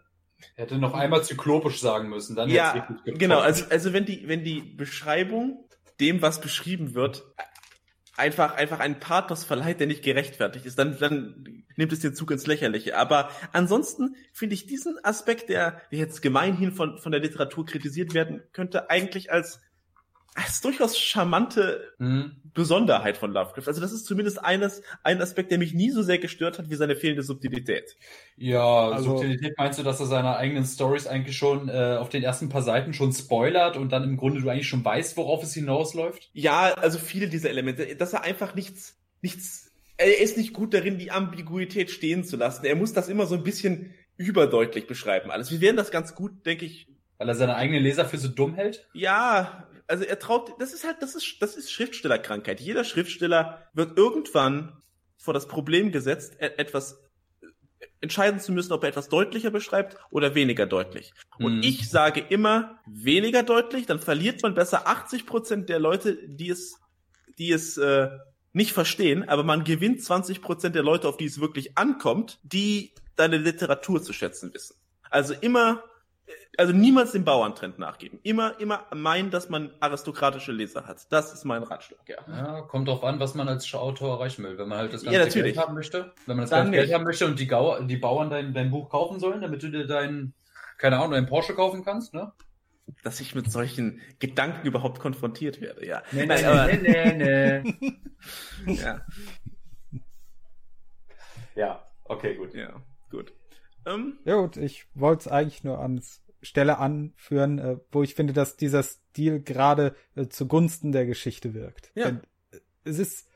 Hätte 0.56 0.78
noch 0.78 0.94
einmal 0.94 1.24
zyklopisch 1.24 1.82
sagen 1.82 2.10
müssen, 2.10 2.36
dann 2.36 2.50
ja, 2.50 2.88
genau, 3.06 3.40
also, 3.40 3.66
also 3.70 3.92
wenn 3.92 4.06
die, 4.06 4.26
wenn 4.30 4.46
die 4.46 4.62
Beschreibung 4.62 5.66
dem, 6.00 6.22
was 6.22 6.40
beschrieben 6.40 6.94
wird, 6.94 7.26
einfach, 8.20 8.56
einfach 8.56 8.80
einen 8.80 9.00
Pathos 9.00 9.44
verleiht, 9.44 9.80
der 9.80 9.88
nicht 9.88 10.04
gerechtfertigt 10.04 10.66
ist, 10.66 10.78
dann, 10.78 10.98
dann 11.00 11.66
nimmt 11.76 11.92
es 11.92 12.00
den 12.00 12.14
Zug 12.14 12.32
ins 12.32 12.46
Lächerliche. 12.48 12.98
Aber 12.98 13.32
ansonsten 13.54 14.16
finde 14.34 14.56
ich 14.56 14.68
diesen 14.68 14.98
Aspekt, 15.04 15.50
der 15.50 15.82
jetzt 15.90 16.22
gemeinhin 16.22 16.72
von, 16.72 16.98
von 17.00 17.12
der 17.12 17.22
Literatur 17.22 17.66
kritisiert 17.66 18.14
werden 18.14 18.44
könnte, 18.52 18.90
eigentlich 18.90 19.32
als 19.32 19.62
das 20.42 20.56
ist 20.56 20.66
durchaus 20.66 20.98
charmante 20.98 21.94
mhm. 21.98 22.38
Besonderheit 22.54 23.18
von 23.18 23.32
Lovecraft. 23.32 23.68
Also 23.68 23.82
das 23.82 23.92
ist 23.92 24.06
zumindest 24.06 24.44
eines, 24.44 24.82
ein 25.04 25.22
Aspekt, 25.22 25.52
der 25.52 25.58
mich 25.58 25.74
nie 25.74 25.92
so 25.92 26.02
sehr 26.02 26.18
gestört 26.18 26.60
hat 26.60 26.70
wie 26.70 26.76
seine 26.76 26.96
fehlende 26.96 27.24
Subtilität. 27.24 27.96
Ja, 28.38 28.90
also, 28.90 29.12
Subtilität 29.12 29.54
meinst 29.58 29.80
du, 29.80 29.84
dass 29.84 30.00
er 30.00 30.06
seine 30.06 30.36
eigenen 30.36 30.66
Stories 30.66 31.08
eigentlich 31.08 31.38
schon 31.38 31.70
äh, 31.70 31.98
auf 32.00 32.10
den 32.10 32.24
ersten 32.24 32.50
paar 32.50 32.62
Seiten 32.62 32.94
schon 32.94 33.14
spoilert 33.14 33.78
und 33.78 33.92
dann 33.92 34.04
im 34.04 34.18
Grunde 34.18 34.42
du 34.42 34.50
eigentlich 34.50 34.68
schon 34.68 34.84
weißt, 34.84 35.18
worauf 35.18 35.44
es 35.44 35.54
hinausläuft? 35.54 36.30
Ja, 36.34 36.74
also 36.74 37.00
viele 37.00 37.30
dieser 37.30 37.50
Elemente, 37.50 37.96
dass 37.96 38.14
er 38.14 38.24
einfach 38.24 38.56
nichts, 38.56 38.98
nichts, 39.22 39.72
er 39.98 40.20
ist 40.20 40.38
nicht 40.38 40.54
gut 40.54 40.74
darin, 40.74 40.98
die 40.98 41.12
Ambiguität 41.12 41.92
stehen 41.92 42.24
zu 42.24 42.38
lassen. 42.38 42.66
Er 42.66 42.76
muss 42.76 42.94
das 42.94 43.10
immer 43.10 43.26
so 43.26 43.36
ein 43.36 43.44
bisschen 43.44 43.94
überdeutlich 44.18 44.86
beschreiben 44.86 45.32
alles. 45.32 45.52
Wir 45.52 45.62
werden 45.62 45.78
das 45.78 45.92
ganz 45.92 46.14
gut, 46.14 46.46
denke 46.46 46.66
ich. 46.66 46.88
Weil 47.18 47.30
er 47.30 47.36
seine 47.36 47.56
eigenen 47.56 47.84
Leser 47.84 48.06
für 48.06 48.18
so 48.18 48.30
dumm 48.30 48.56
hält? 48.56 48.88
Ja, 48.94 49.68
also 49.90 50.04
er 50.04 50.20
traut, 50.20 50.54
das 50.60 50.72
ist 50.72 50.86
halt, 50.86 51.02
das 51.02 51.16
ist, 51.16 51.42
das 51.42 51.56
ist 51.56 51.72
Schriftstellerkrankheit. 51.72 52.62
Jeder 52.62 52.84
Schriftsteller 52.84 53.68
wird 53.74 53.98
irgendwann 53.98 54.78
vor 55.18 55.34
das 55.34 55.48
Problem 55.48 55.92
gesetzt, 55.92 56.36
e, 56.40 56.46
etwas 56.58 57.02
entscheiden 58.00 58.40
zu 58.40 58.52
müssen, 58.52 58.72
ob 58.72 58.84
er 58.84 58.90
etwas 58.90 59.10
deutlicher 59.10 59.50
beschreibt 59.50 59.98
oder 60.12 60.36
weniger 60.36 60.68
deutlich. 60.68 61.12
Und 61.38 61.58
mhm. 61.58 61.64
ich 61.64 61.90
sage 61.90 62.22
immer 62.22 62.80
weniger 62.86 63.44
deutlich, 63.44 63.88
dann 63.88 64.00
verliert 64.00 64.44
man 64.44 64.54
besser 64.54 64.88
80 64.88 65.26
Prozent 65.26 65.70
der 65.70 65.80
Leute, 65.80 66.18
die 66.28 66.50
es, 66.50 66.80
die 67.38 67.52
es 67.52 67.78
äh, 67.78 68.10
nicht 68.54 68.74
verstehen, 68.74 69.28
aber 69.28 69.44
man 69.44 69.64
gewinnt 69.64 70.04
20 70.04 70.42
Prozent 70.42 70.76
der 70.76 70.84
Leute, 70.84 71.08
auf 71.08 71.18
die 71.18 71.26
es 71.26 71.42
wirklich 71.42 71.78
ankommt, 71.78 72.40
die 72.44 72.94
deine 73.16 73.38
Literatur 73.38 74.02
zu 74.02 74.14
schätzen 74.14 74.54
wissen. 74.54 74.76
Also 75.10 75.34
immer 75.34 75.84
also 76.58 76.74
niemals 76.74 77.12
dem 77.12 77.24
Bauerntrend 77.24 77.80
nachgeben. 77.80 78.20
Immer, 78.24 78.60
immer 78.60 78.86
meinen, 78.94 79.32
dass 79.32 79.50
man 79.50 79.72
aristokratische 79.80 80.52
Leser 80.52 80.86
hat. 80.86 81.12
Das 81.12 81.34
ist 81.34 81.46
mein 81.46 81.64
Ratschlag, 81.64 82.02
ja. 82.08 82.18
Ja, 82.28 82.62
kommt 82.62 82.88
drauf 82.88 83.04
an, 83.04 83.20
was 83.20 83.34
man 83.36 83.48
als 83.48 83.74
Autor 83.74 84.18
erreichen 84.18 84.44
will. 84.44 84.58
Wenn 84.58 84.68
man 84.68 84.80
halt 84.80 84.94
das 84.94 85.04
ganze 85.04 85.40
ja, 85.40 85.44
Geld 85.44 85.58
haben 85.58 85.74
möchte, 85.74 86.14
wenn 86.26 86.36
man 86.36 86.44
das 86.44 86.50
ganze 86.50 86.72
Geld 86.72 86.94
haben 86.94 87.04
möchte 87.04 87.26
und 87.26 87.40
die, 87.40 87.48
Gau 87.48 87.80
die 87.82 87.98
Bauern 87.98 88.30
dein, 88.30 88.54
dein 88.54 88.72
Buch 88.72 88.90
kaufen 88.90 89.20
sollen, 89.20 89.42
damit 89.42 89.64
du 89.64 89.70
dir 89.70 89.88
dein, 89.88 90.34
keine 90.78 90.98
Ahnung, 90.98 91.12
dein 91.12 91.28
Porsche 91.28 91.54
kaufen 91.54 91.84
kannst, 91.84 92.14
ne? 92.14 92.32
Dass 93.04 93.20
ich 93.20 93.36
mit 93.36 93.52
solchen 93.52 94.02
Gedanken 94.18 94.68
überhaupt 94.68 95.00
konfrontiert 95.00 95.62
werde, 95.62 95.86
ja. 95.86 96.02
Nee, 96.12 96.26
nee, 96.26 96.44
aber... 96.44 96.68
nee, 96.68 97.14
nee, 97.14 97.64
nee. 98.66 98.76
ja. 98.82 99.02
Ja, 101.56 101.84
okay, 102.06 102.36
gut. 102.36 102.54
Ja, 102.54 102.82
gut. 103.10 103.34
Ähm, 103.86 104.20
ja 104.26 104.36
gut, 104.36 104.58
ich 104.58 104.86
wollte 104.94 105.22
es 105.22 105.28
eigentlich 105.28 105.64
nur 105.64 105.80
ans 105.80 106.22
Stelle 106.42 106.78
anführen, 106.78 107.60
äh, 107.60 107.78
wo 107.92 108.04
ich 108.04 108.16
finde, 108.16 108.34
dass 108.34 108.58
dieser 108.58 108.84
Stil 108.84 109.42
gerade 109.42 109.96
äh, 110.16 110.28
zugunsten 110.28 110.92
der 110.92 111.06
Geschichte 111.06 111.54
wirkt. 111.54 111.92
Ja. 111.96 112.06
Denn 112.06 112.22
es 112.84 113.00
ist, 113.00 113.28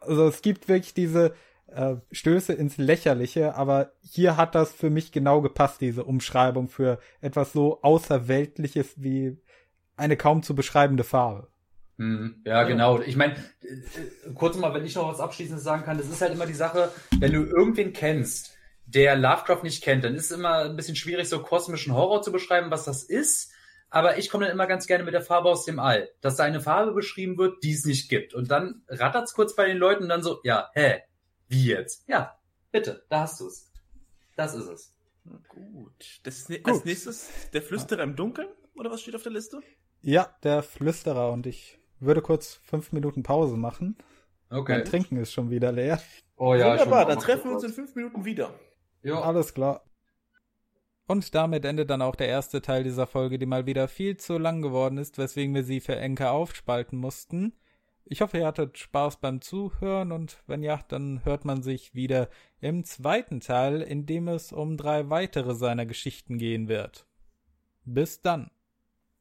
also 0.00 0.28
es 0.28 0.42
gibt 0.42 0.68
wirklich 0.68 0.94
diese 0.94 1.34
äh, 1.68 1.96
Stöße 2.12 2.52
ins 2.52 2.76
Lächerliche, 2.76 3.54
aber 3.54 3.92
hier 4.02 4.36
hat 4.36 4.54
das 4.54 4.72
für 4.72 4.90
mich 4.90 5.12
genau 5.12 5.40
gepasst, 5.40 5.80
diese 5.80 6.04
Umschreibung 6.04 6.68
für 6.68 6.98
etwas 7.20 7.52
so 7.52 7.80
Außerweltliches 7.82 9.02
wie 9.02 9.38
eine 9.96 10.16
kaum 10.16 10.42
zu 10.42 10.54
beschreibende 10.54 11.04
Farbe. 11.04 11.48
Mhm. 11.96 12.42
Ja, 12.44 12.64
genau. 12.64 13.00
Ich 13.00 13.16
meine, 13.16 13.34
äh, 13.34 14.32
kurz 14.34 14.56
mal, 14.56 14.74
wenn 14.74 14.84
ich 14.84 14.94
noch 14.94 15.08
was 15.08 15.20
Abschließendes 15.20 15.64
sagen 15.64 15.84
kann, 15.84 15.96
das 15.96 16.08
ist 16.08 16.20
halt 16.20 16.32
immer 16.32 16.46
die 16.46 16.52
Sache, 16.52 16.90
wenn 17.18 17.32
du 17.32 17.44
irgendwen 17.44 17.92
kennst, 17.92 18.53
der 18.86 19.16
Lovecraft 19.16 19.62
nicht 19.62 19.82
kennt, 19.82 20.04
dann 20.04 20.14
ist 20.14 20.30
es 20.30 20.36
immer 20.36 20.58
ein 20.64 20.76
bisschen 20.76 20.96
schwierig, 20.96 21.28
so 21.28 21.40
kosmischen 21.42 21.94
Horror 21.94 22.22
zu 22.22 22.32
beschreiben, 22.32 22.70
was 22.70 22.84
das 22.84 23.02
ist. 23.02 23.52
aber 23.90 24.18
ich 24.18 24.28
komme 24.28 24.44
dann 24.44 24.52
immer 24.52 24.66
ganz 24.66 24.86
gerne 24.88 25.04
mit 25.04 25.14
der 25.14 25.22
Farbe 25.22 25.48
aus 25.48 25.64
dem 25.64 25.78
All, 25.78 26.10
dass 26.20 26.36
da 26.36 26.42
eine 26.44 26.60
Farbe 26.60 26.92
beschrieben 26.92 27.38
wird, 27.38 27.62
die 27.62 27.72
es 27.72 27.84
nicht 27.84 28.08
gibt. 28.08 28.34
Und 28.34 28.50
dann 28.50 28.82
rattert's 28.88 29.34
kurz 29.34 29.54
bei 29.54 29.66
den 29.66 29.76
Leuten 29.78 30.02
und 30.02 30.08
dann 30.08 30.22
so, 30.22 30.40
ja, 30.42 30.68
hä, 30.74 31.02
wie 31.48 31.66
jetzt? 31.66 32.04
Ja, 32.08 32.36
bitte, 32.72 33.04
da 33.08 33.20
hast 33.20 33.40
du's. 33.40 33.70
Das 34.36 34.54
ist 34.54 34.66
es. 34.66 34.94
Gut. 35.48 36.20
Das, 36.24 36.48
Gut. 36.48 36.60
Als 36.64 36.84
nächstes 36.84 37.30
der 37.52 37.62
Flüsterer 37.62 38.02
im 38.02 38.16
Dunkeln, 38.16 38.48
oder 38.74 38.90
was 38.90 39.00
steht 39.00 39.14
auf 39.14 39.22
der 39.22 39.32
Liste? 39.32 39.60
Ja, 40.02 40.34
der 40.42 40.62
Flüsterer 40.64 41.30
und 41.30 41.46
ich 41.46 41.78
würde 42.00 42.20
kurz 42.20 42.60
fünf 42.64 42.90
Minuten 42.90 43.22
Pause 43.22 43.56
machen. 43.56 43.96
Okay. 44.50 44.72
Mein 44.72 44.84
Trinken 44.84 45.16
ist 45.18 45.32
schon 45.32 45.50
wieder 45.50 45.70
leer. 45.70 46.02
Oh 46.36 46.54
ja, 46.54 46.72
Wunderbar, 46.72 47.06
dann 47.06 47.20
treffen 47.20 47.50
wir 47.50 47.54
uns 47.54 47.64
in 47.64 47.72
fünf 47.72 47.94
Minuten 47.94 48.24
wieder. 48.24 48.52
Ja. 49.04 49.20
Alles 49.20 49.54
klar. 49.54 49.84
Und 51.06 51.34
damit 51.34 51.66
endet 51.66 51.90
dann 51.90 52.00
auch 52.00 52.16
der 52.16 52.28
erste 52.28 52.62
Teil 52.62 52.82
dieser 52.82 53.06
Folge, 53.06 53.38
die 53.38 53.46
mal 53.46 53.66
wieder 53.66 53.88
viel 53.88 54.16
zu 54.16 54.38
lang 54.38 54.62
geworden 54.62 54.96
ist, 54.96 55.18
weswegen 55.18 55.54
wir 55.54 55.62
sie 55.62 55.80
für 55.80 55.96
Enke 55.96 56.30
aufspalten 56.30 56.98
mussten. 56.98 57.52
Ich 58.06 58.22
hoffe, 58.22 58.38
ihr 58.38 58.46
hattet 58.46 58.78
Spaß 58.78 59.18
beim 59.20 59.40
Zuhören 59.42 60.12
und 60.12 60.42
wenn 60.46 60.62
ja, 60.62 60.80
dann 60.88 61.24
hört 61.24 61.44
man 61.44 61.62
sich 61.62 61.94
wieder 61.94 62.28
im 62.60 62.84
zweiten 62.84 63.40
Teil, 63.40 63.82
in 63.82 64.06
dem 64.06 64.28
es 64.28 64.52
um 64.52 64.76
drei 64.76 65.10
weitere 65.10 65.54
seiner 65.54 65.84
Geschichten 65.84 66.38
gehen 66.38 66.68
wird. 66.68 67.06
Bis 67.84 68.22
dann. 68.22 68.50